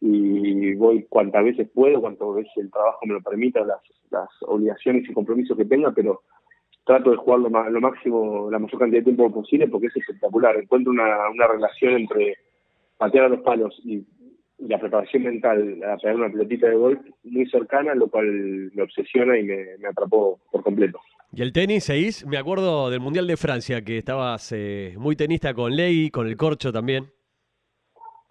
y 0.00 0.74
voy 0.74 1.04
cuantas 1.04 1.44
veces 1.44 1.68
puedo, 1.68 2.00
cuantas 2.00 2.34
veces 2.34 2.52
el 2.56 2.70
trabajo 2.70 3.00
me 3.04 3.14
lo 3.14 3.20
permita, 3.20 3.60
las 4.10 4.30
obligaciones 4.42 5.08
y 5.08 5.12
compromisos 5.12 5.56
que 5.56 5.66
tenga, 5.66 5.92
pero 5.92 6.22
trato 6.86 7.10
de 7.10 7.16
jugar 7.16 7.40
lo, 7.40 7.48
lo 7.48 7.80
máximo, 7.80 8.48
la 8.50 8.58
mayor 8.58 8.78
cantidad 8.78 9.00
de 9.00 9.12
tiempo 9.12 9.30
posible 9.30 9.66
porque 9.68 9.88
es 9.88 9.96
espectacular. 9.96 10.56
Encuentro 10.56 10.92
una, 10.92 11.28
una 11.28 11.46
relación 11.48 11.94
entre 11.94 12.38
patear 12.96 13.26
a 13.26 13.28
los 13.28 13.40
palos 13.40 13.78
y, 13.84 14.04
la 14.58 14.80
preparación 14.80 15.24
mental 15.24 15.82
a 15.84 15.98
pegar 15.98 16.16
una 16.16 16.30
pelotita 16.30 16.66
de 16.66 16.76
golf 16.76 16.98
muy 17.24 17.44
cercana, 17.50 17.94
lo 17.94 18.08
cual 18.08 18.70
me 18.72 18.82
obsesiona 18.84 19.38
y 19.38 19.42
me, 19.42 19.76
me 19.78 19.88
atrapó 19.88 20.40
por 20.50 20.62
completo. 20.62 20.98
¿Y 21.30 21.42
el 21.42 21.52
tenis, 21.52 21.84
seguís? 21.84 22.24
Me 22.24 22.38
acuerdo 22.38 22.88
del 22.88 23.00
Mundial 23.00 23.26
de 23.26 23.36
Francia, 23.36 23.82
que 23.82 23.98
estabas 23.98 24.52
eh, 24.52 24.94
muy 24.96 25.14
tenista 25.14 25.52
con 25.52 25.76
Ley, 25.76 26.08
con 26.08 26.26
el 26.26 26.38
Corcho 26.38 26.72
también. 26.72 27.04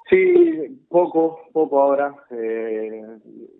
Sí, 0.09 0.85
poco, 0.89 1.41
poco 1.51 1.81
ahora. 1.81 2.15
Eh, 2.31 3.01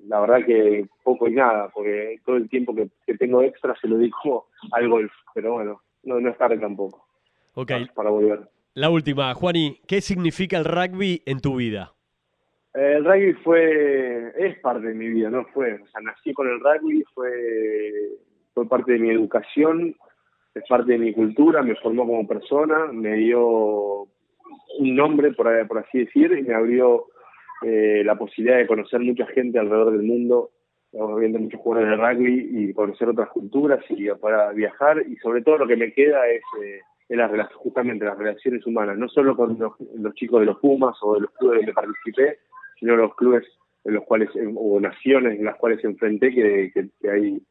la 0.08 0.20
verdad 0.20 0.46
que 0.46 0.88
poco 1.04 1.28
y 1.28 1.34
nada, 1.34 1.70
porque 1.74 2.20
todo 2.26 2.38
el 2.38 2.50
tiempo 2.50 2.76
que, 2.76 2.90
tengo 3.18 3.42
extra 3.42 3.76
se 3.80 3.88
lo 3.88 3.98
dedico 3.98 4.48
al 4.72 4.90
golf. 4.90 5.12
Pero 5.34 5.54
bueno, 5.54 5.82
no, 6.04 6.20
no 6.20 6.30
es 6.30 6.38
tarde 6.38 6.58
tampoco. 6.58 7.08
Ok. 7.56 7.72
Para 7.94 8.10
volver. 8.10 8.48
La 8.74 8.90
última, 8.90 9.34
Juani, 9.34 9.80
¿qué 9.88 10.02
significa 10.02 10.58
el 10.58 10.66
rugby 10.66 11.24
en 11.26 11.40
tu 11.40 11.56
vida? 11.56 11.94
El 12.74 13.06
rugby 13.06 13.34
fue, 13.36 14.34
es 14.38 14.60
parte 14.60 14.88
de 14.88 14.94
mi 14.94 15.08
vida, 15.08 15.30
no 15.30 15.46
fue. 15.46 15.76
O 15.76 15.88
sea, 15.88 16.02
nací 16.02 16.34
con 16.34 16.48
el 16.48 16.60
rugby, 16.60 17.04
fue 17.14 17.32
fue 18.56 18.68
parte 18.68 18.94
de 18.94 19.00
mi 19.00 19.10
educación, 19.12 19.96
es 20.56 20.64
parte 20.68 20.94
de 20.94 20.98
mi 20.98 21.14
cultura, 21.14 21.62
me 21.62 21.76
formó 21.76 22.08
como 22.08 22.26
persona, 22.26 22.88
me 22.92 23.16
dio 23.18 24.08
un 24.80 24.96
nombre, 24.96 25.32
por, 25.34 25.48
así 25.48 26.00
decir, 26.00 26.32
y 26.38 26.44
me 26.44 26.54
abrió 26.54 27.06
eh, 27.64 28.04
la 28.06 28.16
posibilidad 28.16 28.58
de 28.58 28.68
conocer 28.68 29.00
mucha 29.00 29.26
gente 29.28 29.60
alrededor 29.60 29.92
del 29.92 30.04
mundo, 30.04 30.52
viendo 31.20 31.40
muchos 31.40 31.60
jugadores 31.60 31.90
de 31.90 31.98
rugby 31.98 32.50
y 32.52 32.74
conocer 32.74 33.10
otras 33.10 33.28
culturas 33.30 33.84
y 33.90 34.10
para 34.12 34.52
viajar, 34.54 35.04
y 35.06 35.18
sobre 35.18 35.42
todo 35.42 35.58
lo 35.58 35.68
que 35.68 35.76
me 35.76 35.92
queda 35.92 36.26
es, 36.30 36.42
eh, 36.64 36.80
las, 37.10 37.54
justamente 37.54 38.06
las 38.06 38.18
relaciones 38.18 38.66
humanas, 38.66 38.98
no 38.98 39.10
solo 39.10 39.36
con 39.36 39.58
los, 39.60 40.16
chicos 40.16 40.40
de 40.40 40.46
los 40.46 40.60
Pumas 40.60 40.96
o 41.02 41.16
de 41.16 41.22
los 41.22 41.32
clubes 41.32 41.60
donde 41.60 41.74
participé, 41.74 42.40
sino 42.80 42.96
los 42.96 43.14
clubes 43.16 43.44
en 43.84 43.96
los 43.96 44.04
cuales, 44.06 44.30
o 44.56 44.80
naciones 44.80 45.38
en 45.38 45.46
las 45.46 45.58
cuales 45.58 45.84
enfrenté, 45.84 46.34
que, 46.34 46.72
que 47.02 47.10
hay 47.10 47.42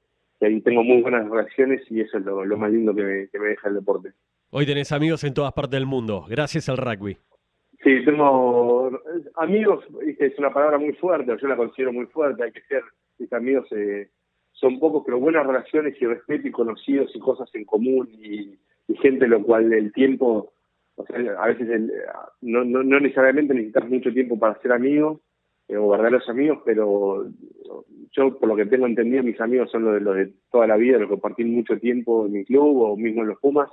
ahí 0.44 0.60
tengo 0.60 0.82
muy 0.82 1.02
buenas 1.02 1.28
relaciones 1.28 1.82
y 1.90 2.00
eso 2.00 2.18
es 2.18 2.24
lo, 2.24 2.44
más 2.56 2.70
lindo 2.70 2.94
que 2.94 3.02
me, 3.02 3.48
deja 3.48 3.68
el 3.68 3.74
deporte. 3.74 4.12
Hoy 4.56 4.66
tenés 4.66 4.92
amigos 4.92 5.24
en 5.24 5.34
todas 5.34 5.52
partes 5.52 5.72
del 5.72 5.84
mundo, 5.84 6.26
gracias 6.28 6.68
al 6.68 6.76
rugby. 6.76 7.16
Sí, 7.82 8.04
tengo 8.04 8.88
amigos, 9.34 9.84
es 10.20 10.38
una 10.38 10.54
palabra 10.54 10.78
muy 10.78 10.92
fuerte, 10.92 11.36
yo 11.42 11.48
la 11.48 11.56
considero 11.56 11.92
muy 11.92 12.06
fuerte, 12.06 12.44
hay 12.44 12.52
que 12.52 12.60
ser, 12.60 12.84
amigos 13.32 13.66
eh, 13.72 14.10
son 14.52 14.78
pocos, 14.78 15.02
pero 15.04 15.18
buenas 15.18 15.44
relaciones 15.44 16.00
y 16.00 16.06
respeto 16.06 16.46
y 16.46 16.52
conocidos 16.52 17.10
y 17.16 17.18
cosas 17.18 17.50
en 17.52 17.64
común 17.64 18.08
y, 18.12 18.56
gente 19.02 19.26
lo 19.26 19.42
cual 19.42 19.72
el 19.72 19.92
tiempo, 19.92 20.52
a 21.36 21.48
veces 21.48 21.90
no, 22.40 22.64
necesariamente 22.84 23.54
necesitas 23.54 23.88
mucho 23.88 24.12
tiempo 24.12 24.38
para 24.38 24.56
ser 24.60 24.70
amigos, 24.70 25.18
eh, 25.66 25.76
o 25.76 25.88
verdaderos 25.88 26.28
amigos, 26.28 26.60
pero 26.64 27.26
yo 28.12 28.38
por 28.38 28.48
lo 28.48 28.54
que 28.54 28.66
tengo 28.66 28.86
entendido 28.86 29.24
mis 29.24 29.40
amigos 29.40 29.68
son 29.72 29.84
los 29.84 29.94
de, 29.94 30.00
los 30.00 30.14
de 30.14 30.32
toda 30.52 30.68
la 30.68 30.76
vida, 30.76 30.98
los 30.98 31.08
que 31.08 31.14
compartí 31.14 31.44
mucho 31.44 31.76
tiempo 31.80 32.26
en 32.26 32.34
mi 32.34 32.44
club 32.44 32.82
o 32.82 32.96
mismo 32.96 33.22
en 33.22 33.28
los 33.30 33.40
Pumas. 33.40 33.68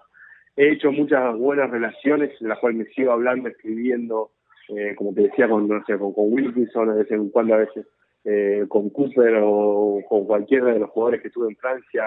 He 0.56 0.74
hecho 0.74 0.92
muchas 0.92 1.36
buenas 1.38 1.70
relaciones 1.70 2.32
en 2.42 2.50
las 2.50 2.60
cuales 2.60 2.80
me 2.80 2.86
sigo 2.94 3.12
hablando, 3.12 3.50
escribiendo, 3.50 4.32
eh, 4.70 4.94
como 4.96 5.14
te 5.14 5.22
decía, 5.22 5.48
con, 5.48 5.68
no 5.68 5.84
Wilkinson, 5.88 6.90
de 6.90 7.04
vez 7.04 7.12
en 7.12 7.30
cuando 7.30 7.56
a 7.56 7.58
veces 7.58 7.88
eh, 8.26 8.66
con 8.68 8.90
Cooper 8.90 9.40
o 9.44 10.02
con 10.08 10.26
cualquiera 10.26 10.74
de 10.74 10.80
los 10.80 10.90
jugadores 10.90 11.22
que 11.22 11.30
estuve 11.30 11.50
en 11.50 11.56
Francia, 11.56 12.04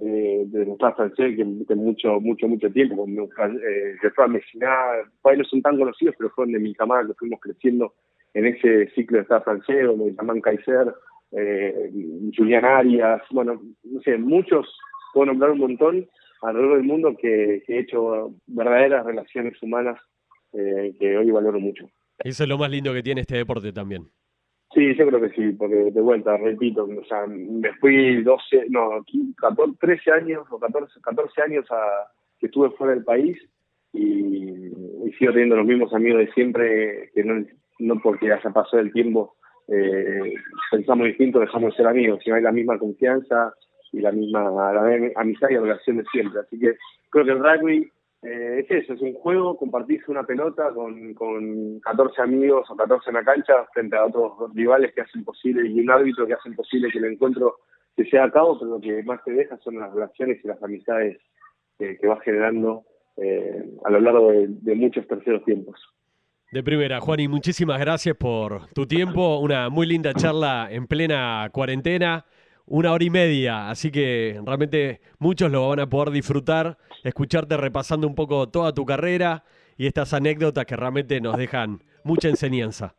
eh, 0.00 0.44
de 0.46 0.64
Gustave 0.64 0.94
francés, 0.94 1.36
que, 1.36 1.46
que, 1.66 1.74
mucho, 1.74 2.18
mucho, 2.20 2.48
mucho 2.48 2.70
tiempo, 2.72 2.96
con 2.96 3.10
eh, 3.12 4.28
Messina, 4.28 4.68
no 5.36 5.44
son 5.44 5.60
tan 5.60 5.78
conocidos, 5.78 6.14
pero 6.16 6.30
fueron 6.30 6.52
de 6.52 6.60
mi 6.60 6.74
camada 6.74 7.06
que 7.06 7.14
fuimos 7.14 7.40
creciendo 7.40 7.92
en 8.32 8.46
ese 8.46 8.88
ciclo 8.94 9.18
de 9.18 9.22
Estado 9.22 9.42
francés, 9.42 9.84
donde 9.84 10.14
llaman 10.14 10.40
Kaiser, 10.40 10.94
eh, 11.32 11.90
Julián 12.36 12.64
Arias, 12.64 13.22
bueno, 13.30 13.60
no 13.84 14.00
sé, 14.00 14.16
muchos, 14.16 14.66
puedo 15.12 15.26
nombrar 15.26 15.50
un 15.50 15.58
montón 15.58 16.08
alrededor 16.42 16.76
del 16.76 16.86
mundo 16.86 17.16
que, 17.16 17.62
he 17.66 17.78
hecho 17.78 18.34
verdaderas 18.46 19.06
relaciones 19.06 19.60
humanas 19.62 19.98
eh, 20.52 20.94
que 20.98 21.16
hoy 21.16 21.30
valoro 21.30 21.58
mucho. 21.60 21.86
Eso 22.18 22.42
es 22.42 22.48
lo 22.48 22.58
más 22.58 22.70
lindo 22.70 22.92
que 22.92 23.02
tiene 23.02 23.22
este 23.22 23.36
deporte 23.36 23.72
también. 23.72 24.08
Sí, 24.74 24.94
yo 24.96 25.06
creo 25.06 25.20
que 25.20 25.30
sí, 25.30 25.52
porque 25.52 25.74
de 25.74 26.00
vuelta, 26.00 26.36
repito, 26.36 26.84
o 26.84 27.04
sea, 27.04 27.26
me 27.26 27.72
fui 27.74 28.22
12, 28.22 28.66
no, 28.70 29.04
14, 29.36 29.76
13 29.78 30.12
años 30.12 30.46
o 30.50 30.58
14, 30.58 31.00
14 31.00 31.42
años 31.42 31.66
a, 31.70 32.10
que 32.38 32.46
estuve 32.46 32.70
fuera 32.70 32.94
del 32.94 33.04
país 33.04 33.38
y, 33.92 34.68
y 34.68 35.12
sigo 35.18 35.32
teniendo 35.32 35.56
los 35.56 35.66
mismos 35.66 35.92
amigos 35.92 36.20
de 36.20 36.32
siempre 36.32 37.10
que 37.14 37.22
no, 37.22 37.44
no 37.80 38.00
porque 38.00 38.32
haya 38.32 38.50
pasado 38.50 38.80
el 38.80 38.92
tiempo 38.92 39.36
eh, 39.68 40.34
pensamos 40.70 41.06
distinto, 41.06 41.40
dejamos 41.40 41.72
de 41.72 41.76
ser 41.76 41.86
amigos, 41.86 42.20
sino 42.22 42.36
hay 42.36 42.42
la 42.42 42.52
misma 42.52 42.78
confianza 42.78 43.54
y 43.92 44.00
la 44.00 44.12
misma 44.12 44.50
amistad 45.16 45.50
y 45.50 45.56
relación 45.56 45.98
de 45.98 46.04
siempre. 46.10 46.40
Así 46.40 46.58
que 46.58 46.76
creo 47.10 47.24
que 47.24 47.30
el 47.32 47.38
rugby 47.38 47.92
eh, 48.22 48.60
es 48.60 48.70
eso, 48.70 48.94
es 48.94 49.00
un 49.00 49.14
juego, 49.14 49.56
compartirse 49.56 50.10
una 50.10 50.24
pelota 50.24 50.70
con, 50.72 51.14
con 51.14 51.80
14 51.80 52.22
amigos 52.22 52.70
o 52.70 52.76
14 52.76 53.10
en 53.10 53.14
la 53.14 53.24
cancha 53.24 53.66
frente 53.72 53.96
a 53.96 54.06
otros 54.06 54.54
rivales 54.54 54.94
que 54.94 55.02
hacen 55.02 55.24
posible 55.24 55.68
y 55.68 55.80
un 55.80 55.90
árbitro 55.90 56.26
que 56.26 56.34
hacen 56.34 56.54
posible 56.54 56.90
que 56.90 56.98
el 56.98 57.12
encuentro 57.12 57.56
se 57.96 58.04
sea 58.06 58.24
a 58.24 58.30
cabo, 58.30 58.58
pero 58.58 58.72
lo 58.72 58.80
que 58.80 59.02
más 59.02 59.22
te 59.24 59.32
deja 59.32 59.58
son 59.58 59.78
las 59.78 59.92
relaciones 59.92 60.42
y 60.42 60.48
las 60.48 60.62
amistades 60.62 61.18
que 61.78 62.06
vas 62.06 62.22
generando 62.22 62.84
eh, 63.16 63.64
a 63.84 63.90
lo 63.90 64.00
largo 64.00 64.30
de 64.32 64.74
muchos 64.76 65.06
terceros 65.08 65.44
tiempos. 65.44 65.80
De 66.52 66.62
primera, 66.62 67.00
Juan, 67.00 67.18
y 67.18 67.28
muchísimas 67.28 67.80
gracias 67.80 68.14
por 68.14 68.68
tu 68.74 68.86
tiempo. 68.86 69.38
Una 69.38 69.70
muy 69.70 69.86
linda 69.86 70.12
charla 70.12 70.68
en 70.70 70.86
plena 70.86 71.48
cuarentena, 71.50 72.26
una 72.72 72.90
hora 72.90 73.04
y 73.04 73.10
media, 73.10 73.68
así 73.68 73.92
que 73.92 74.40
realmente 74.46 75.02
muchos 75.18 75.52
lo 75.52 75.68
van 75.68 75.80
a 75.80 75.90
poder 75.90 76.10
disfrutar, 76.10 76.78
escucharte 77.04 77.58
repasando 77.58 78.06
un 78.06 78.14
poco 78.14 78.48
toda 78.48 78.72
tu 78.72 78.86
carrera 78.86 79.44
y 79.76 79.86
estas 79.86 80.14
anécdotas 80.14 80.64
que 80.64 80.74
realmente 80.74 81.20
nos 81.20 81.36
dejan 81.36 81.82
mucha 82.02 82.28
enseñanza. 82.28 82.94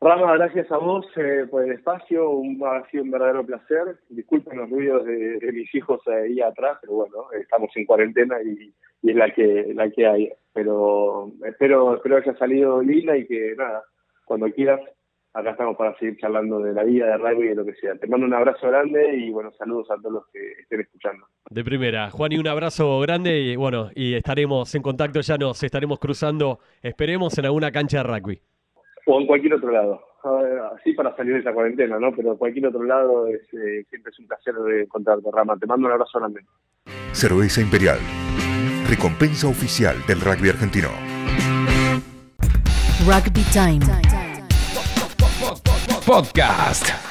Rama, 0.00 0.34
gracias 0.34 0.70
a 0.70 0.76
vos 0.76 1.04
eh, 1.16 1.46
por 1.50 1.64
el 1.64 1.72
espacio, 1.72 2.30
un, 2.30 2.62
ha 2.64 2.88
sido 2.90 3.02
un 3.02 3.10
verdadero 3.10 3.44
placer. 3.44 3.98
Disculpen 4.08 4.56
los 4.56 4.70
ruidos 4.70 5.04
de, 5.04 5.50
mis 5.52 5.74
hijos 5.74 6.00
ahí 6.06 6.40
atrás, 6.40 6.78
pero 6.80 6.92
bueno, 6.92 7.32
estamos 7.32 7.70
en 7.74 7.86
cuarentena 7.86 8.36
y, 8.40 8.72
es 9.02 9.16
la 9.16 9.34
que 9.34 9.72
la 9.74 9.90
que 9.90 10.06
hay. 10.06 10.32
Pero 10.52 11.32
espero 11.44 11.96
espero 11.96 12.18
haya 12.18 12.38
salido 12.38 12.80
linda 12.82 13.16
y 13.16 13.26
que 13.26 13.56
nada, 13.58 13.82
cuando 14.24 14.48
quieras, 14.52 14.80
acá 15.34 15.50
estamos 15.50 15.76
para 15.76 15.96
seguir 15.98 16.16
charlando 16.18 16.60
de 16.60 16.72
la 16.72 16.84
vida, 16.84 17.06
de 17.06 17.16
rugby 17.16 17.46
y 17.46 17.48
de 17.48 17.54
lo 17.54 17.64
que 17.64 17.74
sea. 17.74 17.94
Te 17.96 18.06
mando 18.06 18.26
un 18.26 18.34
abrazo 18.34 18.68
grande 18.68 19.16
y 19.16 19.30
bueno, 19.30 19.50
saludos 19.52 19.90
a 19.90 19.96
todos 19.96 20.12
los 20.12 20.26
que 20.32 20.40
estén 20.62 20.80
escuchando. 20.80 21.26
De 21.50 21.64
primera, 21.64 22.10
Juan, 22.10 22.32
y 22.32 22.38
un 22.38 22.48
abrazo 22.48 23.00
grande 23.00 23.38
y 23.38 23.56
bueno, 23.56 23.90
y 23.94 24.14
estaremos 24.14 24.74
en 24.74 24.82
contacto, 24.82 25.20
ya 25.20 25.36
nos 25.36 25.62
estaremos 25.62 25.98
cruzando, 25.98 26.58
esperemos 26.82 27.36
en 27.38 27.46
alguna 27.46 27.70
cancha 27.70 27.98
de 27.98 28.04
rugby. 28.04 28.40
O 29.06 29.20
en 29.20 29.26
cualquier 29.26 29.54
otro 29.54 29.70
lado. 29.70 30.00
Así 30.74 30.92
para 30.92 31.14
salir 31.16 31.34
de 31.34 31.40
esa 31.40 31.52
cuarentena, 31.52 31.98
¿no? 31.98 32.14
Pero 32.14 32.36
cualquier 32.36 32.66
otro 32.66 32.82
lado 32.82 33.28
es, 33.28 33.42
eh, 33.54 33.84
siempre 33.88 34.10
es 34.10 34.18
un 34.18 34.26
placer 34.26 34.54
de 34.54 34.82
encontrarte, 34.82 35.28
Rama. 35.32 35.56
Te 35.56 35.66
mando 35.66 35.86
un 35.86 35.92
abrazo 35.92 36.18
grande. 36.18 36.40
Cerveza 37.12 37.60
Imperial. 37.60 37.98
Recompensa 38.90 39.46
oficial 39.46 39.96
del 40.06 40.20
rugby 40.20 40.50
argentino. 40.50 40.88
Rugby 43.06 43.42
Time. 43.52 44.17
Podcast. 46.08 47.07